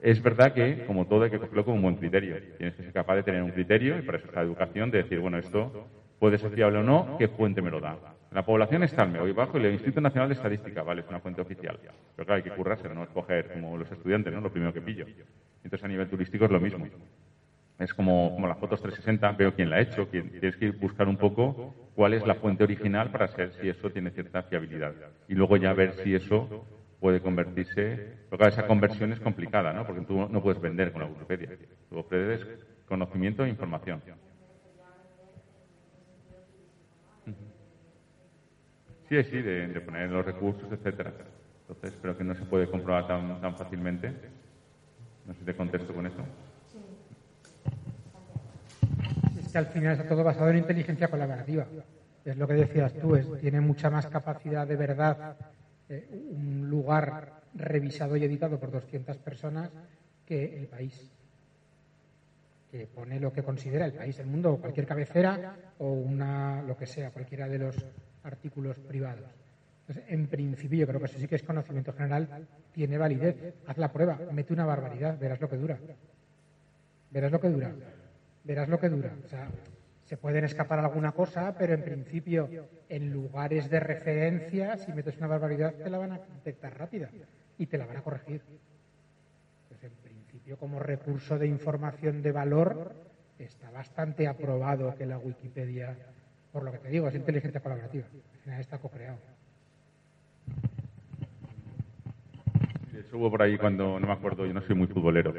Es 0.00 0.20
verdad 0.20 0.52
que, 0.52 0.84
como 0.84 1.06
todo, 1.06 1.22
hay 1.22 1.30
que 1.30 1.38
cogerlo 1.38 1.64
con 1.64 1.74
un 1.74 1.82
buen 1.82 1.94
criterio. 1.94 2.34
Tienes 2.58 2.74
que 2.74 2.82
ser 2.82 2.92
capaz 2.92 3.14
de 3.14 3.22
tener 3.22 3.44
un 3.44 3.52
criterio 3.52 3.96
y 3.96 4.02
para 4.02 4.18
eso 4.18 4.26
está 4.26 4.40
la 4.40 4.46
educación, 4.46 4.90
de 4.90 5.04
decir, 5.04 5.20
bueno, 5.20 5.38
esto 5.38 5.86
puede 6.18 6.36
ser 6.36 6.50
fiable 6.50 6.80
o 6.80 6.82
no, 6.82 7.16
qué 7.16 7.28
fuente 7.28 7.62
me 7.62 7.70
lo 7.70 7.78
da. 7.78 8.11
La 8.34 8.44
población 8.44 8.82
está 8.82 9.02
al 9.02 9.10
medio 9.10 9.34
bajo 9.34 9.58
y 9.58 9.64
el 9.64 9.72
Instituto 9.72 10.00
Nacional 10.00 10.28
de 10.28 10.34
Estadística, 10.34 10.82
vale, 10.82 11.02
es 11.02 11.08
una 11.08 11.20
fuente 11.20 11.42
oficial. 11.42 11.78
Pero 12.16 12.26
claro, 12.26 12.34
hay 12.36 12.42
que 12.42 12.56
currarse, 12.56 12.88
no 12.88 13.04
escoger 13.04 13.52
como 13.52 13.76
los 13.76 13.90
estudiantes, 13.90 14.32
¿no? 14.32 14.40
Lo 14.40 14.50
primero 14.50 14.72
que 14.72 14.80
pillo. 14.80 15.06
Entonces, 15.62 15.84
a 15.84 15.88
nivel 15.88 16.08
turístico 16.08 16.46
es 16.46 16.50
lo 16.50 16.60
mismo. 16.60 16.86
Es 17.78 17.92
como, 17.92 18.32
como 18.34 18.46
las 18.46 18.58
fotos 18.58 18.80
360, 18.80 19.32
veo 19.32 19.54
quién 19.54 19.68
la 19.68 19.76
ha 19.76 19.80
hecho, 19.80 20.08
quién, 20.08 20.30
tienes 20.30 20.56
que 20.56 20.70
buscar 20.70 21.08
un 21.08 21.16
poco 21.16 21.74
cuál 21.94 22.14
es 22.14 22.26
la 22.26 22.36
fuente 22.36 22.64
original 22.64 23.10
para 23.10 23.28
saber 23.28 23.52
si 23.60 23.68
eso 23.68 23.90
tiene 23.90 24.10
cierta 24.10 24.42
fiabilidad. 24.44 24.94
Y 25.28 25.34
luego 25.34 25.56
ya 25.56 25.72
ver 25.72 25.94
si 26.02 26.14
eso 26.14 26.64
puede 27.00 27.20
convertirse. 27.20 28.16
Pero 28.30 28.38
claro, 28.38 28.52
esa 28.52 28.66
conversión 28.66 29.12
es 29.12 29.20
complicada, 29.20 29.72
¿no? 29.72 29.84
Porque 29.84 30.02
tú 30.02 30.28
no 30.28 30.42
puedes 30.42 30.60
vender 30.60 30.92
con 30.92 31.02
la 31.02 31.08
Wikipedia. 31.08 31.50
Tú 31.90 31.98
ofreces 31.98 32.46
conocimiento 32.86 33.44
e 33.44 33.48
información. 33.48 34.00
Sí, 39.12 39.22
sí, 39.24 39.42
de, 39.42 39.66
de, 39.66 39.80
poner 39.82 40.08
los 40.08 40.24
recursos, 40.24 40.72
etcétera. 40.72 41.12
Entonces, 41.68 41.98
pero 42.00 42.16
que 42.16 42.24
no 42.24 42.34
se 42.34 42.46
puede 42.46 42.66
comprobar 42.66 43.06
tan, 43.06 43.42
tan 43.42 43.54
fácilmente. 43.54 44.10
No 45.26 45.34
sé 45.34 45.40
si 45.40 45.44
te 45.44 45.54
contesto 45.54 45.92
con 45.92 46.06
eso. 46.06 46.24
Es 49.38 49.52
que 49.52 49.58
al 49.58 49.66
final 49.66 49.92
está 49.92 50.08
todo 50.08 50.24
basado 50.24 50.48
en 50.48 50.56
inteligencia 50.56 51.08
colaborativa. 51.08 51.66
Es 52.24 52.38
lo 52.38 52.48
que 52.48 52.54
decías 52.54 52.94
tú, 52.94 53.14
es, 53.14 53.30
tiene 53.38 53.60
mucha 53.60 53.90
más 53.90 54.06
capacidad 54.06 54.66
de 54.66 54.76
verdad 54.76 55.36
eh, 55.90 56.08
un 56.30 56.70
lugar 56.70 57.42
revisado 57.52 58.16
y 58.16 58.24
editado 58.24 58.58
por 58.58 58.70
200 58.70 59.18
personas 59.18 59.70
que 60.24 60.56
el 60.56 60.68
país 60.68 61.12
que 62.70 62.86
pone 62.86 63.20
lo 63.20 63.30
que 63.30 63.42
considera 63.42 63.84
el 63.84 63.92
país, 63.92 64.18
el 64.18 64.26
mundo, 64.26 64.56
cualquier 64.56 64.86
cabecera 64.86 65.54
o 65.80 65.92
una, 65.92 66.62
lo 66.62 66.78
que 66.78 66.86
sea, 66.86 67.10
cualquiera 67.10 67.46
de 67.46 67.58
los 67.58 67.76
artículos 68.24 68.78
privados. 68.78 69.30
Entonces, 69.86 70.04
en 70.12 70.26
principio, 70.28 70.78
yo 70.78 70.86
creo 70.86 71.00
que 71.00 71.06
eso 71.06 71.18
sí 71.18 71.26
que 71.26 71.36
es 71.36 71.42
conocimiento 71.42 71.92
general, 71.92 72.46
tiene 72.72 72.98
validez. 72.98 73.54
Haz 73.66 73.78
la 73.78 73.92
prueba, 73.92 74.18
mete 74.30 74.52
una 74.52 74.64
barbaridad, 74.64 75.18
verás 75.18 75.40
lo 75.40 75.48
que 75.48 75.56
dura. 75.56 75.78
Verás 77.10 77.32
lo 77.32 77.40
que 77.40 77.48
dura. 77.48 77.72
Verás 78.44 78.68
lo 78.68 78.78
que 78.78 78.88
dura. 78.88 79.12
O 79.24 79.28
sea, 79.28 79.48
se 80.04 80.16
pueden 80.16 80.44
escapar 80.44 80.78
alguna 80.78 81.12
cosa, 81.12 81.54
pero 81.56 81.74
en 81.74 81.82
principio, 81.82 82.48
en 82.88 83.12
lugares 83.12 83.70
de 83.70 83.80
referencia, 83.80 84.76
si 84.76 84.92
metes 84.92 85.16
una 85.18 85.26
barbaridad, 85.26 85.74
te 85.74 85.90
la 85.90 85.98
van 85.98 86.12
a 86.12 86.18
detectar 86.18 86.78
rápida 86.78 87.10
y 87.58 87.66
te 87.66 87.78
la 87.78 87.86
van 87.86 87.96
a 87.96 88.02
corregir. 88.02 88.42
Entonces, 89.64 89.90
en 89.90 89.98
principio, 90.02 90.56
como 90.58 90.78
recurso 90.78 91.38
de 91.38 91.46
información 91.46 92.22
de 92.22 92.32
valor, 92.32 92.92
está 93.38 93.70
bastante 93.70 94.28
aprobado 94.28 94.94
que 94.94 95.06
la 95.06 95.18
Wikipedia 95.18 95.96
por 96.52 96.64
lo 96.64 96.72
que 96.72 96.78
te 96.78 96.88
digo, 96.88 97.08
es 97.08 97.14
inteligencia 97.14 97.60
colaborativa. 97.60 98.04
Está 98.58 98.78
co-creado. 98.78 99.18
Eso 102.98 103.16
hubo 103.16 103.30
por 103.30 103.42
ahí 103.42 103.56
cuando, 103.56 103.98
no 103.98 104.06
me 104.06 104.12
acuerdo, 104.12 104.46
yo 104.46 104.52
no 104.52 104.60
soy 104.62 104.76
muy 104.76 104.86
futbolero, 104.86 105.32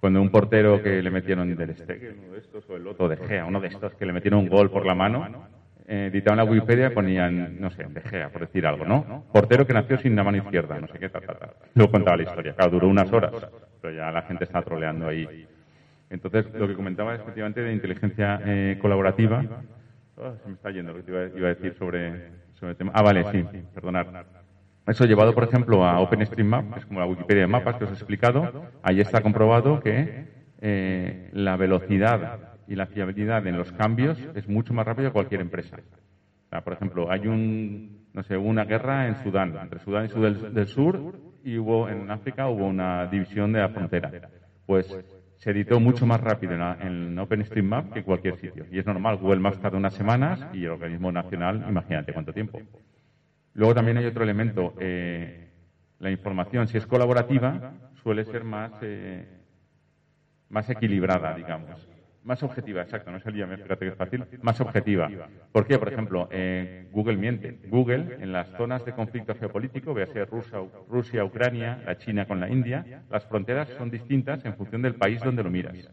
cuando 0.00 0.22
un 0.22 0.30
portero 0.30 0.82
que 0.82 1.02
le 1.02 1.10
metieron 1.10 1.54
del 1.54 1.76
Steg, 1.76 2.16
uno 2.24 2.32
de 2.32 2.38
estos, 2.38 2.68
o 2.70 2.76
el 2.76 2.86
otro 2.86 3.08
de 3.08 3.16
Gea, 3.16 3.44
uno 3.44 3.60
de 3.60 3.68
estos 3.68 3.94
que 3.94 4.06
le 4.06 4.12
metieron 4.12 4.40
un 4.40 4.48
gol 4.48 4.70
por 4.70 4.86
la 4.86 4.94
mano, 4.94 5.46
eh, 5.86 6.08
editaban 6.10 6.38
la 6.38 6.44
Wikipedia 6.44 6.94
ponían, 6.94 7.60
no 7.60 7.70
sé, 7.70 7.84
de 7.84 8.00
Gea, 8.00 8.30
por 8.30 8.42
decir 8.42 8.66
algo, 8.66 8.84
¿no? 8.84 9.24
Portero 9.32 9.66
que 9.66 9.74
nació 9.74 9.98
sin 9.98 10.16
la 10.16 10.24
mano 10.24 10.38
izquierda, 10.38 10.80
no 10.80 10.86
sé 10.88 10.98
qué, 10.98 11.08
tal, 11.10 11.22
tal, 11.22 11.38
tal. 11.38 11.50
Luego 11.74 11.92
contaba 11.92 12.16
la 12.16 12.22
historia. 12.22 12.54
Claro, 12.54 12.70
duró 12.70 12.88
unas 12.88 13.12
horas, 13.12 13.32
pero 13.82 13.94
ya 13.94 14.10
la 14.10 14.22
gente 14.22 14.44
está 14.44 14.62
troleando 14.62 15.08
ahí. 15.08 15.46
Entonces, 16.08 16.46
lo 16.54 16.66
que 16.66 16.74
comentaba 16.74 17.14
es 17.14 17.20
efectivamente 17.20 17.60
de 17.60 17.72
inteligencia 17.72 18.40
eh, 18.44 18.78
colaborativa, 18.80 19.44
Oh, 20.22 20.36
se 20.42 20.48
me 20.48 20.54
está 20.54 20.70
yendo 20.70 20.92
lo 20.92 21.02
que 21.02 21.10
iba, 21.10 21.26
iba 21.26 21.48
a 21.48 21.54
decir 21.54 21.74
sobre, 21.74 22.30
sobre 22.54 22.72
el 22.72 22.76
tema. 22.76 22.92
Ah, 22.94 23.02
vale, 23.02 23.24
sí, 23.32 23.42
perdonad. 23.74 24.06
Eso 24.86 25.04
llevado, 25.06 25.34
por 25.34 25.44
ejemplo, 25.44 25.84
a 25.84 25.98
OpenStreetMap, 26.00 26.74
que 26.74 26.80
es 26.80 26.86
como 26.86 27.00
la 27.00 27.06
Wikipedia 27.06 27.42
de 27.42 27.46
mapas 27.46 27.76
que 27.76 27.84
os 27.84 27.90
he 27.90 27.94
explicado, 27.94 28.70
ahí 28.82 29.00
está 29.00 29.22
comprobado 29.22 29.80
que 29.80 30.26
eh, 30.60 31.30
la 31.32 31.56
velocidad 31.56 32.58
y 32.68 32.74
la 32.74 32.86
fiabilidad 32.86 33.46
en 33.46 33.56
los 33.56 33.72
cambios 33.72 34.18
es 34.34 34.46
mucho 34.46 34.74
más 34.74 34.86
rápido 34.86 35.08
que 35.08 35.14
cualquier 35.14 35.40
empresa. 35.40 35.76
O 35.76 36.48
sea, 36.50 36.62
por 36.62 36.74
ejemplo, 36.74 37.10
hay 37.10 37.26
un, 37.26 38.06
no 38.12 38.22
sé, 38.24 38.36
una 38.36 38.64
guerra 38.64 39.06
en 39.06 39.22
Sudán, 39.22 39.56
entre 39.56 39.78
Sudán 39.78 40.06
y 40.06 40.08
Sudán 40.08 40.52
del 40.52 40.66
Sur, 40.66 41.18
y 41.44 41.56
hubo 41.56 41.88
en 41.88 42.10
África 42.10 42.48
hubo 42.48 42.66
una 42.66 43.06
división 43.06 43.52
de 43.52 43.60
la 43.60 43.68
frontera. 43.70 44.10
Pues 44.66 44.86
se 45.40 45.52
editó 45.52 45.80
mucho 45.80 46.04
más 46.04 46.20
rápido 46.20 46.52
en, 46.52 47.18
OpenStreetMap 47.18 47.94
que 47.94 48.00
en 48.00 48.04
cualquier 48.04 48.36
sitio. 48.36 48.66
Y 48.70 48.78
es 48.78 48.84
normal, 48.84 49.16
Google 49.16 49.40
Maps 49.40 49.58
tarda 49.58 49.78
unas 49.78 49.94
semanas 49.94 50.46
y 50.52 50.64
el 50.64 50.72
organismo 50.72 51.10
nacional, 51.10 51.64
imagínate 51.66 52.12
cuánto 52.12 52.34
tiempo. 52.34 52.60
Luego 53.54 53.74
también 53.74 53.96
hay 53.96 54.04
otro 54.04 54.22
elemento. 54.22 54.74
Eh, 54.78 55.48
la 55.98 56.10
información, 56.10 56.68
si 56.68 56.76
es 56.76 56.86
colaborativa, 56.86 57.72
suele 58.02 58.26
ser 58.26 58.44
más, 58.44 58.70
eh, 58.82 59.26
más 60.50 60.68
equilibrada, 60.68 61.34
digamos. 61.34 61.88
Más 62.22 62.42
objetiva, 62.42 62.82
exacto, 62.82 63.10
no 63.10 63.16
es 63.16 63.26
el 63.26 63.34
día, 63.34 63.46
fíjate 63.46 63.78
que 63.78 63.88
es 63.88 63.94
fácil. 63.94 64.24
Más 64.42 64.60
objetiva. 64.60 65.10
¿Por 65.52 65.66
qué? 65.66 65.78
Por 65.78 65.90
ejemplo, 65.92 66.28
eh, 66.30 66.86
Google 66.92 67.16
miente. 67.16 67.58
Google, 67.68 68.18
en 68.20 68.32
las 68.32 68.48
zonas 68.56 68.84
de 68.84 68.92
conflicto 68.92 69.34
geopolítico, 69.34 69.94
véase 69.94 70.26
Rusia, 70.26 70.58
Rusia, 70.88 71.24
Ucrania, 71.24 71.82
la 71.84 71.96
China 71.96 72.26
con 72.26 72.38
la 72.38 72.50
India, 72.50 73.04
las 73.10 73.24
fronteras 73.26 73.68
son 73.70 73.90
distintas 73.90 74.44
en 74.44 74.54
función 74.54 74.82
del 74.82 74.94
país 74.96 75.20
donde 75.22 75.42
lo 75.42 75.50
miras. 75.50 75.90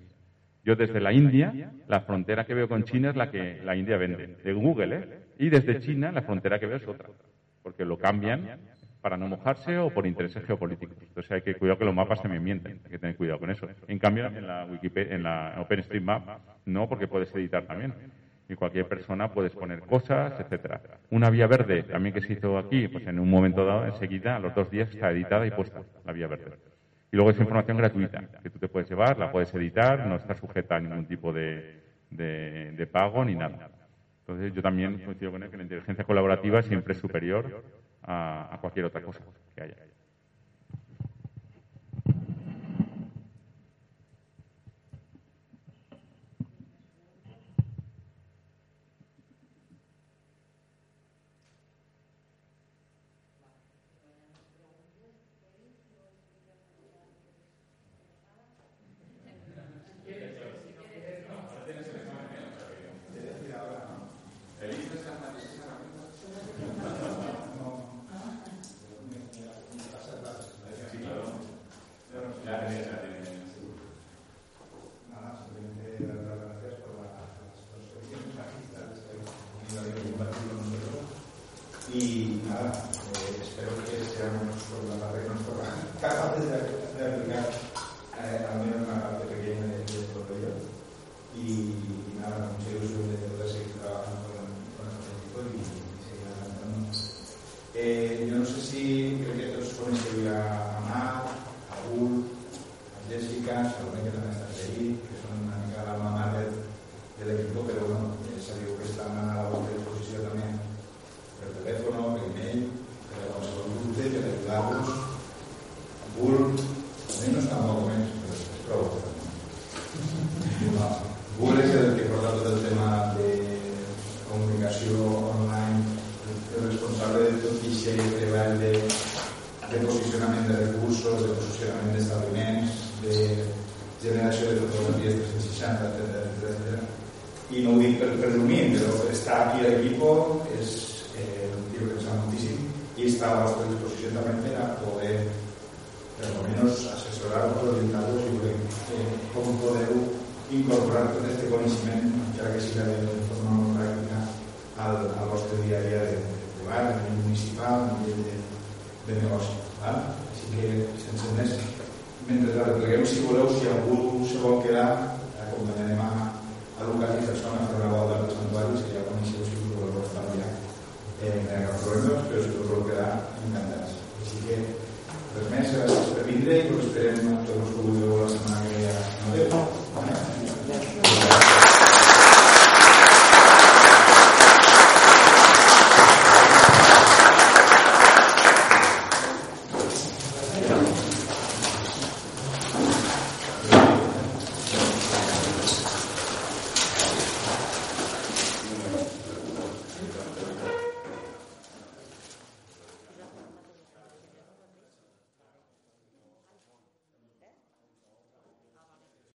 Yo 0.66 0.76
desde 0.76 1.00
la 1.00 1.14
India, 1.14 1.72
la 1.88 2.02
frontera 2.02 2.46
que 2.46 2.54
veo 2.54 2.68
con 2.68 2.84
China 2.84 3.12
es 3.12 3.16
la 3.16 3.32
que 3.32 3.62
la 3.64 3.78
India 3.78 3.96
vende, 3.96 4.36
de 4.44 4.54
Google, 4.54 4.96
¿eh? 4.98 5.20
Y 5.40 5.50
desde 5.50 5.80
China, 5.80 6.12
la 6.12 6.24
frontera 6.24 6.60
que 6.60 6.66
veo 6.66 6.78
es 6.78 6.88
otra, 6.88 7.08
porque 7.64 7.86
lo 7.86 7.98
cambian 7.98 8.60
para 9.08 9.16
no 9.16 9.30
mojarse 9.30 9.78
o 9.78 9.90
por 9.90 10.06
intereses 10.06 10.44
geopolíticos. 10.44 10.98
Entonces 11.02 11.32
hay 11.32 11.42
que 11.42 11.56
cuidar 11.56 11.78
que 11.78 11.86
los 11.86 11.96
mapas 11.96 12.22
también 12.22 12.44
mienten, 12.44 12.82
hay 12.84 12.92
que 12.92 13.00
tener 13.00 13.16
cuidado 13.16 13.40
con 13.40 13.50
eso. 13.50 13.66
En 13.88 14.00
cambio, 14.00 14.26
en 14.26 14.46
la 14.46 14.66
Wikipedia, 14.66 15.16
en 15.16 15.24
la 15.24 15.56
OpenStreetMap, 15.60 16.28
no, 16.66 16.90
porque 16.90 17.08
puedes 17.08 17.34
editar 17.34 17.64
también. 17.64 17.94
Y 18.50 18.56
cualquier 18.56 18.86
persona 18.86 19.32
puedes 19.32 19.54
poner 19.54 19.80
cosas, 19.80 20.38
etcétera. 20.38 20.82
Una 21.10 21.30
vía 21.30 21.48
verde, 21.48 21.84
también 21.84 22.14
que 22.14 22.20
se 22.20 22.34
hizo 22.34 22.58
aquí, 22.58 22.90
pues 22.90 23.08
en 23.08 23.18
un 23.18 23.30
momento 23.30 23.64
dado, 23.64 23.86
enseguida, 23.86 24.36
a 24.36 24.40
los 24.40 24.54
dos 24.54 24.70
días 24.70 24.94
está 24.94 25.10
editada 25.10 25.48
y 25.48 25.52
puesta 25.52 25.84
la 26.06 26.12
vía 26.12 26.28
verde. 26.28 26.58
Y 27.10 27.16
luego 27.16 27.32
es 27.32 27.40
información 27.40 27.78
gratuita, 27.78 28.26
que 28.44 28.50
tú 28.50 28.60
te 28.60 28.68
puedes 28.68 28.90
llevar, 28.90 29.18
la 29.18 29.32
puedes 29.32 29.54
editar, 29.54 30.06
no 30.06 30.18
está 30.18 30.36
sujeta 30.36 30.76
a 30.76 30.82
ningún 30.82 31.06
tipo 31.06 31.32
de, 31.32 31.80
de 32.10 32.88
pago 32.92 33.24
ni 33.24 33.36
nada. 33.36 33.70
Entonces 34.20 34.54
yo 34.54 34.62
también 34.62 34.98
coincido 35.06 35.32
con 35.32 35.44
él 35.44 35.50
que 35.50 35.56
la 35.56 35.64
inteligencia 35.64 36.04
colaborativa 36.04 36.62
siempre 36.62 36.92
es 36.92 37.00
superior 37.00 37.64
a, 38.08 38.48
a 38.52 38.58
cualquier 38.60 38.86
otra 38.86 39.02
cosa 39.02 39.20
que 39.54 39.64
haya. 39.64 39.87